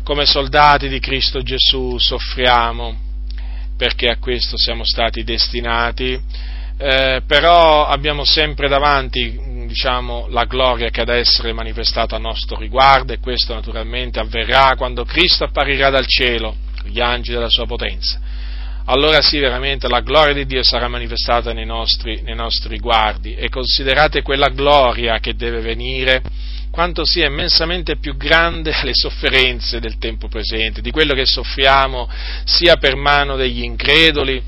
come 0.09 0.25
soldati 0.25 0.89
di 0.89 0.99
Cristo 0.99 1.43
Gesù 1.43 1.99
soffriamo 1.99 2.97
perché 3.77 4.07
a 4.07 4.17
questo 4.17 4.57
siamo 4.57 4.83
stati 4.83 5.23
destinati, 5.23 6.19
eh, 6.79 7.21
però 7.27 7.85
abbiamo 7.85 8.23
sempre 8.23 8.67
davanti 8.67 9.67
diciamo, 9.67 10.25
la 10.31 10.45
gloria 10.45 10.89
che 10.89 11.01
ha 11.01 11.05
da 11.05 11.15
essere 11.15 11.53
manifestata 11.53 12.15
a 12.15 12.19
nostro 12.19 12.57
riguardo 12.57 13.13
e 13.13 13.19
questo 13.19 13.53
naturalmente 13.53 14.19
avverrà 14.19 14.73
quando 14.75 15.05
Cristo 15.05 15.43
apparirà 15.43 15.91
dal 15.91 16.07
cielo, 16.07 16.55
gli 16.85 16.99
angeli 16.99 17.37
della 17.37 17.51
sua 17.51 17.67
potenza. 17.67 18.19
Allora 18.85 19.21
sì, 19.21 19.37
veramente 19.37 19.87
la 19.87 20.01
gloria 20.01 20.33
di 20.33 20.47
Dio 20.47 20.63
sarà 20.63 20.87
manifestata 20.87 21.53
nei 21.53 21.67
nostri, 21.67 22.21
nei 22.23 22.33
nostri 22.33 22.69
riguardi. 22.69 23.35
E 23.35 23.49
considerate 23.49 24.23
quella 24.23 24.49
gloria 24.49 25.19
che 25.19 25.35
deve 25.35 25.61
venire 25.61 26.23
quanto 26.71 27.05
sia 27.05 27.27
immensamente 27.27 27.97
più 27.97 28.15
grande 28.15 28.73
le 28.83 28.93
sofferenze 28.93 29.79
del 29.79 29.97
tempo 29.97 30.27
presente, 30.27 30.81
di 30.81 30.91
quello 30.91 31.13
che 31.13 31.25
soffriamo 31.25 32.09
sia 32.45 32.75
per 32.75 32.95
mano 32.95 33.35
degli 33.35 33.63
increduli 33.63 34.41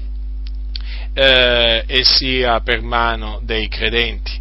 eh, 1.13 1.83
e 1.85 2.03
sia 2.03 2.59
per 2.61 2.81
mano 2.81 3.39
dei 3.43 3.67
credenti. 3.67 4.39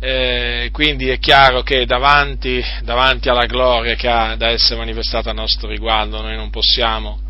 Eh, 0.00 0.68
quindi 0.72 1.08
è 1.08 1.18
chiaro 1.18 1.62
che 1.62 1.84
davanti, 1.84 2.62
davanti, 2.82 3.28
alla 3.28 3.46
gloria 3.46 3.96
che 3.96 4.08
ha 4.08 4.36
da 4.36 4.48
essere 4.50 4.78
manifestata 4.78 5.30
a 5.30 5.32
nostro 5.32 5.68
riguardo 5.68 6.20
noi 6.20 6.36
non 6.36 6.50
possiamo 6.50 7.26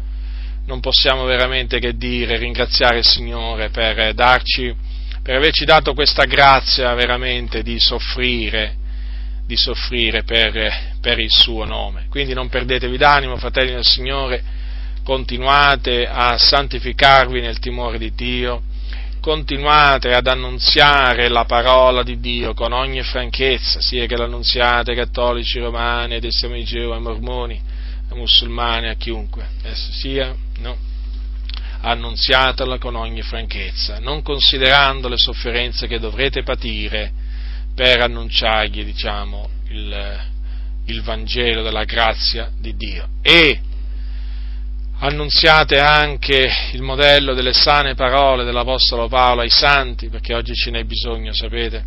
non 0.69 0.81
possiamo 0.81 1.25
veramente 1.25 1.79
che 1.79 1.97
dire, 1.97 2.37
ringraziare 2.37 2.99
il 2.99 3.07
Signore 3.07 3.71
per 3.71 4.13
darci, 4.13 4.75
per 5.23 5.37
averci 5.37 5.65
dato 5.65 5.95
questa 5.95 6.25
grazia 6.25 6.93
veramente 6.93 7.63
di 7.63 7.81
soffrire, 7.81 8.77
di 9.49 9.57
soffrire 9.57 10.25
per, 10.25 10.97
per 11.01 11.19
il 11.19 11.31
suo 11.31 11.65
nome. 11.65 12.05
Quindi 12.11 12.35
non 12.35 12.51
perdetevi 12.51 12.99
d'animo, 12.99 13.39
fratelli 13.39 13.73
del 13.73 13.85
Signore, 13.85 14.43
continuate 15.03 16.07
a 16.07 16.37
santificarvi 16.37 17.41
nel 17.41 17.59
timore 17.59 17.97
di 17.97 18.13
Dio, 18.15 18.61
continuate 19.23 20.13
ad 20.13 20.27
annunziare 20.27 21.31
la 21.31 21.47
parola 21.47 22.03
di 22.03 22.21
Dio 22.21 22.53
con 22.53 22.73
ogni 22.73 23.03
franchezza, 23.03 23.81
sia 23.81 24.05
che 24.05 24.19
l'annunziate 24.19 24.91
ai 24.91 24.97
cattolici 24.99 25.59
romani, 25.61 26.17
ai 26.17 26.21
testimoni 26.21 26.65
di 26.65 26.79
ai 26.79 27.01
mormoni, 27.01 27.59
ai 28.11 28.19
musulmani, 28.19 28.91
a 28.91 28.97
chiunque 28.97 29.47
esso 29.63 29.91
sia 29.93 30.37
no? 30.59 30.77
annunziatela 31.81 32.77
con 32.77 32.97
ogni 32.97 33.23
franchezza, 33.23 33.99
non 33.99 34.21
considerando 34.21 35.09
le 35.09 35.17
sofferenze 35.17 35.87
che 35.87 35.99
dovrete 35.99 36.43
patire 36.43 37.13
per 37.79 38.01
annunciargli, 38.01 38.85
diciamo, 38.85 39.49
il, 39.69 40.21
il 40.87 41.03
Vangelo 41.03 41.63
della 41.63 41.85
grazia 41.85 42.51
di 42.59 42.75
Dio. 42.75 43.07
E 43.23 43.61
annunziate 44.99 45.79
anche 45.79 46.51
il 46.73 46.83
modello 46.83 47.35
delle 47.35 47.53
sane 47.53 47.95
parole 47.95 48.43
dell'Apostolo 48.43 49.07
Paolo 49.07 49.43
ai 49.43 49.49
santi, 49.49 50.09
perché 50.09 50.35
oggi 50.35 50.55
ce 50.55 50.73
n'è 50.73 50.83
bisogno, 50.83 51.33
sapete, 51.33 51.85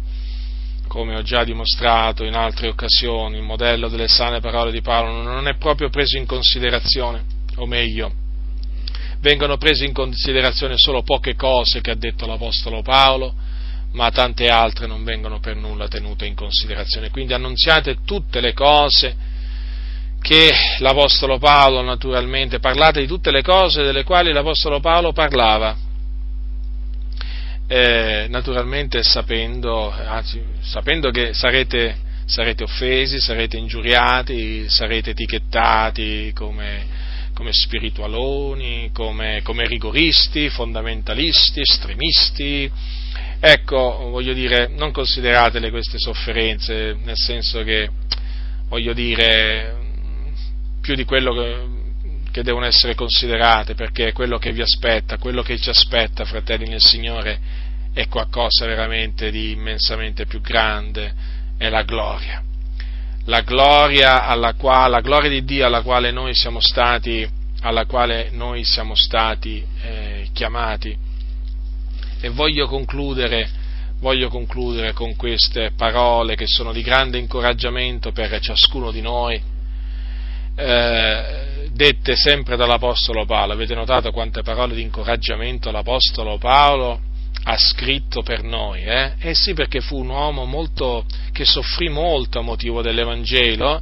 come 0.88 1.14
ho 1.18 1.24
già 1.24 1.44
dimostrato 1.44 2.24
in 2.24 2.36
altre 2.36 2.70
occasioni, 2.70 3.36
il 3.36 3.44
modello 3.44 3.90
delle 3.90 4.08
sane 4.08 4.40
parole 4.40 4.72
di 4.72 4.80
Paolo 4.80 5.22
non 5.22 5.50
è 5.50 5.58
proprio 5.58 5.90
preso 5.90 6.16
in 6.16 6.26
considerazione, 6.26 7.22
o 7.58 7.66
meglio, 7.66 8.14
vengono 9.20 9.58
prese 9.58 9.84
in 9.84 9.92
considerazione 9.92 10.76
solo 10.78 11.04
poche 11.04 11.36
cose 11.36 11.82
che 11.82 11.92
ha 11.92 11.96
detto 11.96 12.26
l'Apostolo 12.26 12.82
Paolo, 12.82 13.50
ma 13.94 14.10
tante 14.12 14.48
altre 14.48 14.88
non 14.88 15.04
vengono 15.04 15.40
per 15.40 15.56
nulla 15.56 15.88
tenute 15.88 16.26
in 16.26 16.36
considerazione. 16.36 17.10
Quindi 17.10 17.34
annunziate 17.34 17.98
tutte 18.06 18.40
le 18.40 18.54
cose 18.54 19.30
che 20.22 20.50
l'Apostolo 20.80 21.38
Paolo 21.40 21.82
naturalmente, 21.82 22.60
parlate 22.60 23.00
di 23.00 23.08
tutte 23.08 23.32
le 23.32 23.42
cose 23.42 23.84
delle 23.84 24.04
quali 24.04 24.32
l'Apostolo 24.32 24.80
Paolo 24.80 25.12
parlava, 25.14 25.76
eh, 27.68 28.28
naturalmente 28.30 29.02
sapendo, 29.02 29.92
anzi, 29.92 30.42
sapendo 30.62 31.10
che 31.10 31.34
sarete, 31.34 31.96
sarete 32.26 32.64
offesi, 32.64 33.20
sarete 33.20 33.58
ingiuriati, 33.58 34.70
sarete 34.70 35.12
etichettati 35.12 36.32
come 36.36 37.10
come 37.34 37.54
spiritualoni, 37.54 38.92
come, 38.94 39.42
come 39.42 39.66
rigoristi, 39.66 40.50
fondamentalisti, 40.50 41.62
estremisti. 41.62 42.72
Ecco, 43.44 44.10
voglio 44.10 44.34
dire, 44.34 44.68
non 44.68 44.92
consideratele 44.92 45.72
queste 45.72 45.98
sofferenze, 45.98 46.96
nel 47.04 47.18
senso 47.18 47.64
che, 47.64 47.90
voglio 48.68 48.94
dire, 48.94 49.76
più 50.80 50.94
di 50.94 51.06
quello 51.06 51.34
che, 51.34 51.66
che 52.32 52.44
devono 52.44 52.66
essere 52.66 52.94
considerate, 52.94 53.74
perché 53.74 54.14
quello 54.14 54.38
che 54.38 54.52
vi 54.52 54.62
aspetta, 54.62 55.18
quello 55.18 55.42
che 55.42 55.58
ci 55.58 55.70
aspetta, 55.70 56.24
fratelli 56.24 56.68
nel 56.68 56.82
Signore, 56.82 57.40
è 57.94 58.08
qualcosa 58.08 58.66
veramente 58.68 59.32
di 59.32 59.52
immensamente 59.52 60.28
più 60.28 60.40
grande, 60.40 61.12
è 61.58 61.68
la 61.68 61.82
gloria 61.82 62.44
la 63.26 63.42
gloria, 63.42 64.26
alla 64.26 64.54
quale, 64.54 64.90
la 64.90 65.02
gloria 65.02 65.30
di 65.30 65.44
Dio 65.44 65.66
alla 65.66 65.82
quale 65.82 66.12
noi 66.12 66.34
siamo 66.34 66.60
stati, 66.60 67.28
noi 68.32 68.64
siamo 68.64 68.96
stati 68.96 69.64
eh, 69.82 70.30
chiamati. 70.34 71.10
E 72.22 72.30
voglio 72.30 72.68
concludere, 72.68 73.50
voglio 74.00 74.30
concludere 74.30 74.94
con 74.94 75.16
queste 75.16 75.72
parole 75.76 76.36
che 76.36 76.46
sono 76.48 76.72
di 76.72 76.82
grande 76.82 77.18
incoraggiamento 77.18 78.12
per 78.12 78.40
ciascuno 78.40 78.92
di 78.92 79.02
noi, 79.02 79.42
eh, 80.56 81.70
dette 81.72 82.16
sempre 82.16 82.56
dall'Apostolo 82.56 83.26
Paolo. 83.26 83.54
Avete 83.54 83.74
notato 83.74 84.12
quante 84.12 84.44
parole 84.44 84.76
di 84.76 84.82
incoraggiamento 84.82 85.72
l'Apostolo 85.72 86.38
Paolo 86.38 87.10
ha 87.44 87.58
scritto 87.58 88.22
per 88.22 88.44
noi, 88.44 88.84
eh? 88.84 89.14
Eh 89.20 89.34
sì, 89.34 89.54
perché 89.54 89.82
fu 89.82 89.98
un 89.98 90.10
uomo 90.10 90.46
molto, 90.46 91.06
che 91.32 91.46
soffrì 91.46 91.90
molto 91.90 92.40
a 92.40 92.44
motivo 92.44 92.84
dell'Evangelo 92.84 93.82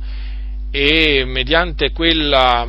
e 0.71 1.25
mediante 1.25 1.91
quella, 1.91 2.65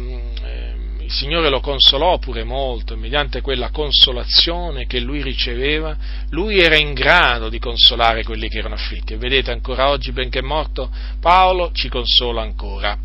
il 1.11 1.17
Signore 1.17 1.49
lo 1.49 1.59
consolò 1.59 2.19
pure 2.19 2.45
molto, 2.45 2.97
mediante 2.97 3.41
quella 3.41 3.71
consolazione 3.71 4.87
che 4.87 5.01
lui 5.01 5.23
riceveva, 5.23 5.97
lui 6.31 6.61
era 6.61 6.77
in 6.77 6.93
grado 6.95 7.49
di 7.49 7.59
consolare 7.59 8.23
quelli 8.23 8.49
che 8.49 8.59
erano 8.59 8.77
afflitti. 8.77 9.15
E 9.15 9.17
vedete, 9.17 9.51
ancora 9.51 9.89
oggi, 9.89 10.13
benché 10.13 10.41
morto, 10.41 10.89
Paolo 11.21 11.73
ci 11.73 11.89
consola 11.89 12.43
ancora. 12.43 12.97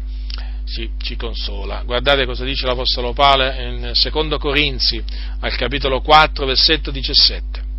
Sì, 0.65 0.87
ci 1.01 1.15
consola. 1.15 1.81
Guardate 1.83 2.27
cosa 2.27 2.43
dice 2.43 2.67
l'Apostolo 2.67 3.13
Paolo 3.13 3.51
in 3.53 3.91
2 3.91 4.37
Corinzi, 4.37 5.03
al 5.39 5.55
capitolo 5.55 6.01
4, 6.01 6.45
versetto 6.45 6.91
17 6.91 7.73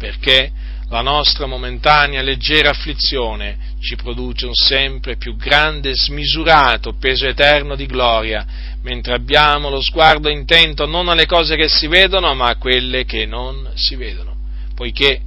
perché 0.00 0.50
la 0.90 1.02
nostra 1.02 1.46
momentanea 1.46 2.20
leggera 2.20 2.70
afflizione 2.70 3.76
ci 3.80 3.94
produce 3.94 4.46
un 4.46 4.54
sempre 4.54 5.16
più 5.16 5.36
grande 5.36 5.92
smisurato 5.94 6.94
peso 6.94 7.26
eterno 7.26 7.76
di 7.76 7.86
gloria, 7.86 8.44
mentre 8.82 9.14
abbiamo 9.14 9.70
lo 9.70 9.80
sguardo 9.80 10.28
intento 10.28 10.86
non 10.86 11.08
alle 11.08 11.26
cose 11.26 11.54
che 11.54 11.68
si 11.68 11.86
vedono, 11.86 12.34
ma 12.34 12.48
a 12.48 12.56
quelle 12.56 13.04
che 13.04 13.24
non 13.24 13.70
si 13.74 13.94
vedono, 13.94 14.34
poiché 14.74 15.20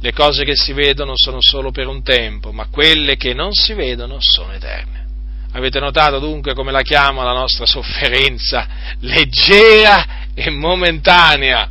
le 0.00 0.12
cose 0.12 0.44
che 0.44 0.54
si 0.54 0.72
vedono 0.72 1.12
sono 1.16 1.38
solo 1.40 1.72
per 1.72 1.88
un 1.88 2.04
tempo, 2.04 2.52
ma 2.52 2.68
quelle 2.70 3.16
che 3.16 3.34
non 3.34 3.52
si 3.52 3.74
vedono 3.74 4.16
sono 4.20 4.52
eterne. 4.52 5.08
Avete 5.52 5.80
notato 5.80 6.20
dunque 6.20 6.54
come 6.54 6.70
la 6.70 6.82
chiamo 6.82 7.24
la 7.24 7.32
nostra 7.32 7.66
sofferenza? 7.66 8.68
Leggera 9.00 10.28
e 10.32 10.48
momentanea. 10.50 11.68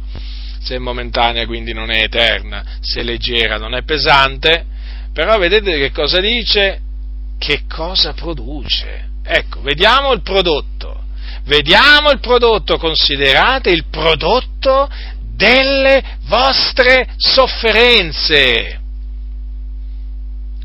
Se 0.61 0.75
è 0.75 0.77
momentanea 0.77 1.45
quindi 1.45 1.73
non 1.73 1.89
è 1.89 2.03
eterna, 2.03 2.63
se 2.81 3.01
è 3.01 3.03
leggera 3.03 3.57
non 3.57 3.75
è 3.75 3.83
pesante, 3.83 4.65
però 5.13 5.37
vedete 5.37 5.77
che 5.77 5.91
cosa 5.91 6.19
dice? 6.19 6.81
Che 7.37 7.63
cosa 7.67 8.13
produce? 8.13 9.07
Ecco, 9.23 9.61
vediamo 9.61 10.11
il 10.11 10.21
prodotto. 10.21 11.03
Vediamo 11.45 12.11
il 12.11 12.19
prodotto, 12.19 12.77
considerate 12.77 13.69
il 13.71 13.85
prodotto 13.85 14.89
delle 15.35 16.17
vostre 16.25 17.07
sofferenze. 17.15 18.79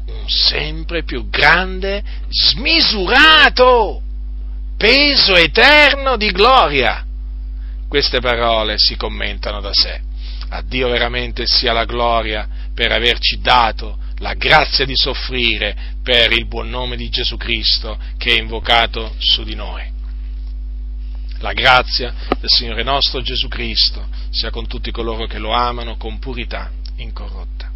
Un 0.06 0.28
sempre 0.28 1.04
più 1.04 1.28
grande, 1.28 2.02
smisurato 2.28 4.02
peso 4.76 5.34
eterno 5.34 6.16
di 6.16 6.30
gloria. 6.30 7.04
Queste 7.94 8.18
parole 8.18 8.76
si 8.76 8.96
commentano 8.96 9.60
da 9.60 9.70
sé. 9.72 10.00
A 10.48 10.62
Dio 10.62 10.88
veramente 10.88 11.46
sia 11.46 11.72
la 11.72 11.84
gloria 11.84 12.48
per 12.74 12.90
averci 12.90 13.38
dato 13.40 13.98
la 14.16 14.34
grazia 14.34 14.84
di 14.84 14.96
soffrire 14.96 15.76
per 16.02 16.32
il 16.32 16.48
buon 16.48 16.70
nome 16.70 16.96
di 16.96 17.08
Gesù 17.08 17.36
Cristo 17.36 17.96
che 18.18 18.32
è 18.32 18.40
invocato 18.40 19.14
su 19.18 19.44
di 19.44 19.54
noi. 19.54 19.88
La 21.38 21.52
grazia 21.52 22.12
del 22.40 22.50
Signore 22.50 22.82
nostro 22.82 23.22
Gesù 23.22 23.46
Cristo 23.46 24.08
sia 24.30 24.50
con 24.50 24.66
tutti 24.66 24.90
coloro 24.90 25.26
che 25.28 25.38
lo 25.38 25.52
amano 25.52 25.96
con 25.96 26.18
purità 26.18 26.72
incorrotta. 26.96 27.73